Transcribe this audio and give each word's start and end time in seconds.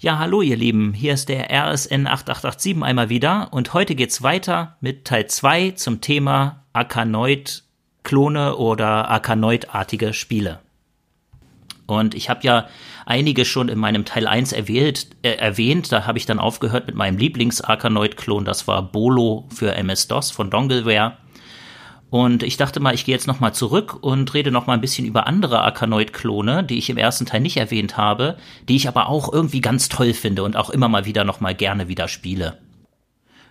Ja, 0.00 0.20
hallo 0.20 0.42
ihr 0.42 0.56
Lieben, 0.56 0.92
hier 0.92 1.14
ist 1.14 1.28
der 1.28 1.50
RSN 1.50 2.06
8887 2.06 2.84
einmal 2.84 3.08
wieder 3.08 3.48
und 3.50 3.74
heute 3.74 3.96
geht's 3.96 4.22
weiter 4.22 4.76
mit 4.80 5.04
Teil 5.04 5.26
2 5.26 5.72
zum 5.72 6.00
Thema 6.00 6.62
Arkanoid-Klone 6.72 8.54
oder 8.54 9.08
Arkanoid-artige 9.08 10.14
Spiele. 10.14 10.60
Und 11.88 12.14
ich 12.14 12.30
habe 12.30 12.44
ja 12.44 12.68
einige 13.06 13.44
schon 13.44 13.68
in 13.68 13.80
meinem 13.80 14.04
Teil 14.04 14.28
1 14.28 14.52
erwähnt, 14.52 15.08
äh, 15.22 15.30
erwähnt. 15.30 15.90
da 15.90 16.06
habe 16.06 16.18
ich 16.18 16.26
dann 16.26 16.38
aufgehört 16.38 16.86
mit 16.86 16.94
meinem 16.94 17.18
Lieblings-Arkanoid-Klon, 17.18 18.44
das 18.44 18.68
war 18.68 18.82
Bolo 18.84 19.48
für 19.52 19.74
MS-DOS 19.74 20.30
von 20.30 20.48
Dongleware. 20.48 21.16
Und 22.10 22.42
ich 22.42 22.56
dachte 22.56 22.80
mal, 22.80 22.94
ich 22.94 23.04
gehe 23.04 23.14
jetzt 23.14 23.26
nochmal 23.26 23.52
zurück 23.52 23.98
und 24.00 24.32
rede 24.32 24.50
nochmal 24.50 24.78
ein 24.78 24.80
bisschen 24.80 25.06
über 25.06 25.26
andere 25.26 25.60
Arkanoid-Klone, 25.60 26.64
die 26.64 26.78
ich 26.78 26.88
im 26.88 26.96
ersten 26.96 27.26
Teil 27.26 27.40
nicht 27.40 27.58
erwähnt 27.58 27.96
habe, 27.96 28.38
die 28.68 28.76
ich 28.76 28.88
aber 28.88 29.08
auch 29.08 29.30
irgendwie 29.30 29.60
ganz 29.60 29.88
toll 29.90 30.14
finde 30.14 30.42
und 30.42 30.56
auch 30.56 30.70
immer 30.70 30.88
mal 30.88 31.04
wieder 31.04 31.24
nochmal 31.24 31.54
gerne 31.54 31.88
wieder 31.88 32.08
spiele. 32.08 32.58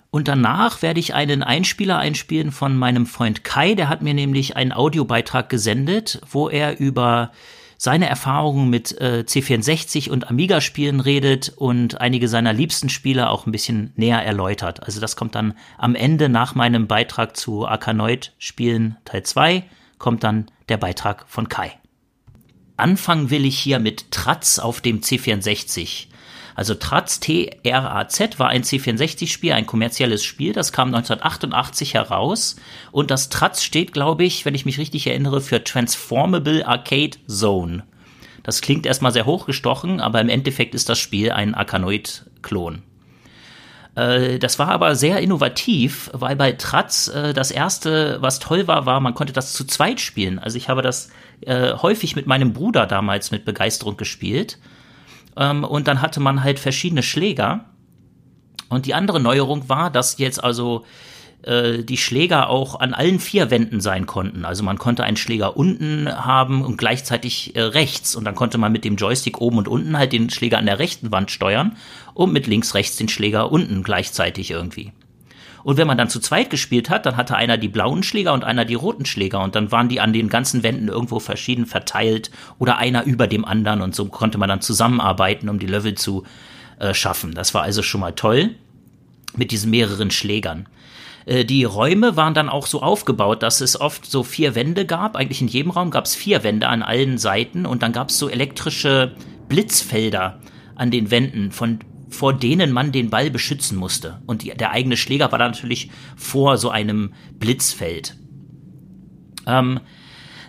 Und 0.10 0.28
danach 0.28 0.82
werde 0.82 1.00
ich 1.00 1.14
einen 1.14 1.44
Einspieler 1.44 2.00
einspielen 2.00 2.52
von 2.52 2.76
meinem 2.76 3.06
Freund 3.06 3.44
Kai, 3.44 3.76
der 3.76 3.90
hat 3.90 4.02
mir 4.02 4.14
nämlich 4.14 4.56
einen 4.56 4.72
Audiobeitrag 4.72 5.50
gesendet, 5.50 6.22
wo 6.32 6.50
er 6.50 6.80
über 6.80 7.32
seine 7.78 8.10
Erfahrungen 8.10 8.70
mit 8.70 9.00
äh, 9.00 9.24
C64 9.28 10.10
und 10.10 10.30
Amiga-Spielen 10.30 11.00
redet 11.00 11.54
und 11.56 12.02
einige 12.02 12.28
seiner 12.28 12.52
liebsten 12.52 12.90
Spiele 12.90 13.30
auch 13.30 13.46
ein 13.46 13.52
bisschen 13.52 13.94
näher 13.96 14.24
erläutert. 14.24 14.84
Also 14.84 15.00
das 15.00 15.16
kommt 15.16 15.36
dann 15.36 15.54
am 15.78 15.96
Ende 15.96 16.28
nach 16.28 16.56
meinem 16.56 16.88
Beitrag 16.88 17.38
zu 17.38 17.68
Arkanoid-Spielen 17.68 18.98
Teil 19.06 19.24
2, 19.24 19.64
kommt 20.00 20.24
dann 20.24 20.48
der 20.70 20.78
Beitrag 20.78 21.26
von 21.28 21.48
Kai. 21.50 21.72
Anfangen 22.78 23.30
will 23.30 23.46
ich 23.46 23.58
hier 23.58 23.80
mit 23.80 24.12
Tratz 24.12 24.60
auf 24.60 24.82
dem 24.82 25.02
C64. 25.02 26.08
Also 26.58 26.74
Traz, 26.74 27.20
T-R-A-Z, 27.20 28.40
war 28.40 28.48
ein 28.50 28.64
C64-Spiel, 28.64 29.54
ein 29.54 29.68
kommerzielles 29.68 30.24
Spiel. 30.24 30.54
Das 30.54 30.72
kam 30.74 30.88
1988 30.88 31.94
heraus. 31.94 32.56
Und 32.92 33.12
das 33.12 33.30
Traz 33.30 33.64
steht, 33.64 33.94
glaube 33.94 34.24
ich, 34.24 34.44
wenn 34.44 34.56
ich 34.56 34.66
mich 34.66 34.80
richtig 34.80 35.06
erinnere, 35.06 35.40
für 35.40 35.64
Transformable 35.64 36.66
Arcade 36.66 37.20
Zone. 37.28 37.84
Das 38.42 38.62
klingt 38.62 38.88
erstmal 38.88 39.12
sehr 39.12 39.28
hochgestochen, 39.28 40.02
aber 40.02 40.20
im 40.20 40.30
Endeffekt 40.30 40.74
ist 40.74 40.90
das 40.90 40.98
Spiel 40.98 41.32
ein 41.32 41.54
Arkanoid-Klon. 41.54 42.82
Äh, 43.94 44.40
das 44.40 44.58
war 44.58 44.70
aber 44.70 44.96
sehr 44.96 45.20
innovativ, 45.20 46.10
weil 46.12 46.36
bei 46.36 46.54
Traz 46.54 47.08
äh, 47.08 47.36
das 47.36 47.52
erste, 47.52 48.18
was 48.22 48.40
toll 48.40 48.66
war, 48.66 48.88
war, 48.88 49.00
man 49.00 49.14
konnte 49.14 49.32
das 49.34 49.54
zu 49.54 49.64
zweit 49.66 50.00
spielen. 50.00 50.40
Also 50.40 50.58
ich 50.58 50.70
habe 50.70 50.82
das 50.82 51.10
äh, 51.42 51.74
häufig 51.76 52.16
mit 52.16 52.26
meinem 52.26 52.54
Bruder 52.54 52.88
damals 52.88 53.30
mit 53.30 53.46
Begeisterung 53.46 53.96
gespielt. 53.96 54.58
Ähm, 55.38 55.64
und 55.64 55.88
dann 55.88 56.02
hatte 56.02 56.20
man 56.20 56.44
halt 56.44 56.60
verschiedene 56.60 57.04
Schläger. 57.04 57.66
Und 58.70 58.86
die 58.86 58.94
andere 58.94 59.20
Neuerung 59.20 59.70
war, 59.70 59.90
dass 59.90 60.18
jetzt 60.18 60.44
also 60.44 60.84
äh, 61.44 61.84
die 61.84 61.98
Schläger 61.98 62.50
auch 62.50 62.80
an 62.80 62.94
allen 62.94 63.20
vier 63.20 63.50
Wänden 63.52 63.80
sein 63.80 64.06
konnten. 64.06 64.44
Also 64.44 64.64
man 64.64 64.78
konnte 64.78 65.04
einen 65.04 65.18
Schläger 65.18 65.56
unten 65.56 66.10
haben 66.12 66.66
und 66.66 66.78
gleichzeitig 66.78 67.56
äh, 67.56 67.62
rechts. 67.62 68.16
Und 68.16 68.26
dann 68.26 68.36
konnte 68.36 68.58
man 68.58 68.72
mit 68.72 68.84
dem 68.84 68.98
Joystick 68.98 69.40
oben 69.40 69.60
und 69.60 69.68
unten 69.68 69.98
halt 69.98 70.12
den 70.12 70.30
Schläger 70.30 70.58
an 70.58 70.66
der 70.66 70.80
rechten 70.80 71.12
Wand 71.12 71.32
steuern 71.32 71.78
und 72.14 72.34
mit 72.34 72.48
links, 72.48 72.74
rechts 72.74 72.98
den 72.98 73.08
Schläger 73.08 73.52
unten 73.52 73.84
gleichzeitig 73.84 74.52
irgendwie. 74.52 74.92
Und 75.68 75.76
wenn 75.76 75.86
man 75.86 75.98
dann 75.98 76.08
zu 76.08 76.22
zweit 76.22 76.50
gespielt 76.50 76.90
hat, 76.90 77.06
dann 77.06 77.18
hatte 77.18 77.36
einer 77.36 77.58
die 77.58 77.68
blauen 77.68 78.02
Schläger 78.02 78.32
und 78.32 78.46
einer 78.46 78.64
die 78.64 78.76
roten 78.76 79.04
Schläger 79.04 79.44
und 79.44 79.54
dann 79.54 79.70
waren 79.70 79.90
die 79.90 80.00
an 80.00 80.14
den 80.14 80.30
ganzen 80.30 80.64
Wänden 80.64 80.88
irgendwo 80.88 81.20
verschieden 81.20 81.66
verteilt 81.66 82.32
oder 82.58 82.78
einer 82.78 83.04
über 83.04 83.28
dem 83.28 83.44
anderen 83.44 83.82
und 83.82 83.94
so 83.94 84.06
konnte 84.06 84.38
man 84.38 84.48
dann 84.48 84.62
zusammenarbeiten, 84.62 85.50
um 85.50 85.60
die 85.60 85.66
Level 85.66 85.94
zu 85.94 86.24
äh, 86.80 86.94
schaffen. 86.94 87.34
Das 87.34 87.54
war 87.54 87.64
also 87.64 87.84
schon 87.84 88.00
mal 88.00 88.14
toll 88.14 88.52
mit 89.36 89.52
diesen 89.52 89.70
mehreren 89.70 90.10
Schlägern. 90.10 90.70
Äh, 91.26 91.44
die 91.44 91.66
Räume 91.66 92.16
waren 92.16 92.34
dann 92.34 92.48
auch 92.48 92.66
so 92.66 92.82
aufgebaut, 92.82 93.44
dass 93.44 93.60
es 93.60 93.78
oft 93.78 94.06
so 94.06 94.24
vier 94.24 94.56
Wände 94.56 94.86
gab. 94.86 95.18
Eigentlich 95.18 95.42
in 95.42 95.50
jedem 95.50 95.72
Raum 95.72 95.92
gab 95.92 96.06
es 96.06 96.16
vier 96.16 96.46
Wände 96.46 96.70
an 96.70 96.82
allen 96.82 97.18
Seiten 97.18 97.66
und 97.66 97.84
dann 97.84 97.92
gab 97.92 98.08
es 98.08 98.18
so 98.18 98.30
elektrische 98.30 99.18
Blitzfelder 99.50 100.40
an 100.76 100.92
den 100.92 101.12
Wänden, 101.12 101.52
von 101.52 101.80
vor 102.10 102.34
denen 102.34 102.72
man 102.72 102.92
den 102.92 103.10
Ball 103.10 103.30
beschützen 103.30 103.78
musste. 103.78 104.22
Und 104.26 104.44
die, 104.44 104.50
der 104.50 104.72
eigene 104.72 104.98
Schläger 104.98 105.32
war 105.32 105.40
da 105.40 105.48
natürlich 105.48 105.90
vor 106.16 106.58
so 106.58 106.70
einem 106.70 107.14
Blitzfeld. 107.34 108.16
Ähm, 109.46 109.80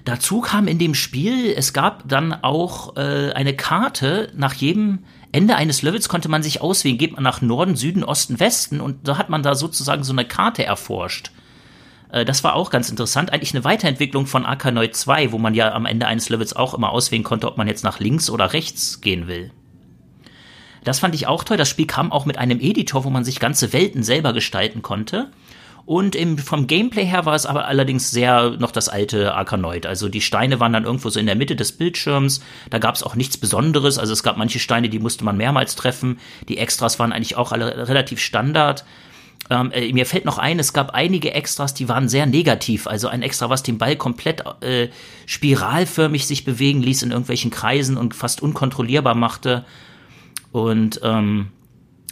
dazu 0.05 0.41
kam 0.41 0.69
in 0.69 0.79
dem 0.79 0.95
Spiel, 0.95 1.53
es 1.57 1.73
gab 1.73 2.09
dann 2.09 2.33
auch 2.33 2.97
äh, 2.97 3.33
eine 3.33 3.55
Karte, 3.55 4.33
nach 4.37 4.55
jedem 4.55 5.01
Ende 5.31 5.57
eines 5.57 5.83
Levels 5.83 6.09
konnte 6.09 6.29
man 6.29 6.43
sich 6.43 6.61
auswählen, 6.61 6.97
geht 6.97 7.13
man 7.13 7.23
nach 7.23 7.43
Norden, 7.43 7.77
Süden, 7.77 8.03
Osten, 8.03 8.41
Westen 8.41 8.81
und 8.81 9.07
da 9.07 9.19
hat 9.19 9.29
man 9.29 9.43
da 9.43 9.55
sozusagen 9.55 10.03
so 10.03 10.13
eine 10.13 10.25
Karte 10.25 10.65
erforscht. 10.65 11.33
Äh, 12.11 12.25
das 12.25 12.45
war 12.45 12.55
auch 12.55 12.71
ganz 12.71 12.91
interessant. 12.91 13.33
Eigentlich 13.33 13.55
eine 13.55 13.65
Weiterentwicklung 13.65 14.27
von 14.27 14.47
Arkanoid 14.47 14.97
2, 14.97 15.33
wo 15.33 15.39
man 15.39 15.55
ja 15.55 15.73
am 15.73 15.87
Ende 15.87 16.07
eines 16.07 16.29
Levels 16.29 16.55
auch 16.55 16.75
immer 16.75 16.91
auswählen 16.91 17.25
konnte, 17.25 17.47
ob 17.47 17.57
man 17.57 17.69
jetzt 17.69 17.85
nach 17.85 18.01
links 18.01 18.31
oder 18.31 18.53
rechts 18.53 19.01
gehen 19.01 19.27
will. 19.27 19.53
Das 20.89 21.01
fand 21.01 21.15
ich 21.15 21.27
auch 21.27 21.45
toll. 21.45 21.59
Das 21.59 21.69
Spiel 21.69 21.87
kam 21.87 22.11
auch 22.11 22.25
mit 22.25 22.39
einem 22.39 22.61
Editor, 22.61 23.05
wo 23.05 23.11
man 23.11 23.23
sich 23.23 23.41
ganze 23.41 23.75
Welten 23.75 24.03
selber 24.03 24.33
gestalten 24.33 24.81
konnte. 24.81 25.31
Und 25.85 26.15
im, 26.15 26.39
vom 26.39 26.67
Gameplay 26.67 27.05
her 27.05 27.27
war 27.27 27.35
es 27.35 27.45
aber 27.45 27.67
allerdings 27.67 28.11
sehr 28.11 28.53
noch 28.53 28.71
das 28.71 28.89
alte 28.89 29.35
Arkanoid. 29.35 29.85
Also 29.85 30.09
die 30.09 30.23
Steine 30.23 30.61
waren 30.61 30.73
dann 30.73 30.85
irgendwo 30.85 31.11
so 31.11 31.21
in 31.21 31.27
der 31.27 31.35
Mitte 31.35 31.57
des 31.57 31.73
Bildschirms. 31.73 32.41
Da 32.71 32.79
gab 32.79 32.95
es 32.95 33.03
auch 33.03 33.17
nichts 33.17 33.37
Besonderes. 33.37 33.99
Also 33.99 34.15
es 34.15 34.23
gab 34.23 34.39
manche 34.39 34.61
Steine, 34.61 34.89
die 34.89 34.99
musste 34.99 35.25
man 35.25 35.37
mehrmals 35.37 35.77
treffen. 35.77 36.21
Die 36.49 36.57
Extras 36.57 36.99
waren 36.99 37.13
eigentlich 37.13 37.37
auch 37.37 37.53
alle 37.53 37.87
relativ 37.87 38.19
Standard. 38.19 38.87
Ähm, 39.51 39.71
äh, 39.73 39.93
mir 39.93 40.07
fällt 40.07 40.25
noch 40.25 40.39
ein, 40.39 40.59
es 40.59 40.73
gab 40.73 40.95
einige 40.95 41.35
Extras, 41.35 41.75
die 41.75 41.91
waren 41.91 42.09
sehr 42.09 42.25
negativ. 42.25 42.87
Also 42.87 43.09
ein 43.09 43.21
Extra, 43.21 43.51
was 43.51 43.63
den 43.63 43.77
Ball 43.77 43.97
komplett 43.97 44.43
äh, 44.63 44.89
spiralförmig 45.27 46.27
sich 46.27 46.47
bewegen 46.47 46.83
ließ 46.83 47.03
in 47.03 47.11
irgendwelchen 47.11 47.51
Kreisen 47.51 47.99
und 47.99 48.15
fast 48.15 48.43
unkontrollierbar 48.43 49.15
machte. 49.15 49.67
Und 50.53 51.01
ähm, 51.03 51.49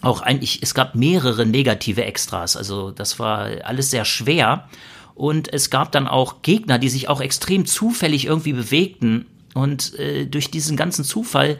auch 0.02 0.20
eigentlich, 0.20 0.62
es 0.62 0.74
gab 0.74 0.94
mehrere 0.94 1.46
negative 1.46 2.04
Extras. 2.04 2.56
Also 2.56 2.90
das 2.90 3.18
war 3.18 3.48
alles 3.64 3.90
sehr 3.90 4.04
schwer. 4.04 4.68
Und 5.14 5.52
es 5.52 5.70
gab 5.70 5.92
dann 5.92 6.06
auch 6.06 6.42
Gegner, 6.42 6.78
die 6.78 6.90
sich 6.90 7.08
auch 7.08 7.20
extrem 7.20 7.64
zufällig 7.64 8.26
irgendwie 8.26 8.52
bewegten. 8.52 9.26
Und 9.54 9.98
äh, 9.98 10.26
durch 10.26 10.50
diesen 10.50 10.76
ganzen 10.76 11.04
Zufall 11.04 11.58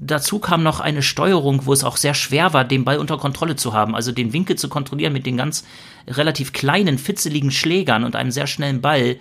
dazu 0.00 0.40
kam 0.40 0.62
noch 0.62 0.80
eine 0.80 1.02
Steuerung, 1.02 1.64
wo 1.66 1.72
es 1.72 1.84
auch 1.84 1.96
sehr 1.96 2.14
schwer 2.14 2.52
war, 2.52 2.64
den 2.64 2.84
Ball 2.84 2.98
unter 2.98 3.16
Kontrolle 3.16 3.56
zu 3.56 3.72
haben. 3.72 3.94
Also 3.94 4.12
den 4.12 4.32
Winkel 4.32 4.56
zu 4.56 4.68
kontrollieren 4.68 5.12
mit 5.12 5.24
den 5.24 5.36
ganz 5.36 5.64
relativ 6.08 6.52
kleinen, 6.52 6.98
fitzeligen 6.98 7.52
Schlägern 7.52 8.04
und 8.04 8.16
einem 8.16 8.32
sehr 8.32 8.48
schnellen 8.48 8.80
Ball. 8.80 9.16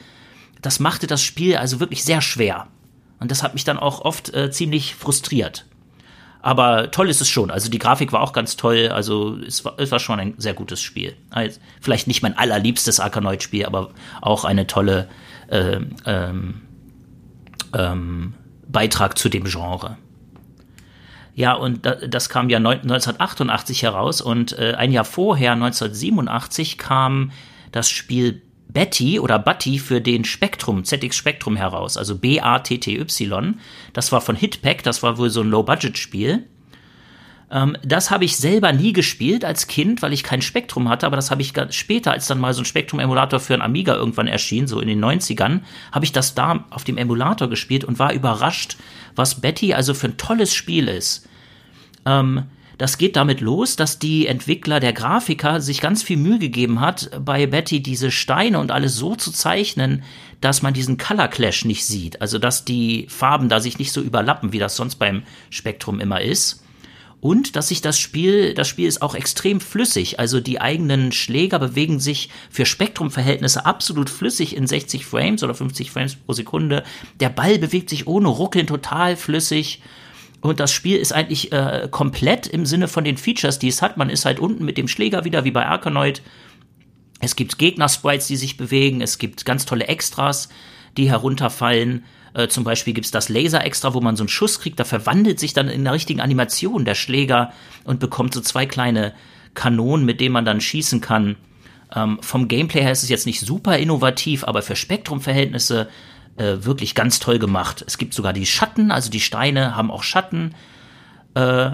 Das 0.61 0.79
machte 0.79 1.05
das 1.05 1.21
Spiel 1.21 1.57
also 1.57 1.79
wirklich 1.79 2.03
sehr 2.03 2.21
schwer. 2.21 2.67
Und 3.19 3.31
das 3.31 3.43
hat 3.43 3.53
mich 3.53 3.63
dann 3.63 3.77
auch 3.77 4.01
oft 4.01 4.33
äh, 4.33 4.51
ziemlich 4.51 4.95
frustriert. 4.95 5.65
Aber 6.45 6.91
toll 6.91 7.09
ist 7.09 7.21
es 7.21 7.27
schon. 7.27 7.49
Also 7.49 7.71
die 7.71 7.79
Grafik 7.79 8.11
war 8.11 8.21
auch 8.21 8.31
ganz 8.31 8.55
toll. 8.55 8.89
Also 8.89 9.35
es 9.39 9.65
war, 9.65 9.79
es 9.79 9.89
war 9.89 9.97
schon 9.97 10.19
ein 10.19 10.35
sehr 10.37 10.53
gutes 10.53 10.79
Spiel. 10.79 11.17
Also 11.31 11.59
vielleicht 11.81 12.05
nicht 12.05 12.21
mein 12.21 12.37
allerliebstes 12.37 12.99
Arkanoid-Spiel, 12.99 13.65
aber 13.65 13.89
auch 14.21 14.45
eine 14.45 14.67
tolle 14.67 15.09
äh, 15.47 15.79
ähm, 16.05 16.61
ähm, 17.73 18.35
Beitrag 18.67 19.17
zu 19.17 19.27
dem 19.27 19.45
Genre. 19.45 19.97
Ja, 21.33 21.53
und 21.53 21.89
das 22.07 22.29
kam 22.29 22.49
ja 22.49 22.59
1988 22.59 23.81
heraus 23.81 24.21
und 24.21 24.55
äh, 24.59 24.75
ein 24.77 24.91
Jahr 24.91 25.03
vorher, 25.03 25.53
1987, 25.53 26.77
kam 26.77 27.31
das 27.71 27.89
Spiel 27.89 28.43
Betty 28.75 29.21
oder 29.21 29.39
Butty 29.39 29.79
für 29.79 30.01
den 30.01 30.25
Spektrum, 30.25 30.83
ZX 30.83 31.15
Spektrum 31.15 31.55
heraus, 31.55 31.95
also 31.95 32.17
B-A-T-T-Y. 32.17 33.59
Das 33.93 34.11
war 34.11 34.19
von 34.19 34.35
Hitpack, 34.35 34.83
das 34.83 35.01
war 35.01 35.17
wohl 35.17 35.29
so 35.29 35.39
ein 35.39 35.49
Low-Budget-Spiel. 35.49 36.45
Ähm, 37.49 37.77
das 37.85 38.11
habe 38.11 38.25
ich 38.25 38.35
selber 38.35 38.73
nie 38.73 38.91
gespielt 38.91 39.45
als 39.45 39.67
Kind, 39.67 40.01
weil 40.01 40.11
ich 40.11 40.23
kein 40.23 40.41
Spektrum 40.41 40.89
hatte, 40.89 41.05
aber 41.05 41.15
das 41.15 41.31
habe 41.31 41.41
ich 41.41 41.53
später, 41.69 42.11
als 42.11 42.27
dann 42.27 42.37
mal 42.37 42.53
so 42.53 42.63
ein 42.63 42.65
Spektrum-Emulator 42.65 43.39
für 43.39 43.53
ein 43.53 43.61
Amiga 43.61 43.95
irgendwann 43.95 44.27
erschien, 44.27 44.67
so 44.67 44.81
in 44.81 44.89
den 44.89 45.03
90ern, 45.03 45.61
habe 45.93 46.03
ich 46.03 46.11
das 46.11 46.35
da 46.35 46.65
auf 46.69 46.83
dem 46.83 46.97
Emulator 46.97 47.49
gespielt 47.49 47.85
und 47.85 47.97
war 47.97 48.11
überrascht, 48.11 48.75
was 49.15 49.39
Betty 49.39 49.73
also 49.73 49.93
für 49.93 50.07
ein 50.07 50.17
tolles 50.17 50.53
Spiel 50.53 50.89
ist. 50.89 51.29
Ähm, 52.05 52.43
das 52.77 52.97
geht 52.97 53.15
damit 53.15 53.41
los, 53.41 53.75
dass 53.75 53.99
die 53.99 54.27
Entwickler, 54.27 54.79
der 54.79 54.93
Grafiker, 54.93 55.61
sich 55.61 55.81
ganz 55.81 56.03
viel 56.03 56.17
Mühe 56.17 56.39
gegeben 56.39 56.81
hat, 56.81 57.09
bei 57.23 57.47
Betty 57.47 57.81
diese 57.81 58.11
Steine 58.11 58.59
und 58.59 58.71
alles 58.71 58.95
so 58.95 59.15
zu 59.15 59.31
zeichnen, 59.31 60.03
dass 60.41 60.61
man 60.61 60.73
diesen 60.73 60.97
Color 60.97 61.27
Clash 61.29 61.65
nicht 61.65 61.85
sieht. 61.85 62.21
Also, 62.21 62.37
dass 62.39 62.65
die 62.65 63.07
Farben 63.09 63.49
da 63.49 63.59
sich 63.59 63.79
nicht 63.79 63.91
so 63.91 64.01
überlappen, 64.01 64.53
wie 64.53 64.59
das 64.59 64.75
sonst 64.75 64.95
beim 64.95 65.23
Spektrum 65.49 65.99
immer 65.99 66.21
ist. 66.21 66.61
Und 67.25 67.55
dass 67.55 67.69
sich 67.69 67.81
das 67.81 67.97
Spiel, 67.97 68.53
das 68.53 68.67
Spiel 68.67 68.87
ist 68.87 69.01
auch 69.01 69.15
extrem 69.15 69.59
flüssig. 69.59 70.19
Also 70.19 70.39
die 70.39 70.61
eigenen 70.61 71.11
Schläger 71.11 71.57
bewegen 71.57 71.99
sich 71.99 72.29
für 72.51 72.67
Spektrumverhältnisse 72.67 73.65
absolut 73.65 74.11
flüssig 74.11 74.55
in 74.55 74.67
60 74.67 75.07
Frames 75.07 75.41
oder 75.41 75.55
50 75.55 75.89
Frames 75.89 76.15
pro 76.15 76.33
Sekunde. 76.33 76.83
Der 77.19 77.29
Ball 77.29 77.57
bewegt 77.57 77.89
sich 77.89 78.05
ohne 78.05 78.27
Ruckeln 78.27 78.67
total 78.67 79.15
flüssig. 79.15 79.81
Und 80.45 80.59
das 80.59 80.71
Spiel 80.71 80.97
ist 80.97 81.11
eigentlich 81.11 81.51
äh, 81.51 81.87
komplett 81.89 82.45
im 82.45 82.65
Sinne 82.65 82.87
von 82.87 83.03
den 83.03 83.17
Features, 83.17 83.57
die 83.57 83.67
es 83.67 83.81
hat. 83.81 83.97
Man 83.97 84.09
ist 84.09 84.25
halt 84.25 84.39
unten 84.39 84.63
mit 84.63 84.77
dem 84.77 84.87
Schläger 84.87 85.25
wieder, 85.25 85.43
wie 85.43 85.51
bei 85.51 85.65
Arkanoid. 85.65 86.21
Es 87.19 87.35
gibt 87.35 87.57
Gegner-Sprites, 87.57 88.27
die 88.27 88.35
sich 88.35 88.55
bewegen. 88.55 89.01
Es 89.01 89.17
gibt 89.17 89.45
ganz 89.45 89.65
tolle 89.65 89.87
Extras, 89.87 90.49
die 90.97 91.09
herunterfallen. 91.09 92.05
Äh, 92.35 92.47
zum 92.47 92.63
Beispiel 92.63 92.93
gibt's 92.93 93.09
das 93.11 93.29
Laser-Extra, 93.29 93.95
wo 93.95 94.01
man 94.01 94.15
so 94.15 94.21
einen 94.21 94.29
Schuss 94.29 94.59
kriegt. 94.59 94.79
Da 94.79 94.83
verwandelt 94.83 95.39
sich 95.39 95.53
dann 95.53 95.67
in 95.67 95.83
der 95.83 95.93
richtigen 95.93 96.21
Animation 96.21 96.85
der 96.85 96.95
Schläger 96.95 97.51
und 97.83 97.99
bekommt 97.99 98.35
so 98.35 98.41
zwei 98.41 98.67
kleine 98.67 99.13
Kanonen, 99.55 100.05
mit 100.05 100.21
denen 100.21 100.33
man 100.33 100.45
dann 100.45 100.61
schießen 100.61 101.01
kann. 101.01 101.37
Ähm, 101.95 102.19
vom 102.21 102.47
Gameplay 102.47 102.81
her 102.81 102.91
ist 102.91 103.03
es 103.03 103.09
jetzt 103.09 103.25
nicht 103.25 103.39
super 103.39 103.77
innovativ, 103.77 104.43
aber 104.43 104.61
für 104.61 104.75
Spektrum-Verhältnisse 104.75 105.89
äh, 106.37 106.57
wirklich 106.59 106.95
ganz 106.95 107.19
toll 107.19 107.39
gemacht. 107.39 107.83
Es 107.87 107.97
gibt 107.97 108.13
sogar 108.13 108.33
die 108.33 108.45
Schatten, 108.45 108.91
also 108.91 109.09
die 109.09 109.19
Steine 109.19 109.75
haben 109.75 109.91
auch 109.91 110.03
Schatten. 110.03 110.55
Äh, 111.33 111.71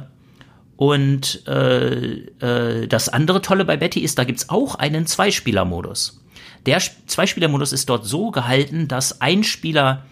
und 0.75 1.47
äh, 1.47 2.25
äh, 2.39 2.87
das 2.87 3.09
andere 3.09 3.41
Tolle 3.41 3.65
bei 3.65 3.77
Betty 3.77 3.99
ist, 3.99 4.17
da 4.17 4.23
gibt's 4.23 4.49
auch 4.49 4.75
einen 4.75 5.05
Zweispieler-Modus. 5.05 6.21
Der 6.65 6.79
Zweispieler-Modus 6.79 7.71
ist 7.71 7.89
dort 7.89 8.05
so 8.05 8.31
gehalten, 8.31 8.87
dass 8.87 9.21
ein 9.21 9.43
Spieler 9.43 10.05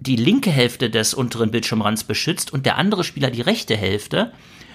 die 0.00 0.16
linke 0.16 0.50
Hälfte 0.50 0.88
des 0.88 1.14
unteren 1.14 1.50
Bildschirmrands 1.50 2.04
beschützt 2.04 2.52
und 2.52 2.66
der 2.66 2.78
andere 2.78 3.04
Spieler 3.04 3.30
die 3.30 3.42
rechte 3.42 3.76
Hälfte. 3.76 4.32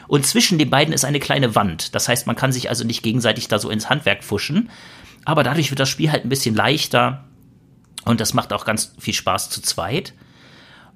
Und 0.08 0.26
zwischen 0.26 0.58
den 0.58 0.70
beiden 0.70 0.94
ist 0.94 1.04
eine 1.04 1.20
kleine 1.20 1.56
Wand. 1.56 1.96
Das 1.96 2.08
heißt, 2.08 2.28
man 2.28 2.36
kann 2.36 2.52
sich 2.52 2.70
also 2.70 2.86
nicht 2.86 3.02
gegenseitig 3.02 3.48
da 3.48 3.58
so 3.60 3.70
ins 3.70 3.90
Handwerk 3.90 4.24
fuschen. 4.24 4.70
Aber 5.26 5.44
dadurch 5.44 5.72
wird 5.72 5.80
das 5.80 5.90
Spiel 5.90 6.12
halt 6.12 6.24
ein 6.24 6.30
bisschen 6.30 6.56
leichter 6.56 7.26
und 8.06 8.22
das 8.22 8.34
macht 8.34 8.54
auch 8.54 8.66
ganz 8.66 8.94
viel 9.00 9.14
Spaß 9.14 9.50
zu 9.50 9.62
zweit. 9.62 10.14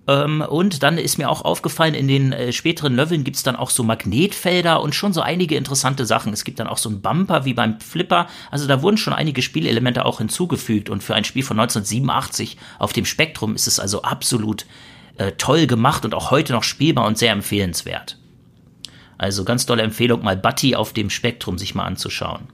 Ähm, 0.07 0.41
und 0.41 0.81
dann 0.81 0.97
ist 0.97 1.17
mir 1.17 1.29
auch 1.29 1.44
aufgefallen, 1.44 1.94
in 1.94 2.07
den 2.07 2.31
äh, 2.31 2.51
späteren 2.51 2.95
Leveln 2.95 3.23
gibt's 3.23 3.44
dann 3.44 3.56
auch 3.56 3.69
so 3.69 3.83
Magnetfelder 3.83 4.81
und 4.81 4.95
schon 4.95 5.13
so 5.13 5.21
einige 5.21 5.56
interessante 5.56 6.06
Sachen. 6.06 6.33
Es 6.33 6.44
gibt 6.44 6.59
dann 6.59 6.67
auch 6.67 6.79
so 6.79 6.89
einen 6.89 7.01
Bumper 7.01 7.45
wie 7.45 7.53
beim 7.53 7.79
Flipper. 7.79 8.27
Also 8.50 8.67
da 8.67 8.81
wurden 8.81 8.97
schon 8.97 9.13
einige 9.13 9.41
Spielelemente 9.41 10.06
auch 10.06 10.17
hinzugefügt. 10.17 10.89
Und 10.89 11.03
für 11.03 11.13
ein 11.13 11.25
Spiel 11.25 11.44
von 11.44 11.59
1987 11.59 12.57
auf 12.79 12.91
dem 12.91 13.06
Spektrum 13.06 13.53
ist 13.53 13.67
es 13.67 13.79
also 13.79 14.01
absolut 14.01 14.65
äh, 15.17 15.33
toll 15.33 15.67
gemacht 15.67 16.06
und 16.06 16.15
auch 16.15 16.31
heute 16.31 16.53
noch 16.53 16.63
spielbar 16.63 17.06
und 17.06 17.17
sehr 17.17 17.31
empfehlenswert. 17.31 18.17
Also 19.19 19.44
ganz 19.44 19.65
tolle 19.65 19.83
Empfehlung, 19.83 20.23
mal 20.23 20.38
Buddy 20.38 20.75
auf 20.75 20.94
dem 20.94 21.09
Spektrum 21.09 21.57
sich 21.57 21.75
mal 21.75 21.83
anzuschauen. 21.83 22.47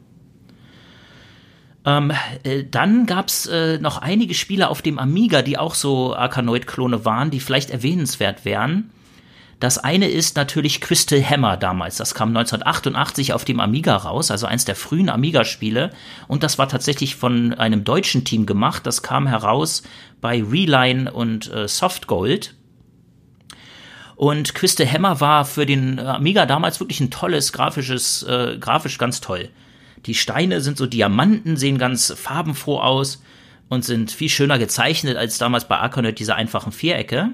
Ähm, 1.85 2.11
äh, 2.43 2.63
dann 2.63 3.05
gab's 3.05 3.45
äh, 3.45 3.77
noch 3.77 3.99
einige 3.99 4.33
Spiele 4.33 4.69
auf 4.69 4.81
dem 4.81 4.97
Amiga, 4.97 5.41
die 5.41 5.57
auch 5.57 5.75
so 5.75 6.15
Arkanoid-Klone 6.15 7.05
waren, 7.05 7.29
die 7.29 7.39
vielleicht 7.39 7.69
erwähnenswert 7.69 8.43
wären. 8.43 8.89
Das 9.59 9.77
eine 9.77 10.09
ist 10.09 10.35
natürlich 10.35 10.81
Crystal 10.81 11.23
Hammer 11.23 11.55
damals. 11.55 11.95
Das 11.95 12.13
kam 12.13 12.29
1988 12.29 13.33
auf 13.33 13.45
dem 13.45 13.59
Amiga 13.59 13.95
raus, 13.95 14.29
also 14.29 14.47
eins 14.47 14.65
der 14.65 14.75
frühen 14.75 15.09
Amiga-Spiele. 15.09 15.91
Und 16.27 16.43
das 16.43 16.57
war 16.57 16.67
tatsächlich 16.67 17.15
von 17.15 17.53
einem 17.53 17.83
deutschen 17.83 18.25
Team 18.25 18.45
gemacht. 18.45 18.85
Das 18.85 19.01
kam 19.01 19.27
heraus 19.27 19.83
bei 20.19 20.43
Reline 20.43 21.11
und 21.11 21.51
äh, 21.53 21.67
Softgold. 21.67 22.55
Und 24.15 24.55
Crystal 24.55 24.89
Hammer 24.91 25.21
war 25.21 25.45
für 25.45 25.65
den 25.65 25.99
Amiga 25.99 26.45
damals 26.45 26.79
wirklich 26.79 26.99
ein 26.99 27.11
tolles 27.11 27.53
grafisches, 27.53 28.23
äh, 28.23 28.57
grafisch 28.59 28.97
ganz 28.97 29.21
toll. 29.21 29.49
Die 30.05 30.15
Steine 30.15 30.61
sind 30.61 30.77
so 30.77 30.85
Diamanten, 30.85 31.57
sehen 31.57 31.77
ganz 31.77 32.13
farbenfroh 32.15 32.79
aus 32.79 33.23
und 33.69 33.83
sind 33.83 34.11
viel 34.11 34.29
schöner 34.29 34.59
gezeichnet 34.59 35.17
als 35.17 35.37
damals 35.37 35.67
bei 35.67 35.77
Arkanoid 35.77 36.19
diese 36.19 36.35
einfachen 36.35 36.71
Vierecke. 36.71 37.31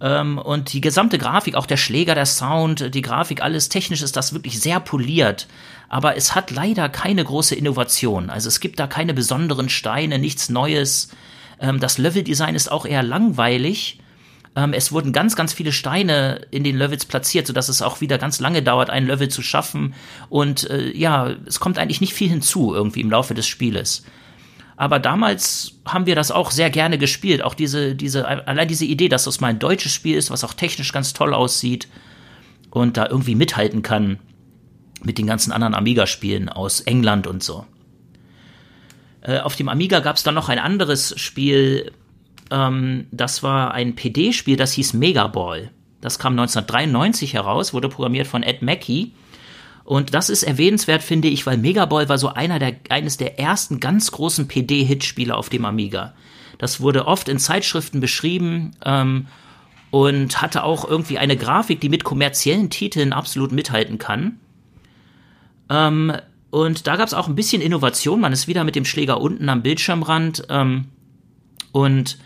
Ähm, 0.00 0.38
und 0.38 0.72
die 0.72 0.80
gesamte 0.80 1.18
Grafik, 1.18 1.54
auch 1.54 1.66
der 1.66 1.76
Schläger, 1.76 2.14
der 2.14 2.26
Sound, 2.26 2.94
die 2.94 3.02
Grafik, 3.02 3.42
alles 3.42 3.68
technisch 3.68 4.02
ist 4.02 4.16
das 4.16 4.32
wirklich 4.32 4.60
sehr 4.60 4.80
poliert. 4.80 5.46
Aber 5.88 6.16
es 6.16 6.34
hat 6.34 6.50
leider 6.50 6.88
keine 6.88 7.24
große 7.24 7.54
Innovation. 7.54 8.28
Also 8.28 8.48
es 8.48 8.60
gibt 8.60 8.78
da 8.78 8.86
keine 8.86 9.14
besonderen 9.14 9.68
Steine, 9.68 10.18
nichts 10.18 10.48
Neues. 10.48 11.10
Ähm, 11.60 11.80
das 11.80 11.98
Leveldesign 11.98 12.54
ist 12.54 12.70
auch 12.70 12.84
eher 12.84 13.02
langweilig. 13.02 14.00
Ähm, 14.56 14.72
es 14.72 14.90
wurden 14.90 15.12
ganz, 15.12 15.36
ganz 15.36 15.52
viele 15.52 15.70
Steine 15.70 16.40
in 16.50 16.64
den 16.64 16.76
Levels 16.76 17.04
platziert, 17.04 17.46
sodass 17.46 17.68
es 17.68 17.82
auch 17.82 18.00
wieder 18.00 18.16
ganz 18.16 18.40
lange 18.40 18.62
dauert, 18.62 18.88
ein 18.88 19.06
Level 19.06 19.28
zu 19.28 19.42
schaffen. 19.42 19.94
Und 20.30 20.68
äh, 20.70 20.90
ja, 20.96 21.36
es 21.44 21.60
kommt 21.60 21.78
eigentlich 21.78 22.00
nicht 22.00 22.14
viel 22.14 22.30
hinzu 22.30 22.74
irgendwie 22.74 23.02
im 23.02 23.10
Laufe 23.10 23.34
des 23.34 23.46
Spieles. 23.46 24.04
Aber 24.76 24.98
damals 24.98 25.72
haben 25.84 26.06
wir 26.06 26.14
das 26.14 26.30
auch 26.30 26.50
sehr 26.50 26.70
gerne 26.70 26.98
gespielt. 26.98 27.42
Auch 27.42 27.54
diese, 27.54 27.94
diese, 27.94 28.26
allein 28.26 28.68
diese 28.68 28.86
Idee, 28.86 29.08
dass 29.08 29.24
das 29.24 29.40
mal 29.40 29.48
ein 29.48 29.58
deutsches 29.58 29.92
Spiel 29.92 30.16
ist, 30.16 30.30
was 30.30 30.42
auch 30.42 30.54
technisch 30.54 30.92
ganz 30.92 31.12
toll 31.12 31.34
aussieht 31.34 31.88
und 32.70 32.96
da 32.96 33.06
irgendwie 33.06 33.34
mithalten 33.34 33.82
kann 33.82 34.18
mit 35.02 35.18
den 35.18 35.26
ganzen 35.26 35.52
anderen 35.52 35.74
Amiga-Spielen 35.74 36.48
aus 36.48 36.80
England 36.80 37.26
und 37.26 37.42
so. 37.42 37.66
Äh, 39.20 39.40
auf 39.40 39.56
dem 39.56 39.68
Amiga 39.68 40.00
gab 40.00 40.16
es 40.16 40.22
dann 40.22 40.34
noch 40.34 40.48
ein 40.48 40.58
anderes 40.58 41.18
Spiel, 41.18 41.92
ähm, 42.50 43.06
das 43.10 43.42
war 43.42 43.72
ein 43.72 43.94
PD-Spiel, 43.94 44.56
das 44.56 44.72
hieß 44.72 44.94
Megaball. 44.94 45.70
Das 46.00 46.18
kam 46.18 46.34
1993 46.34 47.34
heraus, 47.34 47.72
wurde 47.72 47.88
programmiert 47.88 48.26
von 48.26 48.42
Ed 48.42 48.62
Mackey. 48.62 49.12
Und 49.84 50.14
das 50.14 50.30
ist 50.30 50.42
erwähnenswert, 50.42 51.02
finde 51.02 51.28
ich, 51.28 51.46
weil 51.46 51.58
Megaball 51.58 52.08
war 52.08 52.18
so 52.18 52.28
einer 52.28 52.58
der, 52.58 52.76
eines 52.88 53.16
der 53.16 53.38
ersten 53.38 53.80
ganz 53.80 54.10
großen 54.10 54.48
PD-Hitspiele 54.48 55.34
auf 55.34 55.48
dem 55.48 55.64
Amiga. 55.64 56.14
Das 56.58 56.80
wurde 56.80 57.06
oft 57.06 57.28
in 57.28 57.38
Zeitschriften 57.38 58.00
beschrieben 58.00 58.72
ähm, 58.84 59.26
und 59.90 60.42
hatte 60.42 60.64
auch 60.64 60.88
irgendwie 60.88 61.18
eine 61.18 61.36
Grafik, 61.36 61.80
die 61.80 61.88
mit 61.88 62.04
kommerziellen 62.04 62.70
Titeln 62.70 63.12
absolut 63.12 63.52
mithalten 63.52 63.98
kann. 63.98 64.40
Ähm, 65.70 66.12
und 66.50 66.86
da 66.86 66.96
gab 66.96 67.06
es 67.06 67.14
auch 67.14 67.28
ein 67.28 67.34
bisschen 67.34 67.62
Innovation. 67.62 68.20
Man 68.20 68.32
ist 68.32 68.48
wieder 68.48 68.64
mit 68.64 68.76
dem 68.76 68.84
Schläger 68.84 69.20
unten 69.20 69.48
am 69.48 69.62
Bildschirmrand 69.62 70.46
ähm, 70.48 70.86
und 71.72 72.18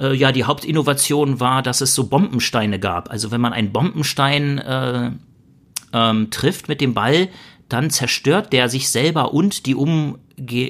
äh, 0.00 0.14
ja, 0.14 0.32
die 0.32 0.44
Hauptinnovation 0.44 1.40
war, 1.40 1.62
dass 1.62 1.80
es 1.80 1.94
so 1.94 2.08
Bombensteine 2.08 2.78
gab. 2.78 3.10
Also 3.10 3.30
wenn 3.30 3.40
man 3.40 3.52
einen 3.52 3.72
Bombenstein 3.72 4.58
äh, 4.58 5.10
ähm, 5.92 6.30
trifft 6.30 6.68
mit 6.68 6.80
dem 6.80 6.94
Ball, 6.94 7.28
dann 7.68 7.90
zerstört 7.90 8.52
der 8.52 8.68
sich 8.68 8.88
selber 8.90 9.34
und 9.34 9.66
die 9.66 9.74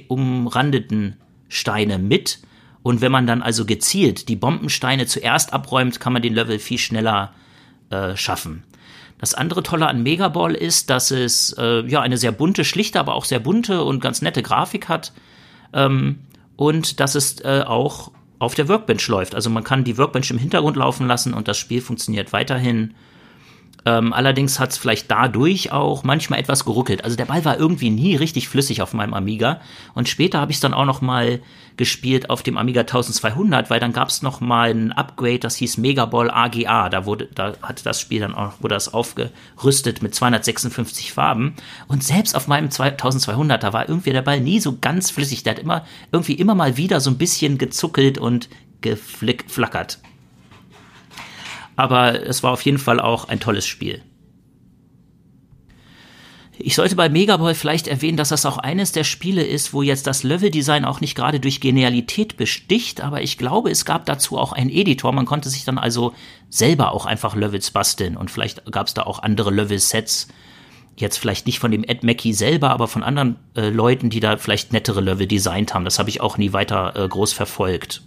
umrandeten 0.09 1.17
Steine 1.49 1.99
mit. 1.99 2.41
Und 2.83 3.01
wenn 3.01 3.13
man 3.13 3.27
dann 3.27 3.43
also 3.43 3.65
gezielt 3.65 4.29
die 4.29 4.37
Bombensteine 4.37 5.07
zuerst 5.07 5.53
abräumt, 5.53 6.01
kann 6.01 6.13
man 6.13 6.23
den 6.23 6.35
Level 6.35 6.59
viel 6.59 6.79
schneller 6.79 7.33
äh, 7.91 8.17
schaffen. 8.17 8.63
Das 9.19 9.35
andere 9.35 9.63
Tolle 9.63 9.89
an 9.89 10.03
Megaball 10.03 10.55
ist, 10.55 10.91
dass 10.91 11.11
es 11.11 11.55
äh, 11.59 11.87
ja 11.87 12.01
eine 12.01 12.19
sehr 12.19 12.33
bunte, 12.33 12.65
schlichte, 12.65 13.01
aber 13.01 13.15
auch 13.15 13.25
sehr 13.25 13.41
bunte 13.41 13.83
und 13.83 14.01
ganz 14.01 14.23
nette 14.23 14.43
Grafik 14.43 14.89
hat. 14.89 15.13
Ähm, 15.73 16.21
und 16.57 17.01
dass 17.01 17.15
es 17.15 17.41
äh, 17.41 17.65
auch 17.67 18.13
auf 18.39 18.55
der 18.55 18.69
Workbench 18.69 19.09
läuft. 19.09 19.35
Also 19.35 19.51
man 19.51 19.65
kann 19.65 19.85
die 19.85 19.99
Workbench 19.99 20.31
im 20.31 20.39
Hintergrund 20.39 20.77
laufen 20.77 21.07
lassen 21.07 21.35
und 21.35 21.49
das 21.49 21.59
Spiel 21.59 21.81
funktioniert 21.81 22.33
weiterhin. 22.33 22.95
Ähm, 23.87 24.13
allerdings 24.13 24.59
hat 24.59 24.71
es 24.71 24.79
vielleicht 24.79 25.09
dadurch 25.13 25.71
auch 25.71 26.03
manchmal 26.03 26.41
etwas 26.41 26.65
geruckelt. 26.65 27.05
Also 27.05 27.17
der 27.17 27.27
Ball 27.27 27.45
war 27.45 27.57
irgendwie 27.57 27.91
nie 27.91 28.17
richtig 28.17 28.49
flüssig 28.49 28.83
auf 28.83 28.93
meinem 28.93 29.15
Amiga. 29.15 29.61
Und 29.95 30.09
später 30.09 30.41
habe 30.41 30.51
ich 30.51 30.57
es 30.57 30.61
dann 30.61 30.75
auch 30.75 30.85
noch 30.85 31.01
mal 31.01 31.41
gespielt 31.77 32.29
auf 32.29 32.43
dem 32.43 32.59
Amiga 32.59 32.81
1200, 32.81 33.71
weil 33.71 33.79
dann 33.79 33.93
gab 33.93 34.09
es 34.09 34.23
noch 34.23 34.41
mal 34.41 34.71
ein 34.71 34.91
Upgrade, 34.91 35.39
das 35.39 35.55
hieß 35.57 35.79
Megaball 35.79 36.33
AGA. 36.33 36.89
Da 36.89 37.07
wurde, 37.07 37.29
da 37.33 37.53
hatte 37.63 37.85
das 37.85 38.01
Spiel 38.01 38.21
dann 38.21 38.35
auch, 38.35 38.55
wurde 38.61 38.75
das 38.75 38.93
aufgerüstet 38.93 40.03
mit 40.03 40.17
256 40.17 41.13
Farben. 41.13 41.55
Und 41.87 42.03
selbst 42.03 42.35
auf 42.35 42.49
meinem 42.49 42.71
1200, 42.71 43.63
da 43.63 43.73
war 43.73 43.89
irgendwie 43.89 44.11
der 44.11 44.23
Ball 44.23 44.41
nie 44.41 44.59
so 44.59 44.79
ganz 44.81 45.13
flüssig. 45.13 45.45
Der 45.45 45.53
hat 45.53 45.61
immer 45.61 45.85
irgendwie 46.11 46.35
immer 46.35 46.57
mal 46.57 46.77
wieder 46.77 46.99
so 47.01 47.11
ein 47.11 47.19
bisschen 47.19 47.57
gezuckelt 47.57 48.19
und 48.19 48.49
geflackert 48.81 50.01
aber 51.77 52.27
es 52.27 52.43
war 52.43 52.53
auf 52.53 52.63
jeden 52.63 52.79
Fall 52.79 53.01
auch 53.01 53.29
ein 53.29 53.41
tolles 53.41 53.67
Spiel. 53.67 54.03
Ich 56.59 56.75
sollte 56.75 56.97
bei 56.97 57.11
Megaboy 57.11 57.55
vielleicht 57.55 57.87
erwähnen, 57.87 58.17
dass 58.17 58.31
das 58.31 58.47
auch 58.47 58.57
eines 58.57 58.93
der 58.93 59.05
Spiele 59.05 59.45
ist, 59.45 59.75
wo 59.75 59.83
jetzt 59.83 60.07
das 60.07 60.23
Leveldesign 60.23 60.87
auch 60.87 61.03
nicht 61.03 61.15
gerade 61.15 61.39
durch 61.39 61.61
Genialität 61.61 62.39
besticht, 62.39 63.03
aber 63.03 63.21
ich 63.21 63.37
glaube, 63.37 63.71
es 63.71 63.85
gab 63.85 64.07
dazu 64.07 64.39
auch 64.39 64.53
einen 64.53 64.71
Editor. 64.71 65.13
Man 65.13 65.27
konnte 65.27 65.51
sich 65.51 65.65
dann 65.65 65.77
also 65.77 66.15
selber 66.49 66.93
auch 66.93 67.05
einfach 67.05 67.37
Levels 67.37 67.71
basteln 67.73 68.17
und 68.17 68.31
vielleicht 68.31 68.65
gab 68.73 68.87
es 68.87 68.95
da 68.95 69.03
auch 69.03 69.23
andere 69.23 69.51
Level-Sets. 69.51 70.29
Jetzt 70.97 71.19
vielleicht 71.19 71.45
nicht 71.45 71.59
von 71.59 71.71
dem 71.71 71.85
Ed 71.85 72.03
Mackey 72.05 72.33
selber, 72.33 72.71
aber 72.71 72.89
von 72.89 73.03
anderen 73.03 73.37
äh, 73.55 73.69
Leuten, 73.69 74.09
die 74.09 74.21
da 74.21 74.39
vielleicht 74.39 74.73
nettere 74.73 75.03
Level 75.03 75.27
designt 75.27 75.75
haben. 75.75 75.85
Das 75.85 75.99
habe 75.99 76.09
ich 76.09 76.23
auch 76.23 76.39
nie 76.39 76.55
weiter 76.55 76.97
äh, 76.97 77.07
groß 77.07 77.35
verfolgt. 77.35 78.03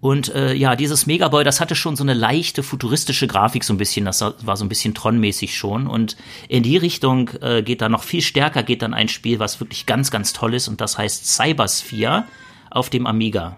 Und 0.00 0.32
äh, 0.32 0.54
ja, 0.54 0.76
dieses 0.76 1.06
Megaboy, 1.06 1.42
das 1.42 1.60
hatte 1.60 1.74
schon 1.74 1.96
so 1.96 2.04
eine 2.04 2.14
leichte 2.14 2.62
futuristische 2.62 3.26
Grafik 3.26 3.64
so 3.64 3.74
ein 3.74 3.78
bisschen, 3.78 4.04
das 4.04 4.20
war 4.20 4.56
so 4.56 4.64
ein 4.64 4.68
bisschen 4.68 4.94
Tron-mäßig 4.94 5.56
schon. 5.56 5.88
Und 5.88 6.16
in 6.48 6.62
die 6.62 6.76
Richtung 6.76 7.30
äh, 7.40 7.62
geht 7.62 7.82
dann 7.82 7.92
noch 7.92 8.04
viel 8.04 8.22
stärker, 8.22 8.62
geht 8.62 8.82
dann 8.82 8.94
ein 8.94 9.08
Spiel, 9.08 9.40
was 9.40 9.58
wirklich 9.58 9.86
ganz, 9.86 10.12
ganz 10.12 10.32
toll 10.32 10.54
ist 10.54 10.68
und 10.68 10.80
das 10.80 10.98
heißt 10.98 11.26
Cybersphere 11.26 12.26
auf 12.70 12.90
dem 12.90 13.06
Amiga. 13.06 13.56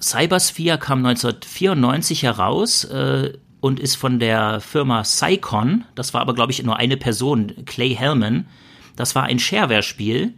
Cybersphere 0.00 0.78
kam 0.78 1.04
1994 1.04 2.22
heraus 2.22 2.84
äh, 2.84 3.34
und 3.60 3.78
ist 3.78 3.96
von 3.96 4.18
der 4.18 4.60
Firma 4.60 5.02
Psycon, 5.02 5.84
das 5.94 6.14
war 6.14 6.22
aber 6.22 6.34
glaube 6.34 6.52
ich 6.52 6.62
nur 6.62 6.76
eine 6.76 6.96
Person, 6.96 7.52
Clay 7.66 7.94
Hellman, 7.94 8.46
das 8.94 9.14
war 9.14 9.24
ein 9.24 9.38
Shareware-Spiel 9.38 10.34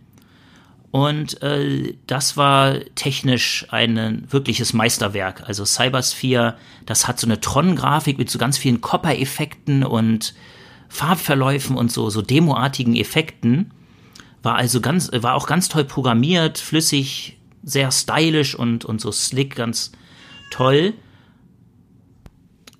und 0.91 1.43
äh, 1.43 1.95
das 2.07 2.37
war 2.37 2.79
technisch 2.95 3.67
ein 3.71 4.25
wirkliches 4.31 4.73
Meisterwerk. 4.73 5.43
Also 5.47 5.65
Cybersphere, 5.65 6.57
das 6.87 7.07
hat 7.07 7.21
so 7.21 7.27
eine 7.27 7.41
Tron-Grafik 7.41 8.17
mit 8.17 8.31
so 8.31 8.39
ganz 8.39 8.57
vielen 8.57 8.81
Copper-Effekten 8.81 9.85
und 9.85 10.35
Farbverläufen 10.89 11.77
und 11.77 11.93
so, 11.93 12.09
so 12.09 12.23
demoartigen 12.23 12.97
Effekten. 12.97 13.71
War 14.43 14.55
also 14.55 14.81
ganz, 14.81 15.11
war 15.13 15.35
auch 15.35 15.47
ganz 15.47 15.69
toll 15.69 15.85
programmiert, 15.85 16.57
flüssig, 16.57 17.39
sehr 17.63 17.91
stylisch 17.91 18.55
und, 18.55 18.87
und 18.87 19.01
so 19.01 19.13
slick, 19.13 19.57
ganz 19.57 19.93
toll. 20.51 20.95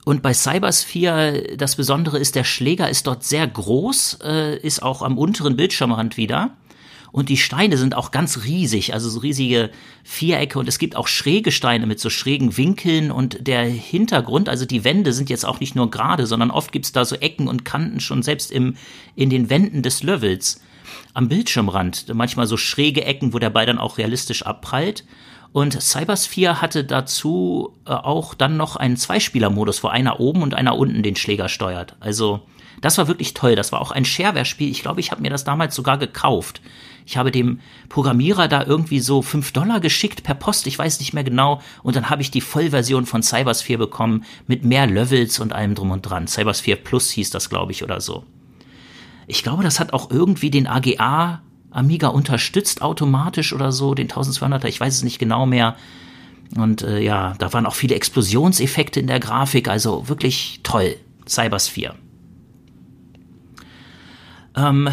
Und 0.07 0.23
bei 0.23 0.33
Cybersphere, 0.33 1.57
das 1.59 1.77
Besondere 1.77 2.19
ist, 2.19 2.35
der 2.35 2.45
Schläger 2.45 2.89
ist 2.89 3.07
dort 3.07 3.25
sehr 3.25 3.47
groß, 3.47 4.21
äh, 4.25 4.57
ist 4.57 4.83
auch 4.83 5.03
am 5.03 5.19
unteren 5.19 5.57
Bildschirmrand 5.57 6.17
wieder. 6.17 6.57
Und 7.11 7.29
die 7.29 7.37
Steine 7.37 7.77
sind 7.77 7.97
auch 7.97 8.11
ganz 8.11 8.45
riesig, 8.45 8.93
also 8.93 9.09
so 9.09 9.21
riesige 9.21 9.71
Vierecke. 10.05 10.59
Und 10.59 10.69
es 10.69 10.79
gibt 10.79 10.97
auch 10.97 11.09
schräge 11.09 11.53
Steine 11.53 11.87
mit 11.87 12.01
so 12.01 12.11
schrägen 12.11 12.57
Winkeln. 12.57 13.11
Und 13.11 13.47
der 13.47 13.65
Hintergrund, 13.65 14.49
also 14.49 14.67
die 14.67 14.85
Wände 14.85 15.13
sind 15.13 15.31
jetzt 15.31 15.45
auch 15.45 15.61
nicht 15.61 15.75
nur 15.75 15.91
gerade, 15.91 16.27
sondern 16.27 16.51
oft 16.51 16.73
gibt's 16.73 16.93
da 16.93 17.05
so 17.05 17.17
Ecken 17.17 17.49
und 17.49 17.65
Kanten 17.65 18.01
schon 18.01 18.23
selbst 18.23 18.51
im, 18.51 18.77
in 19.15 19.31
den 19.31 19.51
Wänden 19.51 19.83
des 19.83 20.03
Levels. 20.03 20.61
Am 21.15 21.29
Bildschirmrand, 21.29 22.15
manchmal 22.15 22.47
so 22.47 22.57
schräge 22.57 23.05
Ecken, 23.05 23.33
wo 23.33 23.39
der 23.39 23.51
Ball 23.51 23.67
dann 23.67 23.79
auch 23.79 23.99
realistisch 23.99 24.43
abprallt. 24.45 25.05
Und 25.53 25.81
Cybersphere 25.81 26.61
hatte 26.61 26.85
dazu 26.85 27.75
äh, 27.87 27.93
auch 27.93 28.35
dann 28.35 28.57
noch 28.57 28.77
einen 28.77 28.97
Zweispieler-Modus, 28.97 29.83
wo 29.83 29.89
einer 29.89 30.21
oben 30.21 30.43
und 30.43 30.55
einer 30.55 30.77
unten 30.77 31.03
den 31.03 31.17
Schläger 31.17 31.49
steuert. 31.49 31.97
Also 32.01 32.43
das 32.81 32.99
war 32.99 33.09
wirklich 33.09 33.35
toll. 33.35 33.57
Das 33.57 33.73
war 33.73 33.81
auch 33.81 33.91
ein 33.91 34.05
Shareware-Spiel. 34.05 34.71
Ich 34.71 34.83
glaube, 34.83 35.01
ich 35.01 35.11
habe 35.11 35.23
mir 35.23 35.31
das 35.31 35.45
damals 35.45 35.75
sogar 35.75 35.99
gekauft. 35.99 36.61
Ich 37.07 37.17
habe 37.17 37.31
dem 37.31 37.61
Programmierer 37.89 38.49
da 38.49 38.65
irgendwie 38.65 39.01
so 39.01 39.23
fünf 39.23 39.53
Dollar 39.53 39.81
geschickt 39.81 40.25
per 40.25 40.35
Post, 40.35 40.67
ich 40.67 40.79
weiß 40.79 41.01
nicht 41.01 41.15
mehr 41.15 41.25
genau. 41.25 41.63
Und 41.83 41.97
dann 41.97 42.11
habe 42.11 42.21
ich 42.21 42.31
die 42.31 42.43
Vollversion 42.43 43.07
von 43.07 43.23
Cybersphere 43.23 43.79
bekommen 43.79 44.25
mit 44.47 44.65
mehr 44.65 44.87
Levels 44.87 45.41
und 45.41 45.55
allem 45.55 45.75
drum 45.75 45.91
und 45.91 46.03
dran. 46.03 46.27
Cybersphere 46.27 46.77
Plus 46.77 47.11
hieß 47.11 47.31
das, 47.31 47.49
glaube 47.49 47.73
ich, 47.73 47.83
oder 47.83 48.03
so. 48.03 48.25
Ich 49.27 49.43
glaube, 49.43 49.63
das 49.63 49.81
hat 49.81 49.95
auch 49.95 50.11
irgendwie 50.11 50.51
den 50.51 50.67
AGA 50.67 51.41
Amiga 51.71 52.09
unterstützt 52.09 52.83
automatisch 52.83 53.53
oder 53.53 53.73
so, 53.73 53.95
den 53.95 54.09
1200er, 54.09 54.67
ich 54.67 54.81
weiß 54.81 54.95
es 54.95 55.03
nicht 55.03 55.19
genau 55.19 55.47
mehr. 55.47 55.77
Und 56.57 56.83
äh, 56.83 57.01
ja, 57.01 57.35
da 57.39 57.53
waren 57.53 57.67
auch 57.67 57.75
viele 57.75 57.95
Explosionseffekte 57.95 59.01
in 59.01 59.07
der 59.07 59.21
Grafik, 59.21 59.69
also 59.69 60.09
wirklich 60.09 60.61
toll. 60.63 60.97
Cybersphere. 61.27 61.95
Ähm, 64.59 64.89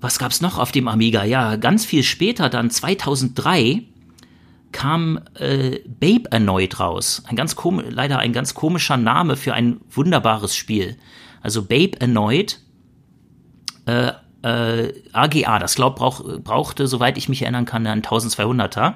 was 0.00 0.18
gab's 0.18 0.40
noch 0.40 0.58
auf 0.58 0.72
dem 0.72 0.88
Amiga? 0.88 1.24
Ja, 1.24 1.56
ganz 1.56 1.84
viel 1.84 2.02
später, 2.02 2.48
dann 2.48 2.70
2003, 2.70 3.84
kam 4.72 5.20
äh, 5.34 5.80
Babe 5.88 6.30
erneut 6.30 6.78
raus. 6.80 7.22
Ein 7.26 7.36
ganz 7.36 7.56
leider 7.88 8.18
ein 8.18 8.32
ganz 8.32 8.54
komischer 8.54 8.96
Name 8.96 9.36
für 9.36 9.54
ein 9.54 9.80
wunderbares 9.90 10.54
Spiel. 10.54 10.96
Also 11.42 11.62
Babe 11.62 12.00
erneut. 12.00 12.60
Äh, 13.86 14.12
äh, 14.42 14.92
AGA, 15.12 15.58
das 15.58 15.74
glaub 15.74 15.96
brauch, 15.96 16.22
brauchte, 16.42 16.86
soweit 16.86 17.18
ich 17.18 17.28
mich 17.28 17.42
erinnern 17.42 17.66
kann, 17.66 17.86
ein 17.86 18.02
1200er. 18.02 18.94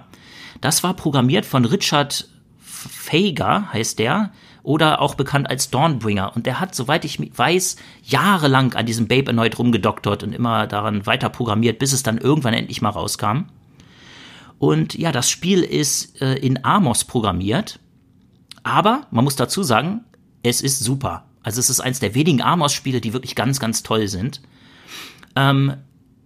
Das 0.60 0.82
war 0.82 0.94
programmiert 0.94 1.44
von 1.44 1.64
Richard 1.64 2.28
Fager, 2.60 3.72
heißt 3.72 3.98
der 3.98 4.32
oder 4.64 5.00
auch 5.00 5.14
bekannt 5.14 5.48
als 5.48 5.70
Dawnbringer. 5.70 6.34
Und 6.34 6.46
der 6.46 6.58
hat, 6.58 6.74
soweit 6.74 7.04
ich 7.04 7.20
weiß, 7.20 7.76
jahrelang 8.02 8.74
an 8.74 8.86
diesem 8.86 9.06
Babe 9.06 9.28
erneut 9.28 9.58
rumgedoktert 9.58 10.24
und 10.24 10.32
immer 10.32 10.66
daran 10.66 11.06
weiter 11.06 11.28
programmiert, 11.28 11.78
bis 11.78 11.92
es 11.92 12.02
dann 12.02 12.18
irgendwann 12.18 12.54
endlich 12.54 12.82
mal 12.82 12.88
rauskam. 12.88 13.44
Und 14.58 14.94
ja, 14.94 15.12
das 15.12 15.30
Spiel 15.30 15.62
ist 15.62 16.20
äh, 16.22 16.34
in 16.36 16.64
Amos 16.64 17.04
programmiert. 17.04 17.78
Aber 18.62 19.06
man 19.10 19.24
muss 19.24 19.36
dazu 19.36 19.62
sagen, 19.62 20.04
es 20.42 20.62
ist 20.62 20.80
super. 20.80 21.26
Also 21.42 21.60
es 21.60 21.68
ist 21.68 21.80
eins 21.80 22.00
der 22.00 22.14
wenigen 22.14 22.40
Amos-Spiele, 22.40 23.02
die 23.02 23.12
wirklich 23.12 23.34
ganz, 23.34 23.60
ganz 23.60 23.82
toll 23.82 24.08
sind. 24.08 24.40
Ähm, 25.36 25.74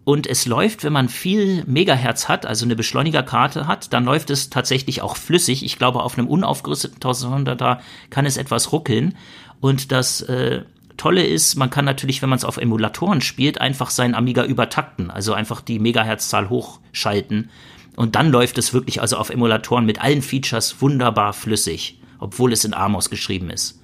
und 0.08 0.26
es 0.26 0.46
läuft, 0.46 0.84
wenn 0.84 0.94
man 0.94 1.10
viel 1.10 1.64
Megahertz 1.66 2.30
hat, 2.30 2.46
also 2.46 2.64
eine 2.64 2.76
Beschleunigerkarte 2.76 3.66
hat, 3.66 3.92
dann 3.92 4.06
läuft 4.06 4.30
es 4.30 4.48
tatsächlich 4.48 5.02
auch 5.02 5.18
flüssig. 5.18 5.62
Ich 5.62 5.76
glaube, 5.76 6.02
auf 6.02 6.16
einem 6.16 6.28
unaufgerüsteten 6.28 6.98
1200er 6.98 7.80
kann 8.08 8.24
es 8.24 8.38
etwas 8.38 8.72
ruckeln. 8.72 9.18
Und 9.60 9.92
das 9.92 10.22
äh, 10.22 10.62
Tolle 10.96 11.26
ist, 11.26 11.56
man 11.56 11.68
kann 11.68 11.84
natürlich, 11.84 12.22
wenn 12.22 12.30
man 12.30 12.38
es 12.38 12.46
auf 12.46 12.56
Emulatoren 12.56 13.20
spielt, 13.20 13.60
einfach 13.60 13.90
seinen 13.90 14.14
Amiga 14.14 14.46
übertakten, 14.46 15.10
also 15.10 15.34
einfach 15.34 15.60
die 15.60 15.78
Megahertzzahl 15.78 16.48
hochschalten. 16.48 17.50
Und 17.94 18.16
dann 18.16 18.30
läuft 18.30 18.56
es 18.56 18.72
wirklich 18.72 19.02
also 19.02 19.18
auf 19.18 19.28
Emulatoren 19.28 19.84
mit 19.84 20.00
allen 20.00 20.22
Features 20.22 20.80
wunderbar 20.80 21.34
flüssig, 21.34 22.00
obwohl 22.18 22.54
es 22.54 22.64
in 22.64 22.72
Amos 22.72 23.10
geschrieben 23.10 23.50
ist. 23.50 23.78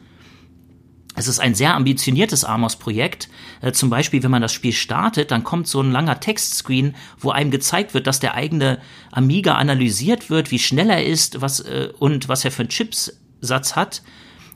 Es 1.16 1.28
ist 1.28 1.38
ein 1.38 1.54
sehr 1.54 1.74
ambitioniertes 1.74 2.44
Amos-Projekt. 2.44 3.28
Äh, 3.60 3.72
zum 3.72 3.88
Beispiel, 3.88 4.22
wenn 4.22 4.30
man 4.30 4.42
das 4.42 4.52
Spiel 4.52 4.72
startet, 4.72 5.30
dann 5.30 5.44
kommt 5.44 5.68
so 5.68 5.80
ein 5.80 5.92
langer 5.92 6.18
Textscreen, 6.18 6.96
wo 7.18 7.30
einem 7.30 7.50
gezeigt 7.50 7.94
wird, 7.94 8.06
dass 8.06 8.20
der 8.20 8.34
eigene 8.34 8.80
Amiga 9.12 9.54
analysiert 9.54 10.28
wird, 10.28 10.50
wie 10.50 10.58
schnell 10.58 10.90
er 10.90 11.04
ist 11.04 11.40
was, 11.40 11.60
äh, 11.60 11.90
und 11.98 12.28
was 12.28 12.44
er 12.44 12.50
für 12.50 12.62
einen 12.62 12.68
Chipsatz 12.68 13.76
hat. 13.76 14.02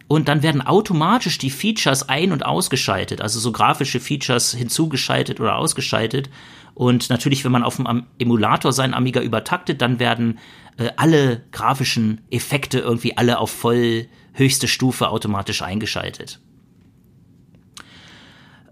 Und 0.08 0.26
dann 0.26 0.42
werden 0.42 0.62
automatisch 0.62 1.38
die 1.38 1.50
Features 1.50 2.08
ein- 2.08 2.32
und 2.32 2.44
ausgeschaltet, 2.44 3.20
also 3.20 3.38
so 3.38 3.52
grafische 3.52 4.00
Features 4.00 4.52
hinzugeschaltet 4.52 5.38
oder 5.38 5.56
ausgeschaltet. 5.56 6.30
Und 6.74 7.10
natürlich, 7.10 7.44
wenn 7.44 7.52
man 7.52 7.62
auf 7.62 7.76
dem 7.76 8.06
Emulator 8.18 8.72
seinen 8.72 8.94
Amiga 8.94 9.20
übertaktet, 9.20 9.82
dann 9.82 9.98
werden 9.98 10.38
äh, 10.76 10.90
alle 10.96 11.44
grafischen 11.52 12.22
Effekte 12.30 12.78
irgendwie 12.78 13.16
alle 13.16 13.38
auf 13.38 13.50
voll 13.50 14.08
höchste 14.32 14.66
Stufe 14.66 15.10
automatisch 15.10 15.62
eingeschaltet. 15.62 16.40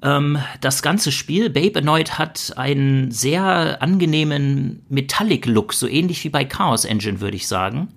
Ähm, 0.03 0.39
das 0.61 0.83
ganze 0.83 1.13
Spiel, 1.13 1.51
Babe 1.51 1.77
erneut, 1.77 2.19
hat 2.19 2.53
einen 2.57 3.11
sehr 3.11 3.83
angenehmen 3.83 4.83
Metallic-Look, 4.89 5.73
so 5.73 5.89
ähnlich 5.89 6.23
wie 6.25 6.29
bei 6.29 6.45
Chaos 6.45 6.85
Engine, 6.85 7.21
würde 7.21 7.37
ich 7.37 7.49
sagen. 7.49 7.89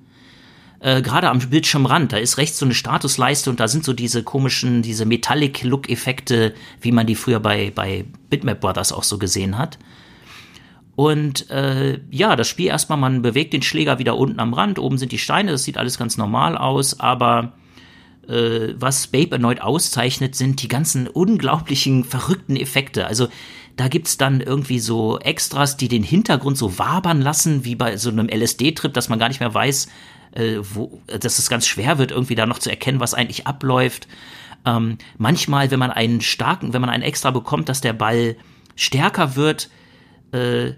Äh, 0.79 1.01
Gerade 1.01 1.29
am 1.29 1.39
Bildschirmrand, 1.39 2.13
da 2.13 2.17
ist 2.17 2.37
rechts 2.37 2.57
so 2.57 2.65
eine 2.65 2.73
Statusleiste 2.73 3.49
und 3.49 3.59
da 3.59 3.67
sind 3.67 3.83
so 3.83 3.93
diese 3.93 4.23
komischen, 4.23 4.81
diese 4.81 5.05
Metallic-Look-Effekte, 5.05 6.53
wie 6.79 6.91
man 6.91 7.05
die 7.05 7.15
früher 7.15 7.39
bei, 7.39 7.71
bei 7.73 8.05
Bitmap 8.29 8.61
Brothers 8.61 8.93
auch 8.93 9.03
so 9.03 9.17
gesehen 9.17 9.57
hat. 9.57 9.77
Und 10.95 11.49
äh, 11.49 11.99
ja, 12.11 12.35
das 12.35 12.47
Spiel 12.47 12.67
erstmal, 12.67 12.97
man 12.97 13.21
bewegt 13.21 13.53
den 13.53 13.61
Schläger 13.61 13.99
wieder 13.99 14.17
unten 14.17 14.39
am 14.39 14.53
Rand, 14.53 14.79
oben 14.79 14.97
sind 14.97 15.11
die 15.11 15.17
Steine, 15.17 15.51
das 15.51 15.63
sieht 15.63 15.77
alles 15.77 15.97
ganz 15.97 16.17
normal 16.17 16.57
aus, 16.57 16.99
aber 16.99 17.53
äh, 18.29 18.73
was 18.77 19.07
Babe 19.07 19.31
erneut 19.31 19.61
auszeichnet, 19.61 20.35
sind 20.35 20.61
die 20.61 20.67
ganzen 20.67 21.07
unglaublichen, 21.07 22.03
verrückten 22.03 22.55
Effekte. 22.55 23.07
Also 23.07 23.27
da 23.75 23.87
gibt's 23.87 24.17
dann 24.17 24.41
irgendwie 24.41 24.79
so 24.79 25.19
Extras, 25.19 25.77
die 25.77 25.87
den 25.87 26.03
Hintergrund 26.03 26.57
so 26.57 26.77
wabern 26.77 27.21
lassen, 27.21 27.65
wie 27.65 27.75
bei 27.75 27.97
so 27.97 28.09
einem 28.09 28.27
LSD-Trip, 28.29 28.93
dass 28.93 29.09
man 29.09 29.19
gar 29.19 29.29
nicht 29.29 29.39
mehr 29.39 29.53
weiß, 29.53 29.87
äh, 30.33 30.57
wo, 30.61 31.01
dass 31.07 31.39
es 31.39 31.49
ganz 31.49 31.65
schwer 31.65 31.97
wird, 31.97 32.11
irgendwie 32.11 32.35
da 32.35 32.45
noch 32.45 32.59
zu 32.59 32.69
erkennen, 32.69 32.99
was 32.99 33.13
eigentlich 33.13 33.47
abläuft. 33.47 34.07
Ähm, 34.65 34.97
manchmal, 35.17 35.71
wenn 35.71 35.79
man 35.79 35.91
einen 35.91 36.21
starken, 36.21 36.73
wenn 36.73 36.81
man 36.81 36.89
einen 36.89 37.03
Extra 37.03 37.31
bekommt, 37.31 37.69
dass 37.69 37.81
der 37.81 37.93
Ball 37.93 38.35
stärker 38.75 39.35
wird, 39.35 39.69
äh, 40.33 40.73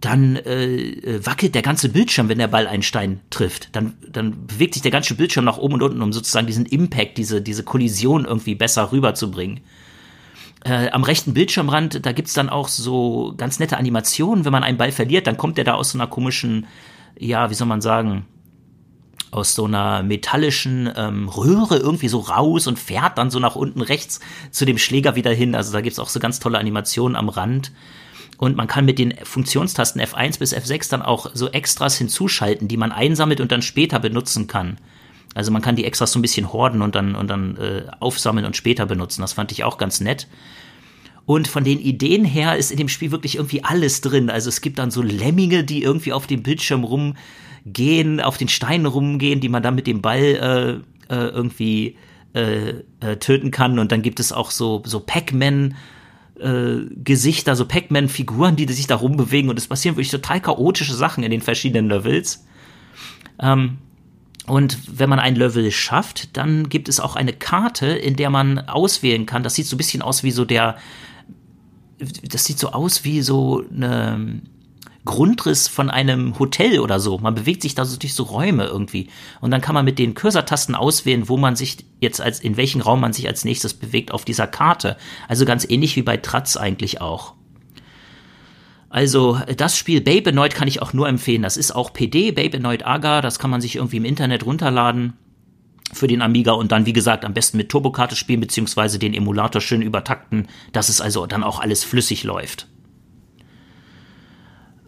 dann 0.00 0.36
äh, 0.36 0.76
äh, 0.76 1.26
wackelt 1.26 1.54
der 1.54 1.62
ganze 1.62 1.88
Bildschirm, 1.88 2.28
wenn 2.28 2.38
der 2.38 2.48
Ball 2.48 2.68
einen 2.68 2.82
Stein 2.82 3.20
trifft. 3.30 3.74
Dann, 3.74 3.94
dann 4.08 4.46
bewegt 4.46 4.74
sich 4.74 4.82
der 4.82 4.92
ganze 4.92 5.14
Bildschirm 5.14 5.44
nach 5.44 5.58
oben 5.58 5.74
und 5.74 5.82
unten, 5.82 6.02
um 6.02 6.12
sozusagen 6.12 6.46
diesen 6.46 6.66
Impact, 6.66 7.18
diese, 7.18 7.42
diese 7.42 7.64
Kollision 7.64 8.24
irgendwie 8.24 8.54
besser 8.54 8.92
rüberzubringen. 8.92 9.60
Äh, 10.64 10.90
am 10.90 11.02
rechten 11.02 11.34
Bildschirmrand, 11.34 12.04
da 12.06 12.12
gibt's 12.12 12.32
dann 12.32 12.48
auch 12.48 12.68
so 12.68 13.34
ganz 13.36 13.58
nette 13.58 13.76
Animationen. 13.76 14.44
Wenn 14.44 14.52
man 14.52 14.62
einen 14.62 14.78
Ball 14.78 14.92
verliert, 14.92 15.26
dann 15.26 15.36
kommt 15.36 15.56
der 15.56 15.64
da 15.64 15.74
aus 15.74 15.90
so 15.90 15.98
einer 15.98 16.06
komischen, 16.06 16.66
ja, 17.18 17.50
wie 17.50 17.54
soll 17.54 17.66
man 17.66 17.80
sagen, 17.80 18.24
aus 19.30 19.54
so 19.54 19.64
einer 19.64 20.02
metallischen 20.02 20.90
ähm, 20.96 21.28
Röhre 21.28 21.76
irgendwie 21.76 22.08
so 22.08 22.20
raus 22.20 22.66
und 22.66 22.78
fährt 22.78 23.18
dann 23.18 23.30
so 23.30 23.40
nach 23.40 23.56
unten 23.56 23.82
rechts 23.82 24.20
zu 24.50 24.64
dem 24.64 24.78
Schläger 24.78 25.16
wieder 25.16 25.32
hin. 25.32 25.54
Also 25.54 25.72
da 25.72 25.80
gibt's 25.80 25.98
auch 25.98 26.08
so 26.08 26.20
ganz 26.20 26.38
tolle 26.38 26.58
Animationen 26.58 27.16
am 27.16 27.28
Rand. 27.28 27.72
Und 28.38 28.56
man 28.56 28.68
kann 28.68 28.84
mit 28.84 28.98
den 28.98 29.14
Funktionstasten 29.24 30.00
F1 30.00 30.38
bis 30.38 30.54
F6 30.54 30.90
dann 30.90 31.02
auch 31.02 31.30
so 31.34 31.48
Extras 31.48 31.98
hinzuschalten, 31.98 32.68
die 32.68 32.76
man 32.76 32.92
einsammelt 32.92 33.40
und 33.40 33.52
dann 33.52 33.62
später 33.62 33.98
benutzen 33.98 34.46
kann. 34.46 34.78
Also 35.34 35.50
man 35.50 35.60
kann 35.60 35.76
die 35.76 35.84
Extras 35.84 36.12
so 36.12 36.18
ein 36.18 36.22
bisschen 36.22 36.52
horden 36.52 36.80
und 36.80 36.94
dann, 36.94 37.14
und 37.14 37.28
dann 37.28 37.56
äh, 37.56 37.82
aufsammeln 38.00 38.46
und 38.46 38.56
später 38.56 38.86
benutzen. 38.86 39.20
Das 39.20 39.32
fand 39.32 39.52
ich 39.52 39.64
auch 39.64 39.76
ganz 39.76 40.00
nett. 40.00 40.28
Und 41.26 41.46
von 41.46 41.64
den 41.64 41.80
Ideen 41.80 42.24
her 42.24 42.56
ist 42.56 42.70
in 42.70 42.78
dem 42.78 42.88
Spiel 42.88 43.10
wirklich 43.10 43.34
irgendwie 43.34 43.62
alles 43.62 44.00
drin. 44.00 44.30
Also 44.30 44.48
es 44.48 44.60
gibt 44.60 44.78
dann 44.78 44.90
so 44.90 45.02
Lemminge, 45.02 45.64
die 45.64 45.82
irgendwie 45.82 46.12
auf 46.12 46.26
dem 46.26 46.42
Bildschirm 46.42 46.84
rum 46.84 47.16
gehen, 47.66 48.20
auf 48.20 48.38
den 48.38 48.48
Steinen 48.48 48.86
rumgehen, 48.86 49.40
die 49.40 49.48
man 49.48 49.62
dann 49.62 49.74
mit 49.74 49.86
dem 49.86 50.00
Ball 50.00 50.82
äh, 51.10 51.14
äh, 51.14 51.28
irgendwie 51.28 51.96
äh, 52.34 52.82
äh, 53.00 53.16
töten 53.18 53.50
kann. 53.50 53.78
Und 53.78 53.92
dann 53.92 54.02
gibt 54.02 54.20
es 54.20 54.32
auch 54.32 54.50
so, 54.50 54.82
so 54.86 55.00
Pac-Man. 55.00 55.74
Äh, 56.40 56.86
Gesichter, 56.94 57.56
so 57.56 57.64
Pac-Man-Figuren, 57.64 58.54
die 58.54 58.72
sich 58.72 58.86
da 58.86 58.94
rumbewegen 58.94 59.50
und 59.50 59.58
es 59.58 59.66
passieren 59.66 59.96
wirklich 59.96 60.10
total 60.10 60.40
chaotische 60.40 60.94
Sachen 60.94 61.24
in 61.24 61.30
den 61.32 61.40
verschiedenen 61.40 61.88
Levels. 61.88 62.46
Ähm, 63.40 63.78
und 64.46 64.78
wenn 64.98 65.10
man 65.10 65.18
ein 65.18 65.34
Level 65.34 65.70
schafft, 65.72 66.36
dann 66.36 66.68
gibt 66.68 66.88
es 66.88 67.00
auch 67.00 67.16
eine 67.16 67.32
Karte, 67.32 67.86
in 67.86 68.16
der 68.16 68.30
man 68.30 68.60
auswählen 68.60 69.26
kann. 69.26 69.42
Das 69.42 69.54
sieht 69.54 69.66
so 69.66 69.74
ein 69.74 69.78
bisschen 69.78 70.00
aus 70.00 70.22
wie 70.22 70.30
so 70.30 70.44
der, 70.44 70.76
das 71.98 72.44
sieht 72.44 72.58
so 72.58 72.70
aus 72.70 73.04
wie 73.04 73.20
so 73.20 73.64
eine 73.74 74.40
Grundriss 75.04 75.68
von 75.68 75.90
einem 75.90 76.38
Hotel 76.38 76.80
oder 76.80 77.00
so. 77.00 77.18
Man 77.18 77.34
bewegt 77.34 77.62
sich 77.62 77.74
da 77.74 77.84
so 77.84 77.96
durch 77.96 78.14
so 78.14 78.24
Räume 78.24 78.64
irgendwie. 78.66 79.08
Und 79.40 79.50
dann 79.50 79.60
kann 79.60 79.74
man 79.74 79.84
mit 79.84 79.98
den 79.98 80.14
Cursor-Tasten 80.14 80.74
auswählen, 80.74 81.28
wo 81.28 81.36
man 81.36 81.56
sich 81.56 81.78
jetzt 82.00 82.20
als, 82.20 82.40
in 82.40 82.56
welchen 82.56 82.80
Raum 82.80 83.00
man 83.00 83.12
sich 83.12 83.26
als 83.26 83.44
nächstes 83.44 83.74
bewegt 83.74 84.12
auf 84.12 84.24
dieser 84.24 84.46
Karte. 84.46 84.96
Also 85.28 85.44
ganz 85.44 85.64
ähnlich 85.68 85.96
wie 85.96 86.02
bei 86.02 86.16
Tratz 86.16 86.56
eigentlich 86.56 87.00
auch. 87.00 87.34
Also 88.90 89.38
das 89.56 89.76
Spiel 89.76 90.00
Babenoid 90.00 90.54
kann 90.54 90.68
ich 90.68 90.82
auch 90.82 90.92
nur 90.92 91.08
empfehlen. 91.08 91.42
Das 91.42 91.56
ist 91.56 91.72
auch 91.72 91.92
PD, 91.92 92.32
Babenoid 92.32 92.86
Aga. 92.86 93.20
Das 93.20 93.38
kann 93.38 93.50
man 93.50 93.60
sich 93.60 93.76
irgendwie 93.76 93.98
im 93.98 94.04
Internet 94.04 94.46
runterladen 94.46 95.14
für 95.92 96.06
den 96.06 96.22
Amiga 96.22 96.52
und 96.52 96.72
dann, 96.72 96.86
wie 96.86 96.92
gesagt, 96.92 97.24
am 97.24 97.34
besten 97.34 97.56
mit 97.56 97.70
Turbokarte 97.70 98.16
spielen, 98.16 98.40
beziehungsweise 98.40 98.98
den 98.98 99.14
Emulator 99.14 99.60
schön 99.60 99.82
übertakten, 99.82 100.48
dass 100.72 100.88
es 100.88 101.00
also 101.00 101.26
dann 101.26 101.42
auch 101.42 101.60
alles 101.60 101.84
flüssig 101.84 102.24
läuft. 102.24 102.66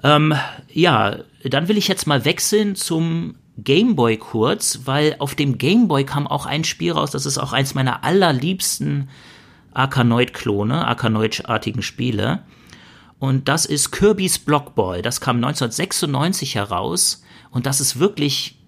Ähm, 0.02 0.34
ja, 0.72 1.16
dann 1.44 1.68
will 1.68 1.78
ich 1.78 1.88
jetzt 1.88 2.06
mal 2.06 2.24
wechseln 2.24 2.74
zum 2.74 3.36
Gameboy 3.58 4.16
kurz, 4.16 4.80
weil 4.84 5.16
auf 5.18 5.34
dem 5.34 5.58
Gameboy 5.58 6.04
kam 6.04 6.26
auch 6.26 6.46
ein 6.46 6.64
Spiel 6.64 6.92
raus, 6.92 7.10
das 7.10 7.26
ist 7.26 7.38
auch 7.38 7.52
eins 7.52 7.74
meiner 7.74 8.04
allerliebsten 8.04 9.10
Arkanoid-Klone, 9.72 10.86
Arkanoid-artigen 10.86 11.82
Spiele. 11.82 12.42
Und 13.18 13.48
das 13.48 13.66
ist 13.66 13.90
Kirby's 13.90 14.38
Blockball. 14.38 15.02
Das 15.02 15.20
kam 15.20 15.36
1996 15.36 16.54
heraus. 16.54 17.22
Und 17.50 17.66
das 17.66 17.80
ist 17.80 17.98
wirklich 17.98 18.58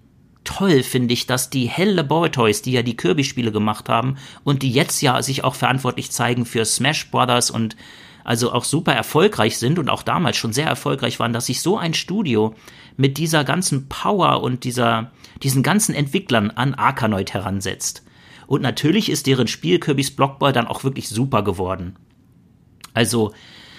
toll, 0.44 0.82
finde 0.82 1.14
ich, 1.14 1.26
dass 1.26 1.50
die 1.50 1.68
Hell 1.68 1.92
Laboratories, 1.92 2.62
die 2.62 2.72
ja 2.72 2.82
die 2.82 2.96
Kirby-Spiele 2.96 3.50
gemacht 3.50 3.88
haben 3.88 4.16
und 4.44 4.62
die 4.62 4.70
jetzt 4.70 5.00
ja 5.00 5.22
sich 5.22 5.44
auch 5.44 5.54
verantwortlich 5.54 6.10
zeigen 6.10 6.44
für 6.44 6.64
Smash 6.64 7.10
Brothers 7.10 7.50
und 7.50 7.76
also 8.24 8.52
auch 8.52 8.64
super 8.64 8.92
erfolgreich 8.92 9.58
sind 9.58 9.78
und 9.78 9.88
auch 9.88 10.02
damals 10.02 10.36
schon 10.36 10.52
sehr 10.52 10.66
erfolgreich 10.66 11.18
waren, 11.18 11.32
dass 11.32 11.46
sich 11.46 11.60
so 11.60 11.76
ein 11.76 11.94
Studio 11.94 12.54
mit 12.96 13.18
dieser 13.18 13.44
ganzen 13.44 13.88
Power 13.88 14.42
und 14.42 14.64
dieser, 14.64 15.10
diesen 15.42 15.62
ganzen 15.62 15.94
Entwicklern 15.94 16.50
an 16.50 16.74
Arkanoid 16.74 17.32
heransetzt. 17.34 18.04
Und 18.46 18.62
natürlich 18.62 19.08
ist 19.10 19.26
deren 19.26 19.48
Spiel 19.48 19.78
Kirby's 19.78 20.10
Blockball 20.14 20.52
dann 20.52 20.66
auch 20.66 20.84
wirklich 20.84 21.08
super 21.08 21.42
geworden. 21.42 21.96
Also, 22.94 23.32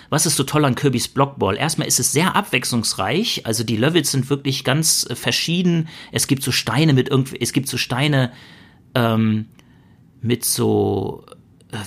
was 0.10 0.26
ist 0.26 0.36
so 0.36 0.44
toll 0.44 0.66
an 0.66 0.76
Kirby's 0.76 1.08
Blockball? 1.08 1.58
Erstmal 1.58 1.88
ist 1.88 2.00
es 2.00 2.12
sehr 2.12 2.36
abwechslungsreich, 2.36 3.46
also 3.46 3.64
die 3.64 3.78
Levels 3.78 4.12
sind 4.12 4.30
wirklich 4.30 4.64
ganz 4.64 5.08
äh, 5.10 5.16
verschieden. 5.16 5.90
Es 6.12 6.28
gibt 6.28 6.44
so 6.44 6.52
Steine 6.52 6.94
mit 6.94 7.10
irgendwie, 7.10 7.40
es 7.40 7.54
gibt 7.54 7.68
so 7.68 7.78
Steine 7.78 8.32
ähm, 8.96 9.48
mit 10.22 10.46
so, 10.46 11.26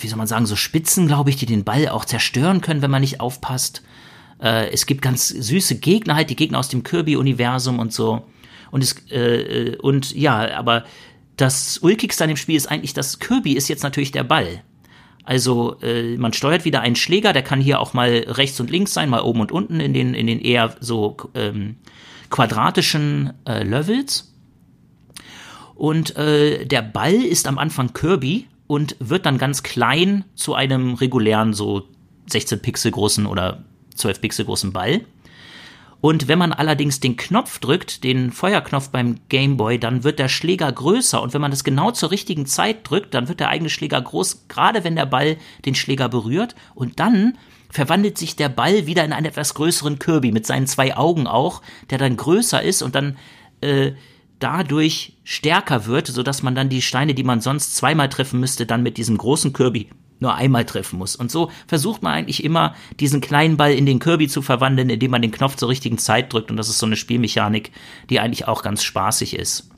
wie 0.00 0.08
soll 0.08 0.18
man 0.18 0.26
sagen, 0.26 0.46
so 0.46 0.56
Spitzen, 0.56 1.06
glaube 1.06 1.30
ich, 1.30 1.36
die 1.36 1.46
den 1.46 1.64
Ball 1.64 1.88
auch 1.88 2.04
zerstören 2.04 2.60
können, 2.60 2.82
wenn 2.82 2.90
man 2.90 3.02
nicht 3.02 3.20
aufpasst. 3.20 3.82
Äh, 4.40 4.70
es 4.70 4.86
gibt 4.86 5.02
ganz 5.02 5.28
süße 5.28 5.78
Gegner, 5.78 6.14
halt 6.14 6.30
die 6.30 6.36
Gegner 6.36 6.58
aus 6.58 6.68
dem 6.68 6.82
Kirby-Universum 6.82 7.78
und 7.78 7.92
so. 7.92 8.26
Und 8.70 8.82
es, 8.82 8.96
äh, 9.10 9.72
äh 9.72 9.76
und 9.78 10.14
ja, 10.14 10.56
aber 10.56 10.84
das 11.36 11.78
Ulkigste 11.78 12.24
an 12.24 12.28
dem 12.28 12.36
Spiel 12.36 12.56
ist 12.56 12.66
eigentlich, 12.66 12.94
dass 12.94 13.18
Kirby 13.18 13.52
ist 13.52 13.68
jetzt 13.68 13.82
natürlich 13.82 14.12
der 14.12 14.24
Ball. 14.24 14.62
Also 15.24 15.76
äh, 15.82 16.16
man 16.16 16.32
steuert 16.32 16.64
wieder 16.64 16.80
einen 16.80 16.96
Schläger, 16.96 17.32
der 17.32 17.42
kann 17.42 17.60
hier 17.60 17.80
auch 17.80 17.94
mal 17.94 18.24
rechts 18.28 18.60
und 18.60 18.70
links 18.70 18.94
sein, 18.94 19.10
mal 19.10 19.22
oben 19.22 19.40
und 19.40 19.52
unten 19.52 19.80
in 19.80 19.92
den, 19.92 20.14
in 20.14 20.26
den 20.26 20.40
eher 20.40 20.76
so 20.80 21.16
ähm, 21.34 21.76
quadratischen 22.30 23.32
äh, 23.44 23.64
Levels. 23.64 24.32
Und 25.74 26.16
äh, 26.16 26.64
der 26.64 26.82
Ball 26.82 27.14
ist 27.14 27.48
am 27.48 27.58
Anfang 27.58 27.92
Kirby 27.92 28.46
und 28.66 28.96
wird 28.98 29.26
dann 29.26 29.38
ganz 29.38 29.62
klein 29.62 30.24
zu 30.34 30.54
einem 30.54 30.94
regulären, 30.94 31.52
so 31.52 31.88
16 32.28 32.60
Pixel 32.60 32.90
großen 32.90 33.26
oder 33.26 33.64
12 33.94 34.20
Pixel 34.20 34.44
großen 34.44 34.72
Ball. 34.72 35.02
Und 36.00 36.28
wenn 36.28 36.38
man 36.38 36.52
allerdings 36.52 37.00
den 37.00 37.16
Knopf 37.16 37.58
drückt, 37.58 38.04
den 38.04 38.30
Feuerknopf 38.30 38.90
beim 38.90 39.16
Gameboy, 39.28 39.78
dann 39.78 40.04
wird 40.04 40.18
der 40.18 40.28
Schläger 40.28 40.70
größer. 40.70 41.20
Und 41.20 41.32
wenn 41.34 41.40
man 41.40 41.50
das 41.50 41.64
genau 41.64 41.90
zur 41.90 42.10
richtigen 42.10 42.46
Zeit 42.46 42.88
drückt, 42.88 43.14
dann 43.14 43.28
wird 43.28 43.40
der 43.40 43.48
eigene 43.48 43.70
Schläger 43.70 44.00
groß, 44.00 44.46
gerade 44.48 44.84
wenn 44.84 44.94
der 44.94 45.06
Ball 45.06 45.36
den 45.64 45.74
Schläger 45.74 46.08
berührt. 46.08 46.54
Und 46.74 47.00
dann 47.00 47.38
verwandelt 47.70 48.18
sich 48.18 48.36
der 48.36 48.48
Ball 48.48 48.86
wieder 48.86 49.04
in 49.04 49.12
einen 49.12 49.26
etwas 49.26 49.54
größeren 49.54 49.98
Kirby 49.98 50.32
mit 50.32 50.46
seinen 50.46 50.66
zwei 50.66 50.96
Augen 50.96 51.26
auch, 51.26 51.62
der 51.90 51.98
dann 51.98 52.16
größer 52.16 52.62
ist 52.62 52.82
und 52.82 52.94
dann 52.94 53.16
äh, 53.60 53.92
dadurch 54.38 55.14
stärker 55.24 55.86
wird, 55.86 56.08
sodass 56.08 56.42
man 56.42 56.54
dann 56.54 56.68
die 56.68 56.82
Steine, 56.82 57.14
die 57.14 57.24
man 57.24 57.40
sonst 57.40 57.76
zweimal 57.76 58.08
treffen 58.08 58.40
müsste, 58.40 58.66
dann 58.66 58.82
mit 58.82 58.96
diesem 58.98 59.16
großen 59.16 59.52
Kirby 59.52 59.88
nur 60.18 60.34
einmal 60.34 60.64
treffen 60.64 60.98
muss. 60.98 61.16
Und 61.16 61.30
so 61.30 61.50
versucht 61.66 62.02
man 62.02 62.12
eigentlich 62.12 62.42
immer, 62.42 62.74
diesen 63.00 63.20
kleinen 63.20 63.56
Ball 63.56 63.72
in 63.72 63.86
den 63.86 63.98
Kirby 63.98 64.28
zu 64.28 64.42
verwandeln, 64.42 64.90
indem 64.90 65.10
man 65.10 65.22
den 65.22 65.30
Knopf 65.30 65.56
zur 65.56 65.68
richtigen 65.68 65.98
Zeit 65.98 66.32
drückt. 66.32 66.50
Und 66.50 66.56
das 66.56 66.68
ist 66.68 66.78
so 66.78 66.86
eine 66.86 66.96
Spielmechanik, 66.96 67.70
die 68.08 68.20
eigentlich 68.20 68.48
auch 68.48 68.62
ganz 68.62 68.82
spaßig 68.82 69.36
ist. 69.36 69.70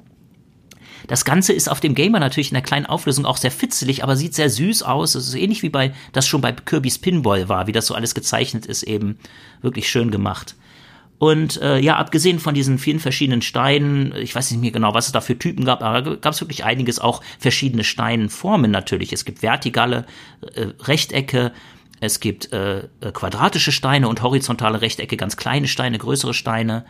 Das 1.06 1.24
Ganze 1.24 1.52
ist 1.52 1.70
auf 1.70 1.80
dem 1.80 1.94
Gamer 1.94 2.20
natürlich 2.20 2.50
in 2.50 2.54
der 2.54 2.62
kleinen 2.62 2.86
Auflösung 2.86 3.24
auch 3.24 3.38
sehr 3.38 3.50
fitzelig, 3.50 4.02
aber 4.02 4.14
sieht 4.14 4.34
sehr 4.34 4.50
süß 4.50 4.82
aus. 4.82 5.14
Es 5.14 5.28
ist 5.28 5.34
ähnlich 5.34 5.62
wie 5.62 5.70
bei 5.70 5.94
das 6.12 6.26
schon 6.26 6.40
bei 6.40 6.52
Kirby's 6.52 6.98
Pinball 6.98 7.48
war, 7.48 7.66
wie 7.66 7.72
das 7.72 7.86
so 7.86 7.94
alles 7.94 8.14
gezeichnet 8.14 8.66
ist, 8.66 8.82
eben 8.82 9.18
wirklich 9.62 9.88
schön 9.88 10.10
gemacht. 10.10 10.54
Und 11.18 11.60
äh, 11.60 11.78
ja, 11.80 11.96
abgesehen 11.96 12.38
von 12.38 12.54
diesen 12.54 12.78
vielen 12.78 13.00
verschiedenen 13.00 13.42
Steinen, 13.42 14.14
ich 14.16 14.34
weiß 14.34 14.52
nicht 14.52 14.60
mehr 14.60 14.70
genau, 14.70 14.94
was 14.94 15.06
es 15.06 15.12
da 15.12 15.20
für 15.20 15.36
Typen 15.36 15.64
gab, 15.64 15.82
aber 15.82 16.16
gab 16.16 16.32
es 16.32 16.40
wirklich 16.40 16.64
einiges, 16.64 17.00
auch 17.00 17.22
verschiedene 17.40 17.82
Steinformen 17.82 18.70
natürlich. 18.70 19.12
Es 19.12 19.24
gibt 19.24 19.42
vertikale 19.42 20.06
äh, 20.54 20.68
Rechtecke, 20.84 21.52
es 22.00 22.20
gibt 22.20 22.52
äh, 22.52 22.78
äh, 22.78 23.12
quadratische 23.12 23.72
Steine 23.72 24.08
und 24.08 24.22
horizontale 24.22 24.80
Rechtecke, 24.80 25.16
ganz 25.16 25.36
kleine 25.36 25.66
Steine, 25.66 25.98
größere 25.98 26.34
Steine. 26.34 26.84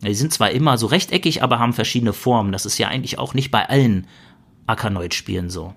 Die 0.00 0.14
sind 0.14 0.32
zwar 0.32 0.50
immer 0.50 0.78
so 0.78 0.86
rechteckig, 0.86 1.42
aber 1.42 1.58
haben 1.58 1.74
verschiedene 1.74 2.14
Formen. 2.14 2.52
Das 2.52 2.64
ist 2.64 2.78
ja 2.78 2.88
eigentlich 2.88 3.18
auch 3.18 3.34
nicht 3.34 3.50
bei 3.50 3.68
allen 3.68 4.06
Akanoid-Spielen 4.66 5.50
so. 5.50 5.74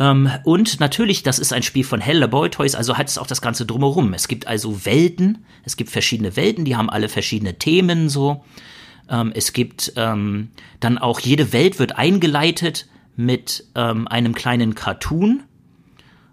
Ähm, 0.00 0.30
und 0.44 0.80
natürlich, 0.80 1.22
das 1.22 1.38
ist 1.38 1.52
ein 1.52 1.62
Spiel 1.62 1.84
von 1.84 2.00
Hell 2.00 2.26
Toys, 2.50 2.74
also 2.74 2.96
hat 2.96 3.08
es 3.08 3.18
auch 3.18 3.26
das 3.26 3.42
Ganze 3.42 3.66
drumherum. 3.66 4.14
Es 4.14 4.26
gibt 4.26 4.46
also 4.46 4.84
Welten, 4.86 5.44
es 5.62 5.76
gibt 5.76 5.90
verschiedene 5.90 6.34
Welten, 6.36 6.64
die 6.64 6.74
haben 6.74 6.88
alle 6.90 7.10
verschiedene 7.10 7.58
Themen 7.58 8.08
so. 8.08 8.42
Ähm, 9.10 9.30
es 9.34 9.52
gibt 9.52 9.92
ähm, 9.96 10.48
dann 10.80 10.96
auch, 10.96 11.20
jede 11.20 11.52
Welt 11.52 11.78
wird 11.78 11.96
eingeleitet 11.98 12.88
mit 13.14 13.66
ähm, 13.74 14.08
einem 14.08 14.34
kleinen 14.34 14.74
Cartoon, 14.74 15.42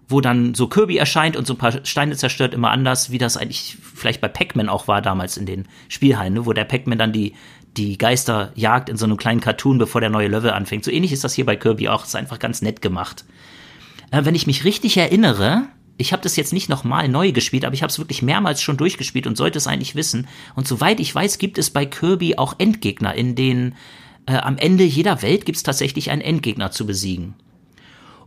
wo 0.08 0.22
dann 0.22 0.54
so 0.54 0.68
Kirby 0.68 0.96
erscheint 0.96 1.36
und 1.36 1.46
so 1.46 1.52
ein 1.52 1.58
paar 1.58 1.84
Steine 1.84 2.16
zerstört, 2.16 2.54
immer 2.54 2.70
anders, 2.70 3.10
wie 3.10 3.18
das 3.18 3.36
eigentlich 3.36 3.76
vielleicht 3.94 4.22
bei 4.22 4.28
Pac-Man 4.28 4.70
auch 4.70 4.88
war 4.88 5.02
damals 5.02 5.36
in 5.36 5.44
den 5.44 5.68
Spielhallen, 5.88 6.32
ne, 6.32 6.46
wo 6.46 6.54
der 6.54 6.64
Pac-Man 6.64 6.96
dann 6.96 7.12
die, 7.12 7.34
die 7.76 7.98
Geister 7.98 8.50
jagt 8.54 8.88
in 8.88 8.96
so 8.96 9.04
einem 9.04 9.18
kleinen 9.18 9.42
Cartoon, 9.42 9.76
bevor 9.76 10.00
der 10.00 10.08
neue 10.08 10.28
Level 10.28 10.52
anfängt. 10.52 10.84
So 10.84 10.90
ähnlich 10.90 11.12
ist 11.12 11.24
das 11.24 11.34
hier 11.34 11.44
bei 11.44 11.56
Kirby 11.56 11.88
auch. 11.88 12.04
ist 12.04 12.16
einfach 12.16 12.38
ganz 12.38 12.62
nett 12.62 12.80
gemacht. 12.80 13.26
Äh, 14.10 14.24
wenn 14.24 14.34
ich 14.34 14.46
mich 14.46 14.64
richtig 14.64 14.96
erinnere, 14.96 15.68
ich 15.96 16.12
habe 16.12 16.22
das 16.22 16.36
jetzt 16.36 16.52
nicht 16.52 16.68
nochmal 16.68 17.08
neu 17.08 17.32
gespielt, 17.32 17.64
aber 17.64 17.74
ich 17.74 17.82
habe 17.82 17.90
es 17.90 17.98
wirklich 17.98 18.22
mehrmals 18.22 18.62
schon 18.62 18.76
durchgespielt 18.76 19.26
und 19.26 19.36
sollte 19.36 19.58
es 19.58 19.66
eigentlich 19.66 19.96
wissen. 19.96 20.28
Und 20.54 20.68
soweit 20.68 21.00
ich 21.00 21.14
weiß, 21.14 21.38
gibt 21.38 21.58
es 21.58 21.70
bei 21.70 21.84
Kirby 21.84 22.36
auch 22.36 22.54
Endgegner, 22.58 23.14
in 23.14 23.34
denen 23.34 23.74
äh, 24.26 24.36
am 24.36 24.56
Ende 24.58 24.84
jeder 24.84 25.22
Welt 25.22 25.44
gibt 25.44 25.56
es 25.56 25.62
tatsächlich 25.64 26.10
einen 26.10 26.22
Endgegner 26.22 26.70
zu 26.70 26.86
besiegen. 26.86 27.34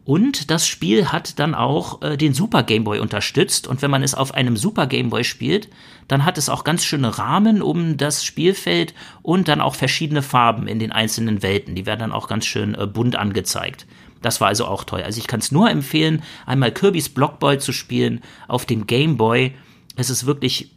Und 0.04 0.50
das 0.50 0.68
Spiel 0.68 1.12
hat 1.12 1.38
dann 1.40 1.54
auch 1.54 2.02
äh, 2.02 2.18
den 2.18 2.34
Super 2.34 2.64
Game 2.64 2.84
Boy 2.84 3.00
unterstützt. 3.00 3.68
Und 3.68 3.82
wenn 3.82 3.92
man 3.92 4.02
es 4.02 4.16
auf 4.16 4.34
einem 4.34 4.58
Super 4.58 4.88
Game 4.88 5.10
Boy 5.10 5.24
spielt, 5.24 5.70
dann 6.08 6.26
hat 6.26 6.38
es 6.38 6.50
auch 6.50 6.64
ganz 6.64 6.84
schöne 6.84 7.20
Rahmen 7.20 7.62
um 7.62 7.98
das 7.98 8.26
Spielfeld 8.26 8.96
und 9.22 9.48
dann 9.48 9.62
auch 9.62 9.76
verschiedene 9.76 10.24
Farben 10.24 10.68
in 10.68 10.80
den 10.80 10.92
einzelnen 10.92 11.44
Welten. 11.44 11.76
Die 11.76 11.86
werden 11.86 12.00
dann 12.00 12.12
auch 12.12 12.28
ganz 12.28 12.46
schön 12.46 12.74
äh, 12.74 12.88
bunt 12.88 13.16
angezeigt. 13.16 13.86
Das 14.22 14.40
war 14.40 14.50
also 14.50 14.66
auch 14.66 14.84
toll. 14.84 15.02
Also 15.02 15.20
ich 15.20 15.28
kann 15.28 15.40
es 15.40 15.52
nur 15.52 15.70
empfehlen, 15.70 16.24
einmal 16.46 16.72
Kirby's 16.72 17.10
Blockball 17.10 17.60
zu 17.60 17.74
spielen 17.74 18.22
auf 18.48 18.66
dem 18.66 18.88
Game 18.88 19.18
Boy. 19.18 19.54
Es 19.96 20.10
ist 20.10 20.26
wirklich 20.26 20.76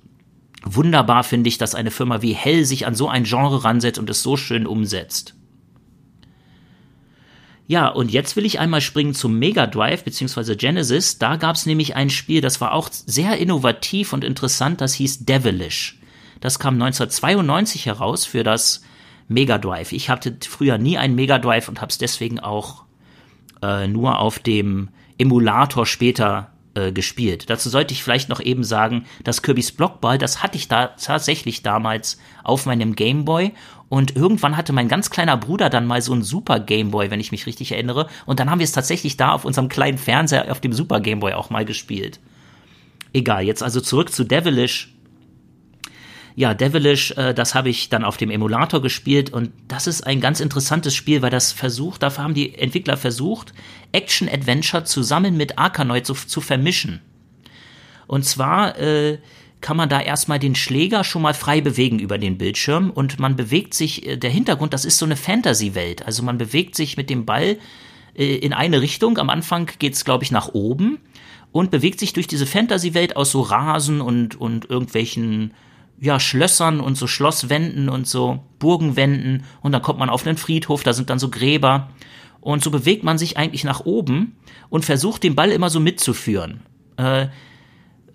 wunderbar, 0.62 1.24
finde 1.24 1.48
ich, 1.48 1.58
dass 1.58 1.74
eine 1.74 1.90
Firma 1.90 2.22
wie 2.22 2.32
Hell 2.32 2.64
sich 2.64 2.86
an 2.86 2.94
so 2.94 3.08
ein 3.08 3.24
Genre 3.24 3.64
ransetzt 3.64 3.98
und 3.98 4.08
es 4.08 4.22
so 4.22 4.36
schön 4.36 4.66
umsetzt. 4.66 5.34
Ja, 7.66 7.88
und 7.88 8.12
jetzt 8.12 8.36
will 8.36 8.44
ich 8.44 8.58
einmal 8.58 8.82
springen 8.82 9.14
zum 9.14 9.38
Mega 9.38 9.66
Drive 9.66 10.04
bzw. 10.04 10.54
Genesis. 10.54 11.18
Da 11.18 11.36
gab 11.36 11.56
es 11.56 11.64
nämlich 11.64 11.96
ein 11.96 12.10
Spiel, 12.10 12.40
das 12.42 12.60
war 12.60 12.72
auch 12.72 12.90
sehr 12.90 13.38
innovativ 13.38 14.12
und 14.12 14.22
interessant, 14.22 14.80
das 14.80 14.94
hieß 14.94 15.24
Devilish. 15.24 15.98
Das 16.40 16.58
kam 16.58 16.74
1992 16.74 17.86
heraus 17.86 18.26
für 18.26 18.42
das 18.42 18.82
Mega 19.28 19.56
Drive. 19.56 19.92
Ich 19.92 20.10
hatte 20.10 20.36
früher 20.46 20.76
nie 20.76 20.98
einen 20.98 21.14
Mega 21.14 21.38
Drive 21.38 21.70
und 21.70 21.80
habe 21.80 21.90
es 21.90 21.96
deswegen 21.96 22.38
auch 22.38 22.83
äh, 23.64 23.88
nur 23.88 24.18
auf 24.18 24.38
dem 24.38 24.88
Emulator 25.18 25.86
später 25.86 26.50
äh, 26.74 26.92
gespielt. 26.92 27.48
Dazu 27.48 27.68
sollte 27.68 27.94
ich 27.94 28.02
vielleicht 28.02 28.28
noch 28.28 28.40
eben 28.40 28.64
sagen, 28.64 29.06
dass 29.22 29.42
Kirby's 29.42 29.72
Blockball, 29.72 30.18
das 30.18 30.42
hatte 30.42 30.56
ich 30.56 30.68
da 30.68 30.88
tatsächlich 30.88 31.62
damals 31.62 32.18
auf 32.42 32.66
meinem 32.66 32.94
Gameboy 32.94 33.52
und 33.88 34.16
irgendwann 34.16 34.56
hatte 34.56 34.72
mein 34.72 34.88
ganz 34.88 35.10
kleiner 35.10 35.36
Bruder 35.36 35.70
dann 35.70 35.86
mal 35.86 36.02
so 36.02 36.12
einen 36.12 36.22
Super 36.22 36.60
Gameboy, 36.60 37.10
wenn 37.10 37.20
ich 37.20 37.32
mich 37.32 37.46
richtig 37.46 37.72
erinnere 37.72 38.08
und 38.26 38.40
dann 38.40 38.50
haben 38.50 38.58
wir 38.58 38.64
es 38.64 38.72
tatsächlich 38.72 39.16
da 39.16 39.32
auf 39.32 39.44
unserem 39.44 39.68
kleinen 39.68 39.98
Fernseher 39.98 40.50
auf 40.50 40.60
dem 40.60 40.72
Super 40.72 41.00
Gameboy 41.00 41.34
auch 41.34 41.50
mal 41.50 41.64
gespielt. 41.64 42.20
Egal, 43.12 43.44
jetzt 43.44 43.62
also 43.62 43.80
zurück 43.80 44.12
zu 44.12 44.24
Devilish 44.24 44.93
ja, 46.36 46.52
Devilish, 46.52 47.12
äh, 47.12 47.32
das 47.32 47.54
habe 47.54 47.68
ich 47.68 47.88
dann 47.88 48.04
auf 48.04 48.16
dem 48.16 48.30
Emulator 48.30 48.82
gespielt 48.82 49.32
und 49.32 49.52
das 49.68 49.86
ist 49.86 50.06
ein 50.06 50.20
ganz 50.20 50.40
interessantes 50.40 50.94
Spiel, 50.94 51.22
weil 51.22 51.30
das 51.30 51.52
versucht, 51.52 52.02
dafür 52.02 52.24
haben 52.24 52.34
die 52.34 52.54
Entwickler 52.54 52.96
versucht, 52.96 53.54
Action-Adventure 53.92 54.84
zusammen 54.84 55.36
mit 55.36 55.58
Arkanoid 55.58 56.06
zu, 56.06 56.14
zu 56.14 56.40
vermischen. 56.40 57.00
Und 58.06 58.24
zwar 58.24 58.78
äh, 58.78 59.18
kann 59.60 59.76
man 59.76 59.88
da 59.88 60.00
erstmal 60.00 60.38
den 60.38 60.56
Schläger 60.56 61.04
schon 61.04 61.22
mal 61.22 61.34
frei 61.34 61.60
bewegen 61.60 61.98
über 61.98 62.18
den 62.18 62.36
Bildschirm 62.36 62.90
und 62.90 63.18
man 63.20 63.36
bewegt 63.36 63.72
sich, 63.72 64.06
äh, 64.06 64.16
der 64.16 64.30
Hintergrund, 64.30 64.74
das 64.74 64.84
ist 64.84 64.98
so 64.98 65.06
eine 65.06 65.16
Fantasy-Welt. 65.16 66.04
Also 66.04 66.24
man 66.24 66.36
bewegt 66.36 66.74
sich 66.74 66.96
mit 66.96 67.10
dem 67.10 67.24
Ball 67.24 67.58
äh, 68.14 68.36
in 68.36 68.52
eine 68.52 68.80
Richtung. 68.80 69.18
Am 69.18 69.30
Anfang 69.30 69.70
geht's, 69.78 70.04
glaube 70.04 70.24
ich, 70.24 70.32
nach 70.32 70.48
oben 70.48 70.98
und 71.52 71.70
bewegt 71.70 72.00
sich 72.00 72.12
durch 72.12 72.26
diese 72.26 72.46
Fantasy-Welt 72.46 73.14
aus 73.14 73.30
so 73.30 73.40
Rasen 73.40 74.00
und, 74.00 74.34
und 74.34 74.68
irgendwelchen 74.68 75.54
ja, 76.00 76.20
Schlössern 76.20 76.80
und 76.80 76.96
so 76.96 77.06
Schlosswänden 77.06 77.88
und 77.88 78.06
so 78.06 78.40
Burgenwänden 78.58 79.44
und 79.62 79.72
dann 79.72 79.82
kommt 79.82 79.98
man 79.98 80.10
auf 80.10 80.26
einen 80.26 80.36
Friedhof, 80.36 80.82
da 80.82 80.92
sind 80.92 81.10
dann 81.10 81.18
so 81.18 81.30
Gräber 81.30 81.88
und 82.40 82.62
so 82.62 82.70
bewegt 82.70 83.04
man 83.04 83.18
sich 83.18 83.36
eigentlich 83.36 83.64
nach 83.64 83.80
oben 83.80 84.36
und 84.68 84.84
versucht 84.84 85.22
den 85.22 85.34
Ball 85.34 85.50
immer 85.50 85.70
so 85.70 85.80
mitzuführen. 85.80 86.60
Äh, 86.96 87.28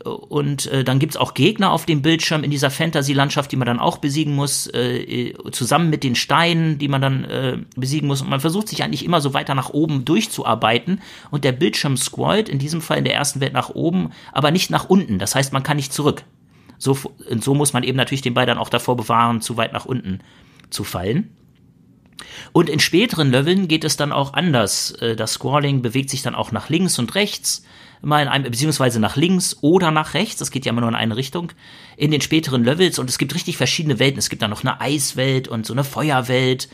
und 0.04 0.68
äh, 0.68 0.84
dann 0.84 1.00
gibt's 1.00 1.18
auch 1.18 1.34
Gegner 1.34 1.72
auf 1.72 1.86
dem 1.86 2.02
Bildschirm 2.02 2.44
in 2.44 2.52
dieser 2.52 2.72
Fantasy-Landschaft, 2.72 3.52
die 3.52 3.58
man 3.58 3.66
dann 3.66 3.80
auch 3.80 3.98
besiegen 3.98 4.36
muss, 4.36 4.68
äh, 4.68 5.34
zusammen 5.52 5.90
mit 5.90 6.04
den 6.04 6.16
Steinen, 6.16 6.78
die 6.78 6.88
man 6.88 7.02
dann 7.02 7.26
äh, 7.26 7.58
besiegen 7.76 8.08
muss. 8.08 8.22
Und 8.22 8.30
man 8.30 8.40
versucht 8.40 8.70
sich 8.70 8.84
eigentlich 8.84 9.04
immer 9.04 9.20
so 9.20 9.34
weiter 9.34 9.56
nach 9.56 9.72
oben 9.72 10.06
durchzuarbeiten. 10.06 11.02
Und 11.32 11.44
der 11.44 11.52
Bildschirm 11.52 11.98
scrollt 11.98 12.50
in 12.50 12.60
diesem 12.60 12.82
Fall 12.82 13.00
in 13.00 13.04
der 13.04 13.16
ersten 13.16 13.42
Welt 13.42 13.54
nach 13.54 13.70
oben, 13.70 14.12
aber 14.32 14.52
nicht 14.52 14.70
nach 14.70 14.90
unten. 14.90 15.20
Das 15.20 15.36
heißt, 15.36 15.52
man 15.52 15.64
kann 15.64 15.78
nicht 15.78 15.92
zurück. 15.92 16.24
So, 16.80 16.98
so 17.40 17.54
muss 17.54 17.74
man 17.74 17.84
eben 17.84 17.98
natürlich 17.98 18.22
den 18.22 18.34
Ball 18.34 18.46
dann 18.46 18.58
auch 18.58 18.70
davor 18.70 18.98
bewahren, 18.98 19.42
zu 19.42 19.58
weit 19.58 19.74
nach 19.74 19.86
unten 19.86 20.22
zu 20.70 20.84
fallen. 20.84 21.36
Und 22.52 22.70
in 22.70 22.80
späteren 22.80 23.32
Leveln 23.32 23.68
geht 23.68 23.84
es 23.84 23.98
dann 23.98 24.12
auch 24.12 24.34
anders. 24.34 24.92
Äh, 24.92 25.16
das 25.16 25.34
Scrolling 25.34 25.82
bewegt 25.82 26.10
sich 26.10 26.22
dann 26.22 26.36
auch 26.36 26.52
nach 26.52 26.70
links 26.70 26.98
und 27.00 27.16
rechts, 27.16 27.64
mal 28.02 28.22
in 28.22 28.28
einem, 28.30 28.44
beziehungsweise 28.46 29.00
nach 29.00 29.16
links 29.16 29.58
oder 29.62 29.92
nach 29.92 30.14
rechts. 30.14 30.38
Das 30.38 30.52
geht 30.52 30.66
ja 30.66 30.72
immer 30.72 30.82
nur 30.82 30.90
in 30.90 30.96
eine 30.96 31.16
Richtung. 31.16 31.52
In 31.98 32.12
den 32.12 32.22
späteren 32.22 32.64
Levels 32.64 32.98
und 32.98 33.10
es 33.10 33.18
gibt 33.18 33.36
richtig 33.36 33.58
verschiedene 33.58 34.00
Welten. 34.00 34.20
Es 34.20 34.30
gibt 34.30 34.42
dann 34.42 34.52
noch 34.52 34.64
eine 34.64 34.80
Eiswelt 34.80 35.48
und 35.48 35.66
so 35.66 35.74
eine 35.74 35.84
Feuerwelt, 35.84 36.70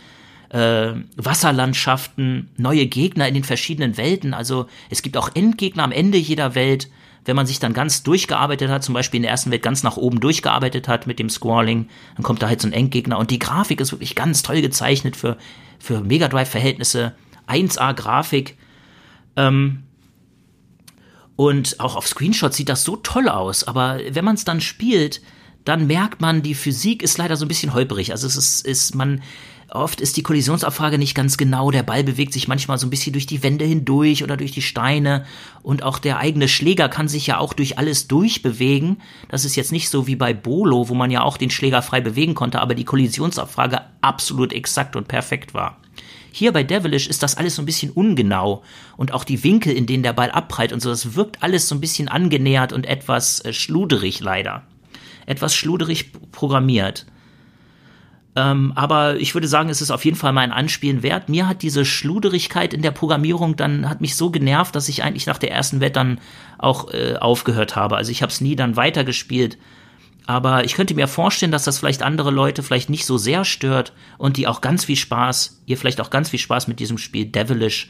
äh, 0.50 0.94
Wasserlandschaften, 1.16 2.52
neue 2.58 2.86
Gegner 2.86 3.28
in 3.28 3.34
den 3.34 3.44
verschiedenen 3.44 3.98
Welten. 3.98 4.34
Also 4.34 4.68
es 4.90 5.02
gibt 5.02 5.18
auch 5.18 5.30
Endgegner 5.34 5.84
am 5.84 5.92
Ende 5.92 6.18
jeder 6.18 6.54
Welt 6.54 6.90
wenn 7.26 7.36
man 7.36 7.48
sich 7.48 7.60
dann 7.60 7.74
ganz 7.74 8.04
durchgearbeitet 8.04 8.70
hat, 8.70 8.84
zum 8.84 8.94
Beispiel 8.94 9.18
in 9.18 9.24
der 9.24 9.32
ersten 9.32 9.52
Welt 9.52 9.64
ganz 9.64 9.84
nach 9.84 9.98
oben 9.98 10.20
durchgearbeitet 10.20 10.88
hat 10.88 11.08
mit 11.08 11.20
dem 11.20 11.30
Squalling, 11.30 11.90
dann 12.16 12.24
kommt 12.24 12.42
da 12.42 12.48
halt 12.48 12.62
so 12.62 12.68
ein 12.68 12.74
Endgegner 12.74 13.18
und 13.18 13.32
die 13.32 13.40
Grafik 13.40 13.82
ist 13.82 13.92
wirklich 13.92 14.16
ganz 14.16 14.44
toll 14.44 14.62
gezeichnet 14.62 15.16
für, 15.16 15.38
für 15.80 16.02
Mega 16.02 16.28
Drive-Verhältnisse. 16.28 17.14
1A-Grafik. 17.48 18.58
Ähm, 19.36 19.84
und 21.36 21.80
auch 21.80 21.96
auf 21.96 22.08
Screenshots 22.08 22.56
sieht 22.56 22.70
das 22.70 22.84
so 22.84 22.96
toll 22.96 23.28
aus, 23.28 23.66
aber 23.66 24.00
wenn 24.10 24.24
man 24.24 24.36
es 24.36 24.46
dann 24.46 24.62
spielt, 24.62 25.22
dann 25.66 25.88
merkt 25.88 26.22
man, 26.22 26.44
die 26.44 26.56
Physik 26.56 27.04
ist 27.04 27.18
leider 27.18 27.36
so 27.36 27.46
ein 27.46 27.48
bisschen 27.48 27.74
holperig. 27.74 28.12
Also 28.12 28.28
es 28.28 28.38
ist, 28.38 28.66
ist 28.66 28.96
man, 28.96 29.22
Oft 29.70 30.00
ist 30.00 30.16
die 30.16 30.24
Kollisionsabfrage 30.24 30.98
nicht 30.98 31.16
ganz 31.16 31.38
genau. 31.38 31.72
Der 31.72 31.84
Ball 31.84 32.04
bewegt 32.04 32.34
sich 32.34 32.48
manchmal 32.48 32.78
so 32.78 32.86
ein 32.86 32.92
bisschen 32.92 33.14
durch 33.14 33.26
die 33.26 33.42
Wände 33.42 33.66
hindurch 33.66 34.24
oder 34.24 34.38
durch 34.38 34.52
die 34.52 34.62
Steine. 34.62 35.26
Und 35.64 35.82
auch 35.82 35.98
der 35.98 36.20
eigene 36.20 36.48
Schläger 36.48 36.88
kann 36.88 37.08
sich 37.08 37.28
ja 37.28 37.40
auch 37.40 37.54
durch 37.54 37.80
alles 37.80 38.08
durchbewegen. 38.08 39.02
Das 39.30 39.44
ist 39.44 39.56
jetzt 39.56 39.72
nicht 39.72 39.90
so 39.90 40.06
wie 40.06 40.16
bei 40.16 40.34
Bolo, 40.34 40.88
wo 40.88 40.94
man 40.94 41.10
ja 41.10 41.24
auch 41.24 41.38
den 41.38 41.50
Schläger 41.50 41.82
frei 41.82 42.00
bewegen 42.00 42.36
konnte, 42.36 42.62
aber 42.62 42.76
die 42.76 42.86
Kollisionsabfrage 42.86 43.82
absolut 44.02 44.54
exakt 44.54 44.96
und 44.96 45.08
perfekt 45.08 45.54
war. 45.54 45.78
Hier 46.32 46.52
bei 46.52 46.64
Devilish 46.64 47.08
ist 47.08 47.24
das 47.24 47.38
alles 47.38 47.56
so 47.56 47.62
ein 47.62 47.66
bisschen 47.66 47.92
ungenau 47.92 48.62
und 48.98 49.14
auch 49.14 49.24
die 49.24 49.42
Winkel, 49.44 49.72
in 49.72 49.86
denen 49.86 50.04
der 50.04 50.12
Ball 50.12 50.30
abprallt 50.30 50.74
und 50.74 50.82
so, 50.82 50.90
das 50.90 51.16
wirkt 51.16 51.42
alles 51.42 51.70
so 51.70 51.76
ein 51.76 51.80
bisschen 51.80 52.10
angenähert 52.10 52.74
und 52.74 52.86
etwas 52.86 53.40
äh, 53.46 53.54
schluderig 53.54 54.20
leider. 54.20 54.64
Etwas 55.26 55.56
schluderig 55.56 56.12
programmiert. 56.34 57.06
Ähm, 58.36 58.74
aber 58.76 59.16
ich 59.16 59.34
würde 59.34 59.48
sagen, 59.48 59.70
es 59.70 59.82
ist 59.82 59.92
auf 59.92 60.04
jeden 60.04 60.18
Fall 60.18 60.34
mal 60.34 60.42
ein 60.42 60.52
Anspielen 60.52 61.04
wert. 61.04 61.30
Mir 61.30 61.48
hat 61.48 61.62
diese 61.62 61.86
Schluderigkeit 61.86 62.74
in 62.74 62.82
der 62.82 62.92
Programmierung 62.92 63.56
dann 63.56 63.90
hat 63.90 64.02
mich 64.02 64.16
so 64.16 64.30
genervt, 64.30 64.76
dass 64.76 64.90
ich 64.90 65.04
eigentlich 65.04 65.26
nach 65.26 65.38
der 65.38 65.52
ersten 65.52 65.80
Welt 65.80 65.96
dann 65.96 66.20
auch 66.58 66.94
äh, 66.94 67.16
aufgehört 67.16 67.76
habe. 67.76 67.96
Also 67.96 68.12
ich 68.12 68.22
habe 68.22 68.32
es 68.32 68.42
nie 68.42 68.56
dann 68.56 68.76
weitergespielt. 68.76 69.58
Aber 70.28 70.66
ich 70.66 70.74
könnte 70.74 70.96
mir 70.96 71.08
vorstellen, 71.08 71.52
dass 71.52 71.66
das 71.66 71.80
vielleicht 71.80 72.04
andere 72.04 72.32
Leute 72.32 72.64
vielleicht 72.64 72.90
nicht 72.90 73.06
so 73.06 73.18
sehr 73.18 73.46
stört 73.46 73.94
und 74.18 74.38
die 74.38 74.48
auch 74.48 74.60
ganz 74.60 74.86
viel 74.86 74.96
Spaß, 74.96 75.62
ihr 75.68 75.78
vielleicht 75.78 76.02
auch 76.02 76.10
ganz 76.10 76.30
viel 76.30 76.40
Spaß 76.40 76.68
mit 76.68 76.80
diesem 76.80 76.98
Spiel 76.98 77.26
Devilish 77.26 77.90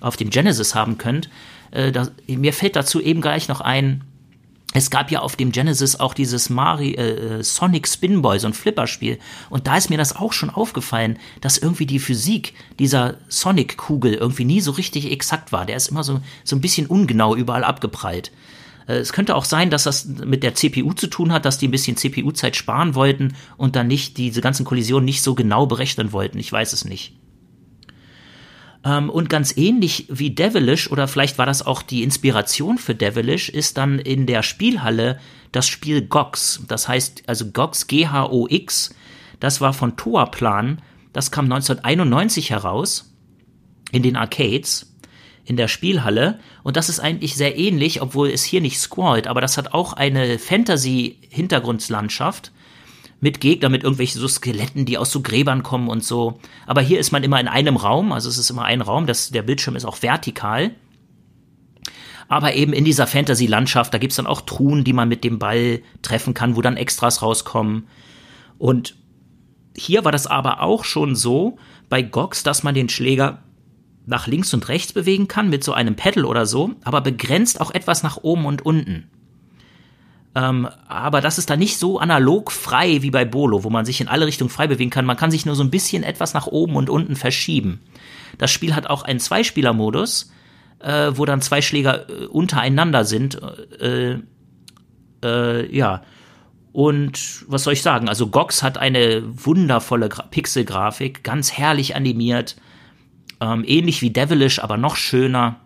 auf 0.00 0.16
dem 0.16 0.30
Genesis 0.30 0.74
haben 0.74 0.98
könnt. 0.98 1.30
Äh, 1.70 1.92
da, 1.92 2.08
mir 2.26 2.52
fällt 2.52 2.76
dazu 2.76 3.00
eben 3.00 3.20
gleich 3.20 3.48
noch 3.48 3.60
ein, 3.60 4.04
es 4.76 4.90
gab 4.90 5.10
ja 5.10 5.20
auf 5.20 5.36
dem 5.36 5.52
Genesis 5.52 5.96
auch 5.96 6.14
dieses 6.14 6.50
Mari 6.50 6.94
äh, 6.94 7.42
Sonic 7.42 7.88
Spinboy, 7.88 8.38
so 8.38 8.46
ein 8.46 8.52
Flipperspiel. 8.52 9.18
Und 9.48 9.66
da 9.66 9.76
ist 9.76 9.90
mir 9.90 9.98
das 9.98 10.16
auch 10.16 10.32
schon 10.32 10.50
aufgefallen, 10.50 11.18
dass 11.40 11.58
irgendwie 11.58 11.86
die 11.86 11.98
Physik 11.98 12.54
dieser 12.78 13.16
Sonic-Kugel 13.28 14.14
irgendwie 14.14 14.44
nie 14.44 14.60
so 14.60 14.72
richtig 14.72 15.10
exakt 15.10 15.52
war. 15.52 15.66
Der 15.66 15.76
ist 15.76 15.88
immer 15.88 16.04
so, 16.04 16.20
so 16.44 16.56
ein 16.56 16.60
bisschen 16.60 16.86
ungenau 16.86 17.34
überall 17.34 17.64
abgeprallt. 17.64 18.32
Äh, 18.86 18.94
es 18.94 19.12
könnte 19.12 19.34
auch 19.34 19.44
sein, 19.44 19.70
dass 19.70 19.84
das 19.84 20.04
mit 20.04 20.42
der 20.42 20.54
CPU 20.54 20.92
zu 20.92 21.06
tun 21.06 21.32
hat, 21.32 21.44
dass 21.44 21.58
die 21.58 21.68
ein 21.68 21.72
bisschen 21.72 21.96
CPU-Zeit 21.96 22.56
sparen 22.56 22.94
wollten 22.94 23.34
und 23.56 23.76
dann 23.76 23.86
nicht 23.86 24.16
diese 24.16 24.40
ganzen 24.40 24.64
Kollisionen 24.64 25.04
nicht 25.04 25.22
so 25.22 25.34
genau 25.34 25.66
berechnen 25.66 26.12
wollten. 26.12 26.38
Ich 26.38 26.52
weiß 26.52 26.72
es 26.72 26.84
nicht. 26.84 27.14
Ähm, 28.86 29.10
und 29.10 29.28
ganz 29.28 29.54
ähnlich 29.56 30.06
wie 30.08 30.30
Devilish, 30.30 30.88
oder 30.90 31.08
vielleicht 31.08 31.38
war 31.38 31.46
das 31.46 31.66
auch 31.66 31.82
die 31.82 32.04
Inspiration 32.04 32.78
für 32.78 32.94
Devilish, 32.94 33.48
ist 33.48 33.76
dann 33.76 33.98
in 33.98 34.26
der 34.26 34.44
Spielhalle 34.44 35.18
das 35.50 35.66
Spiel 35.66 36.02
GOX. 36.02 36.62
Das 36.68 36.86
heißt, 36.86 37.24
also 37.26 37.50
GOX, 37.50 37.88
G-H-O-X, 37.88 38.94
das 39.40 39.60
war 39.60 39.72
von 39.72 39.96
Toaplan. 39.96 40.80
Das 41.12 41.32
kam 41.32 41.46
1991 41.46 42.50
heraus 42.50 43.12
in 43.90 44.04
den 44.04 44.14
Arcades 44.16 44.92
in 45.44 45.56
der 45.56 45.66
Spielhalle 45.68 46.40
und 46.64 46.76
das 46.76 46.88
ist 46.88 46.98
eigentlich 46.98 47.36
sehr 47.36 47.56
ähnlich, 47.56 48.02
obwohl 48.02 48.30
es 48.30 48.42
hier 48.42 48.60
nicht 48.60 48.80
squallt, 48.80 49.28
aber 49.28 49.40
das 49.40 49.56
hat 49.56 49.74
auch 49.74 49.92
eine 49.92 50.40
Fantasy-Hintergrundlandschaft 50.40 52.50
mit 53.20 53.40
Gegnern, 53.40 53.72
mit 53.72 53.82
irgendwelchen 53.82 54.20
so 54.20 54.28
Skeletten, 54.28 54.84
die 54.84 54.98
aus 54.98 55.10
so 55.10 55.22
Gräbern 55.22 55.62
kommen 55.62 55.88
und 55.88 56.04
so. 56.04 56.38
Aber 56.66 56.82
hier 56.82 56.98
ist 56.98 57.12
man 57.12 57.24
immer 57.24 57.40
in 57.40 57.48
einem 57.48 57.76
Raum, 57.76 58.12
also 58.12 58.28
es 58.28 58.38
ist 58.38 58.50
immer 58.50 58.64
ein 58.64 58.82
Raum, 58.82 59.06
das, 59.06 59.30
der 59.30 59.42
Bildschirm 59.42 59.76
ist 59.76 59.84
auch 59.84 60.02
vertikal. 60.02 60.72
Aber 62.28 62.54
eben 62.54 62.72
in 62.72 62.84
dieser 62.84 63.06
Fantasy-Landschaft, 63.06 63.94
da 63.94 63.98
gibt's 63.98 64.16
dann 64.16 64.26
auch 64.26 64.40
Truhen, 64.40 64.84
die 64.84 64.92
man 64.92 65.08
mit 65.08 65.24
dem 65.24 65.38
Ball 65.38 65.80
treffen 66.02 66.34
kann, 66.34 66.56
wo 66.56 66.60
dann 66.60 66.76
Extras 66.76 67.22
rauskommen. 67.22 67.86
Und 68.58 68.96
hier 69.76 70.04
war 70.04 70.12
das 70.12 70.26
aber 70.26 70.60
auch 70.60 70.84
schon 70.84 71.14
so 71.14 71.58
bei 71.88 72.02
Gox, 72.02 72.42
dass 72.42 72.62
man 72.62 72.74
den 72.74 72.88
Schläger 72.88 73.42
nach 74.06 74.26
links 74.26 74.54
und 74.54 74.68
rechts 74.68 74.92
bewegen 74.92 75.28
kann 75.28 75.50
mit 75.50 75.64
so 75.64 75.72
einem 75.72 75.96
Pedal 75.96 76.24
oder 76.24 76.46
so, 76.46 76.72
aber 76.82 77.00
begrenzt 77.00 77.60
auch 77.60 77.72
etwas 77.72 78.02
nach 78.02 78.18
oben 78.18 78.46
und 78.46 78.64
unten. 78.64 79.10
Ähm, 80.36 80.68
aber 80.86 81.22
das 81.22 81.38
ist 81.38 81.48
da 81.48 81.56
nicht 81.56 81.78
so 81.78 81.98
analog 81.98 82.52
frei 82.52 83.00
wie 83.00 83.10
bei 83.10 83.24
Bolo, 83.24 83.64
wo 83.64 83.70
man 83.70 83.86
sich 83.86 84.02
in 84.02 84.08
alle 84.08 84.26
Richtungen 84.26 84.50
frei 84.50 84.66
bewegen 84.66 84.90
kann. 84.90 85.06
Man 85.06 85.16
kann 85.16 85.30
sich 85.30 85.46
nur 85.46 85.56
so 85.56 85.64
ein 85.64 85.70
bisschen 85.70 86.02
etwas 86.02 86.34
nach 86.34 86.46
oben 86.46 86.76
und 86.76 86.90
unten 86.90 87.16
verschieben. 87.16 87.80
Das 88.36 88.50
Spiel 88.50 88.74
hat 88.74 88.86
auch 88.86 89.02
einen 89.02 89.18
Zweispieler-Modus, 89.18 90.30
äh, 90.80 91.12
wo 91.14 91.24
dann 91.24 91.40
zwei 91.40 91.62
Schläger 91.62 92.10
äh, 92.10 92.26
untereinander 92.26 93.06
sind. 93.06 93.40
Äh, 93.80 94.18
äh, 95.24 95.74
ja. 95.74 96.02
Und 96.70 97.46
was 97.48 97.62
soll 97.64 97.72
ich 97.72 97.80
sagen? 97.80 98.06
Also 98.06 98.26
Gox 98.26 98.62
hat 98.62 98.76
eine 98.76 99.22
wundervolle 99.24 100.10
Pixelgrafik, 100.10 101.24
ganz 101.24 101.52
herrlich 101.52 101.96
animiert. 101.96 102.56
Ähm, 103.40 103.64
ähnlich 103.66 104.02
wie 104.02 104.10
Devilish, 104.10 104.58
aber 104.58 104.76
noch 104.76 104.96
schöner. 104.96 105.60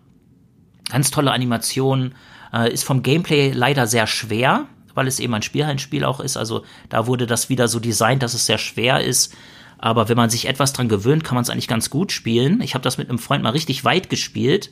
Ganz 0.90 1.10
tolle 1.10 1.32
Animationen. 1.32 2.14
Äh, 2.52 2.72
ist 2.72 2.84
vom 2.84 3.02
Gameplay 3.02 3.52
leider 3.52 3.86
sehr 3.86 4.06
schwer, 4.06 4.66
weil 4.94 5.06
es 5.06 5.20
eben 5.20 5.34
ein 5.34 5.42
Spielhallenspiel 5.42 6.04
auch 6.04 6.20
ist. 6.20 6.36
Also 6.36 6.64
da 6.88 7.06
wurde 7.06 7.26
das 7.26 7.48
wieder 7.48 7.68
so 7.68 7.78
designt, 7.78 8.22
dass 8.22 8.34
es 8.34 8.46
sehr 8.46 8.58
schwer 8.58 9.00
ist. 9.00 9.34
Aber 9.78 10.08
wenn 10.08 10.16
man 10.16 10.30
sich 10.30 10.46
etwas 10.46 10.72
dran 10.72 10.88
gewöhnt, 10.88 11.24
kann 11.24 11.36
man 11.36 11.42
es 11.42 11.50
eigentlich 11.50 11.68
ganz 11.68 11.88
gut 11.88 12.12
spielen. 12.12 12.60
Ich 12.60 12.74
habe 12.74 12.82
das 12.82 12.98
mit 12.98 13.08
einem 13.08 13.18
Freund 13.18 13.42
mal 13.42 13.50
richtig 13.50 13.84
weit 13.84 14.10
gespielt 14.10 14.70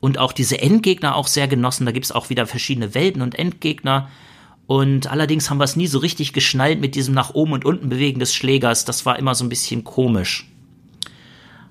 und 0.00 0.18
auch 0.18 0.32
diese 0.32 0.60
Endgegner 0.60 1.16
auch 1.16 1.26
sehr 1.26 1.48
genossen. 1.48 1.84
Da 1.84 1.92
gibt's 1.92 2.12
auch 2.12 2.30
wieder 2.30 2.46
verschiedene 2.46 2.94
Welten 2.94 3.20
und 3.20 3.38
Endgegner. 3.38 4.08
Und 4.66 5.10
allerdings 5.10 5.50
haben 5.50 5.58
wir 5.58 5.64
es 5.64 5.76
nie 5.76 5.86
so 5.86 5.98
richtig 5.98 6.32
geschnallt 6.32 6.80
mit 6.80 6.94
diesem 6.94 7.14
nach 7.14 7.34
oben 7.34 7.52
und 7.52 7.64
unten 7.64 7.88
bewegen 7.88 8.20
des 8.20 8.34
Schlägers. 8.34 8.84
Das 8.84 9.04
war 9.06 9.18
immer 9.18 9.34
so 9.34 9.44
ein 9.44 9.48
bisschen 9.48 9.84
komisch. 9.84 10.46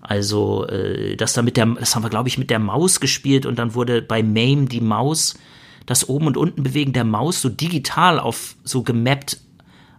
Also, 0.08 0.66
äh, 0.68 1.18
das 1.18 1.34
da 1.34 1.42
mit 1.42 1.58
der, 1.58 1.66
das 1.66 1.94
haben 1.94 2.04
wir, 2.04 2.10
glaube 2.10 2.30
ich, 2.30 2.38
mit 2.38 2.50
der 2.50 2.60
Maus 2.60 3.02
gespielt 3.02 3.46
und 3.46 3.60
dann 3.60 3.76
wurde 3.76 4.02
bei 4.02 4.24
MAME 4.24 4.68
die 4.68 4.80
Maus, 4.80 5.38
das 5.86 6.08
oben 6.08 6.28
und 6.28 6.38
unten 6.38 6.64
bewegen 6.64 6.94
der 6.94 7.04
Maus 7.04 7.42
so 7.42 7.50
digital 7.50 8.18
auf, 8.18 8.56
so 8.64 8.84
gemappt 8.84 9.42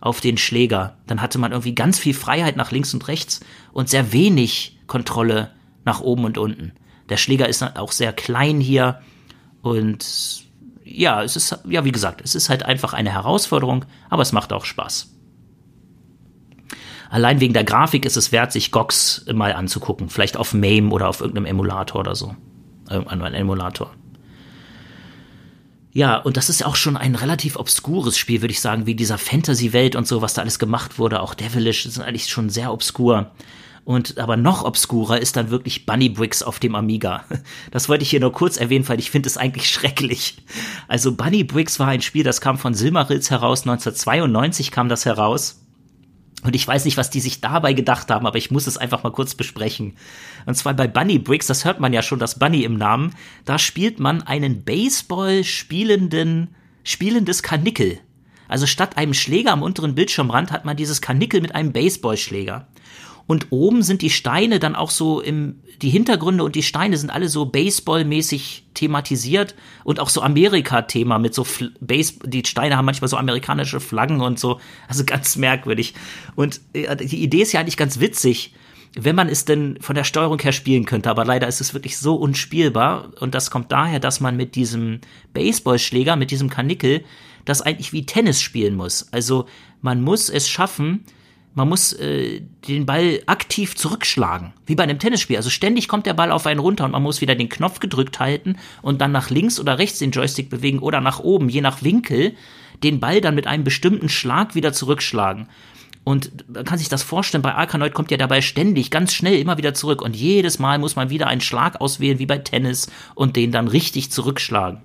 auf 0.00 0.20
den 0.20 0.38
Schläger. 0.38 0.96
Dann 1.06 1.20
hatte 1.20 1.38
man 1.38 1.52
irgendwie 1.52 1.74
ganz 1.74 1.98
viel 1.98 2.14
Freiheit 2.14 2.56
nach 2.56 2.72
links 2.72 2.94
und 2.94 3.06
rechts 3.06 3.40
und 3.72 3.90
sehr 3.90 4.12
wenig 4.12 4.78
Kontrolle 4.86 5.50
nach 5.84 6.00
oben 6.00 6.24
und 6.24 6.38
unten. 6.38 6.72
Der 7.10 7.18
Schläger 7.18 7.46
ist 7.46 7.62
auch 7.62 7.92
sehr 7.92 8.14
klein 8.14 8.60
hier 8.60 9.02
und 9.60 10.06
ja, 10.84 11.22
es 11.22 11.36
ist, 11.36 11.58
ja, 11.68 11.84
wie 11.84 11.92
gesagt, 11.92 12.22
es 12.24 12.34
ist 12.34 12.48
halt 12.48 12.62
einfach 12.62 12.94
eine 12.94 13.12
Herausforderung, 13.12 13.84
aber 14.08 14.22
es 14.22 14.32
macht 14.32 14.54
auch 14.54 14.64
Spaß. 14.64 15.17
Allein 17.10 17.40
wegen 17.40 17.54
der 17.54 17.64
Grafik 17.64 18.04
ist 18.04 18.16
es 18.16 18.32
wert, 18.32 18.52
sich 18.52 18.70
GOX 18.70 19.24
mal 19.32 19.52
anzugucken. 19.52 20.08
Vielleicht 20.08 20.36
auf 20.36 20.52
MAME 20.52 20.90
oder 20.90 21.08
auf 21.08 21.20
irgendeinem 21.20 21.46
Emulator 21.46 22.00
oder 22.00 22.14
so. 22.14 22.36
Irgendein 22.90 23.34
Emulator. 23.34 23.90
Ja, 25.92 26.16
und 26.16 26.36
das 26.36 26.48
ist 26.48 26.64
auch 26.64 26.76
schon 26.76 26.96
ein 26.96 27.14
relativ 27.14 27.56
obskures 27.56 28.16
Spiel, 28.16 28.42
würde 28.42 28.52
ich 28.52 28.60
sagen, 28.60 28.86
wie 28.86 28.94
dieser 28.94 29.18
Fantasy-Welt 29.18 29.96
und 29.96 30.06
so, 30.06 30.22
was 30.22 30.34
da 30.34 30.42
alles 30.42 30.58
gemacht 30.58 30.98
wurde. 30.98 31.20
Auch 31.20 31.34
Devilish 31.34 31.86
ist 31.86 31.98
eigentlich 31.98 32.28
schon 32.28 32.50
sehr 32.50 32.72
obskur. 32.72 33.32
Und 33.84 34.18
aber 34.18 34.36
noch 34.36 34.64
obskurer 34.64 35.18
ist 35.18 35.36
dann 35.36 35.48
wirklich 35.48 35.86
Bunny 35.86 36.10
Bricks 36.10 36.42
auf 36.42 36.58
dem 36.58 36.74
Amiga. 36.74 37.24
Das 37.70 37.88
wollte 37.88 38.02
ich 38.02 38.10
hier 38.10 38.20
nur 38.20 38.32
kurz 38.32 38.58
erwähnen, 38.58 38.86
weil 38.86 38.98
ich 38.98 39.10
finde 39.10 39.28
es 39.28 39.38
eigentlich 39.38 39.68
schrecklich. 39.70 40.36
Also 40.88 41.12
Bunny 41.12 41.42
Bricks 41.42 41.80
war 41.80 41.88
ein 41.88 42.02
Spiel, 42.02 42.22
das 42.22 42.42
kam 42.42 42.58
von 42.58 42.74
Silmarils 42.74 43.30
heraus, 43.30 43.62
1992 43.62 44.70
kam 44.70 44.90
das 44.90 45.06
heraus. 45.06 45.64
Und 46.44 46.54
ich 46.54 46.66
weiß 46.66 46.84
nicht, 46.84 46.96
was 46.96 47.10
die 47.10 47.20
sich 47.20 47.40
dabei 47.40 47.72
gedacht 47.72 48.10
haben, 48.10 48.26
aber 48.26 48.38
ich 48.38 48.50
muss 48.50 48.68
es 48.68 48.78
einfach 48.78 49.02
mal 49.02 49.10
kurz 49.10 49.34
besprechen. 49.34 49.96
Und 50.46 50.54
zwar 50.54 50.74
bei 50.74 50.86
Bunny 50.86 51.18
Bricks, 51.18 51.48
das 51.48 51.64
hört 51.64 51.80
man 51.80 51.92
ja 51.92 52.02
schon, 52.02 52.20
das 52.20 52.38
Bunny 52.38 52.62
im 52.62 52.76
Namen, 52.76 53.14
da 53.44 53.58
spielt 53.58 53.98
man 53.98 54.22
einen 54.22 54.62
Baseball 54.62 55.42
spielenden, 55.42 56.54
spielendes 56.84 57.42
Kanickel. 57.42 57.98
Also 58.46 58.66
statt 58.66 58.96
einem 58.96 59.14
Schläger 59.14 59.52
am 59.52 59.62
unteren 59.62 59.94
Bildschirmrand 59.94 60.52
hat 60.52 60.64
man 60.64 60.76
dieses 60.76 61.02
Kanickel 61.02 61.40
mit 61.40 61.54
einem 61.54 61.72
Baseballschläger. 61.72 62.68
Und 63.28 63.48
oben 63.50 63.82
sind 63.82 64.02
die 64.02 64.10
Steine 64.10 64.58
dann 64.58 64.74
auch 64.74 64.90
so 64.90 65.20
im, 65.20 65.60
die 65.82 65.90
Hintergründe 65.90 66.42
und 66.42 66.54
die 66.54 66.62
Steine 66.62 66.96
sind 66.96 67.10
alle 67.10 67.28
so 67.28 67.44
Baseball-mäßig 67.44 68.64
thematisiert 68.72 69.54
und 69.84 70.00
auch 70.00 70.08
so 70.08 70.22
Amerika-Thema 70.22 71.18
mit 71.18 71.34
so 71.34 71.46
Base, 71.78 72.14
die 72.24 72.42
Steine 72.46 72.76
haben 72.76 72.86
manchmal 72.86 73.08
so 73.08 73.18
amerikanische 73.18 73.80
Flaggen 73.80 74.22
und 74.22 74.40
so. 74.40 74.60
Also 74.88 75.04
ganz 75.04 75.36
merkwürdig. 75.36 75.94
Und 76.36 76.62
äh, 76.72 76.96
die 76.96 77.22
Idee 77.22 77.42
ist 77.42 77.52
ja 77.52 77.60
eigentlich 77.60 77.76
ganz 77.76 78.00
witzig 78.00 78.54
wenn 78.94 79.14
man 79.14 79.28
es 79.28 79.44
denn 79.44 79.78
von 79.80 79.94
der 79.94 80.02
Steuerung 80.02 80.40
her 80.40 80.52
spielen 80.52 80.84
könnte. 80.84 81.10
Aber 81.10 81.24
leider 81.24 81.46
ist 81.46 81.60
es 81.60 81.74
wirklich 81.74 81.98
so 81.98 82.16
unspielbar. 82.16 83.12
Und 83.20 83.34
das 83.34 83.50
kommt 83.50 83.70
daher, 83.70 84.00
dass 84.00 84.20
man 84.20 84.36
mit 84.36 84.54
diesem 84.54 85.00
Baseballschläger, 85.34 86.16
mit 86.16 86.30
diesem 86.30 86.48
Kanickel, 86.48 87.04
das 87.44 87.62
eigentlich 87.62 87.92
wie 87.92 88.06
Tennis 88.06 88.40
spielen 88.40 88.74
muss. 88.74 89.12
Also 89.12 89.46
man 89.82 90.02
muss 90.02 90.28
es 90.30 90.48
schaffen, 90.48 91.04
man 91.58 91.68
muss 91.68 91.92
äh, 91.92 92.40
den 92.66 92.86
Ball 92.86 93.20
aktiv 93.26 93.76
zurückschlagen, 93.76 94.54
wie 94.64 94.74
bei 94.74 94.84
einem 94.84 94.98
Tennisspiel. 94.98 95.36
Also 95.36 95.50
ständig 95.50 95.88
kommt 95.88 96.06
der 96.06 96.14
Ball 96.14 96.32
auf 96.32 96.46
einen 96.46 96.60
runter 96.60 96.84
und 96.84 96.92
man 96.92 97.02
muss 97.02 97.20
wieder 97.20 97.34
den 97.34 97.48
Knopf 97.48 97.80
gedrückt 97.80 98.20
halten 98.20 98.56
und 98.80 99.00
dann 99.00 99.12
nach 99.12 99.28
links 99.28 99.60
oder 99.60 99.78
rechts 99.78 99.98
den 99.98 100.12
Joystick 100.12 100.48
bewegen 100.48 100.78
oder 100.78 101.00
nach 101.00 101.18
oben, 101.18 101.48
je 101.48 101.60
nach 101.60 101.82
Winkel, 101.82 102.34
den 102.82 103.00
Ball 103.00 103.20
dann 103.20 103.34
mit 103.34 103.46
einem 103.46 103.64
bestimmten 103.64 104.08
Schlag 104.08 104.54
wieder 104.54 104.72
zurückschlagen. 104.72 105.48
Und 106.04 106.48
man 106.48 106.64
kann 106.64 106.78
sich 106.78 106.88
das 106.88 107.02
vorstellen, 107.02 107.42
bei 107.42 107.54
Arkanoid 107.54 107.92
kommt 107.92 108.10
ja 108.10 108.16
dabei 108.16 108.40
ständig 108.40 108.90
ganz 108.90 109.12
schnell 109.12 109.38
immer 109.38 109.58
wieder 109.58 109.74
zurück 109.74 110.00
und 110.00 110.16
jedes 110.16 110.58
Mal 110.58 110.78
muss 110.78 110.96
man 110.96 111.10
wieder 111.10 111.26
einen 111.26 111.42
Schlag 111.42 111.80
auswählen 111.82 112.18
wie 112.18 112.26
bei 112.26 112.38
Tennis 112.38 112.90
und 113.14 113.36
den 113.36 113.52
dann 113.52 113.68
richtig 113.68 114.10
zurückschlagen. 114.10 114.80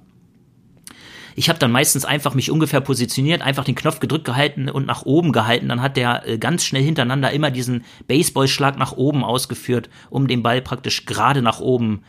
Ich 1.35 1.49
habe 1.49 1.59
dann 1.59 1.71
meistens 1.71 2.05
einfach 2.05 2.33
mich 2.33 2.51
ungefähr 2.51 2.81
positioniert, 2.81 3.41
einfach 3.41 3.63
den 3.63 3.75
Knopf 3.75 3.99
gedrückt 3.99 4.25
gehalten 4.25 4.69
und 4.69 4.85
nach 4.85 5.03
oben 5.03 5.31
gehalten. 5.31 5.69
Dann 5.69 5.81
hat 5.81 5.97
der 5.97 6.27
äh, 6.27 6.37
ganz 6.37 6.63
schnell 6.63 6.83
hintereinander 6.83 7.31
immer 7.31 7.51
diesen 7.51 7.85
Baseballschlag 8.07 8.77
nach 8.77 8.93
oben 8.93 9.23
ausgeführt, 9.23 9.89
um 10.09 10.27
den 10.27 10.43
Ball 10.43 10.61
praktisch 10.61 11.05
gerade 11.05 11.41
nach 11.41 11.59
oben 11.59 12.03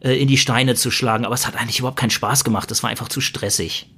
äh, 0.00 0.14
in 0.20 0.28
die 0.28 0.38
Steine 0.38 0.74
zu 0.74 0.90
schlagen. 0.90 1.24
Aber 1.24 1.34
es 1.34 1.46
hat 1.46 1.56
eigentlich 1.56 1.78
überhaupt 1.78 1.98
keinen 1.98 2.10
Spaß 2.10 2.44
gemacht. 2.44 2.70
Es 2.70 2.82
war 2.82 2.90
einfach 2.90 3.08
zu 3.08 3.20
stressig. 3.20 3.90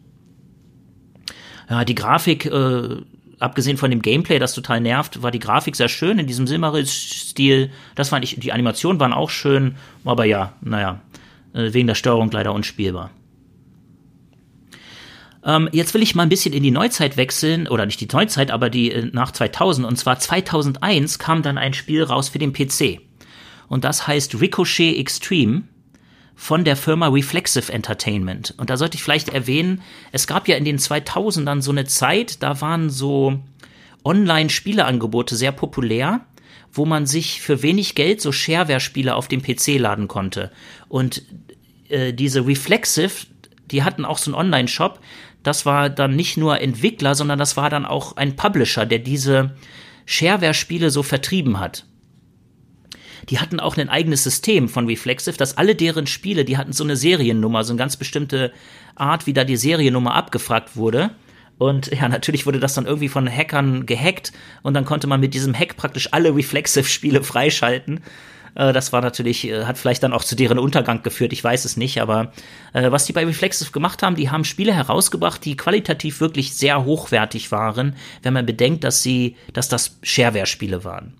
Ja, 1.71 1.85
die 1.85 1.95
Grafik, 1.95 2.47
äh, 2.47 2.97
abgesehen 3.39 3.77
von 3.77 3.91
dem 3.91 4.03
Gameplay, 4.03 4.39
das 4.39 4.55
total 4.55 4.81
nervt, 4.81 5.23
war 5.23 5.31
die 5.31 5.39
Grafik 5.39 5.77
sehr 5.77 5.89
schön 5.89 6.19
in 6.19 6.27
diesem 6.27 6.47
Silmaril-Stil. 6.47 7.71
Das 7.95 8.09
fand 8.09 8.25
ich, 8.25 8.41
die 8.41 8.53
Animationen 8.53 8.99
waren 8.99 9.13
auch 9.13 9.31
schön, 9.31 9.77
aber 10.05 10.25
ja, 10.25 10.55
naja, 10.61 11.01
äh, 11.53 11.73
wegen 11.73 11.87
der 11.87 11.95
Steuerung 11.95 12.31
leider 12.31 12.53
unspielbar. 12.53 13.11
Ähm, 15.49 15.71
jetzt 15.73 15.95
will 15.95 16.03
ich 16.03 16.15
mal 16.15 16.25
ein 16.25 16.29
bisschen 16.29 16.53
in 16.53 16.63
die 16.63 16.71
Neuzeit 16.71 17.17
wechseln, 17.17 17.69
oder 17.69 17.87
nicht 17.87 18.01
die 18.03 18.09
Neuzeit, 18.13 18.51
aber 18.51 18.69
die 18.69 18.93
äh, 18.93 19.11
nach 19.13 19.33
2000. 19.33 19.87
Und 19.87 19.97
zwar 19.97 20.19
2001 20.19 21.19
kam 21.19 21.43
dann 21.43 21.57
ein 21.57 21.73
Spiel 21.73 22.03
raus 22.03 22.29
für 22.29 22.39
den 22.39 22.53
PC. 22.53 23.01
Und 23.67 23.85
das 23.85 24.07
heißt 24.07 24.41
Ricochet 24.41 24.99
Extreme 24.99 25.63
von 26.35 26.65
der 26.65 26.77
Firma 26.77 27.09
Reflexive 27.09 27.73
Entertainment. 27.73 28.55
Und 28.59 28.69
da 28.69 28.77
sollte 28.77 28.97
ich 28.97 29.03
vielleicht 29.03 29.31
erwähnen, 29.31 29.81
es 30.13 30.27
gab 30.27 30.49
ja 30.49 30.57
in 30.57 30.67
den 30.67 30.79
2000ern 30.79 31.63
so 31.63 31.71
eine 31.71 31.87
Zeit, 31.87 32.43
da 32.43 32.61
waren 32.61 32.91
so 32.91 33.41
Online-Spieleangebote 34.05 35.35
sehr 35.35 35.53
populär, 35.53 36.21
wo 36.73 36.85
man 36.85 37.07
sich 37.07 37.41
für 37.41 37.63
wenig 37.63 37.95
Geld 37.95 38.21
so 38.21 38.33
Shareware-Spiele 38.33 39.15
auf 39.15 39.29
dem 39.29 39.43
PC 39.43 39.79
laden 39.79 40.09
konnte. 40.09 40.53
Und 40.89 41.23
äh, 41.89 42.13
diese 42.13 42.47
Reflexive, 42.47 43.27
die 43.71 43.83
hatten 43.83 44.05
auch 44.05 44.19
so 44.19 44.31
einen 44.31 44.41
Online-Shop, 44.41 45.01
das 45.43 45.67
war 45.67 45.91
dann 45.91 46.17
nicht 46.17 46.37
nur 46.37 46.61
Entwickler, 46.61 47.15
sondern 47.15 47.39
das 47.39 47.57
war 47.57 47.71
dann 47.71 47.87
auch 47.87 48.17
ein 48.17 48.37
Publisher, 48.37 48.87
der 48.87 48.99
diese 48.99 49.57
Shareware-Spiele 50.07 50.91
so 50.91 51.03
vertrieben 51.03 51.61
hat. 51.61 51.85
Die 53.29 53.39
hatten 53.39 53.61
auch 53.61 53.77
ein 53.77 53.89
eigenes 53.89 54.25
System 54.25 54.69
von 54.69 54.87
Reflexive, 54.87 55.37
dass 55.37 55.59
alle 55.59 55.75
deren 55.75 56.07
Spiele, 56.07 56.45
die 56.45 56.57
hatten 56.57 56.73
so 56.73 56.85
eine 56.85 56.97
Seriennummer, 56.97 57.63
so 57.65 57.73
eine 57.73 57.79
ganz 57.79 57.97
bestimmte 57.97 58.53
Art, 58.95 59.27
wie 59.27 59.35
da 59.35 59.45
die 59.45 59.57
Seriennummer 59.57 60.15
abgefragt 60.15 60.77
wurde. 60.77 61.11
Und 61.59 61.89
ja, 61.89 62.09
natürlich 62.09 62.47
wurde 62.47 62.61
das 62.61 62.75
dann 62.75 62.87
irgendwie 62.87 63.09
von 63.09 63.29
Hackern 63.29 63.85
gehackt 63.85 64.33
und 64.63 64.75
dann 64.75 64.85
konnte 64.85 65.09
man 65.09 65.21
mit 65.21 65.35
diesem 65.35 65.55
Hack 65.55 65.77
praktisch 65.77 66.13
alle 66.13 66.35
Reflexive-Spiele 66.35 67.23
freischalten. 67.23 68.01
Äh, 68.55 68.73
das 68.73 68.93
war 68.93 69.01
natürlich, 69.01 69.49
äh, 69.49 69.65
hat 69.65 69.79
vielleicht 69.79 70.03
dann 70.03 70.13
auch 70.13 70.25
zu 70.25 70.37
deren 70.37 70.59
Untergang 70.59 71.03
geführt, 71.03 71.33
ich 71.33 71.43
weiß 71.43 71.65
es 71.65 71.77
nicht, 71.77 72.01
aber 72.01 72.33
äh, 72.73 72.91
was 72.91 73.07
die 73.07 73.13
bei 73.13 73.25
Reflexive 73.25 73.73
gemacht 73.73 74.03
haben, 74.03 74.17
die 74.17 74.31
haben 74.31 74.45
Spiele 74.45 74.75
herausgebracht, 74.75 75.45
die 75.45 75.57
qualitativ 75.57 76.21
wirklich 76.21 76.55
sehr 76.55 76.85
hochwertig 76.85 77.53
waren, 77.53 77.97
wenn 78.23 78.35
man 78.35 78.47
bedenkt, 78.47 78.85
dass 78.85 79.03
sie, 79.03 79.37
dass 79.53 79.69
das 79.69 79.99
Shareware-Spiele 80.03 80.85
waren. 80.85 81.15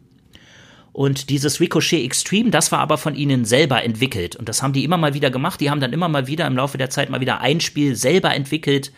Und 0.99 1.31
dieses 1.31 1.61
Ricochet 1.61 2.05
Extreme, 2.05 2.51
das 2.51 2.73
war 2.73 2.81
aber 2.81 2.99
von 2.99 3.15
ihnen 3.15 3.45
selber 3.45 3.85
entwickelt. 3.85 4.35
Und 4.35 4.49
das 4.49 4.65
haben 4.65 4.73
die 4.73 4.83
immer 4.83 4.97
mal 4.97 5.15
wieder 5.15 5.31
gemacht. 5.31 5.61
Die 5.61 5.71
haben 5.71 5.79
dann 5.79 5.93
immer 5.93 6.09
mal 6.09 6.27
wieder 6.27 6.45
im 6.45 6.57
Laufe 6.57 6.77
der 6.77 6.91
Zeit 6.91 7.09
mal 7.09 7.21
wieder 7.21 7.41
ein 7.41 7.61
Spiel 7.61 7.95
selber 7.95 8.35
entwickelt, 8.35 8.91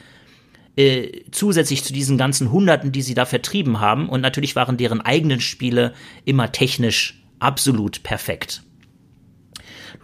äh, 0.77 1.25
zusätzlich 1.31 1.85
zu 1.85 1.93
diesen 1.93 2.17
ganzen 2.17 2.51
Hunderten, 2.51 2.91
die 2.91 3.03
sie 3.03 3.13
da 3.13 3.27
vertrieben 3.27 3.81
haben. 3.81 4.09
Und 4.09 4.23
natürlich 4.23 4.57
waren 4.57 4.79
deren 4.79 5.03
eigenen 5.03 5.41
Spiele 5.41 5.93
immer 6.25 6.53
technisch 6.53 7.20
absolut 7.41 8.03
perfekt. 8.03 8.63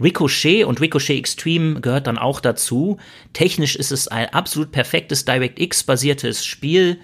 Ricochet 0.00 0.64
und 0.64 0.80
Ricochet 0.80 1.18
Extreme 1.18 1.80
gehört 1.80 2.06
dann 2.06 2.18
auch 2.18 2.40
dazu. 2.40 2.98
Technisch 3.32 3.76
ist 3.76 3.92
es 3.92 4.08
ein 4.08 4.28
absolut 4.32 4.72
perfektes 4.72 5.24
DirectX-basiertes 5.24 6.44
Spiel, 6.44 6.98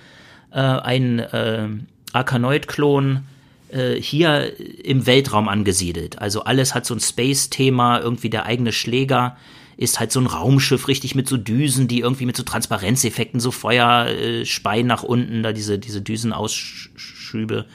äh, 0.51 0.59
ein 0.59 1.19
äh, 1.21 1.69
Arkanoid-Klon, 2.13 3.23
äh, 3.71 3.95
hier 3.95 4.53
im 4.85 5.07
Weltraum 5.07 5.49
angesiedelt. 5.49 6.19
Also 6.19 6.45
alles 6.45 6.75
hat 6.75 6.85
so 6.85 6.95
ein 6.95 7.01
Space-Thema, 7.01 8.01
irgendwie 8.01 8.31
der 8.31 8.45
eigene 8.45 8.73
Schläger 8.73 9.37
ist 9.79 9.99
halt 9.99 10.13
so 10.13 10.21
ein 10.21 10.27
Raumschiff, 10.27 10.87
richtig 10.87 11.15
mit 11.15 11.29
so 11.29 11.39
Düsen, 11.39 11.89
die 11.89 12.01
irgendwie 12.01 12.27
mit 12.27 12.37
so 12.37 12.43
Transparenzeffekten, 12.43 13.41
so 13.41 13.51
Feuer 13.51 14.07
äh, 14.07 14.83
nach 14.83 15.03
unten, 15.03 15.43
da 15.43 15.53
diese, 15.53 15.79
diese 15.79 16.03
Düsenausschübe 16.03 17.67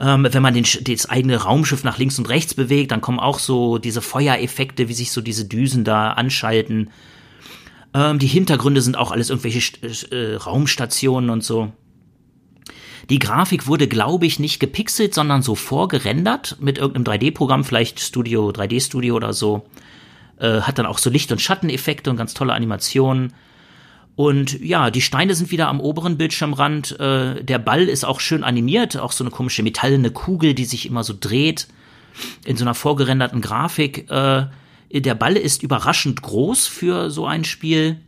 ähm, 0.00 0.26
wenn 0.28 0.42
man 0.42 0.54
den, 0.54 0.64
das 0.64 1.10
eigene 1.10 1.36
Raumschiff 1.36 1.84
nach 1.84 1.98
links 1.98 2.18
und 2.18 2.28
rechts 2.28 2.54
bewegt, 2.54 2.90
dann 2.90 3.02
kommen 3.02 3.20
auch 3.20 3.38
so 3.38 3.78
diese 3.78 4.00
Feuereffekte, 4.00 4.88
wie 4.88 4.94
sich 4.94 5.12
so 5.12 5.20
diese 5.20 5.44
Düsen 5.44 5.84
da 5.84 6.12
anschalten. 6.12 6.90
Ähm, 7.92 8.18
die 8.18 8.26
Hintergründe 8.26 8.80
sind 8.80 8.96
auch 8.96 9.10
alles 9.10 9.28
irgendwelche 9.28 9.60
äh, 10.10 10.36
Raumstationen 10.36 11.28
und 11.28 11.44
so. 11.44 11.72
Die 13.10 13.18
Grafik 13.18 13.66
wurde, 13.66 13.88
glaube 13.88 14.24
ich, 14.24 14.38
nicht 14.38 14.60
gepixelt, 14.60 15.14
sondern 15.14 15.42
so 15.42 15.54
vorgerendert 15.54 16.56
mit 16.60 16.78
irgendeinem 16.78 17.18
3D-Programm, 17.18 17.64
vielleicht 17.64 18.00
Studio, 18.00 18.50
3D-Studio 18.50 19.16
oder 19.16 19.32
so. 19.32 19.66
Äh, 20.38 20.62
hat 20.62 20.78
dann 20.78 20.86
auch 20.86 20.98
so 20.98 21.10
Licht- 21.10 21.32
und 21.32 21.40
Schatteneffekte 21.40 22.08
und 22.08 22.16
ganz 22.16 22.32
tolle 22.32 22.54
Animationen. 22.54 23.34
Und 24.16 24.60
ja, 24.60 24.90
die 24.90 25.00
Steine 25.00 25.34
sind 25.34 25.50
wieder 25.50 25.68
am 25.68 25.80
oberen 25.80 26.18
Bildschirmrand. 26.18 26.98
Äh, 27.00 27.42
der 27.42 27.58
Ball 27.58 27.88
ist 27.88 28.04
auch 28.04 28.20
schön 28.20 28.44
animiert, 28.44 28.98
auch 28.98 29.12
so 29.12 29.24
eine 29.24 29.30
komische 29.30 29.62
metallene 29.62 30.10
Kugel, 30.10 30.54
die 30.54 30.64
sich 30.64 30.86
immer 30.86 31.04
so 31.04 31.14
dreht 31.18 31.68
in 32.44 32.56
so 32.56 32.64
einer 32.64 32.74
vorgerenderten 32.74 33.40
Grafik. 33.40 34.10
Äh, 34.10 34.46
der 34.92 35.14
Ball 35.14 35.36
ist 35.36 35.62
überraschend 35.62 36.22
groß 36.22 36.66
für 36.66 37.10
so 37.10 37.26
ein 37.26 37.44
Spiel. 37.44 38.00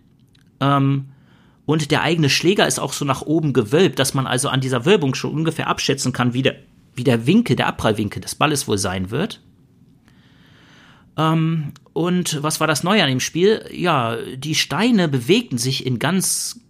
Ähm, 0.60 1.08
und 1.64 1.90
der 1.90 2.02
eigene 2.02 2.28
Schläger 2.28 2.66
ist 2.66 2.80
auch 2.80 2.92
so 2.92 3.04
nach 3.04 3.22
oben 3.22 3.52
gewölbt, 3.52 3.98
dass 3.98 4.14
man 4.14 4.26
also 4.26 4.48
an 4.48 4.60
dieser 4.60 4.84
Wölbung 4.84 5.14
schon 5.14 5.32
ungefähr 5.32 5.68
abschätzen 5.68 6.12
kann, 6.12 6.34
wie 6.34 6.42
der, 6.42 6.56
wie 6.94 7.04
der 7.04 7.26
Winkel, 7.26 7.56
der 7.56 7.68
Abprallwinkel 7.68 8.20
des 8.20 8.34
Balles 8.34 8.66
wohl 8.66 8.78
sein 8.78 9.10
wird. 9.10 9.40
Ähm, 11.16 11.72
und 11.92 12.42
was 12.42 12.60
war 12.60 12.66
das 12.66 12.84
Neue 12.84 13.02
an 13.02 13.10
dem 13.10 13.20
Spiel? 13.20 13.68
Ja, 13.72 14.16
die 14.36 14.54
Steine 14.54 15.08
bewegten 15.08 15.58
sich 15.58 15.84
in 15.84 15.98
ganz 15.98 16.60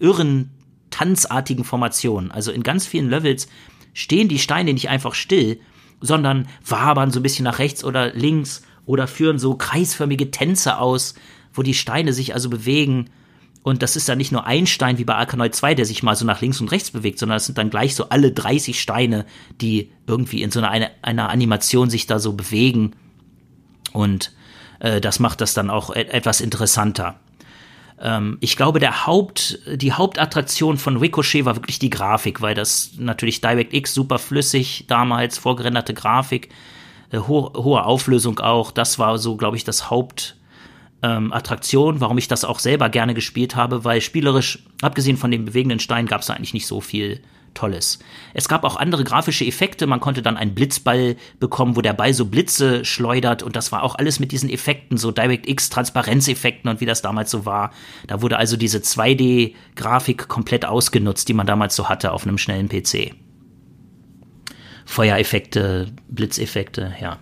irren, 0.00 0.50
tanzartigen 0.90 1.64
Formationen. 1.64 2.30
Also 2.30 2.50
in 2.50 2.62
ganz 2.62 2.86
vielen 2.86 3.08
Levels 3.08 3.48
stehen 3.92 4.28
die 4.28 4.38
Steine 4.38 4.72
nicht 4.72 4.88
einfach 4.88 5.14
still, 5.14 5.60
sondern 6.00 6.48
wabern 6.66 7.10
so 7.10 7.20
ein 7.20 7.22
bisschen 7.22 7.44
nach 7.44 7.58
rechts 7.58 7.84
oder 7.84 8.12
links 8.12 8.62
oder 8.84 9.06
führen 9.06 9.38
so 9.38 9.54
kreisförmige 9.54 10.30
Tänze 10.30 10.78
aus, 10.78 11.14
wo 11.52 11.62
die 11.62 11.74
Steine 11.74 12.12
sich 12.12 12.34
also 12.34 12.50
bewegen. 12.50 13.10
Und 13.62 13.82
das 13.82 13.96
ist 13.96 14.08
dann 14.08 14.18
nicht 14.18 14.32
nur 14.32 14.44
ein 14.44 14.66
Stein 14.66 14.98
wie 14.98 15.04
bei 15.04 15.14
Arkanoid 15.14 15.54
2, 15.54 15.74
der 15.74 15.86
sich 15.86 16.02
mal 16.02 16.16
so 16.16 16.26
nach 16.26 16.42
links 16.42 16.60
und 16.60 16.70
rechts 16.70 16.90
bewegt, 16.90 17.18
sondern 17.18 17.36
es 17.36 17.46
sind 17.46 17.56
dann 17.56 17.70
gleich 17.70 17.94
so 17.94 18.08
alle 18.10 18.30
30 18.30 18.78
Steine, 18.78 19.24
die 19.60 19.90
irgendwie 20.06 20.42
in 20.42 20.50
so 20.50 20.60
einer, 20.60 20.90
einer 21.00 21.30
Animation 21.30 21.88
sich 21.88 22.06
da 22.06 22.18
so 22.18 22.34
bewegen. 22.34 22.92
Und 23.92 24.32
äh, 24.80 25.00
das 25.00 25.18
macht 25.18 25.40
das 25.40 25.54
dann 25.54 25.70
auch 25.70 25.94
et 25.94 26.10
etwas 26.10 26.40
interessanter. 26.40 27.16
Ähm, 28.00 28.38
ich 28.40 28.56
glaube, 28.56 28.80
der 28.80 29.06
Haupt, 29.06 29.58
die 29.66 29.92
Hauptattraktion 29.92 30.78
von 30.78 30.96
Ricochet 30.96 31.44
war 31.44 31.56
wirklich 31.56 31.78
die 31.78 31.90
Grafik, 31.90 32.40
weil 32.40 32.54
das 32.54 32.92
natürlich 32.98 33.40
DirectX 33.40 33.94
super 33.94 34.18
flüssig 34.18 34.86
damals, 34.88 35.38
vorgerenderte 35.38 35.94
Grafik, 35.94 36.50
äh, 37.10 37.18
ho 37.18 37.52
hohe 37.56 37.84
Auflösung 37.84 38.38
auch. 38.40 38.70
Das 38.70 38.98
war 38.98 39.18
so, 39.18 39.36
glaube 39.36 39.56
ich, 39.56 39.64
das 39.64 39.90
Haupt 39.90 40.36
ähm, 41.02 41.32
warum 41.32 42.18
ich 42.18 42.28
das 42.28 42.44
auch 42.44 42.58
selber 42.58 42.88
gerne 42.88 43.12
gespielt 43.12 43.56
habe, 43.56 43.84
weil 43.84 44.00
spielerisch, 44.00 44.60
abgesehen 44.80 45.18
von 45.18 45.30
dem 45.30 45.44
bewegenden 45.44 45.78
Stein, 45.78 46.06
gab 46.06 46.22
es 46.22 46.30
eigentlich 46.30 46.54
nicht 46.54 46.66
so 46.66 46.80
viel 46.80 47.20
Tolles. 47.54 47.98
Es 48.34 48.48
gab 48.48 48.64
auch 48.64 48.76
andere 48.76 49.04
grafische 49.04 49.44
Effekte. 49.44 49.86
Man 49.86 50.00
konnte 50.00 50.22
dann 50.22 50.36
einen 50.36 50.54
Blitzball 50.54 51.16
bekommen, 51.40 51.76
wo 51.76 51.80
der 51.80 51.92
Ball 51.92 52.12
so 52.12 52.26
Blitze 52.26 52.84
schleudert. 52.84 53.42
Und 53.42 53.56
das 53.56 53.72
war 53.72 53.82
auch 53.82 53.94
alles 53.94 54.20
mit 54.20 54.32
diesen 54.32 54.50
Effekten, 54.50 54.96
so 54.96 55.10
DirectX 55.10 55.70
Transparenzeffekten 55.70 56.70
und 56.70 56.80
wie 56.80 56.86
das 56.86 57.02
damals 57.02 57.30
so 57.30 57.46
war. 57.46 57.72
Da 58.06 58.22
wurde 58.22 58.36
also 58.36 58.56
diese 58.56 58.78
2D-Grafik 58.78 60.28
komplett 60.28 60.64
ausgenutzt, 60.64 61.28
die 61.28 61.34
man 61.34 61.46
damals 61.46 61.76
so 61.76 61.88
hatte 61.88 62.12
auf 62.12 62.26
einem 62.26 62.38
schnellen 62.38 62.68
PC. 62.68 63.14
Feuereffekte, 64.86 65.92
Blitzeffekte, 66.08 66.94
ja. 67.00 67.18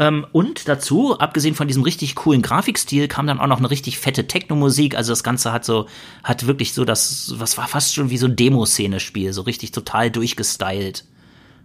Ähm, 0.00 0.26
und 0.32 0.66
dazu, 0.66 1.18
abgesehen 1.18 1.54
von 1.54 1.68
diesem 1.68 1.82
richtig 1.82 2.14
coolen 2.14 2.40
Grafikstil, 2.40 3.06
kam 3.06 3.26
dann 3.26 3.38
auch 3.38 3.46
noch 3.46 3.58
eine 3.58 3.70
richtig 3.70 3.98
fette 3.98 4.26
Techno-Musik. 4.26 4.96
Also 4.96 5.12
das 5.12 5.22
Ganze 5.22 5.52
hat 5.52 5.66
so, 5.66 5.88
hat 6.24 6.46
wirklich 6.46 6.72
so 6.72 6.86
das, 6.86 7.34
was 7.36 7.58
war 7.58 7.68
fast 7.68 7.94
schon 7.94 8.08
wie 8.08 8.16
so 8.16 8.26
ein 8.26 8.34
Demo-Szene-Spiel, 8.34 9.34
so 9.34 9.42
richtig 9.42 9.72
total 9.72 10.10
durchgestylt. 10.10 11.04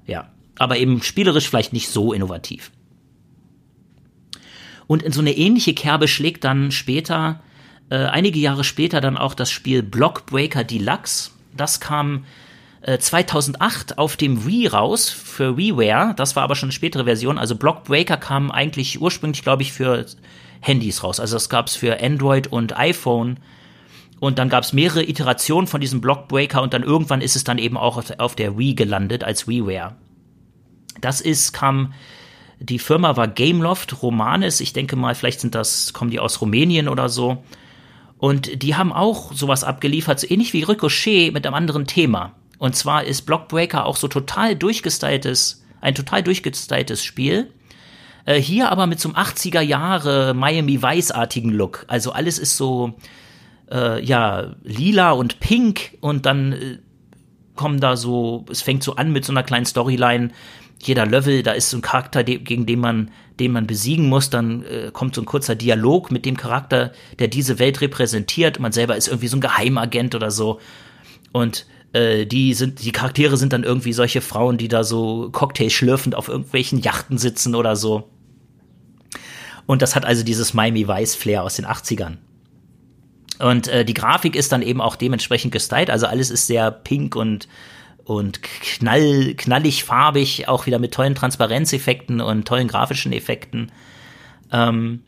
Ja. 0.06 0.30
Aber 0.60 0.78
eben 0.78 1.02
spielerisch 1.02 1.48
vielleicht 1.48 1.71
nicht 1.71 1.88
so 1.88 2.12
innovativ. 2.12 2.71
Und 4.86 5.02
in 5.02 5.13
so 5.13 5.21
eine 5.21 5.36
ähnliche 5.36 5.74
Kerbe 5.74 6.10
schlägt 6.10 6.43
dann 6.43 6.71
später, 6.71 7.41
äh, 7.89 7.95
einige 7.95 8.39
Jahre 8.39 8.65
später 8.65 9.00
dann 9.00 9.17
auch 9.17 9.34
das 9.34 9.50
Spiel 9.50 9.82
Blockbreaker 9.82 10.65
Deluxe. 10.65 11.32
Das 11.56 11.80
kam 11.80 12.26
2008 12.86 13.91
äh, 13.91 13.95
auf 13.98 14.15
dem 14.15 14.45
Wii 14.45 14.67
raus 14.67 15.10
für 15.10 15.58
WiiWare. 15.58 16.13
Das 16.15 16.36
war 16.36 16.43
aber 16.43 16.56
schon 16.56 16.67
eine 16.67 16.74
spätere 16.74 17.06
Version. 17.06 17.38
Also 17.38 17.56
Blockbreaker 17.56 18.17
kam 18.17 18.52
eigentlich 18.52 19.02
ursprünglich, 19.02 19.41
glaube 19.41 19.63
ich, 19.63 19.74
für 19.74 20.06
Handys 20.62 21.04
raus. 21.04 21.19
Also 21.19 21.36
das 21.36 21.50
gab 21.50 21.67
es 21.67 21.76
für 21.76 22.02
Android 22.02 22.48
und 22.48 22.78
iPhone. 22.78 23.39
Und 24.19 24.39
dann 24.39 24.50
gab 24.50 24.63
es 24.63 24.74
mehrere 24.74 25.04
Iterationen 25.04 25.67
von 25.67 25.82
diesem 25.82 26.00
Blockbreaker 26.00 26.62
und 26.62 26.74
dann 26.74 26.84
irgendwann 26.84 27.21
ist 27.21 27.36
es 27.36 27.43
dann 27.43 27.58
eben 27.58 27.78
auch 27.78 28.02
auf 28.17 28.36
der 28.36 28.58
Wii 28.58 28.74
gelandet 28.76 29.24
als 29.24 29.48
WiiWare. 29.48 29.95
Das 31.02 31.21
ist, 31.21 31.52
kam, 31.52 31.93
die 32.60 32.80
Firma 32.80 33.17
war 33.17 33.28
Gameloft 33.28 34.02
Romanes. 34.02 34.62
Ich 34.62 34.74
denke 34.74 34.95
mal, 34.95 35.15
vielleicht 35.15 35.41
sind 35.41 35.54
das, 35.54 35.91
kommen 35.91 36.12
die 36.12 36.19
aus 36.19 36.39
Rumänien 36.39 36.88
oder 36.88 37.10
so. 37.10 37.43
Und 38.17 38.63
die 38.63 38.76
haben 38.76 38.93
auch 38.93 39.34
sowas 39.34 39.63
abgeliefert, 39.63 40.19
so 40.19 40.28
ähnlich 40.30 40.54
wie 40.54 40.63
Ricochet 40.63 41.34
mit 41.34 41.45
einem 41.45 41.56
anderen 41.56 41.86
Thema. 41.86 42.34
Und 42.57 42.75
zwar 42.75 43.03
ist 43.03 43.23
Blockbreaker 43.23 43.85
auch 43.85 43.97
so 43.97 44.07
total 44.07 44.55
durchgestyltes, 44.55 45.63
ein 45.81 45.95
total 45.95 46.23
durchgestyltes 46.23 47.03
Spiel. 47.03 47.51
Äh, 48.25 48.41
hier 48.41 48.71
aber 48.71 48.87
mit 48.87 48.99
so 48.99 49.09
einem 49.09 49.17
80er 49.17 49.61
Jahre 49.61 50.33
Miami 50.33 50.81
Vice-artigen 50.81 51.51
Look. 51.51 51.85
Also 51.87 52.11
alles 52.11 52.39
ist 52.39 52.57
so, 52.57 52.95
äh, 53.71 54.03
ja, 54.03 54.55
lila 54.63 55.11
und 55.11 55.39
pink 55.39 55.97
und 56.01 56.25
dann 56.25 56.53
äh, 56.53 56.77
kommen 57.55 57.79
da 57.79 57.95
so, 57.95 58.45
es 58.49 58.61
fängt 58.61 58.83
so 58.83 58.95
an 58.95 59.11
mit 59.11 59.25
so 59.25 59.31
einer 59.31 59.43
kleinen 59.43 59.65
Storyline. 59.65 60.31
Jeder 60.81 61.05
Level, 61.05 61.41
da 61.41 61.53
ist 61.53 61.69
so 61.69 61.77
ein 61.77 61.81
Charakter, 61.81 62.23
gegen 62.23 62.65
den 62.65 62.79
man, 62.79 63.11
den 63.39 63.51
man 63.51 63.65
besiegen 63.65 64.09
muss. 64.09 64.29
Dann 64.29 64.63
äh, 64.63 64.91
kommt 64.91 65.15
so 65.15 65.21
ein 65.21 65.25
kurzer 65.25 65.55
Dialog 65.55 66.11
mit 66.11 66.25
dem 66.25 66.35
Charakter, 66.35 66.91
der 67.17 67.27
diese 67.27 67.59
Welt 67.59 67.81
repräsentiert. 67.81 68.59
Man 68.59 68.71
selber 68.71 68.97
ist 68.97 69.07
irgendwie 69.07 69.27
so 69.27 69.37
ein 69.37 69.41
Geheimagent 69.41 70.15
oder 70.15 70.31
so. 70.31 70.59
Und 71.31 71.65
äh, 71.95 72.25
die 72.25 72.53
sind, 72.53 72.84
die 72.84 72.91
Charaktere 72.91 73.38
sind 73.38 73.53
dann 73.53 73.63
irgendwie 73.63 73.93
solche 73.93 74.19
Frauen, 74.19 74.58
die 74.58 74.67
da 74.67 74.84
so 74.84 75.29
Cocktails 75.31 75.71
schlürfend 75.71 76.13
auf 76.13 76.27
irgendwelchen 76.27 76.79
Yachten 76.81 77.17
sitzen 77.17 77.55
oder 77.55 77.75
so. 77.75 78.10
Und 79.65 79.81
das 79.81 79.95
hat 79.95 80.05
also 80.05 80.23
dieses 80.23 80.53
Miami 80.53 80.88
Vice 80.88 81.15
Flair 81.15 81.43
aus 81.43 81.55
den 81.55 81.65
80ern. 81.65 82.17
Und 83.39 83.67
äh, 83.69 83.86
die 83.86 83.93
Grafik 83.93 84.36
ist 84.36 84.51
dann 84.51 84.62
eben 84.62 84.81
auch 84.81 84.95
dementsprechend 84.95 85.51
gestylt, 85.51 85.89
also 85.89 86.05
alles 86.05 86.29
ist 86.29 86.47
sehr 86.47 86.69
pink 86.69 87.15
und 87.15 87.47
und 88.03 88.43
knall, 88.43 89.34
knallig 89.36 89.84
farbig, 89.84 90.47
auch 90.47 90.67
wieder 90.67 90.77
mit 90.77 90.93
tollen 90.93 91.15
Transparenzeffekten 91.15 92.21
und 92.21 92.47
tollen 92.47 92.67
grafischen 92.67 93.12
Effekten. 93.13 93.71
Ähm, 94.51 95.01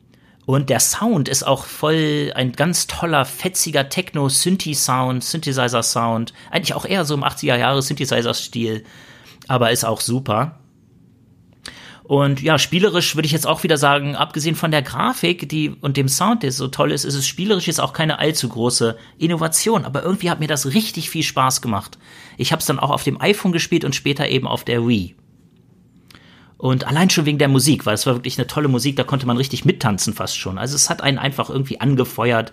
und 0.47 0.69
der 0.69 0.79
Sound 0.79 1.27
ist 1.27 1.43
auch 1.43 1.65
voll 1.65 2.31
ein 2.33 2.53
ganz 2.53 2.88
toller, 2.88 3.25
fetziger 3.25 3.89
Techno-Synthi-Sound, 3.89 5.21
Synthesizer-Sound. 5.21 6.31
Eigentlich 6.49 6.73
auch 6.73 6.86
eher 6.86 7.03
so 7.03 7.15
im 7.15 7.25
80er-Jahre-Synthesizer-Stil, 7.25 8.86
aber 9.49 9.71
ist 9.71 9.83
auch 9.83 9.99
super. 9.99 10.57
Und 12.05 12.41
ja, 12.41 12.57
spielerisch 12.60 13.17
würde 13.17 13.25
ich 13.25 13.33
jetzt 13.33 13.45
auch 13.45 13.63
wieder 13.63 13.77
sagen, 13.77 14.15
abgesehen 14.15 14.55
von 14.55 14.71
der 14.71 14.83
Grafik 14.83 15.49
die, 15.49 15.75
und 15.81 15.97
dem 15.97 16.07
Sound, 16.07 16.43
der 16.43 16.53
so 16.53 16.69
toll 16.69 16.93
ist, 16.93 17.03
ist 17.03 17.15
es 17.15 17.27
spielerisch 17.27 17.67
jetzt 17.67 17.81
auch 17.81 17.91
keine 17.91 18.17
allzu 18.17 18.47
große 18.47 18.97
Innovation. 19.17 19.83
Aber 19.83 20.01
irgendwie 20.01 20.29
hat 20.29 20.39
mir 20.39 20.47
das 20.47 20.73
richtig 20.73 21.10
viel 21.10 21.23
Spaß 21.23 21.62
gemacht. 21.62 21.97
Ich 22.38 22.53
habe 22.53 22.62
es 22.62 22.65
dann 22.67 22.79
auch 22.79 22.91
auf 22.91 23.03
dem 23.03 23.19
iPhone 23.19 23.51
gespielt 23.51 23.83
und 23.83 23.95
später 23.95 24.29
eben 24.29 24.47
auf 24.47 24.63
der 24.63 24.88
Wii. 24.88 25.13
Und 26.58 26.88
allein 26.88 27.10
schon 27.10 27.26
wegen 27.26 27.38
der 27.38 27.48
Musik, 27.48 27.86
weil 27.86 27.93
es 27.93 28.06
war 28.06 28.15
wirklich 28.15 28.38
eine 28.38 28.48
tolle 28.48 28.67
Musik, 28.67 28.96
da 28.96 29.04
konnte 29.04 29.28
man 29.28 29.38
richtig 29.38 29.63
mittanzen 29.63 30.13
fast 30.13 30.38
schon. 30.38 30.58
Also 30.58 30.76
es 30.76 30.89
hat 30.89 31.02
einen 31.02 31.20
einfach 31.20 31.50
irgendwie 31.50 31.80
angefeuert. 31.80 32.52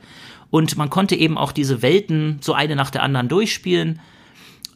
Und 0.50 0.76
man 0.76 0.90
konnte 0.90 1.16
eben 1.16 1.38
auch 1.38 1.52
diese 1.52 1.82
Welten 1.82 2.38
so 2.40 2.52
eine 2.52 2.76
nach 2.76 2.90
der 2.90 3.02
anderen 3.02 3.28
durchspielen. 3.28 4.00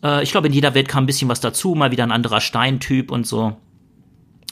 Äh, 0.03 0.23
ich 0.23 0.31
glaube, 0.31 0.47
in 0.47 0.53
jeder 0.53 0.75
Welt 0.75 0.89
kam 0.89 1.05
ein 1.05 1.07
bisschen 1.07 1.29
was 1.29 1.41
dazu, 1.41 1.75
mal 1.75 1.91
wieder 1.91 2.05
ein 2.05 2.13
anderer 2.13 2.41
Steintyp 2.41 3.11
und 3.11 3.27
so. 3.27 3.57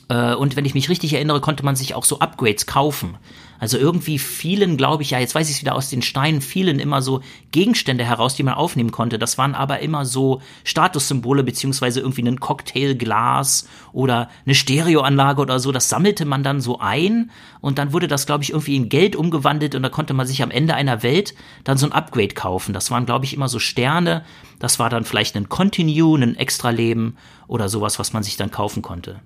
Äh, 0.09 0.34
und 0.34 0.57
wenn 0.57 0.66
ich 0.66 0.74
mich 0.74 0.88
richtig 0.88 1.14
erinnere, 1.14 1.40
konnte 1.40 1.64
man 1.64 1.74
sich 1.74 1.94
auch 1.94 2.05
so 2.05 2.18
Upgrades 2.20 2.66
kaufen. 2.66 3.16
Also 3.59 3.78
irgendwie 3.78 4.18
fielen, 4.18 4.76
glaube 4.76 5.02
ich, 5.02 5.11
ja, 5.11 5.18
jetzt 5.18 5.34
weiß 5.34 5.48
ich 5.48 5.57
es 5.57 5.62
wieder 5.62 5.74
aus 5.74 5.90
den 5.90 6.02
Steinen, 6.02 6.40
fielen 6.40 6.78
immer 6.78 7.02
so 7.02 7.22
Gegenstände 7.52 8.04
heraus, 8.04 8.34
die 8.34 8.42
man 8.42 8.54
aufnehmen 8.54 8.92
konnte. 8.92 9.18
Das 9.18 9.38
waren 9.38 9.54
aber 9.54 9.80
immer 9.80 10.04
so 10.04 10.42
Statussymbole, 10.64 11.42
beziehungsweise 11.42 12.00
irgendwie 12.00 12.22
ein 12.22 12.40
Cocktailglas 12.40 13.68
oder 13.92 14.28
eine 14.44 14.54
Stereoanlage 14.54 15.40
oder 15.40 15.59
so. 15.59 15.72
Das 15.72 15.88
sammelte 15.88 16.24
man 16.24 16.42
dann 16.42 16.61
so 16.61 16.78
ein 16.78 17.30
und 17.61 17.78
dann 17.78 17.92
wurde 17.92 18.09
das, 18.09 18.26
glaube 18.26 18.44
ich, 18.44 18.50
irgendwie 18.50 18.76
in 18.76 18.88
Geld 18.88 19.16
umgewandelt 19.16 19.74
und 19.74 19.82
da 19.82 19.88
konnte 19.88 20.14
man 20.14 20.26
sich 20.26 20.42
am 20.42 20.50
Ende 20.50 20.74
einer 20.74 21.02
Welt 21.02 21.34
dann 21.64 21.78
so 21.78 21.86
ein 21.86 21.92
Upgrade 21.92 22.34
kaufen. 22.34 22.72
Das 22.72 22.90
waren, 22.90 23.07
glaube 23.07 23.24
ich, 23.24 23.34
immer 23.34 23.48
so 23.48 23.59
Sterne. 23.59 24.24
Das 24.59 24.78
war 24.78 24.90
dann 24.90 25.04
vielleicht 25.04 25.36
ein 25.36 25.48
Continue, 25.48 26.18
ein 26.18 26.36
Extra-Leben 26.36 27.16
oder 27.48 27.68
sowas, 27.68 27.98
was 27.98 28.12
man 28.12 28.22
sich 28.22 28.36
dann 28.36 28.50
kaufen 28.50 28.82
konnte. 28.82 29.20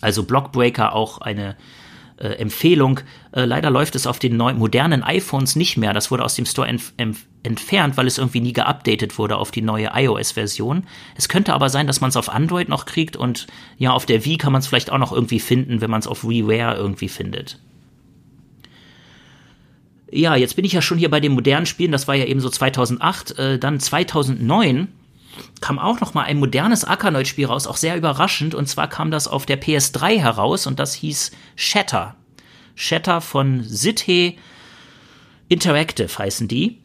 Also 0.00 0.24
Blockbreaker 0.24 0.92
auch 0.92 1.18
eine 1.18 1.56
äh, 2.18 2.28
Empfehlung. 2.28 3.00
Äh, 3.32 3.44
leider 3.44 3.70
läuft 3.70 3.94
es 3.94 4.06
auf 4.06 4.18
den 4.18 4.36
neu, 4.36 4.54
modernen 4.54 5.02
iPhones 5.02 5.56
nicht 5.56 5.76
mehr. 5.76 5.92
Das 5.92 6.10
wurde 6.10 6.24
aus 6.24 6.34
dem 6.34 6.46
Store 6.46 6.68
entf 6.68 6.92
entfernt, 7.42 7.96
weil 7.96 8.08
es 8.08 8.18
irgendwie 8.18 8.40
nie 8.40 8.52
geupdatet 8.52 9.18
wurde 9.18 9.36
auf 9.36 9.52
die 9.52 9.62
neue 9.62 9.90
iOS-Version. 9.94 10.82
Es 11.14 11.28
könnte 11.28 11.54
aber 11.54 11.68
sein, 11.68 11.86
dass 11.86 12.00
man 12.00 12.10
es 12.10 12.16
auf 12.16 12.28
Android 12.28 12.68
noch 12.68 12.86
kriegt 12.86 13.16
und 13.16 13.46
ja, 13.78 13.92
auf 13.92 14.04
der 14.04 14.24
Wii 14.24 14.36
kann 14.36 14.50
man 14.50 14.58
es 14.58 14.66
vielleicht 14.66 14.90
auch 14.90 14.98
noch 14.98 15.12
irgendwie 15.12 15.38
finden, 15.38 15.80
wenn 15.80 15.90
man 15.90 16.00
es 16.00 16.08
auf 16.08 16.24
WiiWare 16.24 16.74
irgendwie 16.74 17.08
findet. 17.08 17.60
Ja, 20.10 20.34
jetzt 20.34 20.56
bin 20.56 20.64
ich 20.64 20.72
ja 20.72 20.82
schon 20.82 20.98
hier 20.98 21.10
bei 21.10 21.20
den 21.20 21.32
modernen 21.32 21.66
Spielen. 21.66 21.92
Das 21.92 22.08
war 22.08 22.16
ja 22.16 22.24
eben 22.24 22.40
so 22.40 22.48
2008. 22.48 23.38
Äh, 23.38 23.58
dann 23.60 23.78
2009 23.78 24.88
kam 25.60 25.78
auch 25.78 26.00
noch 26.00 26.14
mal 26.14 26.22
ein 26.22 26.38
modernes 26.38 26.84
Arkanoid-Spiel 26.84 27.46
raus, 27.46 27.66
auch 27.66 27.76
sehr 27.76 27.96
überraschend. 27.96 28.54
Und 28.54 28.68
zwar 28.68 28.88
kam 28.88 29.10
das 29.10 29.28
auf 29.28 29.46
der 29.46 29.60
PS3 29.60 30.18
heraus 30.18 30.66
und 30.66 30.78
das 30.78 30.94
hieß 30.94 31.32
Shatter. 31.56 32.16
Shatter 32.74 33.20
von 33.20 33.62
Sithe 33.64 34.34
Interactive 35.48 36.18
heißen 36.18 36.48
die. 36.48 36.82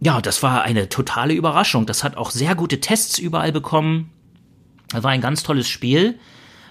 Ja, 0.00 0.20
das 0.20 0.42
war 0.42 0.62
eine 0.62 0.88
totale 0.88 1.34
Überraschung. 1.34 1.86
Das 1.86 2.04
hat 2.04 2.16
auch 2.16 2.30
sehr 2.30 2.54
gute 2.54 2.80
Tests 2.80 3.18
überall 3.18 3.52
bekommen. 3.52 4.10
Das 4.88 5.02
war 5.02 5.10
ein 5.10 5.20
ganz 5.20 5.42
tolles 5.42 5.68
Spiel. 5.68 6.18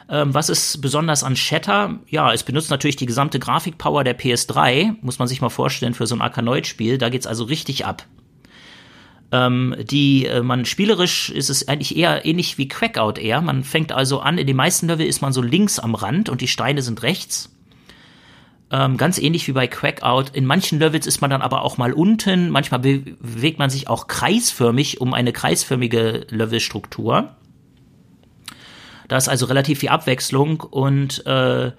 Ähm, 0.10 0.34
was 0.34 0.50
ist 0.50 0.82
besonders 0.82 1.24
an 1.24 1.36
Shatter? 1.36 2.00
Ja, 2.08 2.32
es 2.32 2.44
benutzt 2.44 2.70
natürlich 2.70 2.96
die 2.96 3.08
gesamte 3.08 3.40
Grafikpower 3.40 4.04
der 4.04 4.18
PS3, 4.18 4.96
muss 5.02 5.18
man 5.18 5.28
sich 5.28 5.42
mal 5.42 5.50
vorstellen 5.50 5.96
für 5.96 6.06
so 6.06 6.16
ein 6.16 6.22
Arkanoid-Spiel. 6.22 6.98
Da 6.98 7.10
geht's 7.10 7.28
also 7.28 7.46
richtig 7.46 7.86
ab. 7.86 8.06
Ähm, 9.32 9.76
die, 9.80 10.26
äh, 10.26 10.42
man 10.42 10.66
spielerisch 10.66 11.30
ist 11.30 11.50
es 11.50 11.68
eigentlich 11.68 11.98
eher 11.98 12.26
ähnlich 12.26 12.58
wie 12.58 12.68
Crackout 12.68 13.20
eher. 13.20 13.42
Man 13.42 13.64
fängt 13.64 13.92
also 13.92 14.20
an, 14.20 14.38
in 14.38 14.48
den 14.48 14.56
meisten 14.56 14.88
Level 14.88 15.06
ist 15.06 15.22
man 15.22 15.34
so 15.34 15.42
links 15.42 15.80
am 15.80 15.96
Rand 15.96 16.30
und 16.30 16.42
die 16.42 16.48
Steine 16.48 16.82
sind 16.82 17.02
rechts. 17.04 17.52
Ähm, 18.72 18.98
ganz 18.98 19.18
ähnlich 19.20 19.48
wie 19.48 19.52
bei 19.52 19.68
Crackout. 19.68 20.32
In 20.34 20.46
manchen 20.46 20.80
Levels 20.80 21.06
ist 21.06 21.22
man 21.22 21.30
dann 21.30 21.42
aber 21.42 21.62
auch 21.62 21.78
mal 21.78 21.94
unten. 21.94 22.50
Manchmal 22.50 22.80
bewegt 22.80 23.60
man 23.60 23.70
sich 23.70 23.88
auch 23.88 24.08
kreisförmig 24.08 25.02
um 25.02 25.14
eine 25.14 25.34
kreisförmige 25.34 26.26
Levelstruktur. 26.30 27.36
Da 29.08 29.18
ist 29.18 29.30
also 29.30 29.46
relativ 29.46 29.80
viel 29.80 29.90
Abwechslung 29.90 30.62
und 30.62 31.26
äh, 31.28 31.72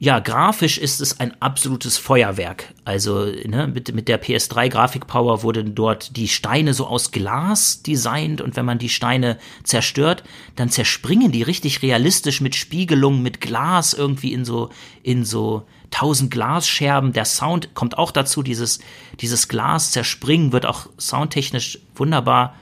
ja, 0.00 0.18
grafisch 0.18 0.78
ist 0.78 1.00
es 1.00 1.20
ein 1.20 1.40
absolutes 1.40 1.96
Feuerwerk. 1.98 2.74
Also 2.84 3.26
ne, 3.26 3.68
mit, 3.68 3.94
mit 3.94 4.08
der 4.08 4.22
PS3 4.22 4.68
Grafikpower 4.68 5.42
wurden 5.42 5.74
dort 5.74 6.16
die 6.16 6.26
Steine 6.26 6.74
so 6.74 6.86
aus 6.86 7.12
Glas 7.12 7.82
designt 7.82 8.40
und 8.40 8.56
wenn 8.56 8.64
man 8.66 8.78
die 8.78 8.88
Steine 8.88 9.38
zerstört, 9.62 10.24
dann 10.56 10.68
zerspringen 10.68 11.30
die 11.30 11.42
richtig 11.42 11.82
realistisch 11.82 12.40
mit 12.40 12.56
Spiegelung, 12.56 13.22
mit 13.22 13.40
Glas 13.40 13.94
irgendwie 13.94 14.32
in 14.32 14.44
so 14.44 14.70
in 15.04 15.24
so 15.24 15.64
tausend 15.92 16.32
Glasscherben. 16.32 17.12
Der 17.12 17.24
Sound 17.24 17.74
kommt 17.74 17.96
auch 17.96 18.10
dazu. 18.10 18.42
Dieses 18.42 18.80
dieses 19.20 19.46
Glas 19.46 19.92
zerspringen 19.92 20.52
wird 20.52 20.66
auch 20.66 20.88
soundtechnisch 20.98 21.78
wunderbar 21.94 22.56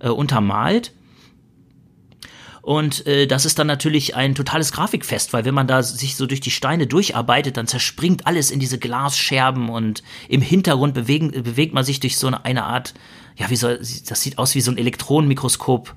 äh, 0.00 0.10
untermalt. 0.10 0.92
Und 2.68 3.06
äh, 3.06 3.26
das 3.26 3.46
ist 3.46 3.58
dann 3.58 3.66
natürlich 3.66 4.14
ein 4.14 4.34
totales 4.34 4.72
Grafikfest, 4.72 5.32
weil 5.32 5.46
wenn 5.46 5.54
man 5.54 5.66
da 5.66 5.82
sich 5.82 6.16
so 6.16 6.26
durch 6.26 6.42
die 6.42 6.50
Steine 6.50 6.86
durcharbeitet, 6.86 7.56
dann 7.56 7.66
zerspringt 7.66 8.26
alles 8.26 8.50
in 8.50 8.60
diese 8.60 8.78
Glasscherben 8.78 9.70
und 9.70 10.02
im 10.28 10.42
Hintergrund 10.42 10.92
bewegen, 10.92 11.30
bewegt 11.30 11.72
man 11.72 11.82
sich 11.82 11.98
durch 11.98 12.18
so 12.18 12.26
eine, 12.26 12.44
eine 12.44 12.64
Art, 12.64 12.92
ja, 13.36 13.48
wie 13.48 13.56
soll, 13.56 13.78
das 13.78 14.20
sieht 14.20 14.36
aus 14.36 14.54
wie 14.54 14.60
so 14.60 14.70
ein 14.70 14.76
Elektronenmikroskop. 14.76 15.94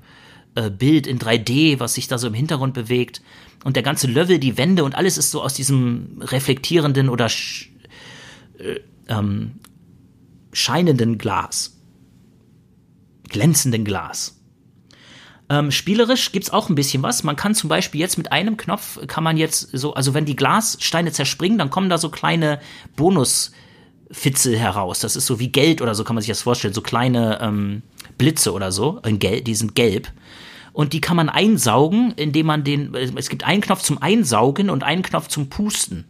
Äh, 0.54 0.70
Bild 0.70 1.06
in 1.06 1.18
3D, 1.18 1.78
was 1.78 1.92
sich 1.92 2.08
da 2.08 2.16
so 2.16 2.28
im 2.28 2.32
Hintergrund 2.32 2.72
bewegt. 2.72 3.20
Und 3.64 3.76
der 3.76 3.82
ganze 3.82 4.06
Level, 4.06 4.38
die 4.38 4.56
Wände 4.56 4.82
und 4.82 4.94
alles 4.94 5.18
ist 5.18 5.30
so 5.30 5.42
aus 5.42 5.52
diesem 5.52 6.22
reflektierenden 6.22 7.10
oder 7.10 7.28
sch 7.28 7.68
äh, 8.56 8.80
ähm, 9.08 9.56
scheinenden 10.54 11.18
Glas. 11.18 11.76
Glänzenden 13.28 13.84
Glas. 13.84 14.41
Ähm, 15.52 15.70
spielerisch 15.70 16.32
gibt's 16.32 16.48
auch 16.48 16.70
ein 16.70 16.74
bisschen 16.74 17.02
was. 17.02 17.24
Man 17.24 17.36
kann 17.36 17.54
zum 17.54 17.68
Beispiel 17.68 18.00
jetzt 18.00 18.16
mit 18.16 18.32
einem 18.32 18.56
Knopf 18.56 18.98
kann 19.06 19.22
man 19.22 19.36
jetzt 19.36 19.68
so, 19.74 19.92
also 19.92 20.14
wenn 20.14 20.24
die 20.24 20.34
Glassteine 20.34 21.12
zerspringen, 21.12 21.58
dann 21.58 21.68
kommen 21.68 21.90
da 21.90 21.98
so 21.98 22.08
kleine 22.08 22.58
Bonusfitzel 22.96 24.56
heraus. 24.58 25.00
Das 25.00 25.14
ist 25.14 25.26
so 25.26 25.40
wie 25.40 25.52
Geld 25.52 25.82
oder 25.82 25.94
so 25.94 26.04
kann 26.04 26.14
man 26.14 26.22
sich 26.22 26.30
das 26.30 26.40
vorstellen. 26.40 26.72
So 26.72 26.80
kleine 26.80 27.38
ähm, 27.42 27.82
Blitze 28.16 28.54
oder 28.54 28.72
so, 28.72 29.00
in 29.04 29.18
Gel 29.18 29.42
die 29.42 29.54
sind 29.54 29.74
gelb. 29.74 30.10
Und 30.72 30.94
die 30.94 31.02
kann 31.02 31.18
man 31.18 31.28
einsaugen, 31.28 32.14
indem 32.16 32.46
man 32.46 32.64
den, 32.64 32.94
es 32.94 33.28
gibt 33.28 33.44
einen 33.44 33.60
Knopf 33.60 33.82
zum 33.82 34.00
Einsaugen 34.00 34.70
und 34.70 34.82
einen 34.82 35.02
Knopf 35.02 35.28
zum 35.28 35.50
Pusten. 35.50 36.06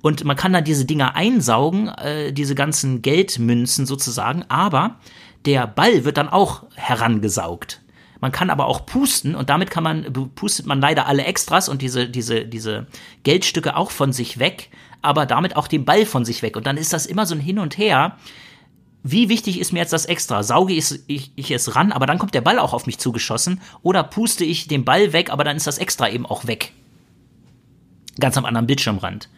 Und 0.00 0.24
man 0.24 0.38
kann 0.38 0.54
dann 0.54 0.64
diese 0.64 0.86
Dinger 0.86 1.14
einsaugen, 1.14 1.88
äh, 1.88 2.32
diese 2.32 2.54
ganzen 2.54 3.02
Geldmünzen 3.02 3.84
sozusagen, 3.84 4.46
aber 4.48 4.96
der 5.44 5.66
Ball 5.66 6.06
wird 6.06 6.16
dann 6.16 6.30
auch 6.30 6.62
herangesaugt. 6.74 7.81
Man 8.22 8.30
kann 8.30 8.50
aber 8.50 8.66
auch 8.66 8.86
pusten 8.86 9.34
und 9.34 9.50
damit 9.50 9.68
kann 9.68 9.82
man, 9.82 10.06
pustet 10.36 10.64
man 10.64 10.80
leider 10.80 11.06
alle 11.06 11.24
Extras 11.24 11.68
und 11.68 11.82
diese, 11.82 12.08
diese, 12.08 12.44
diese 12.44 12.86
Geldstücke 13.24 13.76
auch 13.76 13.90
von 13.90 14.12
sich 14.12 14.38
weg, 14.38 14.70
aber 15.02 15.26
damit 15.26 15.56
auch 15.56 15.66
den 15.66 15.84
Ball 15.84 16.06
von 16.06 16.24
sich 16.24 16.40
weg. 16.40 16.56
Und 16.56 16.64
dann 16.68 16.76
ist 16.76 16.92
das 16.92 17.04
immer 17.04 17.26
so 17.26 17.34
ein 17.34 17.40
Hin 17.40 17.58
und 17.58 17.76
Her. 17.78 18.16
Wie 19.02 19.28
wichtig 19.28 19.58
ist 19.58 19.72
mir 19.72 19.80
jetzt 19.80 19.92
das 19.92 20.06
Extra? 20.06 20.44
Sauge 20.44 20.72
ich, 20.72 21.00
ich, 21.08 21.32
ich 21.34 21.50
es 21.50 21.74
ran, 21.74 21.90
aber 21.90 22.06
dann 22.06 22.20
kommt 22.20 22.32
der 22.32 22.42
Ball 22.42 22.60
auch 22.60 22.72
auf 22.72 22.86
mich 22.86 22.98
zugeschossen. 22.98 23.60
Oder 23.82 24.04
puste 24.04 24.44
ich 24.44 24.68
den 24.68 24.84
Ball 24.84 25.12
weg, 25.12 25.30
aber 25.30 25.42
dann 25.42 25.56
ist 25.56 25.66
das 25.66 25.78
Extra 25.78 26.08
eben 26.08 26.24
auch 26.24 26.46
weg. 26.46 26.72
Ganz 28.20 28.38
am 28.38 28.44
anderen 28.44 28.68
Bildschirmrand. 28.68 29.28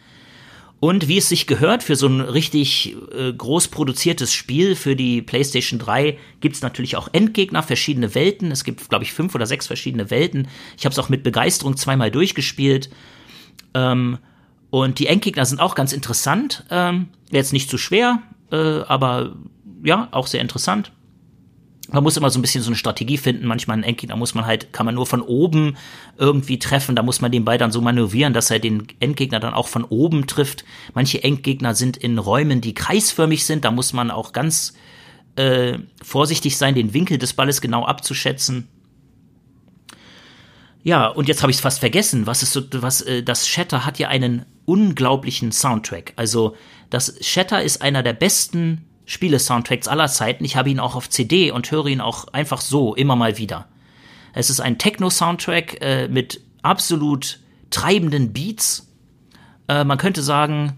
Und 0.85 1.07
wie 1.07 1.17
es 1.17 1.29
sich 1.29 1.47
gehört 1.47 1.81
für 1.81 1.95
so 1.95 2.05
ein 2.05 2.21
richtig 2.21 2.95
äh, 3.11 3.33
groß 3.33 3.69
produziertes 3.69 4.31
Spiel 4.31 4.75
für 4.75 4.95
die 4.95 5.23
PlayStation 5.23 5.79
3 5.79 6.15
gibt 6.41 6.57
es 6.57 6.61
natürlich 6.61 6.95
auch 6.95 7.09
Endgegner, 7.11 7.63
verschiedene 7.63 8.13
Welten. 8.13 8.51
Es 8.51 8.63
gibt, 8.63 8.87
glaube 8.87 9.03
ich, 9.03 9.11
fünf 9.11 9.33
oder 9.33 9.47
sechs 9.47 9.65
verschiedene 9.65 10.11
Welten. 10.11 10.47
Ich 10.77 10.85
habe 10.85 10.93
es 10.93 10.99
auch 10.99 11.09
mit 11.09 11.23
Begeisterung 11.23 11.75
zweimal 11.75 12.11
durchgespielt. 12.11 12.91
Ähm, 13.73 14.19
und 14.69 14.99
die 14.99 15.07
Endgegner 15.07 15.47
sind 15.47 15.59
auch 15.59 15.73
ganz 15.73 15.91
interessant. 15.91 16.65
Ähm, 16.69 17.07
jetzt 17.31 17.51
nicht 17.51 17.67
zu 17.67 17.79
schwer, 17.79 18.21
äh, 18.51 18.81
aber 18.81 19.37
ja, 19.83 20.07
auch 20.11 20.27
sehr 20.27 20.41
interessant 20.41 20.91
man 21.91 22.03
muss 22.03 22.17
immer 22.17 22.29
so 22.29 22.39
ein 22.39 22.41
bisschen 22.41 22.63
so 22.63 22.69
eine 22.69 22.75
Strategie 22.75 23.17
finden. 23.17 23.45
Manchmal 23.45 23.75
einen 23.75 23.83
Endgegner 23.83 24.15
muss 24.15 24.33
man 24.33 24.45
halt, 24.45 24.73
kann 24.73 24.85
man 24.85 24.95
nur 24.95 25.05
von 25.05 25.21
oben 25.21 25.77
irgendwie 26.17 26.59
treffen. 26.59 26.95
Da 26.95 27.03
muss 27.03 27.21
man 27.21 27.31
den 27.31 27.45
Ball 27.45 27.57
dann 27.57 27.71
so 27.71 27.81
manövrieren, 27.81 28.33
dass 28.33 28.49
er 28.49 28.59
den 28.59 28.87
Endgegner 28.99 29.39
dann 29.39 29.53
auch 29.53 29.67
von 29.67 29.83
oben 29.83 30.27
trifft. 30.27 30.65
Manche 30.93 31.23
Endgegner 31.23 31.75
sind 31.75 31.97
in 31.97 32.17
Räumen, 32.17 32.61
die 32.61 32.73
kreisförmig 32.73 33.45
sind. 33.45 33.65
Da 33.65 33.71
muss 33.71 33.93
man 33.93 34.11
auch 34.11 34.33
ganz 34.33 34.73
äh, 35.35 35.77
vorsichtig 36.01 36.57
sein, 36.57 36.75
den 36.75 36.93
Winkel 36.93 37.17
des 37.17 37.33
Balles 37.33 37.61
genau 37.61 37.85
abzuschätzen. 37.85 38.67
Ja, 40.83 41.07
und 41.07 41.27
jetzt 41.27 41.41
habe 41.41 41.51
ich 41.51 41.57
es 41.57 41.61
fast 41.61 41.79
vergessen. 41.79 42.27
Was 42.27 42.43
ist 42.43 42.53
so, 42.53 42.61
was 42.71 43.01
äh, 43.01 43.23
das 43.23 43.47
Shatter 43.47 43.85
hat 43.85 43.99
ja 43.99 44.07
einen 44.07 44.45
unglaublichen 44.65 45.51
Soundtrack. 45.51 46.13
Also 46.15 46.55
das 46.89 47.15
Shatter 47.21 47.63
ist 47.63 47.81
einer 47.81 48.03
der 48.03 48.13
besten 48.13 48.85
Spiele-Soundtracks 49.05 49.87
aller 49.87 50.07
Zeiten. 50.07 50.43
Ich 50.45 50.55
habe 50.55 50.69
ihn 50.69 50.79
auch 50.79 50.95
auf 50.95 51.09
CD 51.09 51.51
und 51.51 51.69
höre 51.71 51.87
ihn 51.87 52.01
auch 52.01 52.27
einfach 52.33 52.61
so 52.61 52.95
immer 52.95 53.15
mal 53.15 53.37
wieder. 53.37 53.67
Es 54.33 54.49
ist 54.49 54.59
ein 54.59 54.77
Techno-Soundtrack 54.77 55.81
äh, 55.81 56.07
mit 56.07 56.41
absolut 56.61 57.39
treibenden 57.69 58.33
Beats. 58.33 58.91
Äh, 59.67 59.83
man 59.83 59.97
könnte 59.97 60.21
sagen, 60.21 60.73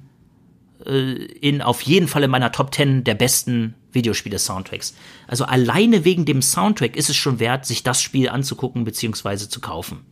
äh, 0.85 1.13
in 1.13 1.61
auf 1.61 1.81
jeden 1.81 2.07
Fall 2.07 2.23
in 2.23 2.31
meiner 2.31 2.51
Top 2.51 2.73
10 2.73 3.03
der 3.03 3.15
besten 3.15 3.75
Videospiele-Soundtracks. 3.91 4.95
Also 5.27 5.45
alleine 5.45 6.05
wegen 6.05 6.25
dem 6.25 6.41
Soundtrack 6.41 6.95
ist 6.95 7.09
es 7.09 7.15
schon 7.15 7.39
wert, 7.39 7.65
sich 7.65 7.83
das 7.83 8.01
Spiel 8.01 8.29
anzugucken 8.29 8.83
bzw. 8.83 9.49
zu 9.49 9.59
kaufen. 9.59 10.05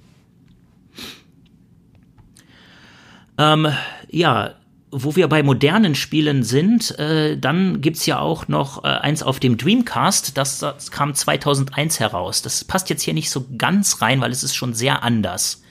Ähm, 3.38 3.68
ja, 4.10 4.56
wo 4.98 5.16
wir 5.18 5.28
bei 5.28 5.44
modernen 5.44 5.94
Spielen 5.94 6.44
sind, 6.44 6.98
äh, 6.98 7.38
dann 7.38 7.82
gibt's 7.82 8.06
ja 8.06 8.20
auch 8.20 8.48
noch 8.48 8.86
äh, 8.86 8.88
eins 8.88 9.24
auf 9.24 9.42
dem 9.42 9.58
Dreamcast, 9.58 10.38
das, 10.38 10.60
das 10.60 10.90
kam 10.90 11.14
2001 11.14 12.00
heraus. 12.00 12.42
Das 12.42 12.64
passt 12.64 12.90
jetzt 12.90 13.02
hier 13.02 13.14
nicht 13.14 13.30
so 13.30 13.46
ganz 13.58 14.02
rein, 14.02 14.22
weil 14.22 14.32
es 14.32 14.44
ist 14.44 14.56
schon 14.56 14.74
sehr 14.74 15.04
anders. 15.04 15.64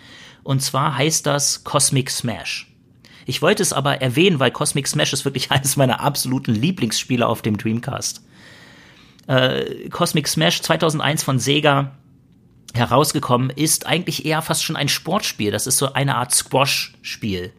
Und 0.43 0.61
zwar 0.61 0.99
heißt 0.99 1.25
das 1.25 1.64
Cosmic 1.64 2.11
Smash. 2.11 2.70
Ich 3.25 3.41
wollte 3.41 3.62
es 3.62 3.72
aber 3.72 4.03
erwähnen, 4.03 4.41
weil 4.41 4.51
Cosmic 4.51 4.87
Smash 4.87 5.14
ist 5.14 5.25
wirklich 5.25 5.51
eines 5.51 5.77
meiner 5.77 6.01
absoluten 6.01 6.55
Lieblingsspiele 6.55 7.27
auf 7.27 7.41
dem 7.41 7.57
Dreamcast. 7.57 8.22
Äh, 9.27 9.89
Cosmic 9.89 10.29
Smash 10.29 10.61
2001 10.61 11.22
von 11.22 11.39
Sega 11.39 11.93
herausgekommen 12.75 13.49
ist 13.49 13.87
eigentlich 13.87 14.27
eher 14.27 14.43
fast 14.43 14.64
schon 14.64 14.77
ein 14.77 14.89
Sportspiel. 14.89 15.51
Das 15.51 15.66
ist 15.66 15.79
so 15.79 15.95
eine 15.95 16.16
Art 16.16 16.35
Squash-Spiel. 16.35 17.53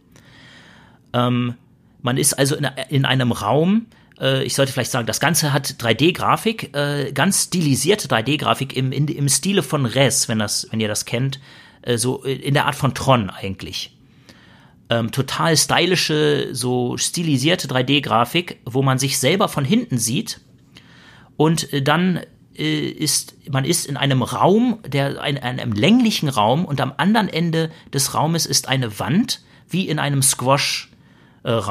Ähm, 1.15 1.55
man 2.01 2.17
ist 2.17 2.33
also 2.33 2.55
in, 2.55 2.67
in 2.89 3.05
einem 3.05 3.31
Raum, 3.31 3.87
äh, 4.19 4.43
ich 4.43 4.53
sollte 4.53 4.73
vielleicht 4.73 4.91
sagen, 4.91 5.07
das 5.07 5.19
Ganze 5.19 5.53
hat 5.53 5.67
3D-Grafik, 5.67 6.75
äh, 6.75 7.11
ganz 7.13 7.45
stilisierte 7.45 8.07
3D-Grafik 8.07 8.73
im, 8.73 8.91
im 8.91 9.29
Stile 9.29 9.63
von 9.63 9.85
Res, 9.85 10.27
wenn, 10.27 10.39
das, 10.39 10.67
wenn 10.71 10.79
ihr 10.81 10.89
das 10.89 11.05
kennt, 11.05 11.39
äh, 11.81 11.97
so 11.97 12.23
in 12.23 12.53
der 12.53 12.65
Art 12.65 12.75
von 12.75 12.93
Tron 12.93 13.29
eigentlich. 13.29 13.97
ähm, 14.89 15.11
total 15.11 15.57
stylische, 15.57 16.49
so 16.51 16.97
stilisierte 16.97 17.67
3D-Grafik, 17.67 18.57
wo 18.65 18.83
man 18.83 18.99
sich 18.99 19.17
selber 19.17 19.47
von 19.47 19.65
hinten 19.65 19.97
sieht 19.97 20.41
und 21.37 21.69
dann 21.87 22.21
äh, 22.57 22.87
ist, 22.87 23.35
man 23.49 23.65
ist 23.65 23.87
in 23.87 23.97
einem 23.97 24.21
Raum, 24.21 24.79
der, 24.85 25.23
in 25.25 25.37
einem 25.37 25.71
länglichen 25.71 26.29
Raum 26.29 26.65
und 26.65 26.81
am 26.81 26.93
anderen 26.97 27.29
Ende 27.29 27.71
des 27.93 28.13
Raumes 28.13 28.45
ist 28.45 28.67
eine 28.67 28.99
Wand, 28.99 29.41
wie 29.69 29.87
in 29.87 29.97
einem 29.97 30.21
Squash-Raum. 30.21 30.94
Äh, 31.45 31.61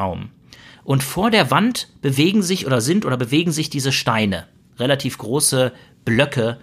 und 0.85 1.03
vor 1.03 1.31
der 1.31 1.51
Wand 1.51 1.89
bewegen 2.01 2.43
sich 2.43 2.67
oder 2.67 2.81
sind 2.81 3.05
oder 3.05 3.17
bewegen 3.17 3.53
sich 3.53 3.71
diese 3.71 3.93
Steine. 3.93 4.47
Relativ 4.79 5.19
große 5.19 5.73
Blöcke 6.05 6.59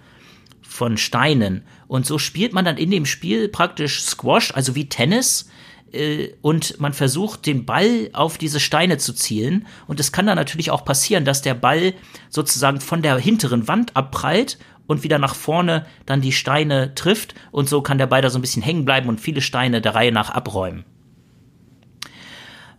von 0.62 0.96
Steinen. 0.96 1.64
Und 1.88 2.06
so 2.06 2.18
spielt 2.18 2.52
man 2.52 2.64
dann 2.64 2.76
in 2.78 2.90
dem 2.90 3.04
Spiel 3.04 3.48
praktisch 3.48 4.02
Squash, 4.02 4.54
also 4.54 4.74
wie 4.74 4.88
Tennis, 4.88 5.50
äh, 5.92 6.30
und 6.40 6.80
man 6.80 6.92
versucht, 6.92 7.46
den 7.46 7.66
Ball 7.66 8.10
auf 8.12 8.38
diese 8.38 8.60
Steine 8.60 8.98
zu 8.98 9.12
zielen. 9.12 9.66
Und 9.86 10.00
es 10.00 10.12
kann 10.12 10.26
dann 10.26 10.36
natürlich 10.36 10.70
auch 10.70 10.84
passieren, 10.84 11.24
dass 11.24 11.42
der 11.42 11.54
Ball 11.54 11.94
sozusagen 12.30 12.80
von 12.80 13.02
der 13.02 13.18
hinteren 13.18 13.68
Wand 13.68 13.96
abprallt 13.96 14.58
und 14.86 15.02
wieder 15.02 15.18
nach 15.18 15.34
vorne 15.34 15.86
dann 16.06 16.20
die 16.20 16.32
Steine 16.32 16.94
trifft. 16.94 17.34
Und 17.50 17.68
so 17.68 17.82
kann 17.82 17.98
der 17.98 18.06
Ball 18.06 18.22
da 18.22 18.30
so 18.30 18.38
ein 18.38 18.42
bisschen 18.42 18.62
hängen 18.62 18.84
bleiben 18.84 19.08
und 19.08 19.20
viele 19.20 19.40
Steine 19.40 19.80
der 19.80 19.94
Reihe 19.94 20.12
nach 20.12 20.30
abräumen. 20.30 20.84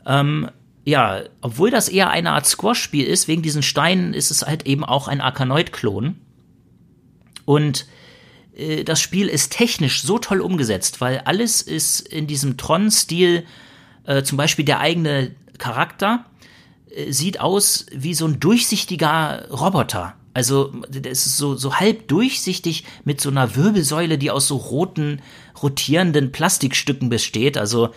Ähm, 0.06 0.50
ja, 0.86 1.22
obwohl 1.42 1.72
das 1.72 1.88
eher 1.88 2.10
eine 2.10 2.32
Art 2.32 2.46
Squash-Spiel 2.46 3.06
ist, 3.06 3.28
wegen 3.28 3.42
diesen 3.42 3.64
Steinen 3.64 4.14
ist 4.14 4.32
es 4.32 4.42
halt 4.42 4.66
eben 4.66 4.84
auch 4.84 5.08
ein 5.08 5.22
Arkanoid-Klon. 5.22 6.16
Und 7.46 7.86
äh, 8.56 8.84
das 8.84 9.00
Spiel 9.00 9.28
ist 9.28 9.54
technisch 9.54 10.04
so 10.04 10.20
toll 10.20 10.42
umgesetzt, 10.42 11.02
weil 11.02 11.20
alles 11.20 11.62
ist 11.62 12.02
in 12.02 12.28
diesem 12.28 12.58
Tron-Stil, 12.58 13.46
äh, 14.06 14.24
zum 14.24 14.38
Beispiel 14.38 14.66
der 14.66 14.80
eigene 14.80 15.36
Charakter, 15.58 16.26
äh, 16.94 17.12
sieht 17.12 17.40
aus 17.40 17.86
wie 17.94 18.14
so 18.14 18.26
ein 18.26 18.40
durchsichtiger 18.40 19.50
Roboter. 19.52 20.16
Also, 20.34 20.74
das 20.90 21.28
ist 21.28 21.38
so, 21.38 21.56
so 21.56 21.76
halb 21.76 22.08
durchsichtig 22.08 22.86
mit 23.06 23.22
so 23.22 23.30
einer 23.30 23.56
Wirbelsäule, 23.56 24.18
die 24.18 24.32
aus 24.32 24.48
so 24.48 24.56
roten, 24.56 25.22
rotierenden 25.62 26.32
Plastikstücken 26.32 27.10
besteht. 27.10 27.56
Also, 27.56 27.94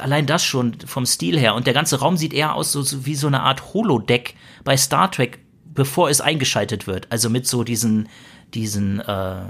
allein 0.00 0.26
das 0.26 0.44
schon 0.44 0.78
vom 0.86 1.06
Stil 1.06 1.38
her. 1.38 1.54
Und 1.54 1.66
der 1.66 1.74
ganze 1.74 1.98
Raum 2.00 2.16
sieht 2.16 2.34
eher 2.34 2.54
aus 2.54 2.72
so, 2.72 2.82
so 2.82 3.06
wie 3.06 3.14
so 3.14 3.26
eine 3.26 3.42
Art 3.42 3.74
Holodeck 3.74 4.34
bei 4.64 4.76
Star 4.76 5.10
Trek, 5.10 5.38
bevor 5.64 6.10
es 6.10 6.20
eingeschaltet 6.20 6.86
wird. 6.86 7.06
Also 7.10 7.30
mit 7.30 7.46
so 7.46 7.64
diesen, 7.64 8.08
diesen 8.54 9.00
äh, 9.00 9.40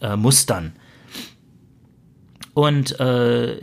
äh, 0.00 0.16
Mustern. 0.16 0.72
Und 2.54 2.98
äh, 3.00 3.60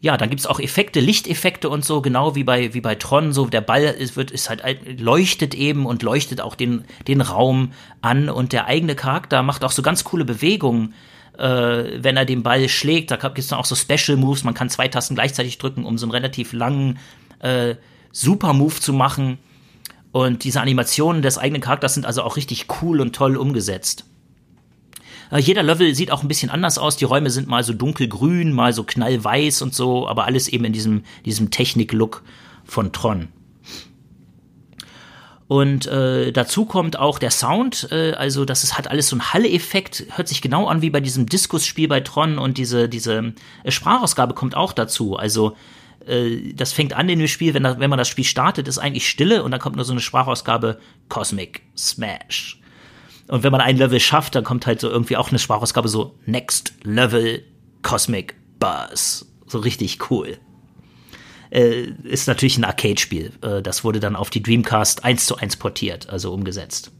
ja, 0.00 0.18
dann 0.18 0.28
gibt's 0.28 0.46
auch 0.46 0.60
Effekte, 0.60 1.00
Lichteffekte 1.00 1.70
und 1.70 1.82
so, 1.82 2.02
genau 2.02 2.34
wie 2.34 2.44
bei, 2.44 2.74
wie 2.74 2.82
bei 2.82 2.94
Tron, 2.94 3.32
so 3.32 3.46
der 3.46 3.62
Ball 3.62 3.84
ist, 3.84 4.16
wird, 4.16 4.30
ist 4.30 4.50
halt, 4.50 4.62
leuchtet 5.00 5.54
eben 5.54 5.86
und 5.86 6.02
leuchtet 6.02 6.42
auch 6.42 6.56
den, 6.56 6.84
den 7.08 7.22
Raum 7.22 7.72
an 8.02 8.28
und 8.28 8.52
der 8.52 8.66
eigene 8.66 8.96
Charakter 8.96 9.42
macht 9.42 9.64
auch 9.64 9.72
so 9.72 9.80
ganz 9.80 10.04
coole 10.04 10.26
Bewegungen, 10.26 10.92
äh, 11.38 12.02
wenn 12.02 12.16
er 12.16 12.24
den 12.24 12.42
Ball 12.42 12.68
schlägt. 12.68 13.10
Da 13.10 13.16
gibt's 13.16 13.48
dann 13.48 13.58
auch 13.58 13.64
so 13.64 13.74
Special 13.74 14.16
Moves, 14.16 14.44
man 14.44 14.54
kann 14.54 14.70
zwei 14.70 14.88
Tasten 14.88 15.14
gleichzeitig 15.14 15.58
drücken, 15.58 15.84
um 15.84 15.98
so 15.98 16.06
einen 16.06 16.12
relativ 16.12 16.52
langen 16.52 16.98
äh, 17.40 17.76
Super 18.12 18.52
Move 18.52 18.74
zu 18.74 18.92
machen. 18.92 19.38
Und 20.12 20.44
diese 20.44 20.60
Animationen 20.60 21.22
des 21.22 21.38
eigenen 21.38 21.60
Charakters 21.60 21.94
sind 21.94 22.06
also 22.06 22.22
auch 22.22 22.36
richtig 22.36 22.66
cool 22.80 23.00
und 23.00 23.14
toll 23.16 23.36
umgesetzt. 23.36 24.04
Äh, 25.30 25.40
jeder 25.40 25.62
Level 25.62 25.94
sieht 25.94 26.10
auch 26.10 26.22
ein 26.22 26.28
bisschen 26.28 26.50
anders 26.50 26.78
aus. 26.78 26.96
Die 26.96 27.04
Räume 27.04 27.30
sind 27.30 27.48
mal 27.48 27.64
so 27.64 27.72
dunkelgrün, 27.72 28.52
mal 28.52 28.72
so 28.72 28.84
knallweiß 28.84 29.62
und 29.62 29.74
so, 29.74 30.08
aber 30.08 30.24
alles 30.24 30.48
eben 30.48 30.64
in 30.64 30.72
diesem, 30.72 31.02
diesem 31.24 31.50
Technik-Look 31.50 32.22
von 32.64 32.92
Tron. 32.92 33.28
Und 35.46 35.86
äh, 35.86 36.32
dazu 36.32 36.64
kommt 36.64 36.98
auch 36.98 37.18
der 37.18 37.30
Sound, 37.30 37.88
äh, 37.90 38.12
also 38.12 38.44
das 38.44 38.64
ist, 38.64 38.78
hat 38.78 38.88
alles 38.88 39.08
so 39.08 39.16
einen 39.16 39.32
Halle-Effekt, 39.32 40.06
hört 40.16 40.26
sich 40.26 40.40
genau 40.40 40.66
an 40.66 40.80
wie 40.80 40.90
bei 40.90 41.00
diesem 41.00 41.26
Diskus-Spiel 41.26 41.86
bei 41.86 42.00
Tron 42.00 42.38
und 42.38 42.56
diese, 42.56 42.88
diese 42.88 43.34
äh, 43.62 43.70
Sprachausgabe 43.70 44.32
kommt 44.32 44.56
auch 44.56 44.72
dazu. 44.72 45.16
Also 45.16 45.54
äh, 46.06 46.54
das 46.54 46.72
fängt 46.72 46.94
an 46.94 47.10
in 47.10 47.18
dem 47.18 47.28
Spiel, 47.28 47.52
wenn, 47.52 47.62
da, 47.62 47.78
wenn 47.78 47.90
man 47.90 47.98
das 47.98 48.08
Spiel 48.08 48.24
startet, 48.24 48.68
ist 48.68 48.78
eigentlich 48.78 49.08
Stille 49.08 49.42
und 49.42 49.50
dann 49.50 49.60
kommt 49.60 49.76
nur 49.76 49.84
so 49.84 49.92
eine 49.92 50.00
Sprachausgabe 50.00 50.78
Cosmic 51.10 51.62
Smash. 51.76 52.60
Und 53.28 53.42
wenn 53.42 53.52
man 53.52 53.60
ein 53.60 53.76
Level 53.76 54.00
schafft, 54.00 54.34
dann 54.34 54.44
kommt 54.44 54.66
halt 54.66 54.80
so 54.80 54.88
irgendwie 54.88 55.16
auch 55.16 55.28
eine 55.28 55.38
Sprachausgabe 55.38 55.88
so 55.88 56.14
Next 56.24 56.74
Level 56.84 57.42
Cosmic 57.82 58.34
Buzz. 58.58 59.26
So 59.46 59.58
richtig 59.58 60.10
cool. 60.10 60.38
Äh, 61.54 61.92
ist 62.02 62.26
natürlich 62.26 62.58
ein 62.58 62.64
Arcade-Spiel. 62.64 63.30
Äh, 63.40 63.62
das 63.62 63.84
wurde 63.84 64.00
dann 64.00 64.16
auf 64.16 64.28
die 64.28 64.42
Dreamcast 64.42 65.04
eins 65.04 65.26
zu 65.26 65.36
eins 65.36 65.56
portiert, 65.56 66.08
also 66.10 66.32
umgesetzt. 66.32 66.90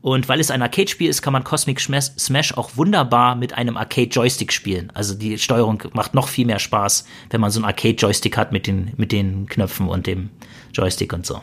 Und 0.00 0.28
weil 0.28 0.40
es 0.40 0.50
ein 0.50 0.62
Arcade-Spiel 0.62 1.08
ist, 1.08 1.20
kann 1.20 1.32
man 1.34 1.44
Cosmic 1.44 1.78
Smash 1.80 2.54
auch 2.54 2.76
wunderbar 2.76 3.36
mit 3.36 3.52
einem 3.52 3.76
Arcade-Joystick 3.76 4.52
spielen. 4.52 4.90
Also 4.94 5.14
die 5.14 5.38
Steuerung 5.38 5.82
macht 5.92 6.14
noch 6.14 6.28
viel 6.28 6.46
mehr 6.46 6.58
Spaß, 6.58 7.06
wenn 7.30 7.40
man 7.40 7.50
so 7.50 7.58
einen 7.58 7.66
Arcade-Joystick 7.66 8.36
hat 8.36 8.50
mit 8.50 8.66
den, 8.66 8.92
mit 8.96 9.12
den 9.12 9.46
Knöpfen 9.46 9.88
und 9.88 10.06
dem 10.06 10.30
Joystick 10.72 11.12
und 11.12 11.26
so. 11.26 11.42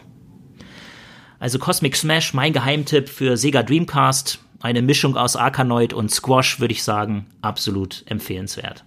Also 1.40 1.60
Cosmic 1.60 1.96
Smash, 1.96 2.34
mein 2.34 2.54
Geheimtipp 2.54 3.10
für 3.10 3.38
Sega 3.38 3.64
Dreamcast. 3.64 4.40
Eine 4.60 4.84
Mischung 4.84 5.18
aus 5.18 5.36
Arkanoid 5.36 5.94
und 5.94 6.12
Squash, 6.12 6.60
würde 6.60 6.74
ich 6.74 6.84
sagen, 6.84 7.26
absolut 7.42 8.04
empfehlenswert. 8.06 8.86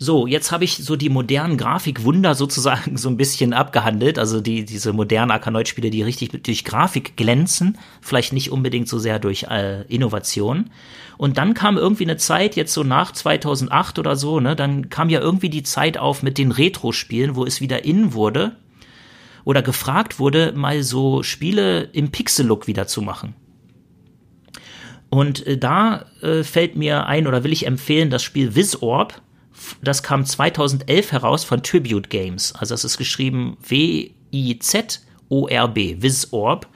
So, 0.00 0.28
jetzt 0.28 0.52
habe 0.52 0.62
ich 0.62 0.76
so 0.76 0.94
die 0.94 1.08
modernen 1.08 1.56
Grafikwunder 1.56 2.36
sozusagen 2.36 2.96
so 2.96 3.08
ein 3.08 3.16
bisschen 3.16 3.52
abgehandelt. 3.52 4.18
Also 4.18 4.40
die, 4.40 4.64
diese 4.64 4.92
modernen 4.92 5.32
Arkanoid-Spiele, 5.32 5.90
die 5.90 6.02
richtig 6.02 6.30
durch 6.44 6.64
Grafik 6.64 7.16
glänzen, 7.16 7.78
vielleicht 8.00 8.32
nicht 8.32 8.52
unbedingt 8.52 8.88
so 8.88 8.98
sehr 8.98 9.18
durch 9.18 9.44
äh, 9.44 9.82
Innovation. 9.88 10.70
Und 11.16 11.36
dann 11.36 11.54
kam 11.54 11.76
irgendwie 11.76 12.04
eine 12.04 12.16
Zeit, 12.16 12.54
jetzt 12.54 12.72
so 12.72 12.84
nach 12.84 13.10
2008 13.10 13.98
oder 13.98 14.14
so, 14.14 14.38
ne, 14.38 14.54
dann 14.54 14.88
kam 14.88 15.10
ja 15.10 15.20
irgendwie 15.20 15.50
die 15.50 15.64
Zeit 15.64 15.98
auf 15.98 16.22
mit 16.22 16.38
den 16.38 16.52
Retro-Spielen, 16.52 17.34
wo 17.34 17.44
es 17.44 17.60
wieder 17.60 17.84
in 17.84 18.12
wurde, 18.12 18.56
oder 19.44 19.62
gefragt 19.62 20.20
wurde, 20.20 20.52
mal 20.54 20.84
so 20.84 21.24
Spiele 21.24 21.82
im 21.92 22.12
Pixel-Look 22.12 22.68
wieder 22.68 22.86
zu 22.86 23.02
machen. 23.02 23.34
Und 25.10 25.44
äh, 25.46 25.58
da 25.58 26.06
äh, 26.22 26.44
fällt 26.44 26.76
mir 26.76 27.06
ein 27.06 27.26
oder 27.26 27.42
will 27.42 27.52
ich 27.52 27.66
empfehlen 27.66 28.10
das 28.10 28.22
Spiel 28.22 28.54
Wizorb. 28.54 29.20
Das 29.82 30.02
kam 30.02 30.24
2011 30.24 31.12
heraus 31.12 31.44
von 31.44 31.62
Tribute 31.62 32.10
Games. 32.10 32.54
Also 32.54 32.74
das 32.74 32.84
ist 32.84 32.98
geschrieben 32.98 33.56
W-I-Z-O-R-B, 33.66 34.82
Wizorb. 36.02 36.66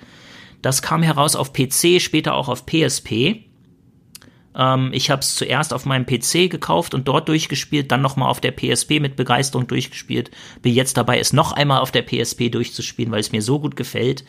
Das 0.63 0.83
kam 0.83 1.03
heraus 1.03 1.35
auf 1.37 1.53
PC, 1.53 2.01
später 2.01 2.35
auch 2.35 2.49
auf 2.49 2.67
PSP. 2.67 3.45
Ähm, 4.57 4.91
ich 4.93 5.11
habe 5.11 5.21
es 5.21 5.35
zuerst 5.35 5.75
auf 5.75 5.87
meinem 5.87 6.07
PC 6.07 6.51
gekauft 6.51 6.95
und 6.95 7.09
dort 7.09 7.29
durchgespielt, 7.29 7.91
dann 7.91 8.03
nochmal 8.03 8.29
auf 8.29 8.41
der 8.41 8.53
PSP 8.53 9.01
mit 9.01 9.17
Begeisterung 9.17 9.67
durchgespielt. 9.67 10.31
Bin 10.63 10.75
jetzt 10.75 10.97
dabei, 10.97 11.19
es 11.19 11.33
noch 11.33 11.53
einmal 11.53 11.81
auf 11.81 11.91
der 11.91 12.03
PSP 12.03 12.51
durchzuspielen, 12.51 13.11
weil 13.13 13.21
es 13.21 13.33
mir 13.33 13.43
so 13.43 13.59
gut 13.59 13.77
gefällt. 13.77 14.25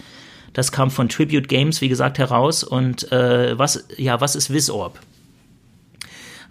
Das 0.53 0.71
kam 0.71 0.91
von 0.91 1.09
Tribute 1.09 1.47
Games, 1.47 1.81
wie 1.81 1.89
gesagt, 1.89 2.19
heraus. 2.19 2.63
Und 2.63 3.11
äh, 3.11 3.57
was, 3.57 3.87
ja, 3.97 4.21
was 4.21 4.35
ist 4.35 4.53
Wizorb? 4.53 4.99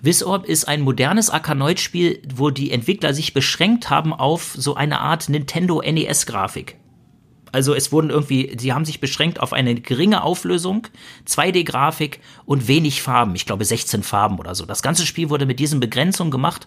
Wizorb 0.05 0.47
ist 0.47 0.67
ein 0.67 0.81
modernes 0.81 1.31
Arkanoid-Spiel, 1.31 2.23
wo 2.35 2.51
die 2.51 2.73
Entwickler 2.73 3.15
sich 3.15 3.35
beschränkt 3.35 3.89
haben 3.89 4.13
auf 4.13 4.53
so 4.59 4.75
eine 4.75 5.01
Art 5.01 5.29
Nintendo 5.29 5.81
NES-Grafik. 5.81 6.77
Also 7.53 7.73
es 7.73 7.93
wurden 7.93 8.11
irgendwie, 8.11 8.53
sie 8.59 8.73
haben 8.73 8.85
sich 8.85 8.99
beschränkt 8.99 9.39
auf 9.39 9.53
eine 9.53 9.77
geringe 9.77 10.25
Auflösung, 10.25 10.89
2D-Grafik 11.29 12.19
und 12.47 12.67
wenig 12.67 13.01
Farben. 13.01 13.37
Ich 13.37 13.47
glaube 13.47 13.65
16 13.65 14.03
Farben 14.03 14.41
oder 14.41 14.57
so. 14.57 14.67
Das 14.67 14.83
ganze 14.83 15.07
Spiel 15.07 15.31
wurde 15.31 15.47
mit 15.47 15.61
diesen 15.61 15.79
Begrenzungen 15.79 16.33
gemacht, 16.33 16.67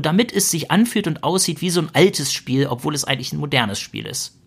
damit 0.00 0.32
es 0.32 0.50
sich 0.50 0.72
anfühlt 0.72 1.06
und 1.06 1.22
aussieht 1.22 1.60
wie 1.60 1.70
so 1.70 1.82
ein 1.82 1.90
altes 1.92 2.32
Spiel, 2.32 2.66
obwohl 2.66 2.96
es 2.96 3.04
eigentlich 3.04 3.32
ein 3.32 3.38
modernes 3.38 3.78
Spiel 3.78 4.06
ist. 4.06 4.41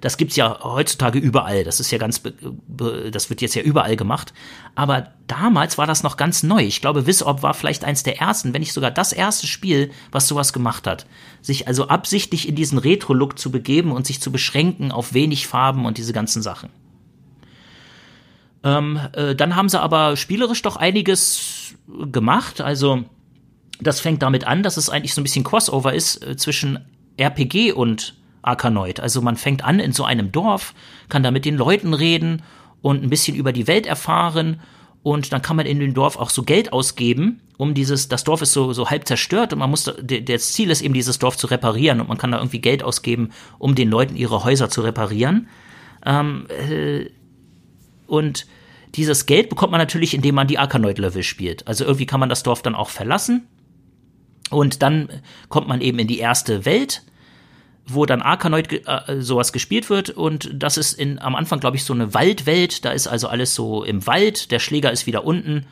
Das 0.00 0.16
gibt's 0.16 0.36
ja 0.36 0.60
heutzutage 0.62 1.18
überall. 1.18 1.64
Das 1.64 1.80
ist 1.80 1.90
ja 1.90 1.98
ganz, 1.98 2.22
das 2.22 3.30
wird 3.30 3.40
jetzt 3.40 3.54
ja 3.54 3.62
überall 3.62 3.96
gemacht. 3.96 4.32
Aber 4.74 5.08
damals 5.26 5.78
war 5.78 5.86
das 5.86 6.02
noch 6.02 6.16
ganz 6.16 6.42
neu. 6.42 6.62
Ich 6.62 6.80
glaube, 6.80 7.06
Wizorb 7.06 7.42
war 7.42 7.54
vielleicht 7.54 7.84
eins 7.84 8.02
der 8.02 8.20
ersten, 8.20 8.54
wenn 8.54 8.60
nicht 8.60 8.72
sogar 8.72 8.90
das 8.90 9.12
erste 9.12 9.46
Spiel, 9.46 9.90
was 10.12 10.28
sowas 10.28 10.52
gemacht 10.52 10.86
hat. 10.86 11.06
Sich 11.42 11.66
also 11.66 11.88
absichtlich 11.88 12.48
in 12.48 12.54
diesen 12.54 12.78
Retro-Look 12.78 13.38
zu 13.38 13.50
begeben 13.50 13.92
und 13.92 14.06
sich 14.06 14.20
zu 14.20 14.30
beschränken 14.30 14.92
auf 14.92 15.14
wenig 15.14 15.46
Farben 15.46 15.86
und 15.86 15.98
diese 15.98 16.12
ganzen 16.12 16.42
Sachen. 16.42 16.70
Ähm, 18.64 19.00
äh, 19.12 19.34
dann 19.34 19.56
haben 19.56 19.68
sie 19.68 19.80
aber 19.80 20.16
spielerisch 20.16 20.62
doch 20.62 20.76
einiges 20.76 21.74
gemacht. 22.10 22.60
Also, 22.60 23.04
das 23.80 24.00
fängt 24.00 24.22
damit 24.22 24.44
an, 24.44 24.62
dass 24.62 24.76
es 24.76 24.90
eigentlich 24.90 25.14
so 25.14 25.20
ein 25.20 25.24
bisschen 25.24 25.44
Crossover 25.44 25.94
ist 25.94 26.24
äh, 26.26 26.36
zwischen 26.36 26.84
RPG 27.16 27.72
und 27.72 28.14
Arkanoid. 28.48 29.00
Also 29.00 29.22
man 29.22 29.36
fängt 29.36 29.62
an 29.64 29.78
in 29.78 29.92
so 29.92 30.04
einem 30.04 30.32
Dorf, 30.32 30.74
kann 31.08 31.22
da 31.22 31.30
mit 31.30 31.44
den 31.44 31.56
Leuten 31.56 31.94
reden 31.94 32.42
und 32.82 33.02
ein 33.02 33.10
bisschen 33.10 33.36
über 33.36 33.52
die 33.52 33.66
Welt 33.66 33.86
erfahren 33.86 34.60
Und 35.02 35.32
dann 35.32 35.42
kann 35.42 35.56
man 35.56 35.66
in 35.66 35.78
dem 35.78 35.94
Dorf 35.94 36.16
auch 36.16 36.30
so 36.30 36.42
Geld 36.42 36.72
ausgeben, 36.72 37.40
um 37.56 37.74
dieses, 37.74 38.08
das 38.08 38.24
Dorf 38.24 38.42
ist 38.42 38.52
so, 38.52 38.72
so 38.72 38.90
halb 38.90 39.06
zerstört 39.06 39.52
und 39.52 39.58
man 39.58 39.70
muss, 39.70 39.84
das 39.84 40.52
Ziel 40.52 40.70
ist 40.70 40.82
eben, 40.82 40.94
dieses 40.94 41.18
Dorf 41.18 41.36
zu 41.36 41.46
reparieren 41.46 42.00
und 42.00 42.08
man 42.08 42.18
kann 42.18 42.32
da 42.32 42.38
irgendwie 42.38 42.60
Geld 42.60 42.82
ausgeben, 42.82 43.30
um 43.58 43.74
den 43.74 43.90
Leuten 43.90 44.16
ihre 44.16 44.44
Häuser 44.44 44.68
zu 44.68 44.82
reparieren. 44.82 45.48
Ähm, 46.04 46.46
äh, 46.50 47.06
und 48.06 48.46
dieses 48.94 49.26
Geld 49.26 49.48
bekommt 49.48 49.70
man 49.70 49.80
natürlich, 49.80 50.14
indem 50.14 50.34
man 50.34 50.46
die 50.46 50.58
Arkanoid-Level 50.58 51.22
spielt. 51.22 51.66
Also 51.66 51.84
irgendwie 51.84 52.06
kann 52.06 52.20
man 52.20 52.28
das 52.28 52.42
Dorf 52.42 52.62
dann 52.62 52.74
auch 52.74 52.90
verlassen. 52.90 53.46
Und 54.50 54.82
dann 54.82 55.08
kommt 55.48 55.68
man 55.68 55.80
eben 55.80 55.98
in 55.98 56.06
die 56.06 56.18
erste 56.18 56.64
Welt, 56.64 57.02
wo 57.88 58.06
dann 58.06 58.22
Arkanoid 58.22 58.72
äh, 58.72 59.20
sowas 59.20 59.52
gespielt 59.52 59.90
wird. 59.90 60.10
Und 60.10 60.50
das 60.54 60.76
ist 60.76 60.92
in, 60.92 61.18
am 61.18 61.34
Anfang, 61.34 61.60
glaube 61.60 61.76
ich, 61.76 61.84
so 61.84 61.94
eine 61.94 62.14
Waldwelt. 62.14 62.84
Da 62.84 62.92
ist 62.92 63.06
also 63.06 63.28
alles 63.28 63.54
so 63.54 63.82
im 63.82 64.06
Wald. 64.06 64.50
Der 64.50 64.58
Schläger 64.58 64.92
ist 64.92 65.06
wieder 65.06 65.24
unten. 65.24 65.66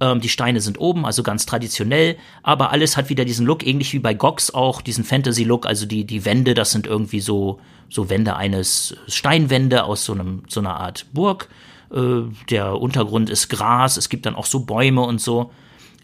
Ähm, 0.00 0.20
die 0.20 0.28
Steine 0.28 0.60
sind 0.60 0.80
oben, 0.80 1.04
also 1.04 1.22
ganz 1.22 1.46
traditionell. 1.46 2.16
Aber 2.42 2.70
alles 2.70 2.96
hat 2.96 3.10
wieder 3.10 3.24
diesen 3.24 3.46
Look, 3.46 3.66
ähnlich 3.66 3.92
wie 3.92 3.98
bei 3.98 4.14
Gox 4.14 4.52
auch, 4.52 4.80
diesen 4.80 5.04
Fantasy-Look. 5.04 5.66
Also 5.66 5.86
die, 5.86 6.04
die 6.04 6.24
Wände, 6.24 6.54
das 6.54 6.70
sind 6.70 6.86
irgendwie 6.86 7.20
so, 7.20 7.60
so 7.90 8.08
Wände 8.08 8.36
eines 8.36 8.96
Steinwände 9.06 9.84
aus 9.84 10.04
so 10.04 10.14
einem, 10.14 10.42
so 10.48 10.60
einer 10.60 10.80
Art 10.80 11.06
Burg. 11.12 11.48
Äh, 11.92 12.22
der 12.50 12.80
Untergrund 12.80 13.28
ist 13.28 13.48
Gras. 13.48 13.96
Es 13.96 14.08
gibt 14.08 14.26
dann 14.26 14.36
auch 14.36 14.46
so 14.46 14.60
Bäume 14.60 15.02
und 15.02 15.20
so, 15.20 15.50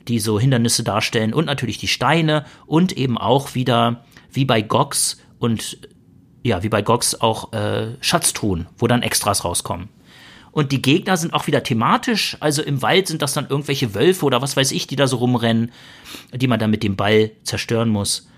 die 0.08 0.18
so 0.18 0.38
Hindernisse 0.38 0.84
darstellen. 0.84 1.32
Und 1.32 1.46
natürlich 1.46 1.78
die 1.78 1.88
Steine 1.88 2.44
und 2.66 2.92
eben 2.92 3.16
auch 3.16 3.54
wieder, 3.54 4.04
wie 4.30 4.44
bei 4.44 4.60
Gox, 4.60 5.18
und 5.45 5.78
ja, 6.42 6.62
wie 6.62 6.68
bei 6.68 6.82
Gox 6.82 7.20
auch 7.20 7.53
äh, 7.53 7.97
Schatztruhen, 8.01 8.66
wo 8.78 8.86
dann 8.86 9.03
Extras 9.03 9.45
rauskommen. 9.45 9.88
Und 10.53 10.72
die 10.72 10.82
Gegner 10.82 11.16
sind 11.16 11.34
auch 11.34 11.47
wieder 11.47 11.62
thematisch, 11.62 12.36
also 12.40 12.62
im 12.62 12.80
Wald 12.80 13.09
sind 13.09 13.22
das 13.22 13.32
dann 13.34 13.49
irgendwelche 13.49 13.95
Wölfe 13.95 14.24
oder 14.24 14.40
was 14.40 14.57
weiß 14.57 14.70
ich, 14.72 14.86
die 14.86 14.97
da 14.97 15.07
so 15.07 15.16
rumrennen, 15.16 15.72
die 16.32 16.47
man 16.47 16.61
dann 16.61 16.70
mit 16.70 16.82
dem 16.82 16.97
Ball 16.97 17.32
zerstören 17.42 17.88
muss. 17.88 18.28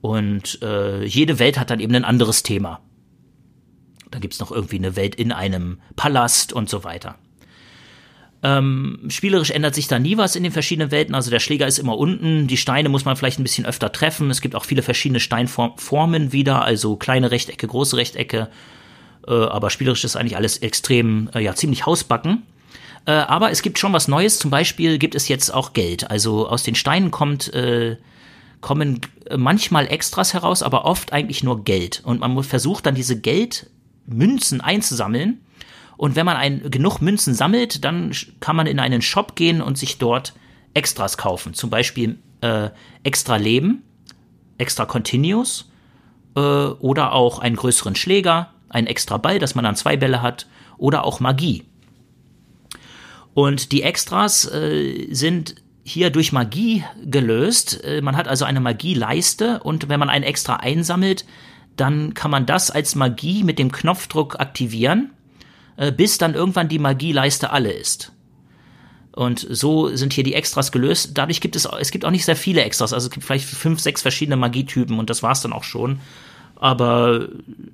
Und 0.00 0.62
äh, 0.62 1.04
jede 1.04 1.38
Welt 1.38 1.58
hat 1.58 1.70
dann 1.70 1.80
eben 1.80 1.94
ein 1.94 2.04
anderes 2.04 2.42
Thema. 2.42 2.80
Da 4.10 4.18
gibt's 4.20 4.38
noch 4.38 4.52
irgendwie 4.52 4.76
eine 4.76 4.94
Welt 4.94 5.16
in 5.16 5.32
einem 5.32 5.80
Palast 5.96 6.52
und 6.52 6.68
so 6.68 6.84
weiter. 6.84 7.16
Ähm, 8.44 8.98
spielerisch 9.08 9.50
ändert 9.50 9.74
sich 9.74 9.88
da 9.88 9.98
nie 9.98 10.18
was 10.18 10.36
in 10.36 10.42
den 10.42 10.52
verschiedenen 10.52 10.90
Welten. 10.90 11.14
Also 11.14 11.30
der 11.30 11.40
Schläger 11.40 11.66
ist 11.66 11.78
immer 11.78 11.96
unten, 11.96 12.46
die 12.46 12.58
Steine 12.58 12.90
muss 12.90 13.06
man 13.06 13.16
vielleicht 13.16 13.40
ein 13.40 13.42
bisschen 13.42 13.64
öfter 13.64 13.90
treffen. 13.90 14.28
Es 14.30 14.42
gibt 14.42 14.54
auch 14.54 14.66
viele 14.66 14.82
verschiedene 14.82 15.18
Steinformen 15.18 16.30
wieder, 16.30 16.62
also 16.62 16.96
kleine 16.96 17.30
Rechtecke, 17.30 17.66
große 17.66 17.96
Rechtecke. 17.96 18.50
Äh, 19.26 19.32
aber 19.32 19.70
spielerisch 19.70 20.04
ist 20.04 20.16
eigentlich 20.16 20.36
alles 20.36 20.58
extrem, 20.58 21.30
äh, 21.34 21.40
ja, 21.40 21.54
ziemlich 21.54 21.86
hausbacken. 21.86 22.42
Äh, 23.06 23.12
aber 23.12 23.50
es 23.50 23.62
gibt 23.62 23.78
schon 23.78 23.94
was 23.94 24.08
Neues. 24.08 24.38
Zum 24.38 24.50
Beispiel 24.50 24.98
gibt 24.98 25.14
es 25.14 25.26
jetzt 25.28 25.48
auch 25.48 25.72
Geld. 25.72 26.10
Also 26.10 26.46
aus 26.46 26.64
den 26.64 26.74
Steinen 26.74 27.10
kommt, 27.10 27.52
äh, 27.54 27.96
kommen 28.60 29.00
manchmal 29.34 29.86
Extras 29.86 30.34
heraus, 30.34 30.62
aber 30.62 30.84
oft 30.84 31.14
eigentlich 31.14 31.42
nur 31.42 31.64
Geld. 31.64 32.02
Und 32.04 32.20
man 32.20 32.42
versucht 32.42 32.84
dann 32.84 32.94
diese 32.94 33.18
Geldmünzen 33.18 34.60
einzusammeln 34.60 35.40
und 35.96 36.16
wenn 36.16 36.26
man 36.26 36.36
ein, 36.36 36.70
genug 36.70 37.00
Münzen 37.00 37.34
sammelt, 37.34 37.84
dann 37.84 38.12
kann 38.40 38.56
man 38.56 38.66
in 38.66 38.80
einen 38.80 39.02
Shop 39.02 39.36
gehen 39.36 39.60
und 39.60 39.78
sich 39.78 39.98
dort 39.98 40.34
Extras 40.74 41.16
kaufen. 41.16 41.54
Zum 41.54 41.70
Beispiel 41.70 42.18
äh, 42.40 42.70
extra 43.04 43.36
Leben, 43.36 43.82
extra 44.58 44.86
Continuous 44.86 45.70
äh, 46.36 46.40
oder 46.40 47.12
auch 47.12 47.38
einen 47.38 47.56
größeren 47.56 47.94
Schläger, 47.94 48.50
einen 48.68 48.86
extra 48.86 49.18
Ball, 49.18 49.38
dass 49.38 49.54
man 49.54 49.64
dann 49.64 49.76
zwei 49.76 49.96
Bälle 49.96 50.20
hat 50.20 50.48
oder 50.78 51.04
auch 51.04 51.20
Magie. 51.20 51.64
Und 53.34 53.72
die 53.72 53.82
Extras 53.82 54.50
äh, 54.52 55.08
sind 55.12 55.56
hier 55.84 56.10
durch 56.10 56.32
Magie 56.32 56.84
gelöst. 57.04 57.84
Äh, 57.84 58.00
man 58.00 58.16
hat 58.16 58.26
also 58.26 58.44
eine 58.44 58.60
Magieleiste 58.60 59.60
und 59.62 59.88
wenn 59.88 60.00
man 60.00 60.10
ein 60.10 60.22
Extra 60.22 60.56
einsammelt, 60.56 61.24
dann 61.76 62.14
kann 62.14 62.30
man 62.30 62.46
das 62.46 62.70
als 62.70 62.94
Magie 62.94 63.42
mit 63.44 63.58
dem 63.58 63.70
Knopfdruck 63.70 64.40
aktivieren 64.40 65.10
bis 65.96 66.18
dann 66.18 66.34
irgendwann 66.34 66.68
die 66.68 66.78
Magieleiste 66.78 67.50
alle 67.50 67.72
ist. 67.72 68.12
Und 69.12 69.46
so 69.48 69.94
sind 69.94 70.12
hier 70.12 70.24
die 70.24 70.34
Extras 70.34 70.72
gelöst. 70.72 71.12
Dadurch 71.14 71.40
gibt 71.40 71.54
es, 71.54 71.68
es 71.78 71.92
gibt 71.92 72.04
auch 72.04 72.10
nicht 72.10 72.24
sehr 72.24 72.36
viele 72.36 72.62
Extras. 72.64 72.92
Also 72.92 73.06
es 73.06 73.12
gibt 73.12 73.24
vielleicht 73.24 73.44
fünf, 73.44 73.80
sechs 73.80 74.02
verschiedene 74.02 74.36
Magietypen 74.36 74.98
und 74.98 75.08
das 75.08 75.22
war's 75.22 75.40
dann 75.40 75.52
auch 75.52 75.62
schon. 75.62 76.00
Aber 76.56 77.28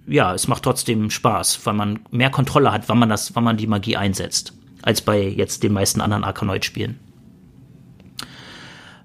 ja, 0.07 0.35
es 0.35 0.49
macht 0.49 0.65
trotzdem 0.65 1.11
Spaß, 1.11 1.65
weil 1.65 1.75
man 1.75 2.01
mehr 2.11 2.31
Kontrolle 2.31 2.73
hat, 2.73 2.89
wann 2.89 2.99
man 2.99 3.09
das, 3.09 3.35
wann 3.35 3.45
man 3.45 3.57
die 3.57 3.67
Magie 3.67 3.97
einsetzt, 3.97 4.53
als 4.83 5.01
bei 5.01 5.23
jetzt 5.23 5.63
den 5.63 5.73
meisten 5.73 6.01
anderen 6.01 6.25
Arkanoid-Spielen. 6.25 6.99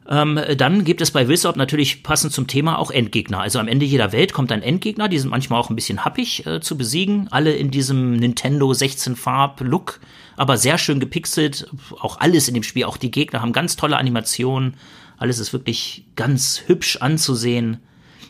Ähm, 0.07 0.39
dann 0.57 0.83
gibt 0.83 1.01
es 1.01 1.11
bei 1.11 1.27
Wizard 1.27 1.57
natürlich 1.57 2.03
passend 2.03 2.31
zum 2.31 2.45
Thema 2.45 2.77
auch 2.77 2.91
Endgegner. 2.91 3.39
Also 3.39 3.59
am 3.59 3.67
Ende 3.67 3.85
jeder 3.85 4.11
Welt 4.11 4.33
kommt 4.33 4.51
ein 4.51 4.61
Endgegner, 4.61 5.07
die 5.07 5.17
sind 5.17 5.31
manchmal 5.31 5.59
auch 5.59 5.69
ein 5.69 5.75
bisschen 5.75 6.05
happig 6.05 6.45
äh, 6.45 6.61
zu 6.61 6.77
besiegen. 6.77 7.27
Alle 7.31 7.53
in 7.53 7.71
diesem 7.71 8.15
Nintendo 8.15 8.71
16-Farb-Look, 8.71 9.99
aber 10.37 10.57
sehr 10.57 10.77
schön 10.77 10.99
gepixelt. 10.99 11.67
Auch 11.99 12.19
alles 12.19 12.47
in 12.47 12.53
dem 12.53 12.63
Spiel, 12.63 12.83
auch 12.83 12.97
die 12.97 13.11
Gegner 13.11 13.41
haben 13.41 13.53
ganz 13.53 13.75
tolle 13.77 13.97
Animationen. 13.97 14.75
Alles 15.17 15.39
ist 15.39 15.53
wirklich 15.53 16.05
ganz 16.15 16.63
hübsch 16.67 16.97
anzusehen 16.97 17.79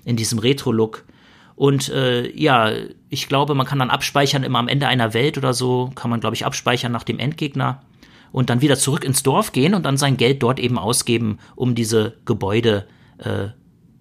in 0.05 0.15
diesem 0.15 0.39
Retro-Look. 0.39 1.03
Und 1.57 1.89
äh, 1.89 2.29
ja, 2.37 2.71
ich 3.09 3.27
glaube, 3.27 3.55
man 3.55 3.65
kann 3.65 3.79
dann 3.79 3.89
abspeichern 3.89 4.43
immer 4.43 4.59
am 4.59 4.67
Ende 4.67 4.87
einer 4.87 5.13
Welt 5.13 5.37
oder 5.37 5.53
so, 5.53 5.91
kann 5.95 6.09
man, 6.09 6.19
glaube 6.19 6.35
ich, 6.35 6.45
abspeichern 6.45 6.91
nach 6.91 7.03
dem 7.03 7.17
Endgegner 7.19 7.81
und 8.35 8.49
dann 8.49 8.59
wieder 8.59 8.75
zurück 8.75 9.05
ins 9.05 9.23
Dorf 9.23 9.53
gehen 9.53 9.73
und 9.73 9.83
dann 9.83 9.95
sein 9.95 10.17
Geld 10.17 10.43
dort 10.43 10.59
eben 10.59 10.77
ausgeben, 10.77 11.39
um 11.55 11.73
diese 11.73 12.17
Gebäude 12.25 12.85
äh, 13.17 13.47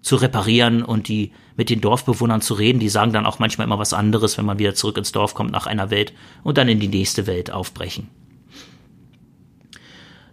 zu 0.02 0.16
reparieren 0.16 0.82
und 0.82 1.06
die 1.06 1.30
mit 1.56 1.70
den 1.70 1.80
Dorfbewohnern 1.80 2.40
zu 2.40 2.54
reden. 2.54 2.80
Die 2.80 2.88
sagen 2.88 3.12
dann 3.12 3.26
auch 3.26 3.38
manchmal 3.38 3.68
immer 3.68 3.78
was 3.78 3.92
anderes, 3.92 4.36
wenn 4.36 4.44
man 4.44 4.58
wieder 4.58 4.74
zurück 4.74 4.98
ins 4.98 5.12
Dorf 5.12 5.34
kommt 5.34 5.52
nach 5.52 5.68
einer 5.68 5.90
Welt 5.90 6.14
und 6.42 6.58
dann 6.58 6.66
in 6.66 6.80
die 6.80 6.88
nächste 6.88 7.28
Welt 7.28 7.52
aufbrechen. 7.52 8.08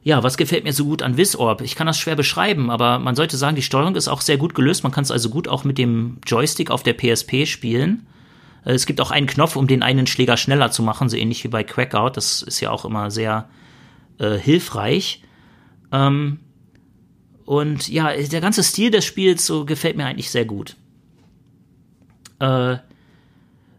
Ja, 0.02 0.24
was 0.24 0.36
gefällt 0.36 0.64
mir 0.64 0.74
so 0.74 0.86
gut 0.86 1.04
an 1.04 1.18
Wisorb? 1.18 1.62
Ich 1.62 1.76
kann 1.76 1.86
das 1.86 2.00
schwer 2.00 2.16
beschreiben, 2.16 2.72
aber 2.72 2.98
man 2.98 3.16
sollte 3.16 3.38
sagen, 3.38 3.56
die 3.56 3.62
Steuerung 3.62 3.96
ist 3.96 4.08
auch 4.08 4.22
sehr 4.22 4.38
gut 4.38 4.56
gelöst. 4.56 4.82
Man 4.82 4.92
kann 4.92 5.04
es 5.04 5.12
also 5.12 5.30
gut 5.30 5.48
auch 5.48 5.64
mit 5.64 5.78
dem 5.78 6.18
Joystick 6.26 6.72
auf 6.72 6.82
der 6.82 6.96
PSP 6.96 7.46
spielen. 7.46 8.08
Äh, 8.66 8.74
es 8.74 8.88
gibt 8.88 9.00
auch 9.00 9.12
einen 9.12 9.28
Knopf, 9.28 9.56
um 9.56 9.68
den 9.68 9.84
einen 9.84 10.08
Schläger 10.08 10.38
schneller 10.38 10.72
zu 10.72 10.82
machen, 10.82 11.08
so 11.08 11.18
ähnlich 11.18 11.44
wie 11.44 11.50
bei 11.50 11.64
Crackout. 11.64 12.14
Das 12.18 12.42
ist 12.42 12.62
ja 12.62 12.72
auch 12.72 12.84
immer 12.84 13.12
sehr 13.12 13.48
äh, 14.22 14.38
hilfreich. 14.38 15.24
Ähm, 15.92 16.40
und 17.46 17.90
ja, 17.90 18.16
der 18.16 18.42
ganze 18.42 18.64
Stil 18.64 18.92
des 18.92 19.04
Spiels 19.04 19.46
so 19.46 19.66
gefällt 19.66 19.98
mir 19.98 20.06
eigentlich 20.06 20.30
sehr 20.30 20.46
gut. 20.46 20.78
Äh, 22.40 22.78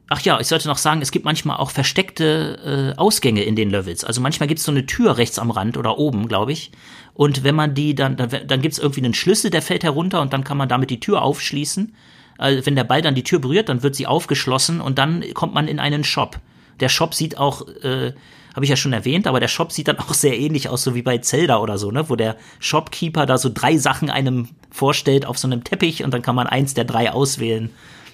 ach 0.09 0.21
ja, 0.23 0.41
ich 0.41 0.49
sollte 0.49 0.69
noch 0.69 0.79
sagen, 0.79 1.01
es 1.01 1.11
gibt 1.11 1.25
manchmal 1.25 1.57
auch 1.57 1.71
versteckte 1.71 2.93
äh, 2.95 2.99
Ausgänge 2.99 3.45
in 3.45 3.57
den 3.57 3.71
Levels. 3.71 4.05
Also 4.05 4.21
manchmal 4.21 4.49
gibt 4.49 4.59
es 4.59 4.65
so 4.65 4.73
eine 4.73 4.85
Tür 4.85 5.17
rechts 5.17 5.39
am 5.39 5.51
Rand 5.51 5.77
oder 5.77 5.97
oben, 5.97 6.29
glaube 6.29 6.53
ich. 6.53 6.73
Und 7.15 7.45
wenn 7.45 7.55
man 7.55 7.75
die 7.75 7.95
dann, 7.95 8.17
dann, 8.17 8.31
dann 8.47 8.61
gibt 8.61 8.73
es 8.73 8.79
irgendwie 8.79 9.05
einen 9.05 9.15
Schlüssel, 9.15 9.51
der 9.51 9.63
fällt 9.63 9.85
herunter 9.85 10.21
und 10.21 10.33
dann 10.33 10.45
kann 10.45 10.57
man 10.57 10.69
damit 10.69 10.91
die 10.91 11.01
Tür 11.01 11.23
aufschließen. 11.23 11.95
Also 12.39 12.67
wenn 12.67 12.75
der 12.75 12.85
Ball 12.85 13.03
dann 13.03 13.15
die 13.15 13.23
Tür 13.23 13.39
berührt, 13.39 13.69
dann 13.69 13.83
wird 13.83 13.95
sie 13.95 14.07
aufgeschlossen 14.07 14.81
und 14.81 14.99
dann 14.99 15.25
kommt 15.35 15.55
man 15.55 15.69
in 15.69 15.79
einen 15.79 16.03
Shop. 16.05 16.41
Der 16.81 16.89
Shop 16.89 17.15
sieht 17.15 17.39
auch 17.39 17.69
äh, 17.83 18.13
habe 18.55 18.65
ich 18.65 18.71
ja 18.71 18.77
schon 18.77 18.93
erwähnt, 18.93 19.27
aber 19.27 19.41
der 19.41 19.49
Shop 19.49 19.73
sieht 19.73 19.89
dann 19.89 19.99
auch 20.01 20.15
sehr 20.15 20.39
ähnlich 20.39 20.69
aus, 20.69 20.83
so 20.83 20.95
wie 20.95 21.03
bei 21.03 21.19
Zelda 21.19 21.59
oder 21.59 21.79
so, 21.79 21.91
ne, 21.91 22.09
wo 22.09 22.17
der 22.17 22.37
Shopkeeper 22.59 23.27
da 23.27 23.39
so 23.39 23.51
drei 23.53 23.79
Sachen 23.79 24.11
einem 24.11 24.49
vorstellt 24.71 25.27
auf 25.27 25.39
so 25.39 25.49
einem 25.49 25.65
Teppich 25.65 26.05
und 26.05 26.13
dann 26.13 26.23
kann 26.23 26.35
man 26.35 26.47
eins 26.47 26.75
der 26.75 26.85
drei 26.85 27.13
auswählen. 27.13 27.71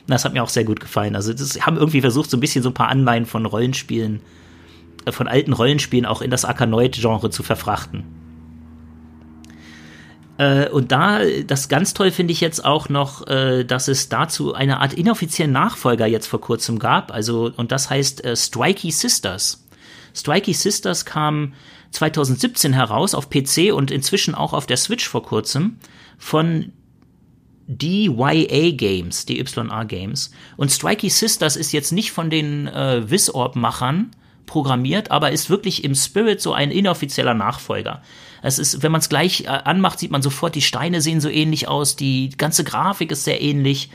Das 0.09 0.25
hat 0.25 0.33
mir 0.33 0.43
auch 0.43 0.49
sehr 0.49 0.65
gut 0.65 0.81
gefallen. 0.81 1.15
Also, 1.15 1.35
das 1.35 1.67
haben 1.67 1.77
irgendwie 1.77 2.01
versucht, 2.01 2.31
so 2.31 2.37
ein 2.39 2.41
bisschen 2.41 2.63
so 2.63 2.71
ein 2.71 2.75
paar 2.75 2.89
Anleihen 2.89 3.27
von 3.27 3.45
Rollenspielen, 3.45 4.21
äh, 5.05 5.13
von 5.13 5.29
alten 5.29 5.53
Rollenspielen 5.53 6.07
auch 6.07 6.23
in 6.23 6.31
das 6.31 6.47
Arkanoid-Genre 6.47 7.29
zu 7.29 7.43
verfrachten. 7.43 8.05
Äh, 10.39 10.71
und 10.71 10.93
da, 10.93 11.21
das 11.47 11.69
ganz 11.69 11.93
toll 11.93 12.11
finde 12.11 12.33
ich 12.33 12.41
jetzt 12.41 12.65
auch 12.65 12.89
noch, 12.89 13.27
äh, 13.27 13.65
dass 13.65 13.89
es 13.89 14.09
dazu 14.09 14.55
eine 14.55 14.81
Art 14.81 14.95
inoffiziellen 14.95 15.53
Nachfolger 15.53 16.07
jetzt 16.07 16.27
vor 16.27 16.41
kurzem 16.41 16.79
gab. 16.79 17.13
Also, 17.13 17.53
und 17.55 17.71
das 17.71 17.91
heißt 17.91 18.23
Strikey 18.35 18.91
Sisters. 18.91 19.68
Strikey 20.15 20.53
Sisters 20.53 21.05
kam 21.05 21.55
2017 21.91 22.73
heraus 22.73 23.15
auf 23.15 23.31
PC 23.31 23.73
und 23.73 23.91
inzwischen 23.91 24.35
auch 24.35 24.53
auf 24.53 24.67
der 24.67 24.77
Switch 24.77 25.09
vor 25.09 25.23
kurzem 25.23 25.79
von 26.19 26.73
DYA 27.67 28.71
Games, 28.73 29.27
DYA 29.27 29.85
Games. 29.85 30.31
Und 30.57 30.73
Strikey 30.73 31.11
Sisters 31.11 31.57
ist 31.57 31.73
jetzt 31.73 31.93
nicht 31.93 32.13
von 32.13 32.31
den 32.31 32.67
äh, 32.67 33.11
Wisorb-Machern 33.11 34.11
programmiert, 34.47 35.11
aber 35.11 35.31
ist 35.31 35.51
wirklich 35.51 35.85
im 35.85 35.95
Spirit 35.95 36.41
so 36.41 36.55
ein 36.55 36.71
inoffizieller 36.71 37.35
Nachfolger. 37.35 38.03
Es 38.43 38.59
ist, 38.59 38.83
wenn 38.83 38.93
man 38.93 39.01
es 39.01 39.09
gleich 39.09 39.43
äh, 39.43 39.49
anmacht, 39.49 39.99
sieht 39.99 40.11
man 40.11 40.23
sofort, 40.23 40.55
die 40.55 40.63
Steine 40.63 41.01
sehen 41.03 41.21
so 41.21 41.29
ähnlich 41.29 41.69
aus, 41.69 41.97
die 41.97 42.31
ganze 42.31 42.65
Grafik 42.65 43.13
ist 43.13 43.25
sehr 43.25 43.43
ähnlich 43.43 43.91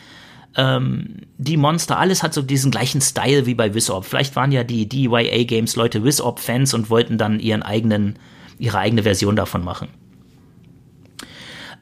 ähm, 0.56 1.22
die 1.38 1.58
Monster, 1.58 1.98
alles 1.98 2.24
hat 2.24 2.34
so 2.34 2.42
diesen 2.42 2.72
gleichen 2.72 3.02
Style 3.02 3.46
wie 3.46 3.56
bei 3.56 3.74
Wisorb. 3.74 4.06
Vielleicht 4.06 4.36
waren 4.36 4.52
ja 4.52 4.64
die 4.64 4.88
DYA 4.88 5.44
Games 5.44 5.76
Leute 5.76 6.04
Wisorb 6.04 6.40
Fans 6.40 6.74
und 6.74 6.90
wollten 6.90 7.18
dann 7.18 7.40
ihren 7.40 7.64
eigenen 7.64 8.18
ihre 8.60 8.78
eigene 8.78 9.04
Version 9.04 9.36
davon 9.36 9.64
machen. 9.64 9.90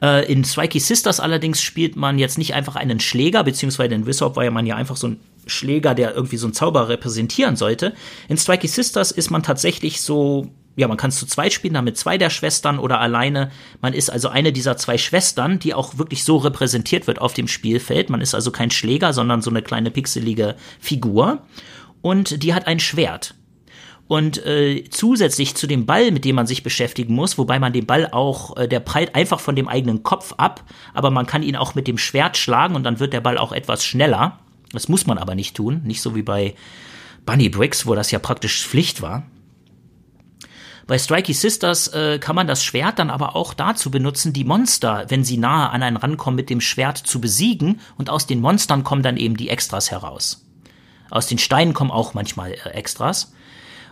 Äh, 0.02 0.30
in 0.30 0.44
Strikey 0.44 0.80
Sisters 0.80 1.20
allerdings 1.20 1.62
spielt 1.62 1.96
man 1.96 2.18
jetzt 2.18 2.38
nicht 2.38 2.54
einfach 2.54 2.76
einen 2.76 2.98
Schläger, 2.98 3.44
beziehungsweise 3.44 3.94
in 3.94 4.06
Wizard 4.06 4.36
war 4.36 4.44
ja 4.44 4.50
man 4.50 4.66
ja 4.66 4.76
einfach 4.76 4.96
so 4.96 5.08
ein 5.08 5.20
Schläger, 5.46 5.94
der 5.94 6.14
irgendwie 6.14 6.36
so 6.36 6.46
einen 6.46 6.54
Zauber 6.54 6.88
repräsentieren 6.88 7.56
sollte. 7.56 7.94
In 8.28 8.36
Strikey 8.36 8.68
Sisters 8.68 9.12
ist 9.12 9.30
man 9.30 9.42
tatsächlich 9.42 10.00
so, 10.00 10.48
ja, 10.76 10.88
man 10.88 10.96
kann 10.96 11.10
es 11.10 11.18
zu 11.18 11.26
zweit 11.26 11.52
spielen, 11.52 11.74
dann 11.74 11.84
mit 11.84 11.98
zwei 11.98 12.16
der 12.16 12.30
Schwestern 12.30 12.78
oder 12.78 13.00
alleine. 13.00 13.50
Man 13.80 13.92
ist 13.92 14.10
also 14.10 14.28
eine 14.28 14.52
dieser 14.52 14.76
zwei 14.76 14.96
Schwestern, 14.96 15.58
die 15.58 15.74
auch 15.74 15.98
wirklich 15.98 16.24
so 16.24 16.38
repräsentiert 16.38 17.06
wird 17.06 17.20
auf 17.20 17.34
dem 17.34 17.48
Spielfeld. 17.48 18.08
Man 18.08 18.22
ist 18.22 18.34
also 18.34 18.50
kein 18.50 18.70
Schläger, 18.70 19.12
sondern 19.12 19.42
so 19.42 19.50
eine 19.50 19.62
kleine 19.62 19.90
pixelige 19.90 20.56
Figur. 20.80 21.42
Und 22.00 22.42
die 22.42 22.54
hat 22.54 22.66
ein 22.66 22.80
Schwert. 22.80 23.34
Und 24.08 24.44
äh, 24.44 24.84
zusätzlich 24.90 25.54
zu 25.54 25.66
dem 25.66 25.86
Ball, 25.86 26.10
mit 26.10 26.24
dem 26.24 26.36
man 26.36 26.46
sich 26.46 26.62
beschäftigen 26.62 27.14
muss, 27.14 27.38
wobei 27.38 27.58
man 27.58 27.72
den 27.72 27.86
Ball 27.86 28.08
auch, 28.10 28.56
äh, 28.56 28.68
der 28.68 28.80
prallt 28.80 29.14
einfach 29.14 29.40
von 29.40 29.56
dem 29.56 29.68
eigenen 29.68 30.02
Kopf 30.02 30.34
ab, 30.36 30.64
aber 30.92 31.10
man 31.10 31.26
kann 31.26 31.42
ihn 31.42 31.56
auch 31.56 31.74
mit 31.74 31.86
dem 31.86 31.98
Schwert 31.98 32.36
schlagen 32.36 32.74
und 32.74 32.82
dann 32.82 33.00
wird 33.00 33.12
der 33.12 33.20
Ball 33.20 33.38
auch 33.38 33.52
etwas 33.52 33.84
schneller. 33.84 34.40
Das 34.72 34.88
muss 34.88 35.06
man 35.06 35.18
aber 35.18 35.34
nicht 35.34 35.56
tun, 35.56 35.82
nicht 35.84 36.02
so 36.02 36.14
wie 36.14 36.22
bei 36.22 36.54
Bunny 37.24 37.48
Bricks, 37.48 37.86
wo 37.86 37.94
das 37.94 38.10
ja 38.10 38.18
praktisch 38.18 38.66
Pflicht 38.66 39.00
war. 39.00 39.22
Bei 40.92 40.98
Strikey 40.98 41.32
Sisters 41.32 41.88
äh, 41.88 42.18
kann 42.18 42.36
man 42.36 42.46
das 42.46 42.62
Schwert 42.62 42.98
dann 42.98 43.08
aber 43.08 43.34
auch 43.34 43.54
dazu 43.54 43.90
benutzen, 43.90 44.34
die 44.34 44.44
Monster, 44.44 45.06
wenn 45.08 45.24
sie 45.24 45.38
nahe 45.38 45.70
an 45.70 45.82
einen 45.82 45.96
rankommen, 45.96 46.36
mit 46.36 46.50
dem 46.50 46.60
Schwert 46.60 46.98
zu 46.98 47.18
besiegen 47.18 47.80
und 47.96 48.10
aus 48.10 48.26
den 48.26 48.42
Monstern 48.42 48.84
kommen 48.84 49.02
dann 49.02 49.16
eben 49.16 49.38
die 49.38 49.48
Extras 49.48 49.90
heraus. 49.90 50.44
Aus 51.08 51.28
den 51.28 51.38
Steinen 51.38 51.72
kommen 51.72 51.90
auch 51.90 52.12
manchmal 52.12 52.52
äh, 52.52 52.68
Extras. 52.74 53.32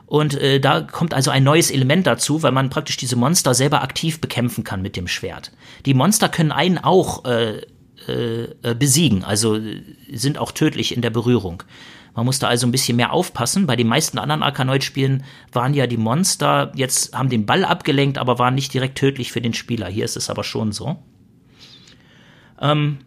Und 0.05 0.35
äh, 0.35 0.61
da 0.61 0.83
kommt 0.83 1.15
also 1.15 1.31
ein 1.31 1.43
neues 1.43 1.71
Element 1.71 2.07
dazu, 2.07 2.43
weil 2.43 2.53
man 2.53 2.69
praktisch 2.69 2.99
diese 2.99 3.17
Monster 3.17 3.55
selber 3.55 3.81
aktiv 3.81 4.21
bekämpfen 4.21 4.63
kann 4.63 4.83
mit 4.83 4.95
dem 4.95 5.09
Schwert. 5.09 5.53
Die 5.87 5.95
Monster 5.95 6.29
können 6.29 6.53
einen 6.53 6.77
auch 6.77 7.25
äh, 7.25 7.63
äh, 8.09 8.43
äh 8.63 8.75
besiegen, 8.75 9.25
also 9.25 9.59
sind 10.13 10.37
auch 10.37 10.53
tödlich 10.53 10.95
in 10.95 11.01
der 11.01 11.09
Berührung. 11.09 11.63
Man 12.15 12.27
muss 12.27 12.39
da 12.39 12.49
also 12.49 12.67
ein 12.67 12.73
bisschen 12.73 12.97
mehr 12.97 13.13
aufpassen. 13.13 13.67
Bei 13.67 13.77
den 13.77 13.87
meisten 13.87 14.19
anderen 14.19 14.43
Arkanoid-Spielen 14.43 15.25
waren 15.53 15.75
ja 15.75 15.87
die 15.87 15.97
Monster 15.97 16.73
jetzt, 16.75 17.17
haben 17.17 17.29
den 17.29 17.47
Ball 17.47 17.65
abgelenkt, 17.65 18.19
aber 18.19 18.39
waren 18.39 18.55
nicht 18.55 18.75
direkt 18.75 18.99
tödlich 18.99 19.33
für 19.33 19.41
den 19.41 19.55
Spieler. 19.55 19.89
Hier 19.89 20.05
ist 20.05 20.17
es 20.17 20.31
aber 20.31 20.45
schon 20.45 20.73
so. 20.73 20.97
Ähm, 22.61 22.99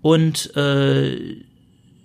und 0.00 0.54
äh, 0.56 1.44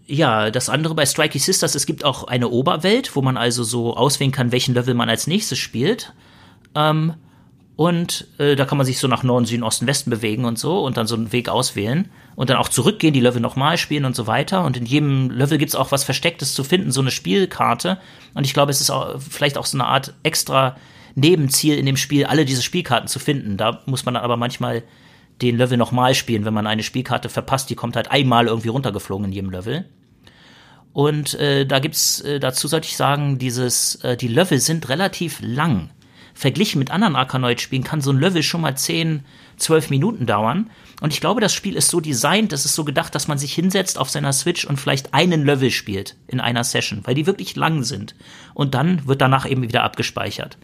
ja, 0.08 0.52
das 0.52 0.70
andere 0.70 0.96
bei 0.96 1.06
Strikey 1.06 1.40
Sisters, 1.40 1.76
es 1.76 1.86
gibt 1.86 2.04
auch 2.04 2.26
eine 2.26 2.50
Oberwelt, 2.50 3.16
wo 3.16 3.22
man 3.22 3.38
also 3.38 3.64
so 3.64 3.96
auswählen 3.96 4.32
kann, 4.32 4.52
welchen 4.52 4.76
Level 4.76 4.94
man 4.94 5.10
als 5.10 5.28
nächstes 5.28 5.58
spielt. 5.58 6.14
Ähm, 6.76 7.14
und 7.76 8.28
äh, 8.38 8.56
da 8.56 8.66
kann 8.66 8.78
man 8.78 8.86
sich 8.86 9.00
so 9.00 9.08
nach 9.08 9.24
Norden, 9.24 9.46
Süden, 9.46 9.64
Osten, 9.64 9.86
Westen 9.86 10.10
bewegen 10.10 10.46
und 10.46 10.58
so 10.58 10.80
und 10.86 10.96
dann 10.96 11.08
so 11.08 11.16
einen 11.16 11.34
Weg 11.34 11.50
auswählen 11.50 12.10
und 12.36 12.50
dann 12.50 12.58
auch 12.58 12.70
zurückgehen, 12.70 13.14
die 13.14 13.20
Level 13.20 13.42
nochmal 13.42 13.78
spielen 13.78 14.06
und 14.06 14.16
so 14.16 14.28
weiter. 14.28 14.64
Und 14.64 14.78
in 14.78 14.86
jedem 14.86 15.30
Level 15.30 15.58
gibt's 15.58 15.76
auch 15.76 15.92
was 15.92 16.06
Verstecktes 16.06 16.54
zu 16.54 16.64
finden, 16.64 16.92
so 16.92 17.02
eine 17.02 17.12
Spielkarte. 17.12 18.00
Und 18.34 18.46
ich 18.46 18.54
glaube, 18.54 18.72
es 18.72 18.80
ist 18.80 18.92
auch 18.92 19.20
vielleicht 19.20 19.58
auch 19.58 19.66
so 19.66 19.78
eine 19.78 19.88
Art 19.88 20.14
extra 20.24 20.78
Nebenziel 21.16 21.78
in 21.78 21.86
dem 21.86 21.98
Spiel, 21.98 22.26
alle 22.26 22.46
diese 22.46 22.62
Spielkarten 22.62 23.10
zu 23.10 23.20
finden. 23.20 23.58
Da 23.58 23.82
muss 23.88 24.06
man 24.06 24.14
dann 24.14 24.24
aber 24.24 24.38
manchmal 24.38 24.84
den 25.42 25.58
Level 25.58 25.78
nochmal 25.78 26.16
spielen, 26.16 26.46
wenn 26.46 26.54
man 26.54 26.68
eine 26.68 26.84
Spielkarte 26.84 27.28
verpasst, 27.28 27.70
die 27.70 27.76
kommt 27.76 27.98
halt 27.98 28.10
einmal 28.10 28.48
irgendwie 28.48 28.70
runtergeflogen 28.70 29.26
in 29.26 29.34
jedem 29.34 29.52
Level. 29.52 29.86
Und 30.94 31.34
äh, 31.34 31.66
da 31.66 31.80
gibt's, 31.80 32.22
äh, 32.22 32.40
dazu 32.40 32.70
sollte 32.70 32.88
ich 32.88 32.96
sagen, 32.96 33.38
dieses, 33.38 33.96
äh, 33.96 34.16
die 34.16 34.30
Level 34.30 34.60
sind 34.60 34.88
relativ 34.88 35.40
lang. 35.42 35.90
Verglichen 36.38 36.80
mit 36.80 36.92
anderen 36.92 37.16
Arkanoid-Spielen 37.16 37.86
kann 37.86 38.02
so 38.02 38.12
ein 38.12 38.20
Level 38.20 38.44
schon 38.44 38.60
mal 38.60 38.76
10, 38.76 39.24
12 39.56 39.90
Minuten 39.90 40.26
dauern. 40.26 40.70
Und 41.02 41.14
ich 41.14 41.22
glaube, 41.22 41.40
das 41.40 41.54
Spiel 41.54 41.76
ist 41.76 41.90
so 41.90 42.02
designt, 42.02 42.52
das 42.52 42.66
ist 42.66 42.76
so 42.76 42.84
gedacht, 42.84 43.16
dass 43.16 43.30
man 43.30 43.38
sich 43.38 43.54
hinsetzt 43.54 43.98
auf 43.98 44.10
seiner 44.10 44.34
Switch 44.34 44.66
und 44.66 44.78
vielleicht 44.78 45.14
einen 45.14 45.46
Level 45.46 45.72
spielt 45.72 46.18
in 46.28 46.42
einer 46.42 46.66
Session, 46.66 47.00
weil 47.06 47.16
die 47.16 47.26
wirklich 47.26 47.56
lang 47.56 47.84
sind. 47.84 48.16
Und 48.54 48.76
dann 48.76 49.08
wird 49.08 49.22
danach 49.22 49.50
eben 49.50 49.64
wieder 49.64 49.84
abgespeichert. 49.84 50.58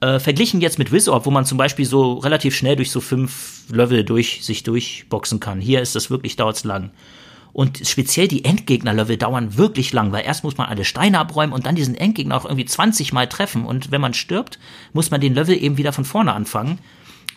Äh, 0.00 0.18
verglichen 0.18 0.60
jetzt 0.60 0.80
mit 0.80 0.90
Wizard, 0.90 1.26
wo 1.26 1.30
man 1.30 1.46
zum 1.46 1.58
Beispiel 1.58 1.86
so 1.86 2.14
relativ 2.14 2.56
schnell 2.56 2.74
durch 2.74 2.90
so 2.90 3.00
fünf 3.00 3.62
Level 3.70 4.02
durch 4.02 4.44
sich 4.44 4.64
durchboxen 4.64 5.38
kann. 5.38 5.60
Hier 5.60 5.80
ist 5.80 5.94
das 5.94 6.10
wirklich, 6.10 6.34
dauert's 6.34 6.64
lang. 6.64 6.90
Und 7.56 7.88
speziell 7.88 8.28
die 8.28 8.44
Endgegner-Level 8.44 9.16
dauern 9.16 9.56
wirklich 9.56 9.90
lang, 9.94 10.12
weil 10.12 10.26
erst 10.26 10.44
muss 10.44 10.58
man 10.58 10.68
alle 10.68 10.84
Steine 10.84 11.18
abräumen 11.18 11.54
und 11.54 11.64
dann 11.64 11.74
diesen 11.74 11.94
Endgegner 11.94 12.36
auch 12.36 12.44
irgendwie 12.44 12.66
20 12.66 13.14
Mal 13.14 13.30
treffen. 13.30 13.64
Und 13.64 13.90
wenn 13.90 14.02
man 14.02 14.12
stirbt, 14.12 14.58
muss 14.92 15.10
man 15.10 15.22
den 15.22 15.32
Level 15.32 15.56
eben 15.56 15.78
wieder 15.78 15.94
von 15.94 16.04
vorne 16.04 16.34
anfangen. 16.34 16.80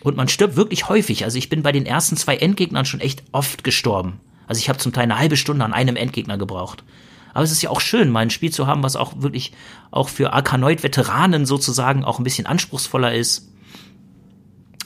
Und 0.02 0.18
man 0.18 0.28
stirbt 0.28 0.56
wirklich 0.56 0.90
häufig. 0.90 1.24
Also 1.24 1.38
ich 1.38 1.48
bin 1.48 1.62
bei 1.62 1.72
den 1.72 1.86
ersten 1.86 2.18
zwei 2.18 2.36
Endgegnern 2.36 2.84
schon 2.84 3.00
echt 3.00 3.22
oft 3.32 3.64
gestorben. 3.64 4.20
Also 4.46 4.58
ich 4.58 4.68
habe 4.68 4.78
zum 4.78 4.92
Teil 4.92 5.04
eine 5.04 5.18
halbe 5.18 5.38
Stunde 5.38 5.64
an 5.64 5.72
einem 5.72 5.96
Endgegner 5.96 6.36
gebraucht. 6.36 6.84
Aber 7.32 7.42
es 7.42 7.50
ist 7.50 7.62
ja 7.62 7.70
auch 7.70 7.80
schön, 7.80 8.10
mal 8.10 8.20
ein 8.20 8.28
Spiel 8.28 8.52
zu 8.52 8.66
haben, 8.66 8.82
was 8.82 8.96
auch 8.96 9.22
wirklich 9.22 9.52
auch 9.90 10.10
für 10.10 10.34
Arkanoid-Veteranen 10.34 11.46
sozusagen 11.46 12.04
auch 12.04 12.18
ein 12.18 12.24
bisschen 12.24 12.44
anspruchsvoller 12.44 13.14
ist. 13.14 13.48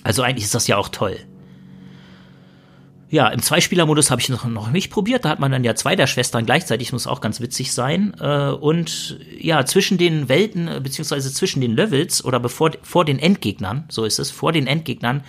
Also 0.05 0.23
eigentlich 0.23 0.45
ist 0.45 0.55
das 0.55 0.69
ja 0.69 0.77
auch 0.77 0.91
toll. 0.91 1.19
Ja, 3.11 3.29
im 3.29 3.43
Zweispieler-Modus 3.43 4.11
habe 4.11 4.21
ich 4.21 4.29
noch, 4.29 4.45
noch 4.47 4.71
nicht 4.71 4.91
probiert. 4.91 5.25
Da 5.25 5.29
hat 5.29 5.39
man 5.39 5.53
dann 5.53 5.63
ja 5.63 5.75
zwei 5.75 5.95
der 5.95 6.07
Schwestern 6.07 6.47
gleichzeitig, 6.47 6.93
muss 6.93 7.07
auch 7.07 7.21
ganz 7.21 7.41
witzig 7.41 7.73
sein. 7.73 8.15
Äh, 8.19 8.49
und 8.49 9.21
ja, 9.39 9.65
zwischen 9.67 9.99
den 9.99 10.29
Welten, 10.29 10.69
äh, 10.69 10.81
beziehungsweise 10.83 11.33
zwischen 11.33 11.61
den 11.61 11.77
Levels 11.77 12.25
oder 12.25 12.41
bevor 12.41 12.73
vor 12.83 13.05
den 13.05 13.19
Endgegnern, 13.19 13.85
so 13.89 14.05
ist 14.05 14.19
es, 14.19 14.31
vor 14.31 14.53
den 14.53 14.67
Endgegnern, 14.67 15.23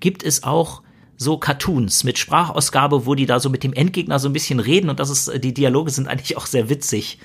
gibt 0.00 0.22
es 0.24 0.42
auch 0.42 0.82
so 1.16 1.36
Cartoons 1.36 2.04
mit 2.04 2.16
Sprachausgabe, 2.16 3.04
wo 3.04 3.14
die 3.14 3.26
da 3.26 3.40
so 3.40 3.50
mit 3.50 3.64
dem 3.64 3.72
Endgegner 3.72 4.18
so 4.18 4.28
ein 4.28 4.32
bisschen 4.32 4.60
reden 4.60 4.88
und 4.88 5.00
das 5.00 5.10
ist, 5.10 5.44
die 5.44 5.52
Dialoge 5.52 5.90
sind 5.90 6.06
eigentlich 6.06 6.36
auch 6.36 6.46
sehr 6.46 6.70
witzig, 6.70 7.18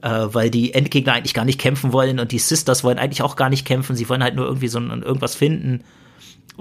äh, 0.00 0.08
weil 0.08 0.48
die 0.48 0.72
Endgegner 0.74 1.14
eigentlich 1.14 1.34
gar 1.34 1.44
nicht 1.44 1.60
kämpfen 1.60 1.92
wollen 1.92 2.20
und 2.20 2.30
die 2.30 2.38
Sisters 2.38 2.84
wollen 2.84 2.98
eigentlich 2.98 3.22
auch 3.22 3.34
gar 3.34 3.50
nicht 3.50 3.66
kämpfen, 3.66 3.96
sie 3.96 4.08
wollen 4.08 4.22
halt 4.22 4.36
nur 4.36 4.46
irgendwie 4.46 4.68
so 4.68 4.78
ein, 4.78 5.02
irgendwas 5.02 5.34
finden. 5.34 5.82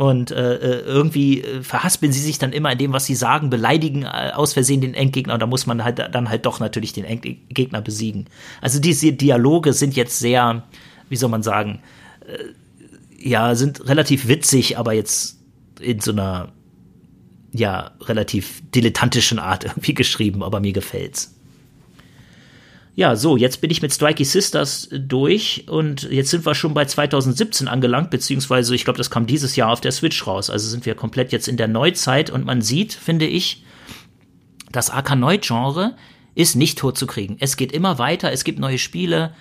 Und 0.02 0.32
äh, 0.32 0.56
äh 0.56 0.82
irgendwie 0.82 1.44
äh, 1.44 1.62
verhaspeln 1.62 2.12
sie 2.12 2.22
sich 2.22 2.40
dann 2.40 2.54
immer 2.54 2.72
in 2.72 2.80
dem, 2.80 2.92
was 2.92 3.06
sie 3.06 3.14
sagen, 3.14 3.52
beleidigen 3.52 4.02
äh, 4.02 4.32
aus 4.34 4.54
Versehen 4.54 4.82
den 4.82 4.96
Endgegner 4.96 5.36
und 5.36 5.42
da 5.42 5.46
muss 5.46 5.68
man 5.68 5.84
halt 5.84 6.00
dann 6.00 6.28
halt 6.28 6.48
doch 6.48 6.60
natürlich 6.60 6.92
den 6.92 7.06
Endgegner 7.06 7.82
besiegen. 7.82 8.26
Also 8.62 8.80
diese 8.80 9.14
Dialoge 9.14 9.74
sind 9.74 9.96
jetzt 9.96 10.18
sehr, 10.18 10.64
wie 11.10 11.16
soll 11.16 11.30
man 11.30 11.44
sagen, 11.44 11.84
äh, 12.26 13.30
ja, 13.30 13.54
sind 13.54 13.88
relativ 13.88 14.28
witzig, 14.28 14.80
aber 14.80 14.94
jetzt 14.94 15.38
in 15.80 16.00
so 16.00 16.14
einer 16.14 16.52
ja, 17.52 17.92
relativ 18.02 18.64
dilettantischen 18.74 19.38
Art 19.38 19.66
irgendwie 19.66 19.94
geschrieben, 19.94 20.42
aber 20.42 20.62
mir 20.62 20.74
gefällt's. 20.74 21.36
Ja, 22.94 23.16
so, 23.16 23.38
jetzt 23.38 23.62
bin 23.62 23.72
ich 23.72 23.82
mit 23.82 23.94
Strikey 23.94 24.26
Sisters 24.26 24.90
durch 24.92 25.66
und 25.70 26.04
jetzt 26.04 26.30
sind 26.30 26.46
wir 26.46 26.54
schon 26.56 26.74
bei 26.74 26.84
2017 26.84 27.70
angelangt, 27.70 28.10
beziehungsweise 28.10 28.76
ich 28.76 28.84
glaube, 28.84 28.98
das 28.98 29.10
kam 29.10 29.26
dieses 29.26 29.56
Jahr 29.56 29.72
auf 29.72 29.80
der 29.80 29.94
Switch 29.94 30.28
raus. 30.28 30.50
Also 30.50 30.68
sind 30.68 30.86
wir 30.86 30.96
komplett 30.96 31.32
jetzt 31.32 31.48
in 31.48 31.56
der 31.56 31.70
Neuzeit 31.70 32.30
und 32.30 32.46
man 32.46 32.62
sieht, 32.62 32.94
finde 32.94 33.26
ich, 33.26 33.64
das 34.72 34.90
Arkanoid-Genre 34.90 35.96
ist 36.36 36.56
nicht 36.56 36.78
tot 36.78 36.98
zu 36.98 37.08
kriegen. 37.08 37.38
Es 37.40 37.56
geht 37.56 37.72
immer 37.72 37.98
weiter, 37.98 38.32
es 38.32 38.44
gibt 38.44 38.60
neue 38.60 38.78
Spiele, 38.78 39.34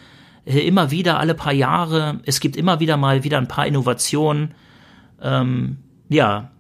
äh, 0.45 0.61
immer 0.61 0.93
wieder 0.93 1.19
alle 1.19 1.35
paar 1.35 1.53
Jahre, 1.53 2.21
es 2.25 2.39
gibt 2.39 2.57
immer 2.57 2.79
wieder 2.79 2.97
mal 2.97 3.25
wieder 3.25 3.39
ein 3.39 3.49
paar 3.49 3.67
Innovationen. 3.67 4.55
Ähm, 5.21 5.79
ja, 6.09 6.53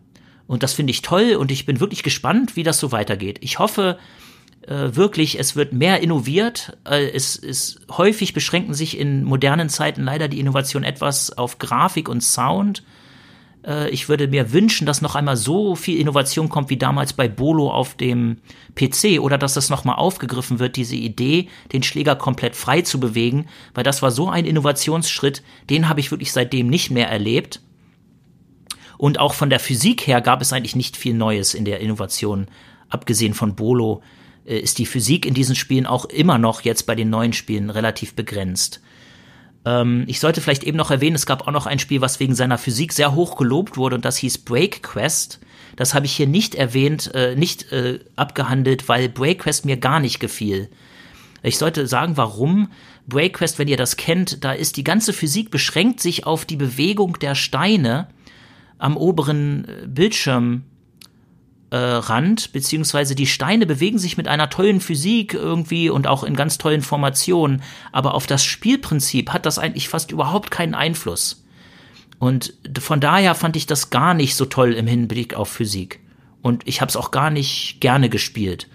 und 0.49 0.65
das 0.65 0.73
finde 0.73 0.91
ich 0.91 1.03
toll 1.03 1.37
und 1.37 1.53
ich 1.53 1.67
bin 1.67 1.79
wirklich 1.79 2.03
gespannt, 2.03 2.57
wie 2.57 2.65
das 2.65 2.81
so 2.81 2.91
weitergeht. 2.91 3.39
Ich 3.43 3.61
hoffe 3.61 3.99
äh, 4.67 4.95
wirklich, 4.95 5.39
es 5.39 5.57
wird 5.57 5.73
mehr 5.73 6.03
innoviert. 6.03 6.77
Äh, 6.89 7.11
es 7.11 7.37
ist 7.37 7.81
häufig 7.91 8.35
beschränken 8.35 8.75
sich 8.75 8.99
in 8.99 9.25
modernen 9.25 9.69
Zeiten 9.69 10.03
leider 10.03 10.29
die 10.29 10.41
Innovation 10.41 10.85
etwas 10.85 11.37
auf 11.37 11.59
Grafik 11.59 12.09
und 12.09 12.23
Sound. 12.23 12.83
Äh, 13.67 13.91
ich 13.91 14.09
würde 14.09 14.29
mir 14.29 14.53
wünschen, 14.53 14.87
dass 14.87 15.03
noch 15.03 15.15
einmal 15.15 15.37
so 15.37 15.75
viel 15.77 15.99
Innovation 15.99 16.49
kommt 16.49 16.71
wie 16.71 16.77
damals 16.77 17.13
bei 17.13 17.29
Bolo 17.29 17.71
auf 17.71 17.95
dem 17.95 18.39
PC 18.75 19.21
oder 19.21 19.39
dass 19.39 19.55
das 19.55 19.71
nochmal 19.71 19.97
aufgegriffen 19.97 20.59
wird, 20.59 20.77
diese 20.77 20.97
Idee, 20.97 21.49
den 21.73 21.83
Schläger 21.83 22.17
komplett 22.17 22.57
frei 22.57 22.83
zu 22.83 23.01
bewegen, 23.01 23.47
weil 23.75 23.85
das 23.85 24.03
war 24.03 24.11
so 24.11 24.29
ein 24.29 24.45
Innovationsschritt, 24.45 25.43
den 25.69 25.89
habe 25.89 26.01
ich 26.01 26.11
wirklich 26.11 26.33
seitdem 26.33 26.69
nicht 26.69 26.91
mehr 26.91 27.09
erlebt. 27.09 27.61
Und 28.99 29.19
auch 29.19 29.33
von 29.33 29.49
der 29.49 29.61
Physik 29.61 30.07
her 30.07 30.21
gab 30.21 30.43
es 30.43 30.53
eigentlich 30.53 30.77
nicht 30.77 30.95
viel 30.99 31.15
Neues 31.15 31.55
in 31.55 31.65
der 31.65 31.81
Innovation. 31.81 32.49
Abgesehen 32.91 33.33
von 33.33 33.55
Bolo 33.55 34.03
ist 34.45 34.79
die 34.79 34.87
Physik 34.87 35.27
in 35.27 35.35
diesen 35.35 35.55
Spielen 35.55 35.87
auch 35.87 36.05
immer 36.07 36.39
noch 36.39 36.63
jetzt 36.63 36.87
bei 36.87 36.95
den 36.95 37.11
neuen 37.11 37.33
Spielen 37.33 37.71
relativ 37.71 38.15
begrenzt. 38.15 38.81
Ähm, 39.65 40.05
ich 40.07 40.21
sollte 40.21 40.41
vielleicht 40.41 40.65
eben 40.65 40.77
noch 40.77 40.91
erwähnen, 40.91 41.17
es 41.17 41.27
gab 41.27 41.47
auch 41.47 41.53
noch 41.53 41.67
ein 41.67 41.79
Spiel, 41.79 42.01
was 42.01 42.21
wegen 42.21 42.35
seiner 42.35 42.59
Physik 42.59 42.93
sehr 42.93 43.15
hoch 43.15 43.37
gelobt 43.37 43.77
wurde 43.77 43.97
und 43.97 44.05
das 44.05 44.17
hieß 44.19 44.39
Break 44.39 44.83
Quest. 44.83 45.41
Das 45.77 45.95
habe 45.95 46.07
ich 46.07 46.13
hier 46.13 46.27
nicht 46.27 46.55
erwähnt, 46.55 47.15
äh, 47.15 47.37
nicht 47.37 47.73
äh, 47.73 48.01
abgehandelt, 48.17 48.89
weil 48.89 49.09
Break 49.09 49.41
Quest 49.41 49.65
mir 49.65 49.77
gar 49.77 50.01
nicht 50.01 50.21
gefiel. 50.21 50.69
Ich 51.43 51.59
sollte 51.59 51.87
sagen, 51.87 52.17
warum. 52.17 52.71
Breakquest, 53.07 53.59
wenn 53.59 53.69
ihr 53.69 53.77
das 53.77 53.97
kennt, 53.97 54.45
da 54.45 54.53
ist 54.53 54.77
die 54.77 54.85
ganze 54.85 55.13
Physik 55.13 55.51
beschränkt 55.51 56.01
sich 56.01 56.27
auf 56.27 56.45
die 56.45 56.57
Bewegung 56.57 57.19
der 57.19 57.35
Steine 57.35 58.09
am 58.79 58.97
oberen 58.97 59.67
äh, 59.67 59.87
Bildschirm 59.87 60.65
äh, 61.71 61.77
Rand, 61.77 62.53
beziehungsweise 62.53 63.15
die 63.15 63.27
Steine 63.27 63.67
bewegen 63.67 63.99
sich 63.99 64.17
mit 64.17 64.29
einer 64.29 64.51
tollen 64.51 64.81
Physik 64.81 65.35
irgendwie 65.35 65.89
und 65.89 66.07
auch 66.07 66.25
in 66.25 66.35
ganz 66.35 66.59
tollen 66.59 66.83
Formationen, 66.83 67.63
aber 67.93 68.15
auf 68.15 68.27
das 68.27 68.45
Spielprinzip 68.45 69.31
hat 69.33 69.47
das 69.47 69.59
eigentlich 69.59 69.89
fast 69.89 70.11
überhaupt 70.11 70.51
keinen 70.51 70.75
Einfluss. 70.75 71.45
Und 72.19 72.55
von 72.79 73.01
daher 73.01 73.35
fand 73.35 73.57
ich 73.57 73.67
das 73.67 73.91
gar 73.91 74.15
nicht 74.15 74.35
so 74.35 74.45
toll 74.45 74.75
im 74.75 74.87
Hinblick 74.87 75.35
auf 75.35 75.49
Physik. 75.49 76.01
Und 76.43 76.67
ich 76.67 76.81
habe 76.81 76.91
es 76.91 76.97
auch 76.97 77.11
gar 77.11 77.31
nicht 77.31 77.81
gerne 77.81 78.09
gespielt. 78.09 78.69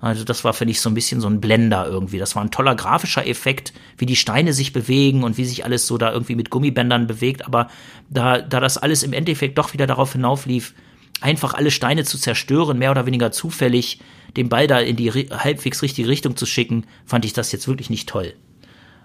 Also 0.00 0.24
das 0.24 0.44
war, 0.44 0.52
finde 0.52 0.72
ich, 0.72 0.80
so 0.80 0.90
ein 0.90 0.94
bisschen 0.94 1.20
so 1.20 1.28
ein 1.28 1.40
Blender 1.40 1.86
irgendwie. 1.86 2.18
Das 2.18 2.36
war 2.36 2.44
ein 2.44 2.50
toller 2.50 2.74
grafischer 2.74 3.26
Effekt, 3.26 3.72
wie 3.98 4.06
die 4.06 4.16
Steine 4.16 4.52
sich 4.52 4.72
bewegen 4.72 5.24
und 5.24 5.36
wie 5.36 5.44
sich 5.44 5.64
alles 5.64 5.86
so 5.86 5.98
da 5.98 6.12
irgendwie 6.12 6.36
mit 6.36 6.50
Gummibändern 6.50 7.06
bewegt. 7.06 7.46
Aber 7.46 7.68
da, 8.08 8.40
da 8.40 8.60
das 8.60 8.78
alles 8.78 9.02
im 9.02 9.12
Endeffekt 9.12 9.58
doch 9.58 9.72
wieder 9.72 9.86
darauf 9.86 10.12
hinauflief, 10.12 10.74
einfach 11.20 11.54
alle 11.54 11.70
Steine 11.70 12.04
zu 12.04 12.18
zerstören, 12.18 12.78
mehr 12.78 12.90
oder 12.90 13.06
weniger 13.06 13.32
zufällig 13.32 14.00
den 14.36 14.48
Ball 14.48 14.66
da 14.66 14.80
in 14.80 14.96
die 14.96 15.10
halbwegs 15.10 15.82
richtige 15.82 16.08
Richtung 16.08 16.36
zu 16.36 16.46
schicken, 16.46 16.86
fand 17.04 17.24
ich 17.24 17.32
das 17.32 17.52
jetzt 17.52 17.68
wirklich 17.68 17.90
nicht 17.90 18.08
toll. 18.08 18.34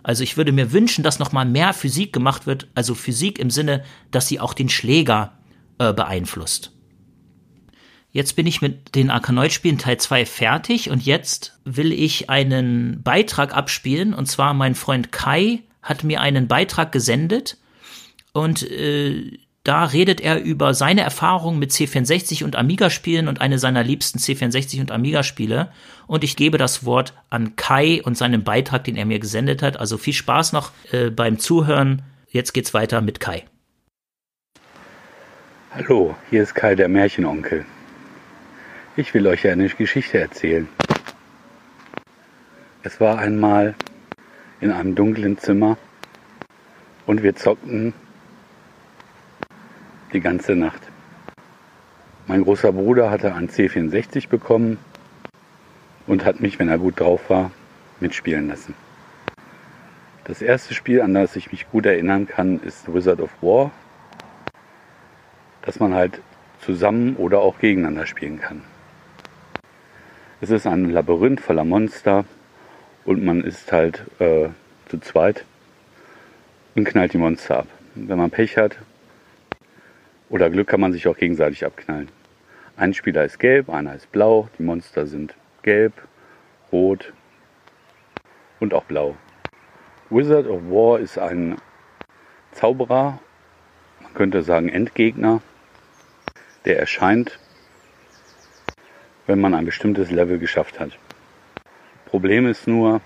Also 0.04 0.24
ich 0.24 0.36
würde 0.36 0.52
mir 0.52 0.72
wünschen, 0.72 1.04
dass 1.04 1.20
noch 1.20 1.32
mal 1.32 1.46
mehr 1.46 1.74
Physik 1.74 2.12
gemacht 2.12 2.48
wird, 2.48 2.68
also 2.76 2.96
Physik 2.96 3.40
im 3.40 3.50
Sinne, 3.50 3.84
dass 4.10 4.28
sie 4.28 4.40
auch 4.40 4.54
den 4.54 4.70
Schläger 4.70 5.38
äh, 5.78 5.94
beeinflusst. 5.94 6.72
Jetzt 8.12 8.36
bin 8.36 8.46
ich 8.46 8.62
mit 8.62 8.96
den 8.96 9.10
Arkanoid-Spielen 9.10 9.78
Teil 9.78 9.98
2 9.98 10.26
fertig 10.26 10.90
und 10.90 11.06
jetzt 11.06 11.60
will 11.64 11.94
ich 11.94 12.30
einen 12.30 13.02
Beitrag 13.04 13.56
abspielen 13.56 14.14
und 14.14 14.26
zwar 14.26 14.54
mein 14.54 14.76
Freund 14.76 15.14
Kai 15.14 15.64
hat 15.82 16.04
mir 16.04 16.20
einen 16.20 16.48
Beitrag 16.48 16.92
gesendet 16.92 17.58
und 18.34 18.70
äh, 18.70 19.38
da 19.72 19.86
redet 19.86 20.20
er 20.20 20.44
über 20.44 20.74
seine 20.74 21.00
Erfahrungen 21.00 21.58
mit 21.58 21.72
C64 21.72 22.44
und 22.44 22.58
Amiga-Spielen 22.58 23.30
und 23.30 23.40
eine 23.40 23.58
seiner 23.58 23.86
liebsten 23.86 24.20
C64 24.20 24.82
und 24.82 24.92
Amiga-Spiele. 24.92 25.72
Und 26.08 26.26
ich 26.26 26.36
gebe 26.36 26.58
das 26.58 26.84
Wort 26.84 27.14
an 27.30 27.56
Kai 27.56 28.02
und 28.04 28.18
seinen 28.18 28.44
Beitrag, 28.44 28.84
den 28.84 28.98
er 28.98 29.06
mir 29.06 29.20
gesendet 29.20 29.62
hat. 29.64 29.80
Also 29.80 29.98
viel 29.98 30.12
Spaß 30.12 30.52
noch 30.52 30.74
äh, 30.92 31.10
beim 31.10 31.40
Zuhören. 31.40 32.02
Jetzt 32.28 32.52
geht's 32.52 32.74
weiter 32.74 33.00
mit 33.00 33.22
Kai. 33.22 33.46
Hallo, 35.74 36.18
hier 36.30 36.44
ist 36.44 36.54
Kai 36.54 36.76
der 36.76 36.90
Märchenonkel. 36.90 37.64
Ich 38.98 39.14
will 39.14 39.26
euch 39.26 39.48
eine 39.48 39.70
Geschichte 39.70 40.20
erzählen. 40.20 40.68
Es 42.84 43.00
war 43.00 43.20
einmal 43.20 43.76
in 44.60 44.70
einem 44.70 44.96
dunklen 44.96 45.38
Zimmer 45.38 45.78
und 47.06 47.24
wir 47.24 47.38
zockten 47.38 47.94
die 50.14 50.22
ganze 50.22 50.56
Nacht. 50.56 50.82
Mein 52.28 52.44
großer 52.44 52.72
Bruder 52.72 53.10
hatte 53.10 53.34
ein 53.34 53.50
C64 53.50 54.30
bekommen 54.30 54.78
und 56.08 56.26
hat 56.26 56.40
mich, 56.40 56.60
wenn 56.60 56.70
er 56.70 56.78
gut 56.78 57.00
drauf 57.00 57.30
war, 57.30 57.52
mitspielen 58.00 58.48
lassen. 58.48 58.74
Das 60.26 60.42
erste 60.42 60.74
Spiel, 60.74 61.02
an 61.02 61.14
das 61.14 61.36
ich 61.36 61.52
mich 61.52 61.70
gut 61.70 61.86
erinnern 61.86 62.28
kann, 62.28 62.60
ist 62.62 62.94
Wizard 62.94 63.22
of 63.22 63.32
War, 63.42 63.72
das 65.64 65.80
man 65.80 65.94
halt 65.94 66.22
zusammen 66.60 67.16
oder 67.16 67.40
auch 67.40 67.60
gegeneinander 67.60 68.06
spielen 68.06 68.40
kann. 68.40 68.62
Es 70.40 70.50
ist 70.50 70.68
ein 70.68 70.90
Labyrinth 70.90 71.42
voller 71.42 71.64
Monster 71.64 72.26
und 73.06 73.24
man 73.24 73.44
ist 73.44 73.72
halt 73.72 74.04
äh, 74.20 74.50
zu 74.88 75.00
zweit 75.00 75.46
und 76.76 76.84
knallt 76.86 77.14
die 77.14 77.18
Monster 77.18 77.60
ab. 77.60 77.68
Wenn 77.96 78.18
man 78.18 78.32
Pech 78.32 78.58
hat, 78.58 78.78
oder 80.32 80.50
Glück 80.50 80.68
kann 80.68 80.80
man 80.80 80.94
sich 80.94 81.08
auch 81.08 81.18
gegenseitig 81.18 81.66
abknallen. 81.66 82.10
Ein 82.78 82.94
Spieler 82.94 83.26
ist 83.26 83.38
gelb, 83.38 83.70
einer 83.70 83.94
ist 83.94 84.12
blau, 84.12 84.50
die 84.58 84.64
Monster 84.64 85.06
sind 85.06 85.36
gelb, 85.62 85.94
rot 86.72 87.14
und 88.60 88.74
auch 88.74 88.86
blau. 88.86 89.16
Wizard 90.10 90.48
of 90.48 90.62
War 90.64 91.00
ist 91.00 91.20
ein 91.20 91.58
Zauberer, 92.54 93.20
man 94.02 94.14
könnte 94.14 94.42
sagen 94.42 94.70
Endgegner, 94.70 95.42
der 96.66 96.80
erscheint, 96.80 97.38
wenn 99.28 99.40
man 99.40 99.54
ein 99.54 99.66
bestimmtes 99.66 100.12
Level 100.12 100.40
geschafft 100.40 100.80
hat. 100.80 100.98
Problem 102.06 102.48
ist 102.48 102.68
nur, 102.68 103.02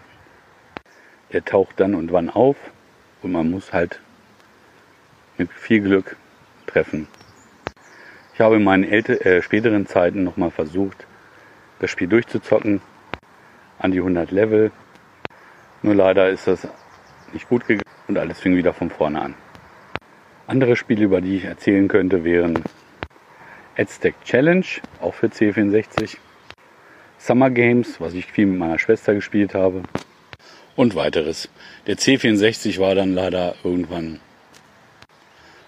er 1.30 1.44
taucht 1.44 1.80
dann 1.80 1.96
und 1.96 2.12
wann 2.12 2.30
auf 2.30 2.56
und 3.24 3.32
man 3.32 3.50
muss 3.50 3.74
halt 3.74 4.00
mit 5.38 5.52
viel 5.52 5.82
Glück 5.82 6.18
treffen. 6.76 7.08
Ich 8.34 8.42
habe 8.42 8.58
in 8.58 8.64
meinen 8.64 8.84
älter, 8.84 9.26
äh, 9.26 9.42
späteren 9.42 9.88
Zeiten 9.88 10.24
nochmal 10.26 10.52
versucht, 10.52 11.08
das 11.80 11.90
Spiel 11.90 12.08
durchzuzocken, 12.08 12.82
an 13.80 13.92
die 13.92 14.00
100 14.00 14.32
Level. 14.32 14.72
Nur 15.82 15.96
leider 15.96 16.30
ist 16.30 16.48
das 16.48 16.68
nicht 17.32 17.48
gut 17.48 17.66
gegangen 17.66 17.84
und 18.10 18.18
alles 18.18 18.42
fing 18.42 18.58
wieder 18.58 18.74
von 18.74 18.90
vorne 18.90 19.22
an. 19.22 19.36
Andere 20.48 20.76
Spiele, 20.76 21.06
über 21.06 21.22
die 21.22 21.38
ich 21.38 21.46
erzählen 21.46 21.88
könnte, 21.88 22.24
wären 22.26 22.62
Aztec 23.78 24.16
Challenge, 24.26 24.66
auch 25.02 25.14
für 25.14 25.28
C64, 25.28 26.18
Summer 27.18 27.50
Games, 27.50 28.02
was 28.02 28.14
ich 28.14 28.26
viel 28.26 28.48
mit 28.48 28.60
meiner 28.60 28.80
Schwester 28.80 29.14
gespielt 29.14 29.56
habe 29.56 29.84
und 30.76 30.96
weiteres. 30.96 31.50
Der 31.88 31.98
C64 31.98 32.80
war 32.80 32.96
dann 32.96 33.14
leider 33.14 33.56
irgendwann 33.64 34.20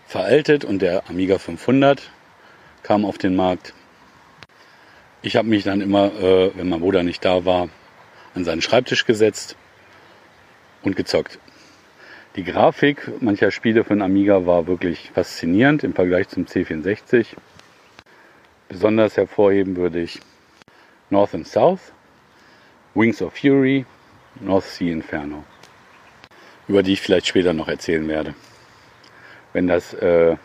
veraltet 0.08 0.64
und 0.64 0.82
der 0.82 1.10
Amiga 1.10 1.38
500 1.38 2.10
kam 2.82 3.06
auf 3.06 3.18
den 3.18 3.36
Markt. 3.36 3.74
Ich 5.22 5.36
habe 5.36 5.50
mich 5.50 5.64
dann 5.66 5.82
immer, 5.82 6.14
äh, 6.14 6.52
wenn 6.56 6.70
mein 6.70 6.80
Bruder 6.80 7.04
nicht 7.04 7.26
da 7.26 7.44
war, 7.44 7.68
an 8.34 8.46
seinen 8.46 8.62
Schreibtisch 8.62 9.06
gesetzt 9.06 9.58
und 10.82 10.96
gezockt. 10.96 11.40
Die 12.38 12.44
Grafik 12.44 13.22
mancher 13.22 13.52
Spiele 13.52 13.84
von 13.84 14.02
Amiga 14.02 14.46
war 14.46 14.68
wirklich 14.68 15.12
faszinierend 15.14 15.84
im 15.84 15.94
Vergleich 15.94 16.30
zum 16.30 16.46
C64. 16.46 17.26
Besonders 18.70 19.18
hervorheben 19.18 19.76
würde 19.76 20.02
ich 20.02 20.20
North 21.10 21.34
and 21.34 21.48
South, 21.48 21.92
Wings 22.94 23.22
of 23.22 23.34
Fury, 23.34 23.86
North 24.40 24.66
Sea 24.66 24.92
Inferno, 24.92 25.44
über 26.68 26.84
die 26.84 26.94
ich 26.94 27.02
vielleicht 27.02 27.28
später 27.28 27.54
noch 27.54 27.68
erzählen 27.68 28.08
werde 28.08 28.36
wenn 29.58 29.66
das 29.66 29.92
äh, 29.96 30.38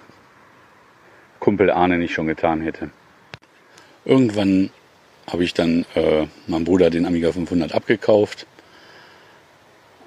Kumpel 1.39 1.71
Arne 1.71 1.99
nicht 1.99 2.15
schon 2.15 2.29
getan 2.29 2.63
hätte. 2.63 2.89
Irgendwann 4.07 4.71
habe 5.31 5.45
ich 5.45 5.53
dann 5.53 5.85
äh, 5.95 6.27
meinem 6.47 6.65
Bruder 6.65 6.89
den 6.89 7.05
Amiga 7.05 7.31
500 7.31 7.75
abgekauft. 7.75 8.47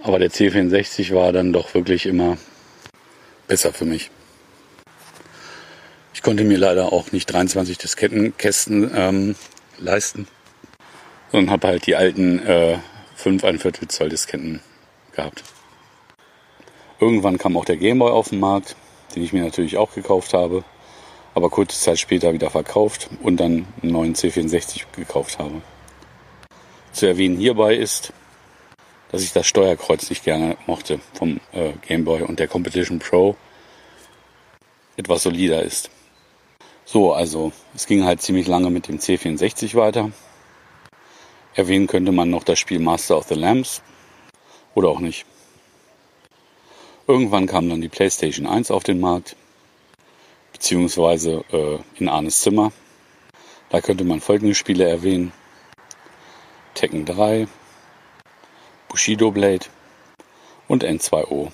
Aber 0.01 0.17
der 0.17 0.31
C64 0.31 1.13
war 1.13 1.31
dann 1.31 1.53
doch 1.53 1.75
wirklich 1.75 2.07
immer 2.07 2.39
besser 3.47 3.73
für 3.73 3.85
mich. 3.85 4.09
Ich 6.15 6.23
konnte 6.23 6.43
mir 6.43 6.57
leider 6.57 6.91
auch 6.91 7.11
nicht 7.11 7.31
23 7.31 7.77
Diskettenkästen 7.77 8.89
ähm, 8.91 9.35
leisten, 9.77 10.27
sondern 11.31 11.51
habe 11.51 11.67
halt 11.67 11.85
die 11.85 11.95
alten 11.95 12.39
äh, 12.39 12.79
5 13.17 13.43
ein 13.43 13.59
Viertel 13.59 13.87
Zoll 13.87 14.09
Disketten 14.09 14.61
gehabt. 15.15 15.43
Irgendwann 16.99 17.37
kam 17.37 17.55
auch 17.55 17.65
der 17.65 17.77
Gameboy 17.77 18.09
auf 18.09 18.29
den 18.29 18.39
Markt 18.39 18.75
den 19.16 19.24
ich 19.24 19.34
mir 19.34 19.43
natürlich 19.43 19.78
auch 19.78 19.93
gekauft 19.93 20.34
habe, 20.34 20.63
aber 21.34 21.49
kurze 21.49 21.80
Zeit 21.80 21.99
später 21.99 22.34
wieder 22.34 22.49
verkauft 22.49 23.09
und 23.22 23.38
dann 23.38 23.68
einen 23.82 23.91
neuen 23.91 24.16
C64 24.16 24.84
gekauft 24.95 25.39
habe. 25.39 25.61
Zu 26.91 27.07
erwähnen 27.07 27.38
hierbei 27.38 27.76
ist, 27.76 28.13
dass 29.11 29.24
ich 29.24 29.34
das 29.34 29.47
Steuerkreuz 29.47 30.09
nicht 30.09 30.24
gerne 30.24 30.57
mochte 30.66 30.99
vom 31.13 31.39
äh, 31.53 31.74
Game 31.88 32.05
Boy 32.05 32.22
und 32.22 32.39
der 32.39 32.47
Competition 32.47 32.99
Pro 32.99 33.36
etwas 34.97 35.24
solider 35.24 35.61
ist. 35.61 35.89
So, 36.86 37.13
also 37.13 37.51
es 37.74 37.88
ging 37.88 38.05
halt 38.05 38.22
ziemlich 38.22 38.47
lange 38.47 38.70
mit 38.70 38.88
dem 38.88 38.99
C64 38.99 39.76
weiter. 39.76 40.11
Erwähnen 41.53 41.88
könnte 41.88 42.11
man 42.11 42.30
noch 42.30 42.43
das 42.43 42.59
Spiel 42.59 42.80
Master 42.80 43.18
of 43.18 43.28
the 43.28 43.36
Lamps 43.36 43.82
oder 44.74 44.89
auch 44.89 44.99
nicht. 44.99 45.26
Irgendwann 47.07 47.45
kam 47.45 47.69
dann 47.69 47.81
die 47.81 47.89
PlayStation 47.89 48.47
1 48.47 48.71
auf 48.71 48.83
den 48.83 48.99
Markt, 48.99 49.35
beziehungsweise 50.53 51.45
äh, 51.51 51.77
in 51.99 52.09
Arnes 52.09 52.39
Zimmer. 52.39 52.71
Da 53.69 53.79
könnte 53.79 54.03
man 54.03 54.21
folgende 54.21 54.55
Spiele 54.55 54.89
erwähnen. 54.89 55.31
Tekken 56.73 57.05
3, 57.05 57.47
Bushido 58.89 59.29
Blade 59.29 59.67
und 60.67 60.83
N2O. 60.83 61.51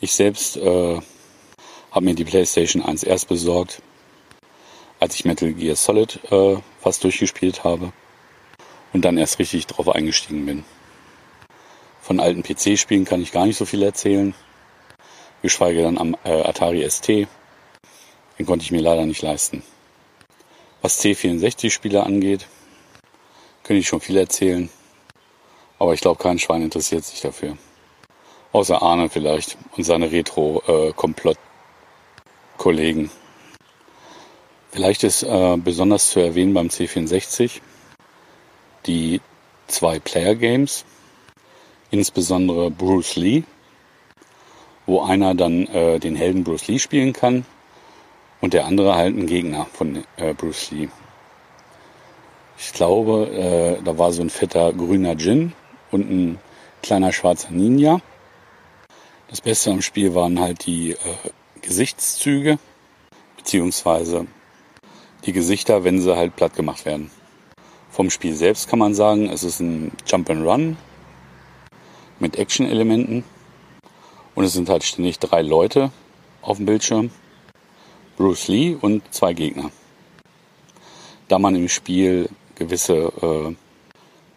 Ich 0.00 0.12
selbst 0.12 0.58
äh, 0.58 1.00
habe 1.90 2.04
mir 2.04 2.14
die 2.14 2.24
PlayStation 2.24 2.82
1 2.82 3.02
erst 3.02 3.28
besorgt, 3.28 3.82
als 5.00 5.16
ich 5.16 5.24
Metal 5.24 5.52
Gear 5.52 5.74
Solid 5.74 6.20
äh, 6.30 6.56
fast 6.80 7.02
durchgespielt 7.02 7.64
habe 7.64 7.92
und 8.92 9.04
dann 9.04 9.18
erst 9.18 9.40
richtig 9.40 9.66
drauf 9.66 9.88
eingestiegen 9.88 10.46
bin. 10.46 10.64
Von 12.04 12.20
alten 12.20 12.42
PC-Spielen 12.42 13.06
kann 13.06 13.22
ich 13.22 13.32
gar 13.32 13.46
nicht 13.46 13.56
so 13.56 13.64
viel 13.64 13.82
erzählen. 13.82 14.34
Geschweige 15.40 15.80
dann 15.80 15.96
am 15.96 16.14
äh, 16.24 16.42
Atari 16.42 16.86
ST. 16.86 17.08
Den 17.08 17.26
konnte 18.44 18.62
ich 18.62 18.72
mir 18.72 18.82
leider 18.82 19.06
nicht 19.06 19.22
leisten. 19.22 19.62
Was 20.82 21.02
C64-Spiele 21.02 22.02
angeht, 22.02 22.46
könnte 23.62 23.80
ich 23.80 23.88
schon 23.88 24.02
viel 24.02 24.18
erzählen. 24.18 24.68
Aber 25.78 25.94
ich 25.94 26.02
glaube, 26.02 26.22
kein 26.22 26.38
Schwein 26.38 26.60
interessiert 26.60 27.06
sich 27.06 27.22
dafür. 27.22 27.56
Außer 28.52 28.82
Arne 28.82 29.08
vielleicht 29.08 29.56
und 29.74 29.84
seine 29.84 30.12
Retro-Komplott-Kollegen. 30.12 33.10
Vielleicht 34.72 35.04
ist 35.04 35.22
äh, 35.22 35.56
besonders 35.56 36.10
zu 36.10 36.20
erwähnen 36.20 36.52
beim 36.52 36.68
C64 36.68 37.62
die 38.84 39.22
zwei 39.68 40.00
Player-Games, 40.00 40.84
insbesondere 41.94 42.72
Bruce 42.72 43.14
Lee, 43.14 43.44
wo 44.84 45.02
einer 45.02 45.36
dann 45.36 45.68
äh, 45.68 46.00
den 46.00 46.16
Helden 46.16 46.42
Bruce 46.42 46.66
Lee 46.66 46.80
spielen 46.80 47.12
kann 47.12 47.46
und 48.40 48.52
der 48.52 48.66
andere 48.66 48.96
halt 48.96 49.16
ein 49.16 49.28
Gegner 49.28 49.66
von 49.72 50.02
äh, 50.16 50.34
Bruce 50.34 50.72
Lee. 50.72 50.88
Ich 52.58 52.72
glaube, 52.72 53.28
äh, 53.28 53.84
da 53.84 53.96
war 53.96 54.12
so 54.12 54.22
ein 54.22 54.30
fetter 54.30 54.72
grüner 54.72 55.14
Djinn 55.14 55.52
und 55.92 56.10
ein 56.10 56.38
kleiner 56.82 57.12
schwarzer 57.12 57.52
Ninja. 57.52 58.00
Das 59.28 59.40
Beste 59.40 59.70
am 59.70 59.80
Spiel 59.80 60.16
waren 60.16 60.40
halt 60.40 60.66
die 60.66 60.92
äh, 60.92 60.96
Gesichtszüge, 61.62 62.58
beziehungsweise 63.36 64.26
die 65.26 65.32
Gesichter, 65.32 65.84
wenn 65.84 66.00
sie 66.00 66.16
halt 66.16 66.34
platt 66.34 66.56
gemacht 66.56 66.86
werden. 66.86 67.12
Vom 67.88 68.10
Spiel 68.10 68.34
selbst 68.34 68.68
kann 68.68 68.80
man 68.80 68.94
sagen, 68.94 69.30
es 69.30 69.44
ist 69.44 69.60
ein 69.60 69.92
Jump 70.08 70.28
and 70.28 70.44
Run 70.44 70.76
mit 72.18 72.36
Action-Elementen 72.36 73.24
und 74.34 74.44
es 74.44 74.52
sind 74.52 74.68
halt 74.68 74.84
ständig 74.84 75.18
drei 75.18 75.42
Leute 75.42 75.90
auf 76.42 76.58
dem 76.58 76.66
Bildschirm, 76.66 77.10
Bruce 78.16 78.48
Lee 78.48 78.76
und 78.80 79.02
zwei 79.12 79.32
Gegner. 79.32 79.70
Da 81.28 81.38
man 81.38 81.54
im 81.56 81.68
Spiel 81.68 82.28
gewisse 82.54 82.94
äh, 82.94 83.54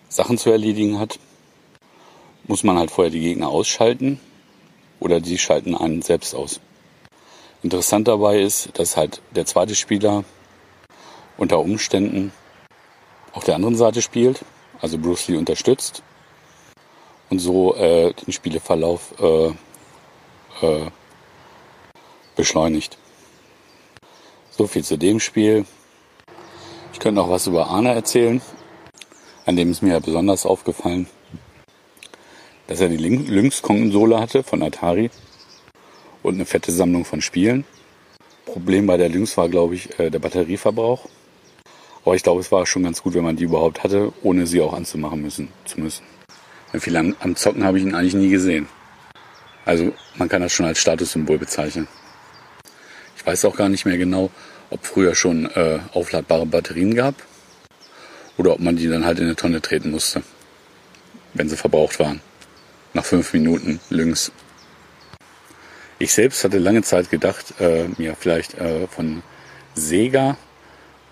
Sachen 0.09 0.37
zu 0.37 0.49
erledigen 0.49 0.99
hat, 0.99 1.19
muss 2.47 2.63
man 2.63 2.77
halt 2.77 2.91
vorher 2.91 3.11
die 3.11 3.19
Gegner 3.19 3.49
ausschalten 3.49 4.19
oder 4.99 5.19
die 5.19 5.37
schalten 5.37 5.75
einen 5.75 6.01
selbst 6.01 6.33
aus. 6.33 6.59
Interessant 7.61 8.07
dabei 8.07 8.39
ist, 8.39 8.77
dass 8.79 8.97
halt 8.97 9.21
der 9.35 9.45
zweite 9.45 9.75
Spieler 9.75 10.23
unter 11.37 11.59
Umständen 11.59 12.31
auf 13.33 13.43
der 13.43 13.55
anderen 13.55 13.75
Seite 13.75 14.01
spielt, 14.01 14.43
also 14.79 14.97
Bruce 14.97 15.27
Lee 15.27 15.37
unterstützt 15.37 16.01
und 17.29 17.39
so 17.39 17.75
äh, 17.75 18.13
den 18.13 18.31
Spieleverlauf 18.31 19.13
äh, 19.19 19.47
äh, 20.65 20.91
beschleunigt. 22.35 22.97
So 24.51 24.67
viel 24.67 24.83
zu 24.83 24.97
dem 24.97 25.19
Spiel. 25.19 25.65
Ich 26.93 26.99
könnte 26.99 27.21
noch 27.21 27.29
was 27.29 27.47
über 27.47 27.67
Arne 27.67 27.93
erzählen, 27.93 28.41
an 29.45 29.55
dem 29.55 29.71
ist 29.71 29.81
mir 29.83 29.99
besonders 29.99 30.45
aufgefallen, 30.45 31.07
dass 32.67 32.81
er 32.81 32.89
die 32.89 32.97
Lynx-Konsole 32.97 34.19
hatte 34.19 34.43
von 34.43 34.63
Atari 34.63 35.11
und 36.23 36.35
eine 36.35 36.45
fette 36.45 36.71
Sammlung 36.71 37.05
von 37.05 37.21
Spielen. 37.21 37.65
Problem 38.45 38.87
bei 38.87 38.97
der 38.97 39.09
Lynx 39.09 39.37
war, 39.37 39.49
glaube 39.49 39.75
ich, 39.75 39.99
äh, 39.99 40.09
der 40.09 40.19
Batterieverbrauch. 40.19 41.07
Aber 42.03 42.15
ich 42.15 42.23
glaube, 42.23 42.39
es 42.39 42.51
war 42.51 42.65
schon 42.65 42.83
ganz 42.83 43.03
gut, 43.03 43.13
wenn 43.13 43.23
man 43.23 43.35
die 43.35 43.43
überhaupt 43.43 43.83
hatte, 43.83 44.13
ohne 44.23 44.47
sie 44.47 44.61
auch 44.61 44.73
anzumachen 44.73 45.21
müssen, 45.21 45.49
zu 45.65 45.79
müssen. 45.79 46.03
Viel 46.79 46.97
am, 46.97 47.15
am 47.19 47.35
Zocken 47.35 47.63
habe 47.63 47.77
ich 47.77 47.85
ihn 47.85 47.95
eigentlich 47.95 48.13
nie 48.13 48.29
gesehen. 48.29 48.67
Also 49.65 49.93
man 50.15 50.29
kann 50.29 50.41
das 50.41 50.53
schon 50.53 50.65
als 50.65 50.79
Statussymbol 50.79 51.37
bezeichnen. 51.37 51.87
Ich 53.17 53.25
weiß 53.25 53.45
auch 53.45 53.55
gar 53.55 53.69
nicht 53.69 53.85
mehr 53.85 53.97
genau, 53.97 54.31
ob 54.69 54.85
früher 54.85 55.15
schon 55.15 55.45
äh, 55.51 55.79
aufladbare 55.93 56.45
Batterien 56.45 56.95
gab 56.95 57.15
oder 58.37 58.53
ob 58.53 58.59
man 58.59 58.75
die 58.75 58.87
dann 58.87 59.05
halt 59.05 59.19
in 59.19 59.25
eine 59.25 59.35
Tonne 59.35 59.61
treten 59.61 59.91
musste, 59.91 60.23
wenn 61.33 61.49
sie 61.49 61.57
verbraucht 61.57 61.99
waren. 61.99 62.21
Nach 62.93 63.05
fünf 63.05 63.33
Minuten 63.33 63.79
lynx. 63.89 64.31
Ich 65.99 66.13
selbst 66.13 66.43
hatte 66.43 66.59
lange 66.59 66.83
Zeit 66.83 67.09
gedacht, 67.09 67.55
äh, 67.59 67.85
mir 67.97 68.15
vielleicht 68.15 68.53
äh, 68.55 68.87
von 68.87 69.23
Sega 69.73 70.37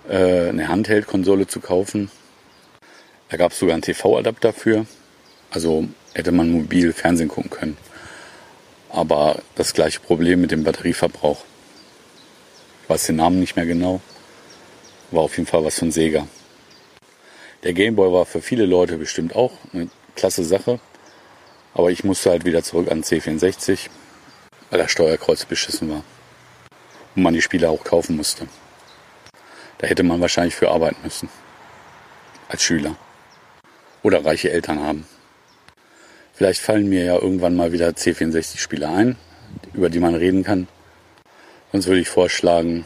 äh, 0.07 0.49
eine 0.49 0.67
Handheld-Konsole 0.67 1.47
zu 1.47 1.59
kaufen. 1.59 2.11
Da 3.29 3.37
gab 3.37 3.51
es 3.51 3.59
sogar 3.59 3.73
einen 3.73 3.81
TV-Adapter 3.81 4.53
für. 4.53 4.85
Also 5.55 5.87
hätte 6.13 6.33
man 6.33 6.51
mobil 6.51 6.91
Fernsehen 6.91 7.29
gucken 7.29 7.49
können. 7.49 7.77
Aber 8.89 9.41
das 9.55 9.73
gleiche 9.73 10.01
Problem 10.01 10.41
mit 10.41 10.51
dem 10.51 10.65
Batterieverbrauch. 10.65 11.45
Ich 12.83 12.89
weiß 12.89 13.05
den 13.05 13.15
Namen 13.15 13.39
nicht 13.39 13.55
mehr 13.55 13.65
genau. 13.65 14.01
War 15.11 15.21
auf 15.23 15.37
jeden 15.37 15.47
Fall 15.47 15.63
was 15.63 15.79
von 15.79 15.93
Sega. 15.93 16.27
Der 17.63 17.71
Gameboy 17.71 18.11
war 18.11 18.25
für 18.25 18.41
viele 18.41 18.65
Leute 18.65 18.97
bestimmt 18.97 19.33
auch 19.33 19.53
eine 19.71 19.87
klasse 20.17 20.43
Sache. 20.43 20.81
Aber 21.73 21.89
ich 21.89 22.03
musste 22.03 22.31
halt 22.31 22.43
wieder 22.43 22.61
zurück 22.61 22.91
an 22.91 23.03
C64, 23.03 23.87
weil 24.69 24.79
das 24.79 24.91
Steuerkreuz 24.91 25.45
beschissen 25.45 25.89
war. 25.89 26.03
Und 27.15 27.23
man 27.23 27.33
die 27.33 27.41
Spiele 27.41 27.69
auch 27.69 27.85
kaufen 27.85 28.17
musste. 28.17 28.45
Da 29.77 29.87
hätte 29.87 30.03
man 30.03 30.19
wahrscheinlich 30.19 30.55
für 30.55 30.69
arbeiten 30.69 31.01
müssen. 31.01 31.29
Als 32.49 32.61
Schüler. 32.61 32.97
Oder 34.03 34.25
reiche 34.25 34.51
Eltern 34.51 34.81
haben. 34.81 35.07
Vielleicht 36.35 36.61
fallen 36.61 36.89
mir 36.89 37.05
ja 37.05 37.15
irgendwann 37.15 37.55
mal 37.55 37.71
wieder 37.71 37.87
C64-Spiele 37.87 38.89
ein, 38.89 39.15
über 39.73 39.89
die 39.89 40.01
man 40.01 40.15
reden 40.15 40.43
kann. 40.43 40.67
Sonst 41.71 41.87
würde 41.87 42.01
ich 42.01 42.09
vorschlagen, 42.09 42.85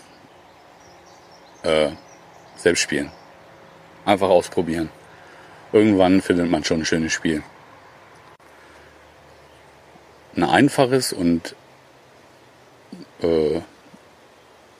äh, 1.63 1.89
selbst 2.55 2.81
spielen. 2.81 3.11
Einfach 4.05 4.29
ausprobieren. 4.29 4.89
Irgendwann 5.73 6.21
findet 6.21 6.47
man 6.49 6.63
schon 6.63 6.81
ein 6.81 6.85
schönes 6.85 7.11
Spiel. 7.11 7.41
Ein 10.35 10.43
einfaches 10.43 11.11
und 11.11 11.55
äh, 13.23 13.61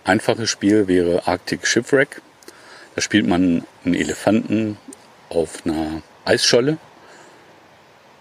einfaches 0.04 0.48
Spiel 0.48 0.88
wäre 0.88 1.28
Arctic 1.28 1.66
Shipwreck. 1.66 2.22
Da 2.94 3.02
spielt 3.02 3.26
man 3.26 3.66
einen 3.84 3.96
Elefanten 3.96 4.78
auf 5.30 5.66
einer 5.66 6.04
Eisscholle 6.24 6.78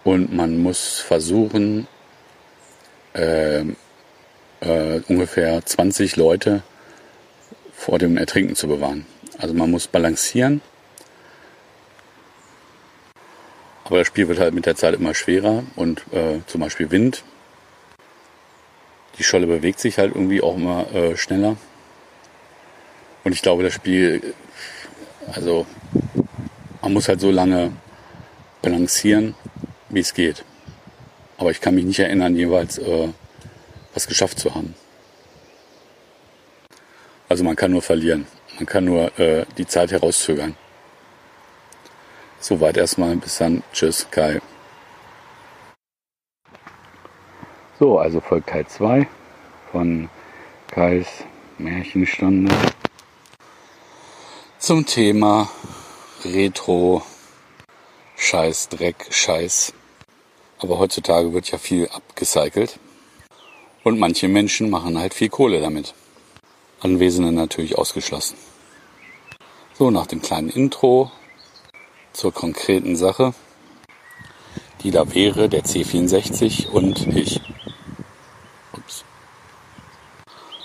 und 0.08 0.32
man 0.34 0.56
muss 0.56 1.00
versuchen, 1.00 1.86
äh, 3.14 3.60
äh, 4.60 5.00
ungefähr 5.06 5.64
20 5.64 6.16
Leute 6.16 6.62
vor 7.74 7.98
dem 7.98 8.16
Ertrinken 8.16 8.56
zu 8.56 8.68
bewahren. 8.68 9.04
Also 9.36 9.52
man 9.52 9.70
muss 9.70 9.86
balancieren. 9.86 10.62
Aber 13.84 13.98
das 13.98 14.06
Spiel 14.06 14.28
wird 14.28 14.38
halt 14.38 14.54
mit 14.54 14.64
der 14.64 14.76
Zeit 14.76 14.94
immer 14.94 15.14
schwerer 15.14 15.64
und 15.76 16.02
äh, 16.12 16.40
zum 16.46 16.62
Beispiel 16.62 16.90
Wind. 16.90 17.22
Die 19.18 19.24
Scholle 19.24 19.46
bewegt 19.46 19.78
sich 19.78 19.98
halt 19.98 20.14
irgendwie 20.14 20.40
auch 20.40 20.56
immer 20.56 20.90
äh, 20.94 21.18
schneller. 21.18 21.56
Und 23.24 23.32
ich 23.32 23.42
glaube, 23.42 23.62
das 23.62 23.74
Spiel, 23.74 24.34
also 25.32 25.66
man 26.80 26.94
muss 26.94 27.08
halt 27.08 27.20
so 27.20 27.30
lange 27.30 27.72
balancieren, 28.62 29.34
wie 29.88 30.00
es 30.00 30.14
geht. 30.14 30.44
Aber 31.36 31.50
ich 31.50 31.60
kann 31.60 31.74
mich 31.74 31.84
nicht 31.84 31.98
erinnern, 31.98 32.34
jeweils 32.36 32.78
äh, 32.78 33.08
was 33.94 34.06
geschafft 34.06 34.38
zu 34.38 34.54
haben. 34.54 34.74
Also 37.28 37.44
man 37.44 37.56
kann 37.56 37.70
nur 37.70 37.82
verlieren. 37.82 38.26
Man 38.56 38.66
kann 38.66 38.84
nur 38.84 39.18
äh, 39.18 39.44
die 39.56 39.66
Zeit 39.66 39.92
herauszögern. 39.92 40.56
Soweit 42.40 42.76
erstmal. 42.76 43.16
Bis 43.16 43.38
dann. 43.38 43.62
Tschüss, 43.72 44.06
Kai. 44.10 44.40
So, 47.78 47.98
also 47.98 48.20
folgt 48.20 48.48
Teil 48.48 48.66
2 48.66 49.06
von 49.70 50.08
Kais 50.68 51.06
Märchenstunde 51.58 52.52
zum 54.58 54.84
Thema 54.84 55.48
Retro, 56.24 57.02
Scheiß, 58.16 58.68
Dreck, 58.68 59.06
Scheiß. 59.10 59.72
Aber 60.58 60.78
heutzutage 60.78 61.32
wird 61.32 61.50
ja 61.50 61.58
viel 61.58 61.88
abgecycelt. 61.88 62.78
Und 63.84 63.98
manche 63.98 64.28
Menschen 64.28 64.70
machen 64.70 64.98
halt 64.98 65.14
viel 65.14 65.28
Kohle 65.28 65.60
damit. 65.60 65.94
Anwesende 66.80 67.32
natürlich 67.32 67.78
ausgeschlossen. 67.78 68.36
So, 69.78 69.90
nach 69.90 70.06
dem 70.06 70.20
kleinen 70.20 70.48
Intro 70.48 71.10
zur 72.12 72.34
konkreten 72.34 72.96
Sache, 72.96 73.34
die 74.82 74.90
da 74.90 75.14
wäre, 75.14 75.48
der 75.48 75.64
C64 75.64 76.68
und 76.68 77.06
ich. 77.06 77.40
Ups. 78.72 79.04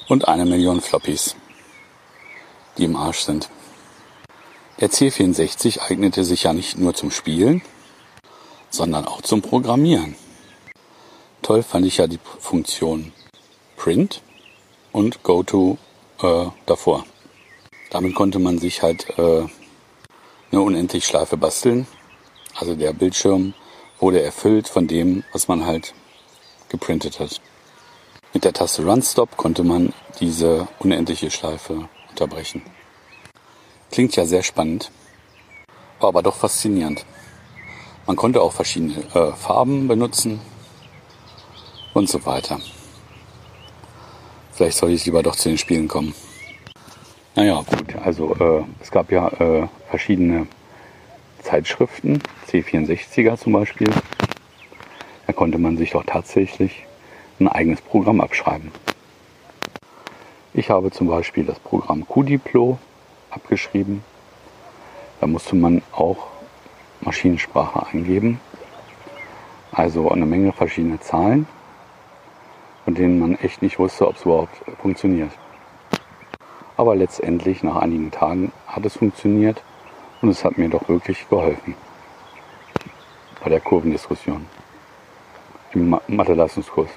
Und 0.08 0.28
eine 0.28 0.46
Million 0.46 0.82
Floppies, 0.82 1.36
die 2.78 2.86
im 2.86 2.96
Arsch 2.96 3.20
sind. 3.20 3.50
Der 4.80 4.90
C64 4.90 5.80
eignete 5.80 6.24
sich 6.24 6.44
ja 6.44 6.54
nicht 6.54 6.78
nur 6.78 6.94
zum 6.94 7.12
Spielen, 7.12 7.62
sondern 8.74 9.06
auch 9.06 9.22
zum 9.22 9.42
Programmieren. 9.42 10.16
Toll 11.44 11.62
fand 11.62 11.86
ich 11.86 11.98
ja 11.98 12.08
die 12.08 12.20
Funktion 12.40 13.14
Print 13.78 14.22
und 14.92 15.22
GoTo 15.24 15.78
äh, 16.22 16.46
davor. 16.66 17.06
Damit 17.92 18.16
konnte 18.16 18.40
man 18.40 18.58
sich 18.58 18.82
halt 18.82 19.08
äh, 19.20 19.46
eine 20.52 20.62
Unendlichschleife 20.62 21.38
basteln. 21.38 21.86
Also 22.56 22.76
der 22.76 22.94
Bildschirm 22.94 23.54
wurde 24.00 24.24
erfüllt 24.24 24.68
von 24.68 24.88
dem, 24.88 25.24
was 25.34 25.48
man 25.48 25.66
halt 25.66 25.94
geprintet 26.70 27.20
hat. 27.20 27.42
Mit 28.34 28.44
der 28.44 28.54
Taste 28.54 28.84
Run 28.84 29.04
Stop 29.04 29.38
konnte 29.38 29.64
man 29.64 29.94
diese 30.20 30.68
unendliche 30.80 31.30
Schleife 31.30 31.88
unterbrechen. 32.10 32.64
Klingt 33.92 34.16
ja 34.16 34.26
sehr 34.26 34.42
spannend, 34.42 34.90
war 36.00 36.10
aber 36.10 36.24
doch 36.24 36.36
faszinierend. 36.36 37.06
Man 38.06 38.18
konnte 38.18 38.42
auch 38.42 38.52
verschiedene 38.52 39.02
äh, 39.14 39.32
Farben 39.32 39.88
benutzen 39.88 40.42
und 41.94 42.10
so 42.10 42.26
weiter. 42.26 42.60
Vielleicht 44.52 44.78
sollte 44.78 44.96
ich 44.96 45.06
lieber 45.06 45.24
doch 45.24 45.36
zu 45.36 45.50
den 45.50 45.58
Spielen 45.58 45.88
kommen. 45.88 46.14
Naja, 47.36 47.62
gut, 47.62 47.96
also 48.04 48.36
äh, 48.36 48.64
es 48.82 48.92
gab 48.92 49.12
ja 49.12 49.30
äh, 49.30 49.68
verschiedene 49.90 50.48
Zeitschriften, 51.42 52.22
C64er 52.52 53.38
zum 53.38 53.54
Beispiel. 53.54 53.90
Da 55.26 55.34
konnte 55.34 55.58
man 55.58 55.78
sich 55.78 55.92
doch 55.92 56.04
tatsächlich 56.06 56.86
ein 57.40 57.48
eigenes 57.48 57.82
Programm 57.82 58.20
abschreiben. 58.20 58.72
Ich 60.54 60.70
habe 60.70 60.92
zum 60.92 61.08
Beispiel 61.08 61.46
das 61.46 61.60
Programm 61.60 62.06
QDiplo 62.08 62.78
abgeschrieben. 63.32 64.04
Da 65.22 65.28
musste 65.28 65.56
man 65.56 65.82
auch 65.94 66.33
Maschinensprache 67.04 67.86
eingeben. 67.88 68.40
Also 69.72 70.12
eine 70.12 70.26
Menge 70.26 70.52
verschiedene 70.54 71.00
Zahlen, 71.00 71.48
von 72.86 72.96
denen 72.96 73.20
man 73.20 73.36
echt 73.36 73.62
nicht 73.62 73.80
wusste, 73.80 74.08
ob 74.08 74.16
es 74.16 74.24
überhaupt 74.24 74.56
funktioniert. 74.82 75.32
Aber 76.78 76.96
letztendlich 76.96 77.64
nach 77.64 77.78
einigen 77.78 78.12
Tagen 78.12 78.52
hat 78.68 78.86
es 78.86 78.98
funktioniert 78.98 79.62
und 80.22 80.30
es 80.30 80.44
hat 80.44 80.58
mir 80.58 80.70
doch 80.70 80.88
wirklich 80.90 81.28
geholfen 81.30 81.76
bei 83.44 83.50
der 83.50 83.60
Kurvendiskussion 83.60 84.46
im 85.74 85.98
Mathe-Leistungskurs. 86.08 86.90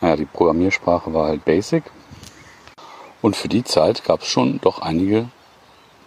Naja, 0.00 0.16
die 0.16 0.24
Programmiersprache 0.24 1.12
war 1.12 1.28
halt 1.28 1.44
Basic 1.44 1.84
und 3.20 3.36
für 3.36 3.48
die 3.48 3.64
Zeit 3.64 4.04
gab 4.04 4.20
es 4.20 4.28
schon 4.28 4.60
doch 4.60 4.80
einige 4.80 5.28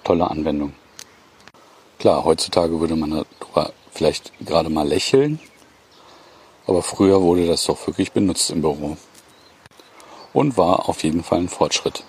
tolle 0.03 0.29
Anwendungen. 0.29 0.86
Klar, 1.99 2.23
heutzutage 2.25 2.79
würde 2.79 2.95
man 2.95 3.25
darüber 3.39 3.73
vielleicht 3.91 4.31
gerade 4.45 4.69
mal 4.69 4.87
lächeln, 4.87 5.39
aber 6.67 6.83
früher 6.83 7.23
wurde 7.23 7.47
das 7.47 7.65
doch 7.65 7.87
wirklich 7.87 8.11
benutzt 8.11 8.51
im 8.51 8.61
Büro 8.61 8.97
und 10.31 10.57
war 10.57 10.87
auf 10.87 11.03
jeden 11.03 11.23
Fall 11.23 11.39
ein 11.39 11.49
Fortschritt. 11.49 12.03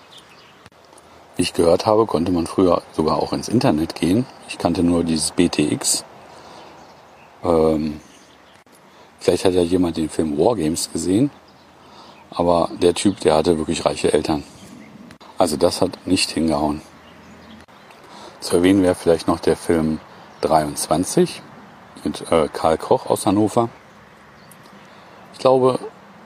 Wie 1.35 1.41
ich 1.41 1.53
gehört 1.53 1.87
habe, 1.87 2.05
konnte 2.05 2.31
man 2.31 2.45
früher 2.45 2.83
sogar 2.93 3.17
auch 3.17 3.33
ins 3.33 3.47
Internet 3.47 3.95
gehen. 3.95 4.27
Ich 4.47 4.59
kannte 4.59 4.83
nur 4.83 5.03
dieses 5.03 5.31
BTX. 5.31 6.03
Ähm, 7.43 7.99
vielleicht 9.19 9.45
hat 9.45 9.53
ja 9.53 9.63
jemand 9.63 9.97
den 9.97 10.09
Film 10.09 10.37
Wargames 10.37 10.91
gesehen, 10.91 11.31
aber 12.29 12.69
der 12.79 12.93
Typ, 12.93 13.19
der 13.21 13.33
hatte 13.33 13.57
wirklich 13.57 13.85
reiche 13.85 14.13
Eltern. 14.13 14.43
Also 15.39 15.57
das 15.57 15.81
hat 15.81 16.05
nicht 16.05 16.29
hingehauen. 16.29 16.81
Zu 18.39 18.57
erwähnen 18.57 18.83
wäre 18.83 18.95
vielleicht 18.95 19.27
noch 19.27 19.39
der 19.39 19.57
Film 19.57 19.99
23 20.41 21.41
mit 22.03 22.31
äh, 22.31 22.47
Karl 22.51 22.77
Koch 22.77 23.05
aus 23.07 23.25
Hannover. 23.25 23.69
Ich 25.33 25.39
glaube, 25.39 25.79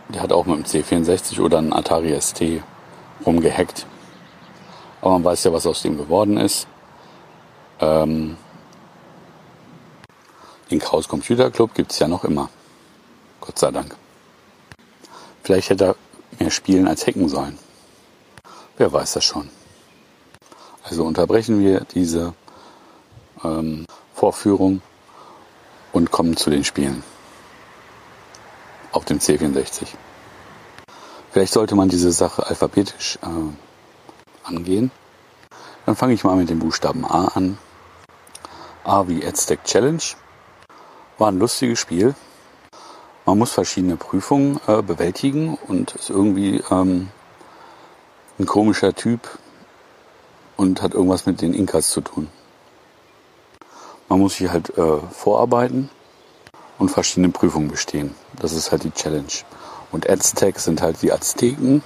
der 0.10 0.22
hat 0.22 0.32
auch 0.32 0.46
mit 0.46 0.58
dem 0.58 0.66
C64 0.66 1.42
oder 1.42 1.58
einem 1.58 1.74
Atari 1.74 2.20
ST 2.20 2.62
rumgehackt. 3.26 3.88
Aber 5.02 5.12
man 5.14 5.24
weiß 5.24 5.44
ja, 5.46 5.54
was 5.54 5.66
aus 5.66 5.82
dem 5.82 5.98
geworden 5.98 6.38
ist. 6.38 6.68
Ähm, 7.80 8.38
den 10.70 10.80
Chaos 10.80 11.08
Computer 11.08 11.50
Club 11.50 11.74
gibt 11.74 11.92
es 11.92 12.00
ja 12.00 12.08
noch 12.08 12.24
immer. 12.24 12.50
Gott 13.42 13.58
sei 13.58 13.72
Dank. 13.72 13.96
Vielleicht 15.44 15.72
hätte 15.72 15.86
er 15.86 15.96
mehr 16.40 16.52
spielen 16.52 16.88
als 16.88 17.06
hacken 17.08 17.28
sollen. 17.28 17.58
Wer 18.78 18.94
weiß 18.94 19.14
das 19.14 19.24
schon. 19.26 19.50
Also 20.84 21.06
unterbrechen 21.06 21.62
wir 21.62 21.86
diese 21.94 22.34
ähm, 23.44 23.86
Vorführung 24.14 24.82
und 25.94 26.12
kommen 26.12 26.36
zu 26.36 26.50
den 26.50 26.64
Spielen. 26.64 27.04
Auf 28.92 29.06
dem 29.06 29.20
C64. 29.20 29.88
Vielleicht 31.32 31.54
sollte 31.54 31.76
man 31.76 31.90
diese 31.90 32.12
Sache 32.12 32.46
alphabetisch 32.46 33.18
äh, 33.24 34.48
angehen. 34.48 34.92
Dann 35.86 35.96
fange 35.96 36.14
ich 36.14 36.24
mal 36.24 36.36
mit 36.36 36.50
dem 36.50 36.60
Buchstaben 36.60 37.06
A 37.06 37.26
an. 37.30 37.58
A 38.84 39.08
wie 39.08 39.26
Aztec 39.26 39.64
Challenge. 39.64 40.04
War 41.18 41.30
ein 41.30 41.40
lustiges 41.40 41.80
Spiel. 41.80 42.14
Man 43.26 43.38
muss 43.38 43.52
verschiedene 43.52 43.96
Prüfungen 43.96 44.60
äh, 44.68 44.82
bewältigen 44.82 45.58
und 45.68 45.96
ist 45.96 46.10
irgendwie 46.10 46.62
ähm, 46.70 47.10
ein 48.38 48.46
komischer 48.46 48.94
Typ, 48.94 49.22
und 50.58 50.82
hat 50.82 50.94
irgendwas 50.94 51.26
mit 51.26 51.42
den 51.42 51.54
Inkas 51.54 51.90
zu 51.90 52.02
tun. 52.02 52.30
Man 54.10 54.20
muss 54.20 54.36
sich 54.36 54.50
halt 54.50 54.78
äh, 54.78 55.00
vorarbeiten 55.12 55.90
und 56.78 56.90
verschiedene 56.90 57.30
Prüfungen 57.30 57.70
bestehen. 57.70 58.14
Das 58.40 58.52
ist 58.54 58.72
halt 58.72 58.84
die 58.84 58.92
Challenge. 58.92 59.34
Und 59.92 60.10
Aztec 60.10 60.60
sind 60.60 60.82
halt 60.82 61.02
die 61.02 61.12
Azteken. 61.12 61.84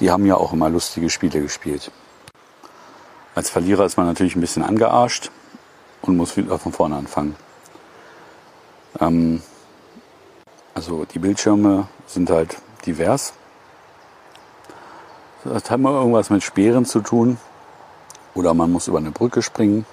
Die 0.00 0.10
haben 0.10 0.26
ja 0.26 0.36
auch 0.36 0.52
immer 0.52 0.68
lustige 0.68 1.10
Spiele 1.10 1.40
gespielt. 1.40 1.90
Als 3.34 3.50
Verlierer 3.50 3.84
ist 3.84 3.96
man 3.96 4.06
natürlich 4.06 4.36
ein 4.36 4.40
bisschen 4.40 4.62
angearscht 4.62 5.30
und 6.02 6.16
muss 6.16 6.36
wieder 6.36 6.58
von 6.58 6.72
vorne 6.72 6.96
anfangen. 6.96 7.36
Ähm, 9.00 9.42
also 10.74 11.04
die 11.04 11.18
Bildschirme 11.18 11.88
sind 12.06 12.30
halt 12.30 12.56
divers. 12.84 13.32
Das 15.44 15.70
hat 15.70 15.80
mal 15.80 15.92
irgendwas 15.92 16.30
mit 16.30 16.42
Speeren 16.42 16.84
zu 16.84 17.00
tun. 17.00 17.38
Oder 18.34 18.52
man 18.54 18.72
muss 18.72 18.88
über 18.88 18.98
eine 18.98 19.12
Brücke 19.12 19.42
springen. 19.42 19.86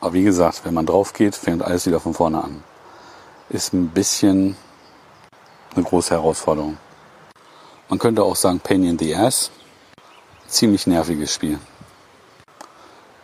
Aber 0.00 0.12
wie 0.12 0.22
gesagt, 0.22 0.64
wenn 0.64 0.74
man 0.74 0.86
drauf 0.86 1.12
geht, 1.12 1.34
fängt 1.34 1.62
alles 1.62 1.86
wieder 1.86 2.00
von 2.00 2.14
vorne 2.14 2.42
an. 2.42 2.62
Ist 3.48 3.72
ein 3.72 3.88
bisschen 3.88 4.56
eine 5.74 5.84
große 5.84 6.14
Herausforderung. 6.14 6.78
Man 7.88 7.98
könnte 7.98 8.22
auch 8.22 8.36
sagen 8.36 8.60
Pain 8.60 8.84
in 8.84 8.98
the 8.98 9.14
Ass. 9.14 9.50
Ziemlich 10.46 10.86
nerviges 10.86 11.32
Spiel. 11.32 11.58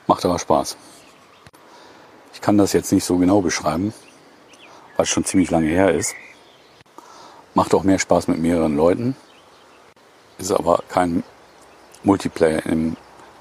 Macht 0.06 0.24
aber 0.24 0.38
Spaß. 0.38 0.76
Ich 2.32 2.40
kann 2.40 2.58
das 2.58 2.72
jetzt 2.72 2.92
nicht 2.92 3.04
so 3.04 3.16
genau 3.16 3.40
beschreiben, 3.40 3.92
weil 4.96 5.04
es 5.04 5.08
schon 5.08 5.24
ziemlich 5.24 5.50
lange 5.50 5.68
her 5.68 5.92
ist. 5.92 6.14
Macht 7.54 7.74
auch 7.74 7.82
mehr 7.82 7.98
Spaß 7.98 8.28
mit 8.28 8.38
mehreren 8.38 8.76
Leuten. 8.76 9.16
Ist 10.38 10.52
aber 10.52 10.82
kein 10.88 11.24
Multiplayer 12.02 12.64
im 12.66 12.96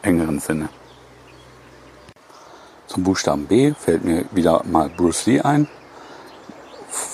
engeren 0.05 0.39
Sinne. 0.39 0.69
Zum 2.87 3.03
Buchstaben 3.03 3.47
B 3.47 3.73
fällt 3.73 4.05
mir 4.05 4.25
wieder 4.31 4.63
mal 4.65 4.89
Bruce 4.89 5.25
Lee 5.25 5.41
ein, 5.41 5.67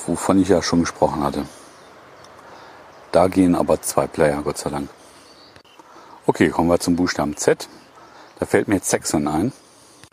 wovon 0.06 0.42
ich 0.42 0.50
ja 0.50 0.62
schon 0.62 0.82
gesprochen 0.82 1.24
hatte. 1.24 1.46
Da 3.12 3.28
gehen 3.28 3.56
aber 3.56 3.82
zwei 3.82 4.08
Player, 4.08 4.42
Gott 4.44 4.58
sei 4.58 4.70
Dank. 4.70 4.90
Okay, 6.28 6.50
kommen 6.50 6.70
wir 6.70 6.80
zum 6.80 6.96
Buchstaben 6.96 7.36
Z. 7.36 7.68
Da 8.40 8.46
fällt 8.46 8.68
mir 8.68 8.80
Saxon 8.80 9.28
ein. 9.28 9.52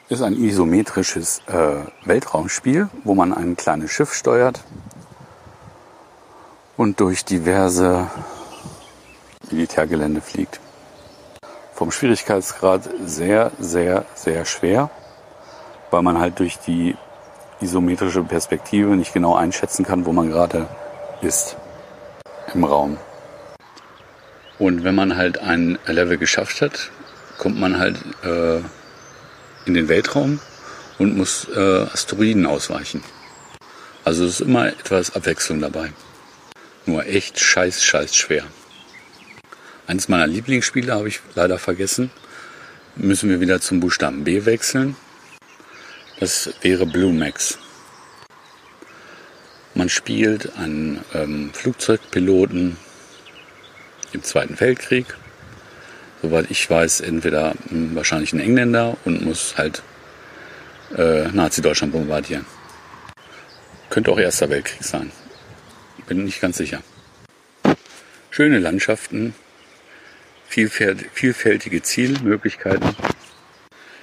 Ist 0.08 0.22
ein 0.22 0.42
isometrisches 0.42 1.42
äh, 1.48 1.84
Weltraumspiel, 2.04 2.88
wo 3.04 3.14
man 3.14 3.34
ein 3.34 3.56
kleines 3.56 3.90
Schiff 3.90 4.14
steuert 4.14 4.64
und 6.78 7.00
durch 7.00 7.26
diverse 7.26 8.10
Militärgelände 9.50 10.22
fliegt 10.22 10.60
vom 11.78 11.92
Schwierigkeitsgrad 11.92 12.90
sehr, 13.06 13.52
sehr, 13.60 14.04
sehr 14.16 14.44
schwer, 14.44 14.90
weil 15.92 16.02
man 16.02 16.18
halt 16.18 16.40
durch 16.40 16.58
die 16.58 16.96
isometrische 17.60 18.24
Perspektive 18.24 18.96
nicht 18.96 19.12
genau 19.12 19.36
einschätzen 19.36 19.84
kann, 19.84 20.04
wo 20.04 20.10
man 20.10 20.28
gerade 20.28 20.66
ist 21.22 21.56
im 22.52 22.64
Raum. 22.64 22.96
Und 24.58 24.82
wenn 24.82 24.96
man 24.96 25.16
halt 25.16 25.38
ein 25.38 25.78
Level 25.86 26.18
geschafft 26.18 26.62
hat, 26.62 26.90
kommt 27.38 27.60
man 27.60 27.78
halt 27.78 27.96
äh, 28.24 28.56
in 29.64 29.74
den 29.74 29.88
Weltraum 29.88 30.40
und 30.98 31.16
muss 31.16 31.46
äh, 31.54 31.82
Asteroiden 31.92 32.46
ausweichen. 32.46 33.04
Also 34.02 34.24
es 34.24 34.40
ist 34.40 34.40
immer 34.40 34.66
etwas 34.66 35.14
Abwechslung 35.14 35.60
dabei. 35.60 35.92
Nur 36.86 37.06
echt 37.06 37.38
scheiß, 37.38 37.84
scheiß 37.84 38.16
schwer. 38.16 38.42
Eines 39.88 40.06
meiner 40.10 40.26
Lieblingsspiele 40.26 40.92
habe 40.92 41.08
ich 41.08 41.20
leider 41.34 41.58
vergessen. 41.58 42.10
Müssen 42.94 43.30
wir 43.30 43.40
wieder 43.40 43.58
zum 43.62 43.80
Buchstaben 43.80 44.22
B 44.22 44.44
wechseln. 44.44 44.96
Das 46.20 46.52
wäre 46.60 46.84
Blue 46.84 47.10
Max. 47.10 47.58
Man 49.74 49.88
spielt 49.88 50.54
einen 50.58 51.02
ähm, 51.14 51.54
Flugzeugpiloten 51.54 52.76
im 54.12 54.22
Zweiten 54.22 54.60
Weltkrieg. 54.60 55.06
Soweit 56.20 56.50
ich 56.50 56.68
weiß, 56.68 57.00
entweder 57.00 57.54
mh, 57.54 57.70
hm, 57.70 57.96
wahrscheinlich 57.96 58.34
ein 58.34 58.40
Engländer 58.40 58.98
und 59.06 59.24
muss 59.24 59.56
halt 59.56 59.82
äh, 60.98 61.28
Nazi-Deutschland 61.28 61.94
bombardieren. 61.94 62.44
Könnte 63.88 64.10
auch 64.10 64.18
Erster 64.18 64.50
Weltkrieg 64.50 64.84
sein. 64.84 65.12
Bin 66.06 66.24
nicht 66.24 66.42
ganz 66.42 66.58
sicher. 66.58 66.82
Schöne 68.30 68.58
Landschaften, 68.58 69.34
vielfältige 70.48 71.82
Zielmöglichkeiten, 71.82 72.96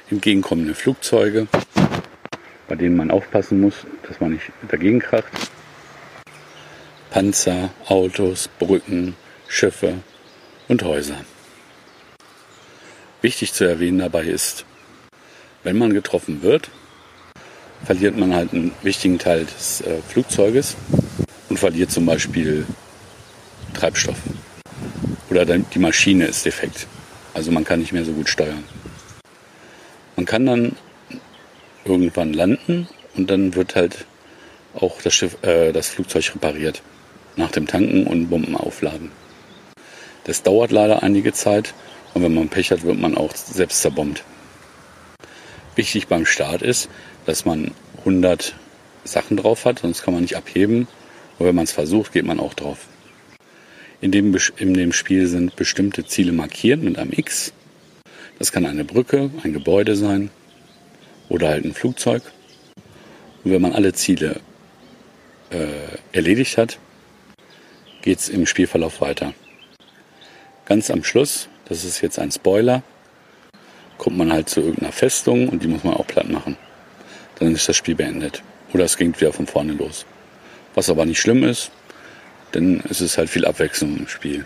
entgegenkommende 0.10 0.76
Flugzeuge, 0.76 1.48
bei 2.68 2.76
denen 2.76 2.96
man 2.96 3.12
aufpassen 3.12 3.60
muss, 3.60 3.76
dass 4.08 4.20
man 4.20 4.34
nicht 4.34 4.52
dagegen 4.70 5.00
kracht. 5.00 5.32
Panzer, 7.10 7.72
Autos, 7.88 8.50
Brücken, 8.60 9.16
Schiffe 9.48 9.96
und 10.68 10.84
Häuser. 10.84 11.24
Wichtig 13.22 13.54
zu 13.54 13.64
erwähnen 13.64 14.00
dabei 14.00 14.24
ist, 14.24 14.66
wenn 15.64 15.78
man 15.78 15.94
getroffen 15.94 16.44
wird, 16.44 16.70
verliert 17.84 18.18
man 18.18 18.36
halt 18.36 18.54
einen 18.54 18.72
wichtigen 18.84 19.18
Teil 19.18 19.46
des 19.46 19.82
äh, 19.82 20.02
Flugzeuges 20.08 20.76
und 21.50 21.58
verliert 21.58 21.92
zum 21.92 22.06
Beispiel 22.06 22.66
Treibstoff. 23.74 24.18
Oder 25.30 25.46
die 25.46 25.80
Maschine 25.80 26.26
ist 26.26 26.46
defekt. 26.46 26.88
Also 27.34 27.52
man 27.52 27.64
kann 27.64 27.80
nicht 27.80 27.92
mehr 27.92 28.06
so 28.06 28.14
gut 28.14 28.30
steuern. 28.30 28.64
Man 30.16 30.26
kann 30.26 30.46
dann 30.46 30.76
irgendwann 31.84 32.34
landen 32.34 32.88
und 33.16 33.30
dann 33.30 33.56
wird 33.56 33.76
halt 33.76 34.06
auch 34.74 35.02
das, 35.02 35.14
Schiff, 35.14 35.38
äh, 35.44 35.72
das 35.72 35.90
Flugzeug 35.90 36.34
repariert. 36.36 36.82
Nach 37.36 37.52
dem 37.52 37.68
Tanken 37.68 38.08
und 38.08 38.30
Bomben 38.30 38.56
aufladen. 38.56 39.12
Das 40.24 40.42
dauert 40.42 40.72
leider 40.72 41.04
einige 41.04 41.34
Zeit 41.34 41.74
und 42.14 42.24
wenn 42.24 42.34
man 42.34 42.48
Pech 42.50 42.72
hat, 42.72 42.84
wird 42.84 42.98
man 42.98 43.18
auch 43.18 43.36
selbst 43.36 43.82
zerbombt. 43.82 44.24
Wichtig 45.76 46.08
beim 46.08 46.26
Start 46.26 46.62
ist, 46.62 46.90
dass 47.26 47.44
man 47.44 47.72
100 48.00 48.56
Sachen 49.04 49.36
drauf 49.36 49.66
hat, 49.66 49.80
sonst 49.80 50.04
kann 50.04 50.14
man 50.14 50.24
nicht 50.24 50.38
abheben. 50.38 50.88
Und 51.38 51.46
wenn 51.46 51.56
man 51.56 51.66
es 51.66 51.74
versucht, 51.74 52.14
geht 52.14 52.26
man 52.26 52.40
auch 52.40 52.54
drauf. 52.54 52.88
In 54.02 54.12
dem, 54.12 54.36
in 54.58 54.74
dem 54.74 54.92
Spiel 54.92 55.28
sind 55.28 55.56
bestimmte 55.56 56.06
Ziele 56.06 56.32
markiert 56.32 56.82
mit 56.82 56.98
einem 56.98 57.12
X. 57.14 57.54
Das 58.38 58.52
kann 58.52 58.66
eine 58.66 58.84
Brücke, 58.84 59.32
ein 59.44 59.54
Gebäude 59.54 59.96
sein 59.96 60.30
oder 61.30 61.50
halt 61.50 61.66
ein 61.66 61.74
Flugzeug. 61.74 62.24
Und 63.44 63.52
wenn 63.52 63.62
man 63.62 63.74
alle 63.74 63.94
Ziele 63.94 64.42
äh, 65.52 65.68
erledigt 66.12 66.58
hat, 66.58 66.80
geht 68.02 68.20
es 68.20 68.30
im 68.30 68.46
Spielverlauf 68.46 69.02
weiter. 69.02 69.34
Ganz 70.66 70.92
am 70.92 71.04
Schluss, 71.04 71.48
das 71.66 71.84
ist 71.84 72.02
jetzt 72.02 72.20
ein 72.20 72.32
Spoiler, 72.32 72.84
kommt 73.98 74.18
man 74.18 74.32
halt 74.34 74.50
zu 74.50 74.60
irgendeiner 74.60 74.92
Festung 74.92 75.48
und 75.50 75.64
die 75.64 75.68
muss 75.68 75.84
man 75.84 75.94
auch 75.94 76.08
platt 76.08 76.30
machen. 76.30 76.58
Dann 77.40 77.54
ist 77.54 77.68
das 77.70 77.76
Spiel 77.76 77.96
beendet. 77.96 78.44
Oder 78.74 78.84
es 78.84 78.98
ging 78.98 79.16
wieder 79.20 79.32
von 79.32 79.48
vorne 79.48 79.74
los. 79.74 80.06
Was 80.74 80.90
aber 80.90 81.06
nicht 81.06 81.20
schlimm 81.20 81.44
ist, 81.44 81.72
denn 82.56 82.82
es 82.90 83.02
ist 83.02 83.18
halt 83.18 83.30
viel 83.30 83.46
Abwechslung 83.46 83.98
im 83.98 84.08
Spiel. 84.08 84.46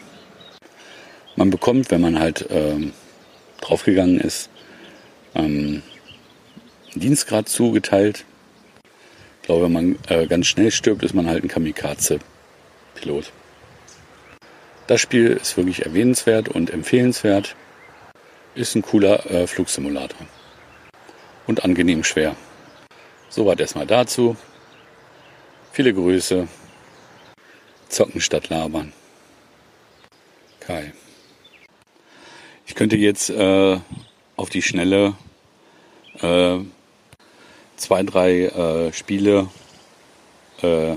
Man 1.35 1.49
bekommt, 1.49 1.91
wenn 1.91 2.01
man 2.01 2.19
halt 2.19 2.45
ähm, 2.49 2.91
draufgegangen 3.61 4.19
ist, 4.19 4.49
ähm, 5.35 5.81
Dienstgrad 6.95 7.47
zugeteilt. 7.47 8.25
Ich 9.41 9.45
glaube, 9.45 9.65
wenn 9.65 9.71
man 9.71 9.99
äh, 10.09 10.27
ganz 10.27 10.47
schnell 10.47 10.71
stirbt, 10.71 11.03
ist 11.03 11.13
man 11.13 11.27
halt 11.27 11.43
ein 11.43 11.47
Kamikaze-Pilot. 11.47 13.31
Das 14.87 14.99
Spiel 14.99 15.27
ist 15.41 15.55
wirklich 15.55 15.85
erwähnenswert 15.85 16.49
und 16.49 16.71
empfehlenswert. 16.71 17.55
Ist 18.55 18.75
ein 18.75 18.81
cooler 18.81 19.29
äh, 19.29 19.47
Flugsimulator. 19.47 20.25
Und 21.45 21.63
angenehm 21.63 22.03
schwer. 22.03 22.35
Soweit 23.29 23.59
erstmal 23.59 23.85
dazu. 23.85 24.35
Viele 25.71 25.93
Grüße. 25.93 26.47
Zocken 27.89 28.21
statt 28.21 28.49
labern. 28.49 28.93
Kai. 30.59 30.93
Ich 32.65 32.75
könnte 32.75 32.95
jetzt 32.95 33.29
äh, 33.29 33.79
auf 34.35 34.49
die 34.49 34.61
Schnelle 34.61 35.15
äh, 36.21 36.59
zwei, 37.75 38.03
drei 38.03 38.45
äh, 38.45 38.93
Spiele 38.93 39.49
äh, 40.61 40.95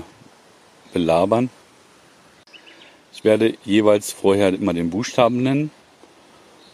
belabern. 0.93 1.49
Ich 3.11 3.23
werde 3.23 3.57
jeweils 3.65 4.11
vorher 4.11 4.53
immer 4.53 4.73
den 4.73 4.89
Buchstaben 4.89 5.41
nennen, 5.41 5.71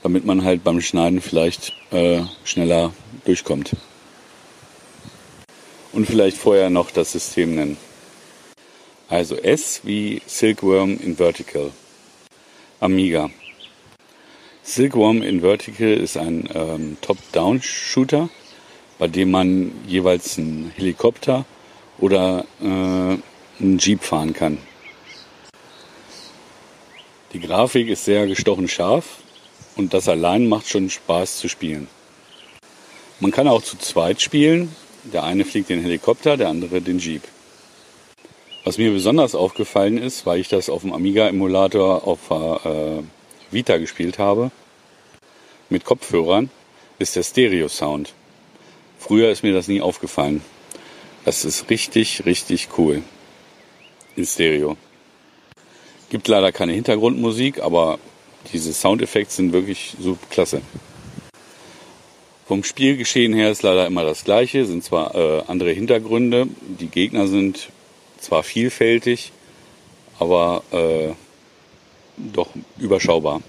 damit 0.04 0.26
man 0.26 0.44
halt 0.44 0.64
beim 0.64 0.82
Schneiden 0.82 1.22
vielleicht 1.22 1.74
äh, 1.92 2.24
schneller 2.44 2.94
durchkommt. 3.26 3.76
Und 5.92 6.06
vielleicht 6.06 6.38
vorher 6.38 6.70
noch 6.70 6.92
das 6.92 7.14
System 7.14 7.56
nennen. 7.56 7.78
Also 9.10 9.38
S 9.38 9.82
wie 9.86 10.22
Silkworm 10.28 11.00
in 11.02 11.18
Vertical. 11.18 11.72
Amiga. 12.80 13.32
Silkworm 14.62 15.24
in 15.24 15.42
Vertical 15.42 15.94
ist 15.94 16.16
ein 16.16 16.48
ähm, 16.54 16.98
Top-Down-Shooter, 17.02 18.30
bei 19.00 19.08
dem 19.08 19.32
man 19.32 19.72
jeweils 19.88 20.38
einen 20.38 20.72
Helikopter 20.76 21.46
oder 21.98 22.46
äh, 22.62 22.66
einen 22.66 23.80
Jeep 23.80 24.04
fahren 24.04 24.34
kann. 24.34 24.60
Die 27.34 27.40
Grafik 27.40 27.88
ist 27.88 28.06
sehr 28.06 28.28
gestochen 28.28 28.68
scharf 28.68 29.24
und 29.76 29.96
das 29.96 30.08
allein 30.08 30.48
macht 30.48 30.70
schon 30.70 30.92
Spaß 30.92 31.40
zu 31.40 31.50
spielen. 31.50 31.88
Man 33.20 33.32
kann 33.32 33.48
auch 33.48 33.64
zu 33.64 33.76
zweit 33.80 34.22
spielen. 34.22 34.76
Der 35.04 35.24
eine 35.24 35.46
fliegt 35.46 35.70
den 35.70 35.82
Helikopter, 35.82 36.38
der 36.38 36.50
andere 36.50 36.80
den 36.80 37.00
Jeep. 37.00 37.24
Was 38.66 38.78
mir 38.78 38.92
besonders 38.92 39.36
aufgefallen 39.36 39.98
ist, 39.98 40.26
weil 40.26 40.40
ich 40.40 40.50
das 40.50 40.70
auf 40.70 40.82
dem 40.82 40.94
Amiga-Emulator 40.94 42.06
auf 42.06 42.30
äh, 42.30 43.02
Vita 43.52 43.78
gespielt 43.78 44.20
habe, 44.20 44.52
mit 45.70 45.86
Kopfhörern, 45.86 46.50
ist 47.00 47.16
der 47.16 47.24
Stereo-Sound. 47.24 48.14
Früher 49.00 49.32
ist 49.32 49.44
mir 49.44 49.54
das 49.54 49.70
nie 49.70 49.82
aufgefallen. 49.82 50.42
Das 51.24 51.46
ist 51.46 51.70
richtig, 51.70 52.26
richtig 52.26 52.70
cool. 52.78 53.02
In 54.16 54.26
Stereo. 54.26 54.76
Gibt 56.10 56.28
leider 56.28 56.52
keine 56.52 56.74
Hintergrundmusik, 56.74 57.62
aber 57.62 57.98
diese 58.52 58.74
Soundeffekte 58.74 59.34
sind 59.34 59.54
wirklich 59.54 59.94
so 60.00 60.18
klasse. 60.30 60.62
Vom 62.48 62.64
Spielgeschehen 62.64 63.34
her 63.34 63.52
ist 63.52 63.64
leider 63.64 63.86
immer 63.86 64.04
das 64.04 64.24
gleiche, 64.24 64.66
sind 64.66 64.84
zwar 64.84 65.16
äh, 65.16 65.44
andere 65.48 65.72
Hintergründe, 65.72 66.48
die 66.80 66.88
Gegner 66.88 67.28
sind 67.28 67.70
zwar 68.22 68.44
vielfältig, 68.44 69.32
aber 70.20 70.64
äh, 70.72 71.14
doch 72.18 72.50
überschaubar. 72.78 73.42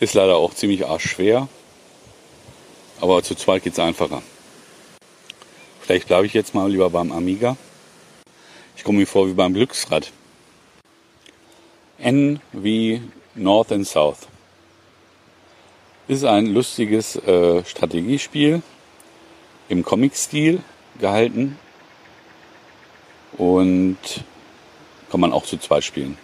Ist 0.00 0.14
leider 0.14 0.36
auch 0.36 0.54
ziemlich 0.54 0.86
arschschwer, 0.86 1.48
aber 3.00 3.22
zu 3.22 3.34
zweit 3.34 3.64
geht 3.64 3.74
es 3.74 3.78
einfacher. 3.78 4.22
Vielleicht 5.80 6.08
bleibe 6.08 6.26
ich 6.26 6.34
jetzt 6.34 6.54
mal 6.54 6.70
lieber 6.70 6.90
beim 6.90 7.12
Amiga. 7.12 7.56
Ich 8.76 8.84
komme 8.84 8.98
mir 8.98 9.06
vor 9.06 9.28
wie 9.28 9.34
beim 9.34 9.54
Glücksrad. 9.54 10.12
N 11.98 12.40
wie 12.52 13.02
North 13.34 13.72
and 13.72 13.86
South. 13.86 14.28
Ist 16.08 16.24
ein 16.24 16.46
lustiges 16.46 17.16
äh, 17.16 17.64
Strategiespiel 17.64 18.62
im 19.68 19.82
Comic-Stil 19.82 20.62
gehalten 20.98 21.58
und 23.38 23.96
kann 25.10 25.20
man 25.20 25.32
auch 25.32 25.44
zu 25.44 25.58
zweit 25.58 25.84
spielen. 25.84 26.18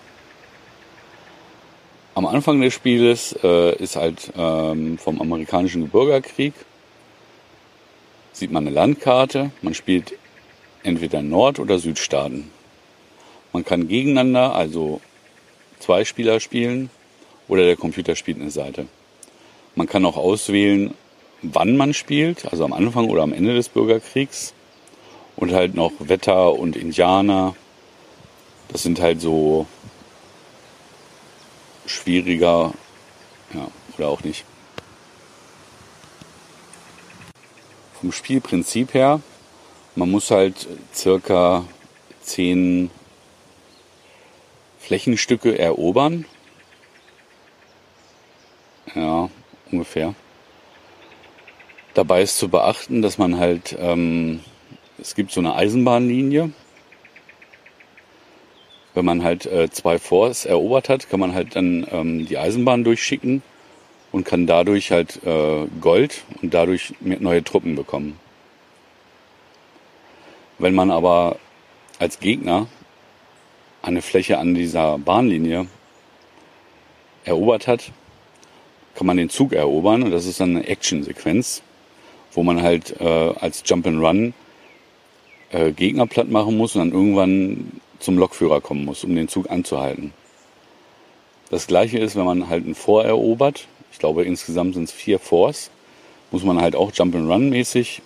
Am 2.14 2.26
Anfang 2.26 2.60
des 2.60 2.74
Spieles 2.74 3.38
äh, 3.42 3.76
ist 3.76 3.96
halt 3.96 4.32
ähm, 4.36 4.98
vom 4.98 5.20
amerikanischen 5.20 5.88
Bürgerkrieg 5.88 6.54
sieht 8.32 8.50
man 8.50 8.66
eine 8.66 8.74
Landkarte. 8.74 9.52
Man 9.62 9.74
spielt 9.74 10.14
entweder 10.82 11.22
Nord- 11.22 11.58
oder 11.58 11.78
Südstaaten. 11.78 12.50
Man 13.52 13.64
kann 13.64 13.88
gegeneinander, 13.88 14.54
also 14.54 15.00
zwei 15.78 16.04
Spieler 16.04 16.40
spielen 16.40 16.90
oder 17.48 17.64
der 17.64 17.76
Computer 17.76 18.16
spielt 18.16 18.40
eine 18.40 18.50
Seite. 18.50 18.86
Man 19.74 19.86
kann 19.86 20.04
auch 20.04 20.16
auswählen, 20.16 20.94
wann 21.42 21.76
man 21.76 21.94
spielt, 21.94 22.50
also 22.50 22.64
am 22.64 22.72
Anfang 22.72 23.08
oder 23.08 23.22
am 23.22 23.32
Ende 23.32 23.54
des 23.54 23.68
Bürgerkriegs 23.68 24.52
und 25.36 25.52
halt 25.52 25.74
noch 25.74 25.92
Wetter 25.98 26.52
und 26.52 26.76
Indianer. 26.76 27.54
Das 28.68 28.82
sind 28.82 29.00
halt 29.00 29.20
so 29.20 29.66
schwieriger, 31.86 32.72
ja, 33.52 33.68
oder 33.96 34.08
auch 34.08 34.22
nicht. 34.22 34.44
Vom 38.00 38.12
Spielprinzip 38.12 38.94
her, 38.94 39.20
man 39.96 40.10
muss 40.10 40.30
halt 40.30 40.68
circa 40.94 41.64
zehn 42.22 42.90
Flächenstücke 44.78 45.58
erobern. 45.58 46.24
Ja, 48.94 49.28
ungefähr. 49.70 50.14
Dabei 51.94 52.22
ist 52.22 52.38
zu 52.38 52.48
beachten, 52.48 53.02
dass 53.02 53.18
man 53.18 53.38
halt, 53.38 53.76
ähm, 53.78 54.40
es 55.00 55.14
gibt 55.14 55.32
so 55.32 55.40
eine 55.40 55.54
Eisenbahnlinie. 55.54 56.52
Wenn 58.94 59.04
man 59.04 59.22
halt 59.22 59.46
äh, 59.46 59.70
zwei 59.70 59.98
Forts 59.98 60.44
erobert 60.44 60.88
hat, 60.88 61.08
kann 61.08 61.20
man 61.20 61.32
halt 61.32 61.56
dann 61.56 61.86
ähm, 61.90 62.26
die 62.26 62.38
Eisenbahn 62.38 62.84
durchschicken 62.84 63.42
und 64.12 64.24
kann 64.24 64.46
dadurch 64.46 64.90
halt 64.90 65.24
äh, 65.24 65.66
Gold 65.80 66.24
und 66.42 66.52
dadurch 66.52 66.94
neue 67.00 67.44
Truppen 67.44 67.76
bekommen. 67.76 68.18
Wenn 70.58 70.74
man 70.74 70.90
aber 70.90 71.36
als 71.98 72.18
Gegner 72.18 72.66
eine 73.82 74.02
Fläche 74.02 74.38
an 74.38 74.54
dieser 74.54 74.98
Bahnlinie 74.98 75.66
erobert 77.24 77.66
hat, 77.66 77.92
kann 78.94 79.06
man 79.06 79.16
den 79.16 79.30
Zug 79.30 79.52
erobern 79.52 80.02
und 80.02 80.10
das 80.10 80.26
ist 80.26 80.40
dann 80.40 80.56
eine 80.56 80.66
Action-Sequenz, 80.66 81.62
wo 82.32 82.42
man 82.42 82.60
halt 82.60 83.00
äh, 83.00 83.04
als 83.04 83.62
Jump 83.64 83.86
and 83.86 84.02
Run 84.02 84.34
äh, 85.50 85.72
Gegner 85.72 86.06
platt 86.06 86.30
machen 86.30 86.56
muss 86.56 86.74
und 86.74 86.80
dann 86.80 86.92
irgendwann 86.92 87.80
zum 87.98 88.18
Lokführer 88.18 88.60
kommen 88.60 88.84
muss, 88.84 89.04
um 89.04 89.14
den 89.14 89.28
Zug 89.28 89.50
anzuhalten. 89.50 90.12
Das 91.50 91.66
gleiche 91.66 91.98
ist, 91.98 92.16
wenn 92.16 92.24
man 92.24 92.48
halt 92.48 92.66
ein 92.66 92.74
Fort 92.74 93.06
erobert, 93.06 93.66
ich 93.92 93.98
glaube 93.98 94.24
insgesamt 94.24 94.74
sind 94.74 94.84
es 94.84 94.92
vier 94.92 95.18
Forts, 95.18 95.70
muss 96.30 96.44
man 96.44 96.60
halt 96.60 96.76
auch 96.76 96.92
Jump 96.94 97.14
and 97.14 97.28
Run 97.28 97.50
mäßig 97.50 98.02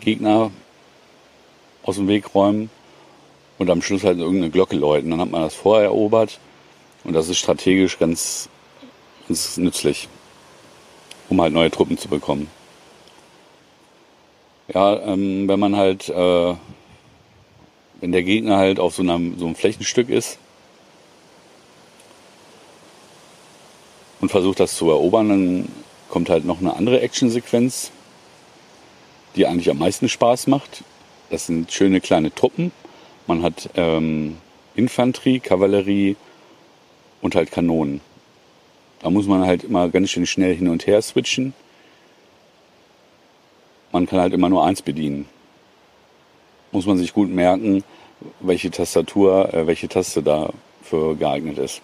Gegner 0.00 0.50
aus 1.82 1.96
dem 1.96 2.08
Weg 2.08 2.34
räumen 2.34 2.70
und 3.58 3.68
am 3.68 3.82
Schluss 3.82 4.04
halt 4.04 4.18
irgendeine 4.18 4.50
Glocke 4.50 4.76
läuten. 4.76 5.10
Dann 5.10 5.20
hat 5.20 5.30
man 5.30 5.42
das 5.42 5.54
Fort 5.54 5.82
erobert 5.82 6.38
und 7.04 7.14
das 7.14 7.28
ist 7.28 7.38
strategisch 7.38 7.98
ganz, 7.98 8.48
ganz 9.26 9.56
nützlich, 9.56 10.08
um 11.28 11.40
halt 11.40 11.52
neue 11.52 11.70
Truppen 11.70 11.98
zu 11.98 12.08
bekommen. 12.08 12.48
Ja, 14.68 15.00
ähm, 15.00 15.48
wenn 15.48 15.58
man 15.58 15.76
halt, 15.76 16.08
äh, 16.08 16.54
wenn 18.00 18.12
der 18.12 18.22
Gegner 18.22 18.58
halt 18.58 18.78
auf 18.78 18.94
so, 18.94 19.02
einem, 19.02 19.38
so 19.38 19.46
einem 19.46 19.54
Flächenstück 19.54 20.08
ist 20.08 20.38
und 24.20 24.30
versucht 24.30 24.60
das 24.60 24.76
zu 24.76 24.88
erobern, 24.88 25.28
dann 25.28 25.68
kommt 26.08 26.30
halt 26.30 26.44
noch 26.44 26.60
eine 26.60 26.76
andere 26.76 27.00
Actionsequenz, 27.00 27.90
die 29.34 29.46
eigentlich 29.46 29.70
am 29.70 29.78
meisten 29.78 30.08
Spaß 30.08 30.46
macht. 30.46 30.84
Das 31.30 31.46
sind 31.46 31.72
schöne 31.72 32.00
kleine 32.00 32.32
Truppen. 32.32 32.70
Man 33.26 33.42
hat 33.42 33.70
ähm, 33.74 34.36
Infanterie, 34.74 35.40
Kavallerie 35.40 36.16
und 37.20 37.34
halt 37.34 37.50
Kanonen. 37.50 38.00
Da 39.00 39.10
muss 39.10 39.26
man 39.26 39.44
halt 39.44 39.64
immer 39.64 39.88
ganz 39.88 40.10
schön 40.10 40.26
schnell 40.26 40.54
hin 40.54 40.68
und 40.68 40.86
her 40.86 41.02
switchen 41.02 41.54
man 43.92 44.06
kann 44.06 44.20
halt 44.20 44.32
immer 44.32 44.48
nur 44.48 44.64
eins 44.64 44.82
bedienen. 44.82 45.28
Muss 46.72 46.86
man 46.86 46.96
sich 46.96 47.12
gut 47.12 47.30
merken, 47.30 47.84
welche 48.40 48.70
Tastatur, 48.70 49.52
äh, 49.52 49.66
welche 49.66 49.88
Taste 49.88 50.22
dafür 50.22 51.14
geeignet 51.16 51.58
ist. 51.58 51.82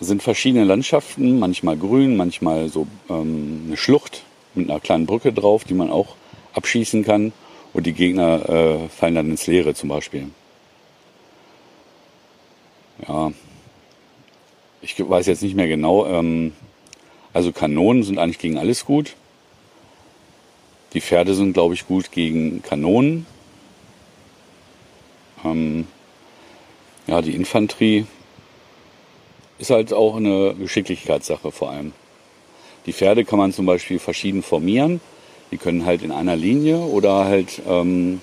Es 0.00 0.08
sind 0.08 0.22
verschiedene 0.22 0.64
Landschaften, 0.64 1.38
manchmal 1.38 1.76
grün, 1.76 2.16
manchmal 2.16 2.68
so 2.68 2.86
ähm, 3.08 3.64
eine 3.66 3.76
Schlucht 3.76 4.24
mit 4.54 4.68
einer 4.68 4.80
kleinen 4.80 5.06
Brücke 5.06 5.32
drauf, 5.32 5.64
die 5.64 5.74
man 5.74 5.90
auch 5.90 6.16
abschießen 6.54 7.04
kann. 7.04 7.32
Und 7.72 7.86
die 7.86 7.92
Gegner 7.92 8.48
äh, 8.48 8.88
fallen 8.88 9.14
dann 9.14 9.30
ins 9.30 9.46
Leere 9.46 9.74
zum 9.74 9.88
Beispiel. 9.88 10.30
Ja, 13.06 13.32
ich 14.80 14.96
weiß 14.98 15.26
jetzt 15.26 15.42
nicht 15.42 15.54
mehr 15.54 15.68
genau. 15.68 16.06
Ähm, 16.06 16.52
also 17.36 17.52
Kanonen 17.52 18.02
sind 18.02 18.18
eigentlich 18.18 18.38
gegen 18.38 18.56
alles 18.56 18.86
gut. 18.86 19.14
Die 20.94 21.02
Pferde 21.02 21.34
sind, 21.34 21.52
glaube 21.52 21.74
ich, 21.74 21.86
gut 21.86 22.10
gegen 22.10 22.62
Kanonen. 22.62 23.26
Ähm, 25.44 25.86
ja, 27.06 27.20
die 27.20 27.34
Infanterie 27.34 28.06
ist 29.58 29.68
halt 29.68 29.92
auch 29.92 30.16
eine 30.16 30.54
Geschicklichkeitssache 30.54 31.52
vor 31.52 31.72
allem. 31.72 31.92
Die 32.86 32.94
Pferde 32.94 33.26
kann 33.26 33.38
man 33.38 33.52
zum 33.52 33.66
Beispiel 33.66 33.98
verschieden 33.98 34.42
formieren. 34.42 35.02
Die 35.50 35.58
können 35.58 35.84
halt 35.84 36.02
in 36.02 36.12
einer 36.12 36.36
Linie 36.36 36.78
oder 36.78 37.26
halt 37.26 37.60
ähm, 37.68 38.22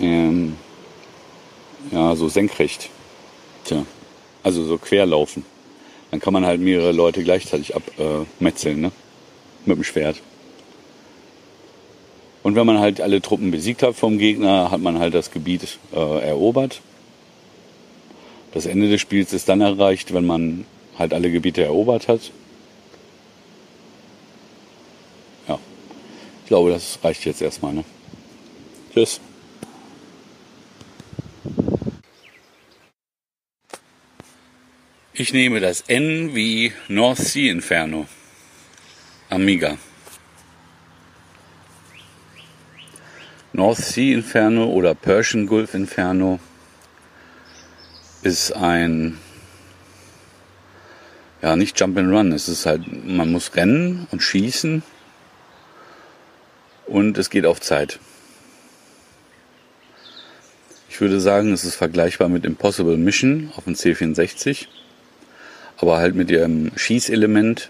ähm, 0.00 0.56
ja, 1.92 2.16
so 2.16 2.28
senkrecht. 2.28 2.90
Tja, 3.62 3.86
also 4.42 4.64
so 4.64 4.78
quer 4.78 5.06
laufen. 5.06 5.51
Dann 6.12 6.20
kann 6.20 6.34
man 6.34 6.44
halt 6.44 6.60
mehrere 6.60 6.92
Leute 6.92 7.24
gleichzeitig 7.24 7.74
abmetzeln, 7.74 8.82
ne? 8.82 8.92
Mit 9.64 9.78
dem 9.78 9.82
Schwert. 9.82 10.20
Und 12.42 12.54
wenn 12.54 12.66
man 12.66 12.80
halt 12.80 13.00
alle 13.00 13.22
Truppen 13.22 13.50
besiegt 13.50 13.82
hat 13.82 13.96
vom 13.96 14.18
Gegner, 14.18 14.70
hat 14.70 14.80
man 14.80 14.98
halt 14.98 15.14
das 15.14 15.30
Gebiet 15.30 15.78
äh, 15.94 15.96
erobert. 15.96 16.82
Das 18.52 18.66
Ende 18.66 18.90
des 18.90 19.00
Spiels 19.00 19.32
ist 19.32 19.48
dann 19.48 19.62
erreicht, 19.62 20.12
wenn 20.12 20.26
man 20.26 20.66
halt 20.98 21.14
alle 21.14 21.30
Gebiete 21.30 21.62
erobert 21.62 22.08
hat. 22.08 22.30
Ja, 25.48 25.58
ich 26.42 26.48
glaube, 26.48 26.72
das 26.72 26.98
reicht 27.02 27.24
jetzt 27.24 27.40
erstmal. 27.40 27.72
Ne? 27.72 27.84
Tschüss. 28.92 29.18
Ich 35.14 35.34
nehme 35.34 35.60
das 35.60 35.82
N 35.88 36.34
wie 36.34 36.72
North 36.88 37.18
Sea 37.18 37.52
Inferno. 37.52 38.08
Amiga. 39.28 39.76
North 43.52 43.76
Sea 43.76 44.14
Inferno 44.14 44.64
oder 44.68 44.94
Persian 44.94 45.46
Gulf 45.46 45.74
Inferno 45.74 46.40
ist 48.22 48.52
ein 48.52 49.18
ja 51.42 51.56
nicht 51.56 51.78
Jump 51.78 51.98
and 51.98 52.10
Run. 52.10 52.32
Es 52.32 52.48
ist 52.48 52.64
halt, 52.64 52.82
man 53.04 53.30
muss 53.30 53.54
rennen 53.54 54.06
und 54.12 54.22
schießen 54.22 54.82
und 56.86 57.18
es 57.18 57.28
geht 57.28 57.44
auf 57.44 57.60
Zeit. 57.60 57.98
Ich 60.88 61.02
würde 61.02 61.20
sagen, 61.20 61.52
es 61.52 61.66
ist 61.66 61.76
vergleichbar 61.76 62.30
mit 62.30 62.46
Impossible 62.46 62.96
Mission 62.96 63.52
auf 63.56 63.64
dem 63.64 63.74
C64 63.74 64.68
aber 65.82 65.98
halt 65.98 66.14
mit 66.14 66.30
ihrem 66.30 66.70
Schießelement. 66.76 67.68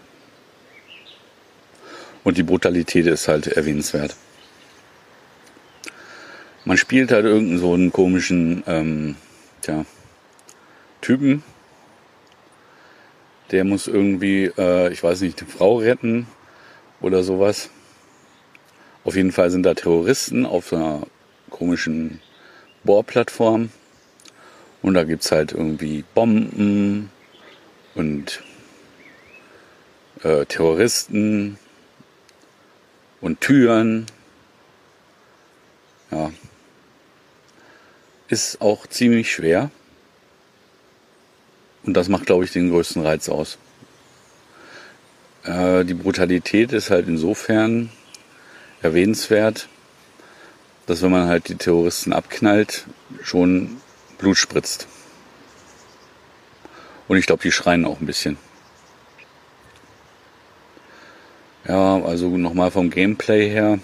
Und 2.25 2.37
die 2.37 2.43
Brutalität 2.43 3.07
ist 3.07 3.27
halt 3.27 3.47
erwähnenswert. 3.47 4.15
Man 6.67 6.77
spielt 6.77 7.11
halt 7.11 7.25
irgendeinen 7.25 7.59
so 7.59 7.73
einen 7.73 7.91
komischen 7.91 8.63
ähm, 8.67 9.17
tja, 9.63 9.87
Typen. 11.01 11.43
Der 13.51 13.65
muss 13.65 13.89
irgendwie, 13.89 14.53
äh, 14.59 14.93
ich 14.93 15.03
weiß 15.03 15.23
nicht, 15.23 15.41
eine 15.41 15.51
Frau 15.51 15.79
retten 15.79 16.27
oder 17.01 17.23
sowas. 17.23 17.71
Auf 19.05 19.17
jeden 19.17 19.33
Fall 19.33 19.51
sind 19.51 19.65
da 19.65 19.73
Terroristen 19.73 20.45
auf 20.45 20.73
einer 20.73 21.07
komischen 21.49 22.21
Bohrplattform. 22.85 23.71
Und 24.83 24.95
da 24.95 25.05
gibt 25.05 25.25
es 25.25 25.33
halt 25.33 25.53
irgendwie 25.53 26.05
Bomben 26.15 27.11
und 27.95 28.43
äh, 30.23 30.45
Terroristen 30.47 31.59
und 33.21 33.41
Türen. 33.41 34.07
Ja. 36.11 36.31
Ist 38.29 38.61
auch 38.61 38.87
ziemlich 38.87 39.33
schwer. 39.33 39.71
Und 41.85 41.95
das 41.95 42.09
macht, 42.09 42.27
glaube 42.27 42.45
ich, 42.45 42.53
den 42.53 42.71
größten 42.71 43.03
Reiz 43.03 43.29
aus. 43.29 43.59
Äh, 45.45 45.85
die 45.85 45.95
Brutalität 45.95 46.73
ist 46.73 46.91
halt 46.91 47.09
insofern 47.09 47.91
erwähnenswert, 48.81 49.69
dass 50.87 51.03
wenn 51.03 51.11
man 51.11 51.29
halt 51.29 51.49
die 51.49 51.57
Terroristen 51.57 52.13
abknallt, 52.13 52.87
schon 53.23 53.81
Blut 54.19 54.37
spritzt. 54.37 54.87
Und 57.13 57.19
ich 57.19 57.27
glaube, 57.27 57.43
die 57.43 57.53
schreien 57.53 57.85
auch 57.85 58.01
ein 58.01 58.07
bisschen. 58.07 58.39
Ja, 61.69 62.03
also 62.03 62.31
nochmal 62.39 62.71
vom 62.71 62.89
Gameplay 62.89 63.51
her 63.51 63.81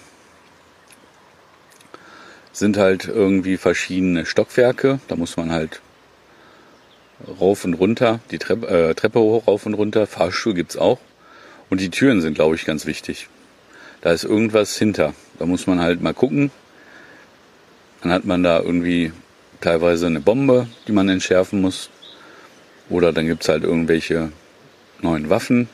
sind 2.51 2.77
halt 2.77 3.05
irgendwie 3.05 3.57
verschiedene 3.57 4.25
Stockwerke. 4.25 4.99
Da 5.07 5.15
muss 5.15 5.37
man 5.37 5.51
halt 5.51 5.79
rauf 7.39 7.65
und 7.65 7.75
runter, 7.75 8.19
die 8.31 8.39
Treppe, 8.39 8.67
äh, 8.67 8.95
Treppe 8.95 9.19
hoch, 9.19 9.45
rauf 9.45 9.67
und 9.67 9.75
runter. 9.75 10.07
Fahrstuhl 10.07 10.55
gibt's 10.55 10.75
auch. 10.75 10.97
Und 11.69 11.81
die 11.81 11.91
Türen 11.91 12.21
sind, 12.21 12.33
glaube 12.33 12.55
ich, 12.55 12.65
ganz 12.65 12.87
wichtig. 12.87 13.29
Da 14.01 14.11
ist 14.11 14.23
irgendwas 14.23 14.75
hinter. 14.75 15.13
Da 15.37 15.45
muss 15.45 15.67
man 15.67 15.79
halt 15.81 16.01
mal 16.01 16.15
gucken, 16.15 16.49
Dann 18.01 18.11
hat 18.11 18.25
man 18.25 18.41
da 18.41 18.59
irgendwie 18.59 19.13
teilweise 19.61 20.07
eine 20.07 20.19
Bombe, 20.19 20.67
die 20.87 20.93
man 20.93 21.09
entschärfen 21.09 21.61
muss. 21.61 21.91
Oder 22.89 23.13
dann 23.13 23.27
gibt 23.27 23.43
es 23.43 23.49
halt 23.49 23.63
irgendwelche 23.63 24.31
neuen 25.01 25.29
Waffen. 25.29 25.69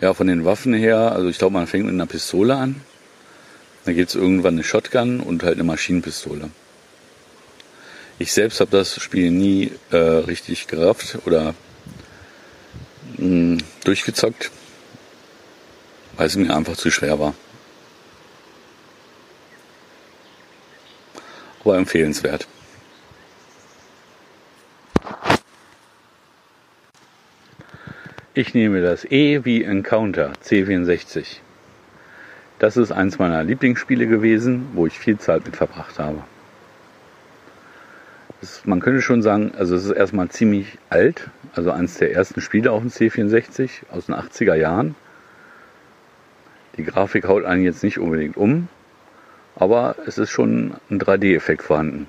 Ja, 0.00 0.14
von 0.14 0.28
den 0.28 0.44
Waffen 0.44 0.74
her, 0.74 1.12
also 1.12 1.28
ich 1.28 1.38
glaube, 1.38 1.54
man 1.54 1.66
fängt 1.66 1.86
mit 1.86 1.94
einer 1.94 2.06
Pistole 2.06 2.54
an. 2.54 2.80
Dann 3.84 3.96
gibt 3.96 4.10
es 4.10 4.14
irgendwann 4.14 4.54
eine 4.54 4.64
Shotgun 4.64 5.20
und 5.20 5.42
halt 5.42 5.54
eine 5.54 5.64
Maschinenpistole. 5.64 6.50
Ich 8.20 8.32
selbst 8.32 8.60
habe 8.60 8.70
das 8.70 9.00
Spiel 9.00 9.30
nie 9.30 9.72
äh, 9.90 9.96
richtig 9.96 10.66
gerafft 10.66 11.18
oder 11.24 11.54
mh, 13.16 13.18
hm, 13.18 13.58
durchgezockt, 13.84 14.50
weil 16.16 16.26
es 16.26 16.36
mir 16.36 16.54
einfach 16.54 16.76
zu 16.76 16.90
schwer 16.90 17.18
war. 17.18 17.34
Aber 21.64 21.76
empfehlenswert. 21.76 22.46
Ich 28.34 28.54
nehme 28.54 28.82
das 28.82 29.04
E 29.06 29.44
wie 29.44 29.64
Encounter 29.64 30.32
C64. 30.44 31.38
Das 32.58 32.76
ist 32.76 32.92
eins 32.92 33.18
meiner 33.18 33.42
Lieblingsspiele 33.42 34.06
gewesen, 34.06 34.68
wo 34.74 34.86
ich 34.86 34.98
viel 34.98 35.18
Zeit 35.18 35.46
mit 35.46 35.56
verbracht 35.56 35.98
habe. 35.98 36.22
Das, 38.40 38.64
man 38.66 38.80
könnte 38.80 39.00
schon 39.00 39.22
sagen, 39.22 39.52
also 39.56 39.74
es 39.74 39.86
ist 39.86 39.92
erstmal 39.92 40.28
ziemlich 40.28 40.78
alt, 40.90 41.30
also 41.54 41.72
eines 41.72 41.94
der 41.98 42.12
ersten 42.12 42.40
Spiele 42.40 42.70
auf 42.70 42.82
dem 42.82 42.90
C64 42.90 43.70
aus 43.90 44.06
den 44.06 44.14
80er 44.14 44.54
Jahren. 44.54 44.94
Die 46.76 46.84
Grafik 46.84 47.26
haut 47.26 47.44
einen 47.44 47.64
jetzt 47.64 47.82
nicht 47.82 47.98
unbedingt 47.98 48.36
um, 48.36 48.68
aber 49.56 49.96
es 50.06 50.18
ist 50.18 50.30
schon 50.30 50.74
ein 50.90 51.00
3D-Effekt 51.00 51.62
vorhanden. 51.62 52.08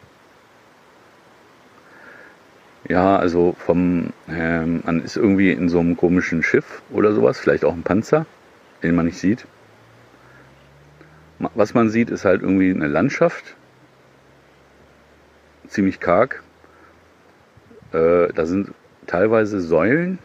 Ja, 2.89 3.17
also 3.17 3.55
vom, 3.59 4.13
ähm, 4.27 4.81
man 4.83 5.03
ist 5.03 5.15
irgendwie 5.15 5.51
in 5.51 5.69
so 5.69 5.79
einem 5.79 5.95
komischen 5.95 6.41
Schiff 6.41 6.81
oder 6.89 7.13
sowas, 7.13 7.39
vielleicht 7.39 7.63
auch 7.63 7.73
ein 7.73 7.83
Panzer, 7.83 8.25
den 8.81 8.95
man 8.95 9.05
nicht 9.05 9.19
sieht. 9.19 9.45
Was 11.37 11.75
man 11.75 11.91
sieht, 11.91 12.09
ist 12.09 12.25
halt 12.25 12.41
irgendwie 12.41 12.71
eine 12.71 12.87
Landschaft, 12.87 13.55
ziemlich 15.67 15.99
karg. 15.99 16.41
Äh, 17.93 18.33
da 18.33 18.47
sind 18.47 18.73
teilweise 19.05 19.61
Säulen 19.61 20.17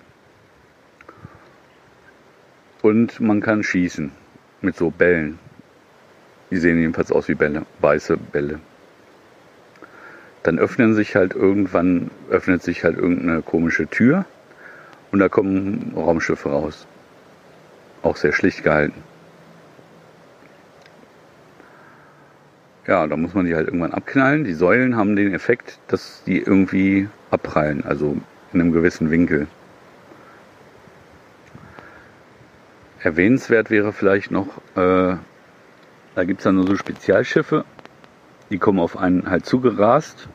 und 2.81 3.21
man 3.21 3.43
kann 3.43 3.63
schießen 3.63 4.11
mit 4.63 4.75
so 4.75 4.91
Bällen. 4.91 5.39
Die 6.51 6.57
sehen 6.57 6.79
jedenfalls 6.79 7.13
aus 7.13 7.29
wie 7.29 7.35
Bälle, 7.35 7.67
weiße 7.81 8.17
Bälle 8.17 8.59
dann 10.45 10.59
öffnen 10.59 10.95
sich 10.95 11.17
halt 11.17 11.35
irgendwann, 11.35 12.11
öffnet 12.31 12.63
sich 12.63 12.85
halt 12.85 12.97
irgendeine 12.97 13.43
komische 13.43 13.89
Tür 13.89 14.27
und 15.11 15.19
da 15.19 15.29
kommen 15.29 15.93
Raumschiffe 15.97 16.51
raus. 16.51 16.87
Auch 18.03 18.17
sehr 18.17 18.33
schlicht 18.33 18.63
gehalten. 18.63 19.03
Ja, 22.87 23.07
da 23.07 23.17
muss 23.17 23.33
man 23.33 23.47
die 23.47 23.55
halt 23.55 23.67
irgendwann 23.67 23.93
abknallen. 23.93 24.45
Die 24.45 24.53
Säulen 24.53 24.95
haben 24.95 25.17
den 25.17 25.33
Effekt, 25.33 25.79
dass 25.89 26.23
die 26.27 26.41
irgendwie 26.41 27.09
abprallen, 27.31 27.83
also 27.83 28.19
in 28.53 28.61
einem 28.61 28.73
gewissen 28.73 29.11
Winkel. 29.11 29.47
Erwähnenswert 33.01 33.71
wäre 33.71 33.95
vielleicht 33.95 34.31
noch, 34.31 34.49
äh, 34.77 35.17
da 36.15 36.25
gibt 36.25 36.41
es 36.41 36.45
dann 36.45 36.57
nur 36.57 36.67
so 36.67 36.77
Spezialschiffe, 36.77 37.65
die 38.51 38.59
kommen 38.59 38.79
auf 38.79 38.97
einen 38.97 39.29
halt 39.29 39.47
zugerast 39.47 40.29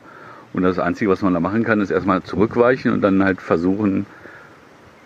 und 0.52 0.62
das 0.62 0.78
Einzige, 0.78 1.10
was 1.10 1.22
man 1.22 1.34
da 1.34 1.40
machen 1.40 1.64
kann, 1.64 1.80
ist 1.80 1.90
erstmal 1.90 2.22
zurückweichen 2.22 2.92
und 2.92 3.02
dann 3.02 3.24
halt 3.24 3.40
versuchen, 3.40 4.06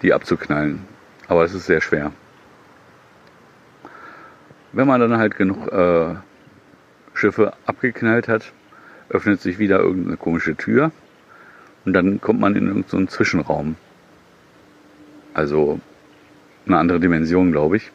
die 0.02 0.12
abzuknallen. 0.12 0.80
Aber 1.28 1.44
es 1.44 1.54
ist 1.54 1.66
sehr 1.66 1.80
schwer. 1.80 2.12
Wenn 4.72 4.86
man 4.86 5.00
dann 5.00 5.18
halt 5.18 5.36
genug 5.36 5.70
äh, 5.70 6.14
Schiffe 7.14 7.52
abgeknallt 7.66 8.28
hat, 8.28 8.52
öffnet 9.08 9.40
sich 9.40 9.58
wieder 9.58 9.78
irgendeine 9.78 10.16
komische 10.16 10.56
Tür 10.56 10.90
und 11.84 11.92
dann 11.92 12.20
kommt 12.20 12.40
man 12.40 12.56
in 12.56 12.66
irgendeinen 12.66 13.06
so 13.06 13.16
Zwischenraum. 13.16 13.76
Also 15.34 15.78
eine 16.66 16.78
andere 16.78 17.00
Dimension, 17.00 17.52
glaube 17.52 17.76
ich. 17.76 17.92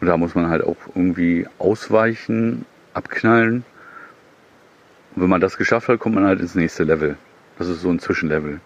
Und 0.00 0.08
da 0.08 0.16
muss 0.18 0.34
man 0.34 0.50
halt 0.50 0.62
auch 0.62 0.76
irgendwie 0.94 1.46
ausweichen, 1.58 2.66
abknallen 2.92 3.64
und 5.16 5.22
wenn 5.22 5.30
man 5.30 5.40
das 5.40 5.56
geschafft 5.56 5.88
hat, 5.88 5.98
kommt 5.98 6.14
man 6.14 6.26
halt 6.26 6.40
ins 6.40 6.54
nächste 6.54 6.84
Level. 6.84 7.16
Das 7.58 7.68
ist 7.68 7.80
so 7.80 7.88
ein 7.88 7.98
Zwischenlevel. 7.98 8.60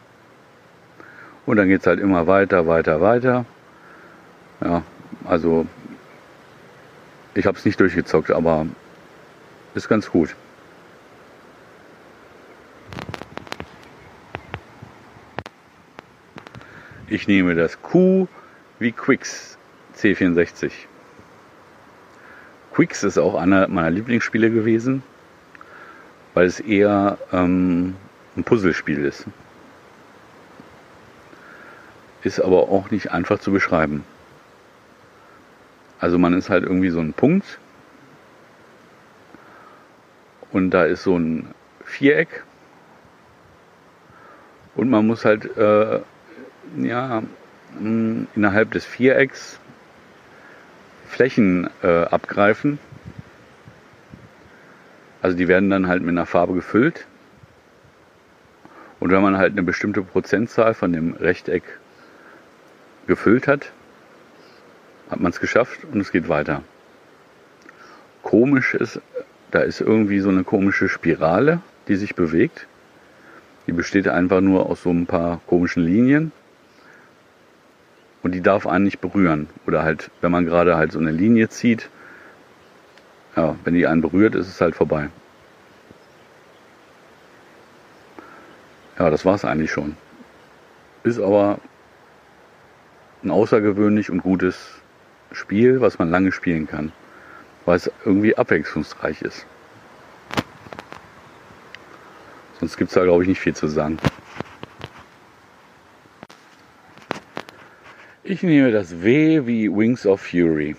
Und 1.46 1.56
dann 1.56 1.68
geht 1.68 1.80
es 1.80 1.86
halt 1.86 2.00
immer 2.00 2.26
weiter, 2.26 2.66
weiter, 2.66 3.00
weiter. 3.00 3.46
Ja, 4.60 4.82
also 5.24 5.66
ich 7.34 7.46
habe 7.46 7.56
es 7.56 7.64
nicht 7.64 7.78
durchgezockt, 7.78 8.32
aber 8.32 8.66
ist 9.74 9.88
ganz 9.88 10.10
gut. 10.10 10.34
Ich 17.06 17.28
nehme 17.28 17.54
das 17.54 17.80
Q 17.80 18.26
wie 18.80 18.90
Quicks 18.90 19.56
C64. 19.96 20.72
Quicks 22.72 23.04
ist 23.04 23.18
auch 23.18 23.36
einer 23.36 23.68
meiner 23.68 23.90
Lieblingsspiele 23.90 24.50
gewesen 24.50 25.04
weil 26.34 26.46
es 26.46 26.60
eher 26.60 27.18
ähm, 27.32 27.96
ein 28.36 28.44
Puzzlespiel 28.44 29.04
ist. 29.04 29.26
Ist 32.22 32.40
aber 32.40 32.68
auch 32.68 32.90
nicht 32.90 33.10
einfach 33.10 33.38
zu 33.38 33.50
beschreiben. 33.50 34.04
Also 35.98 36.18
man 36.18 36.34
ist 36.34 36.50
halt 36.50 36.64
irgendwie 36.64 36.90
so 36.90 37.00
ein 37.00 37.12
Punkt 37.12 37.58
und 40.50 40.70
da 40.70 40.84
ist 40.84 41.02
so 41.02 41.18
ein 41.18 41.54
Viereck 41.84 42.44
und 44.74 44.88
man 44.88 45.06
muss 45.06 45.24
halt 45.24 45.56
äh, 45.56 46.00
ja 46.78 47.22
innerhalb 47.78 48.72
des 48.72 48.84
Vierecks 48.84 49.58
Flächen 51.06 51.68
äh, 51.82 52.04
abgreifen 52.04 52.78
also 55.22 55.36
die 55.36 55.48
werden 55.48 55.70
dann 55.70 55.88
halt 55.88 56.02
mit 56.02 56.10
einer 56.10 56.26
Farbe 56.26 56.54
gefüllt. 56.54 57.06
Und 58.98 59.10
wenn 59.10 59.22
man 59.22 59.38
halt 59.38 59.52
eine 59.52 59.62
bestimmte 59.62 60.02
Prozentzahl 60.02 60.74
von 60.74 60.92
dem 60.92 61.14
Rechteck 61.14 61.62
gefüllt 63.06 63.48
hat, 63.48 63.72
hat 65.10 65.20
man 65.20 65.32
es 65.32 65.40
geschafft 65.40 65.80
und 65.90 66.00
es 66.00 66.12
geht 66.12 66.28
weiter. 66.28 66.62
Komisch 68.22 68.74
ist, 68.74 69.00
da 69.50 69.60
ist 69.60 69.80
irgendwie 69.80 70.20
so 70.20 70.28
eine 70.28 70.44
komische 70.44 70.88
Spirale, 70.88 71.60
die 71.88 71.96
sich 71.96 72.14
bewegt. 72.14 72.66
Die 73.66 73.72
besteht 73.72 74.08
einfach 74.08 74.40
nur 74.40 74.66
aus 74.66 74.82
so 74.82 74.90
ein 74.90 75.06
paar 75.06 75.40
komischen 75.46 75.82
Linien. 75.84 76.32
Und 78.22 78.32
die 78.32 78.42
darf 78.42 78.66
einen 78.66 78.84
nicht 78.84 79.00
berühren. 79.00 79.48
Oder 79.66 79.82
halt, 79.82 80.10
wenn 80.20 80.30
man 80.30 80.44
gerade 80.44 80.76
halt 80.76 80.92
so 80.92 80.98
eine 80.98 81.10
Linie 81.10 81.48
zieht, 81.48 81.88
ja, 83.40 83.56
wenn 83.64 83.74
die 83.74 83.86
einen 83.86 84.02
berührt, 84.02 84.34
ist 84.34 84.48
es 84.48 84.60
halt 84.60 84.74
vorbei. 84.74 85.08
Ja, 88.98 89.08
das 89.08 89.24
war 89.24 89.34
es 89.34 89.44
eigentlich 89.44 89.70
schon. 89.70 89.96
Ist 91.04 91.18
aber 91.18 91.58
ein 93.22 93.30
außergewöhnlich 93.30 94.10
und 94.10 94.22
gutes 94.22 94.82
Spiel, 95.32 95.80
was 95.80 95.98
man 95.98 96.10
lange 96.10 96.32
spielen 96.32 96.66
kann, 96.66 96.92
weil 97.64 97.76
es 97.76 97.90
irgendwie 98.04 98.36
abwechslungsreich 98.36 99.22
ist. 99.22 99.46
Sonst 102.58 102.76
gibt 102.76 102.90
es 102.90 102.94
da, 102.94 103.04
glaube 103.04 103.22
ich, 103.22 103.28
nicht 103.28 103.40
viel 103.40 103.54
zu 103.54 103.68
sagen. 103.68 103.98
Ich 108.22 108.42
nehme 108.42 108.70
das 108.70 109.02
W 109.02 109.46
wie 109.46 109.74
Wings 109.74 110.04
of 110.04 110.20
Fury. 110.20 110.76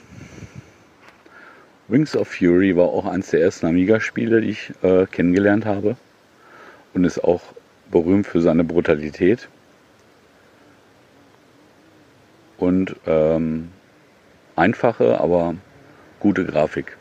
Wings 1.92 2.16
of 2.16 2.30
Fury 2.30 2.78
war 2.78 2.86
auch 2.86 3.06
eines 3.06 3.32
der 3.32 3.42
ersten 3.42 3.66
Amiga-Spiele, 3.66 4.40
die 4.40 4.52
ich 4.52 4.72
äh, 4.82 5.06
kennengelernt 5.08 5.66
habe 5.66 5.98
und 6.94 7.04
ist 7.04 7.22
auch 7.22 7.42
berühmt 7.92 8.26
für 8.26 8.40
seine 8.40 8.64
Brutalität 8.64 9.50
und 12.58 12.96
ähm, 13.06 13.74
einfache, 14.56 15.20
aber 15.20 15.56
gute 16.22 16.46
Grafik. 16.46 16.96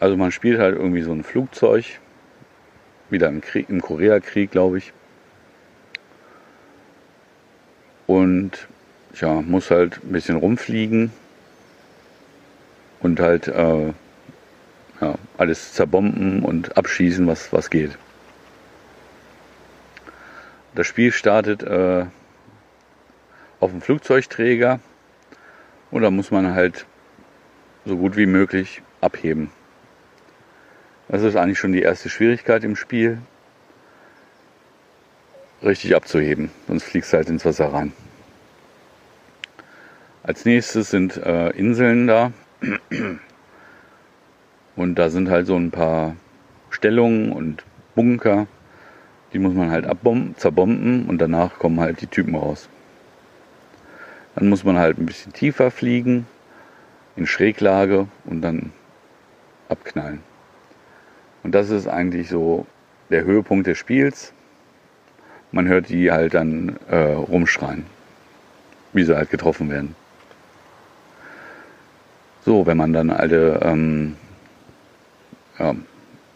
Also 0.00 0.16
man 0.16 0.32
spielt 0.32 0.58
halt 0.58 0.74
irgendwie 0.74 1.02
so 1.02 1.12
ein 1.12 1.24
Flugzeug, 1.24 2.00
wieder 3.10 3.28
im, 3.28 3.42
Krieg, 3.42 3.68
im 3.68 3.82
Koreakrieg, 3.82 4.50
glaube 4.50 4.78
ich. 4.78 4.94
Und 8.06 8.68
ja, 9.20 9.42
muss 9.42 9.70
halt 9.70 10.02
ein 10.02 10.12
bisschen 10.12 10.36
rumfliegen 10.36 11.12
und 13.00 13.20
halt 13.20 13.48
äh, 13.48 13.92
ja, 15.00 15.14
alles 15.36 15.74
zerbomben 15.74 16.42
und 16.42 16.76
abschießen, 16.76 17.26
was, 17.26 17.52
was 17.52 17.70
geht. 17.70 17.96
Das 20.74 20.86
Spiel 20.86 21.12
startet 21.12 21.62
äh, 21.62 22.06
auf 23.60 23.70
dem 23.70 23.80
Flugzeugträger 23.80 24.80
und 25.90 26.02
da 26.02 26.10
muss 26.10 26.30
man 26.30 26.54
halt 26.54 26.86
so 27.84 27.96
gut 27.96 28.16
wie 28.16 28.26
möglich 28.26 28.82
abheben. 29.00 29.50
Das 31.08 31.22
ist 31.22 31.36
eigentlich 31.36 31.58
schon 31.58 31.72
die 31.72 31.82
erste 31.82 32.10
Schwierigkeit 32.10 32.64
im 32.64 32.76
Spiel, 32.76 33.18
richtig 35.62 35.96
abzuheben, 35.96 36.50
sonst 36.66 36.84
fliegst 36.84 37.12
du 37.12 37.16
halt 37.16 37.30
ins 37.30 37.44
Wasser 37.44 37.72
rein. 37.72 37.92
Als 40.22 40.44
nächstes 40.44 40.90
sind 40.90 41.16
äh, 41.16 41.48
Inseln 41.50 42.06
da 42.06 42.32
und 44.76 44.94
da 44.96 45.10
sind 45.10 45.30
halt 45.30 45.46
so 45.46 45.56
ein 45.56 45.70
paar 45.70 46.16
Stellungen 46.70 47.32
und 47.32 47.64
Bunker, 47.94 48.46
die 49.32 49.38
muss 49.38 49.54
man 49.54 49.70
halt 49.70 49.86
abbomben, 49.86 50.36
zerbomben 50.36 51.06
und 51.06 51.18
danach 51.18 51.58
kommen 51.58 51.80
halt 51.80 52.00
die 52.00 52.06
Typen 52.06 52.34
raus. 52.34 52.68
Dann 54.34 54.48
muss 54.48 54.64
man 54.64 54.78
halt 54.78 54.98
ein 54.98 55.06
bisschen 55.06 55.32
tiefer 55.32 55.70
fliegen, 55.70 56.26
in 57.16 57.26
Schräglage 57.26 58.06
und 58.24 58.42
dann 58.42 58.72
abknallen. 59.68 60.20
Und 61.42 61.54
das 61.54 61.70
ist 61.70 61.86
eigentlich 61.88 62.28
so 62.28 62.66
der 63.10 63.24
Höhepunkt 63.24 63.66
des 63.66 63.78
Spiels. 63.78 64.32
Man 65.50 65.66
hört 65.66 65.88
die 65.88 66.12
halt 66.12 66.34
dann 66.34 66.76
äh, 66.88 67.12
rumschreien, 67.12 67.86
wie 68.92 69.02
sie 69.02 69.16
halt 69.16 69.30
getroffen 69.30 69.70
werden. 69.70 69.96
So, 72.48 72.64
wenn 72.64 72.78
man 72.78 72.94
dann 72.94 73.10
alle, 73.10 73.60
ähm, 73.60 74.16
ja, 75.58 75.74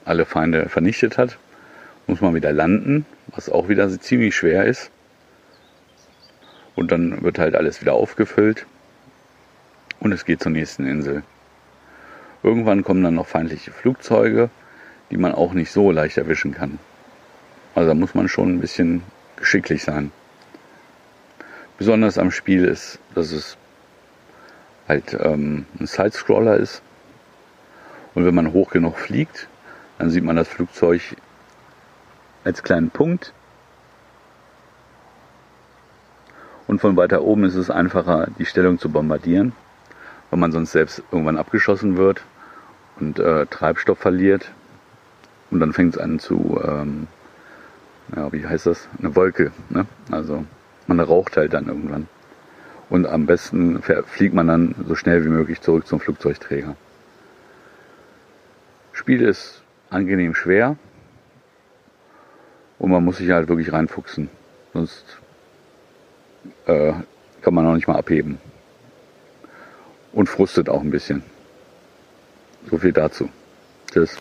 alle 0.04 0.26
Feinde 0.26 0.68
vernichtet 0.68 1.16
hat, 1.16 1.38
muss 2.06 2.20
man 2.20 2.34
wieder 2.34 2.52
landen, 2.52 3.06
was 3.28 3.48
auch 3.48 3.70
wieder 3.70 3.88
ziemlich 3.98 4.36
schwer 4.36 4.66
ist. 4.66 4.90
Und 6.74 6.92
dann 6.92 7.22
wird 7.22 7.38
halt 7.38 7.54
alles 7.54 7.80
wieder 7.80 7.94
aufgefüllt 7.94 8.66
und 10.00 10.12
es 10.12 10.26
geht 10.26 10.42
zur 10.42 10.52
nächsten 10.52 10.86
Insel. 10.86 11.22
Irgendwann 12.42 12.84
kommen 12.84 13.02
dann 13.02 13.14
noch 13.14 13.28
feindliche 13.28 13.70
Flugzeuge, 13.70 14.50
die 15.10 15.16
man 15.16 15.32
auch 15.32 15.54
nicht 15.54 15.70
so 15.70 15.90
leicht 15.92 16.18
erwischen 16.18 16.52
kann. 16.52 16.78
Also 17.74 17.88
da 17.88 17.94
muss 17.94 18.14
man 18.14 18.28
schon 18.28 18.56
ein 18.56 18.60
bisschen 18.60 19.02
geschicklich 19.36 19.82
sein. 19.82 20.12
Besonders 21.78 22.18
am 22.18 22.30
Spiel 22.30 22.66
ist, 22.66 22.98
dass 23.14 23.32
es 23.32 23.56
halt 24.92 25.16
ähm, 25.18 25.64
ein 25.80 25.86
Sidescroller 25.86 26.56
ist. 26.56 26.82
Und 28.14 28.26
wenn 28.26 28.34
man 28.34 28.52
hoch 28.52 28.70
genug 28.70 28.98
fliegt, 28.98 29.48
dann 29.98 30.10
sieht 30.10 30.22
man 30.22 30.36
das 30.36 30.48
Flugzeug 30.48 31.00
als 32.44 32.62
kleinen 32.62 32.90
Punkt. 32.90 33.32
Und 36.66 36.80
von 36.80 36.96
weiter 36.96 37.22
oben 37.22 37.44
ist 37.44 37.54
es 37.54 37.70
einfacher, 37.70 38.28
die 38.38 38.44
Stellung 38.44 38.78
zu 38.78 38.90
bombardieren, 38.90 39.52
weil 40.30 40.40
man 40.40 40.52
sonst 40.52 40.72
selbst 40.72 41.02
irgendwann 41.10 41.38
abgeschossen 41.38 41.96
wird 41.96 42.22
und 43.00 43.18
äh, 43.18 43.46
Treibstoff 43.46 43.98
verliert. 43.98 44.50
Und 45.50 45.60
dann 45.60 45.72
fängt 45.72 45.94
es 45.94 46.00
an 46.00 46.18
zu, 46.18 46.60
ähm, 46.62 47.06
ja, 48.14 48.30
wie 48.32 48.46
heißt 48.46 48.66
das? 48.66 48.88
Eine 48.98 49.16
Wolke. 49.16 49.52
Ne? 49.70 49.86
Also 50.10 50.44
man 50.86 51.00
raucht 51.00 51.36
halt 51.36 51.54
dann 51.54 51.68
irgendwann. 51.68 52.08
Und 52.92 53.06
am 53.06 53.24
besten 53.24 53.80
fliegt 53.80 54.34
man 54.34 54.48
dann 54.48 54.74
so 54.86 54.94
schnell 54.94 55.24
wie 55.24 55.30
möglich 55.30 55.62
zurück 55.62 55.86
zum 55.86 55.98
Flugzeugträger. 55.98 56.76
Spiel 58.92 59.22
ist 59.22 59.62
angenehm 59.88 60.34
schwer, 60.34 60.76
und 62.78 62.90
man 62.90 63.02
muss 63.02 63.16
sich 63.16 63.30
halt 63.30 63.48
wirklich 63.48 63.72
reinfuchsen. 63.72 64.28
Sonst 64.74 65.06
äh, 66.66 66.92
kann 67.40 67.54
man 67.54 67.66
auch 67.66 67.74
nicht 67.76 67.88
mal 67.88 67.96
abheben. 67.96 68.36
Und 70.12 70.28
frustet 70.28 70.68
auch 70.68 70.82
ein 70.82 70.90
bisschen. 70.90 71.22
So 72.70 72.76
viel 72.76 72.92
dazu. 72.92 73.30
Tschüss. 73.90 74.18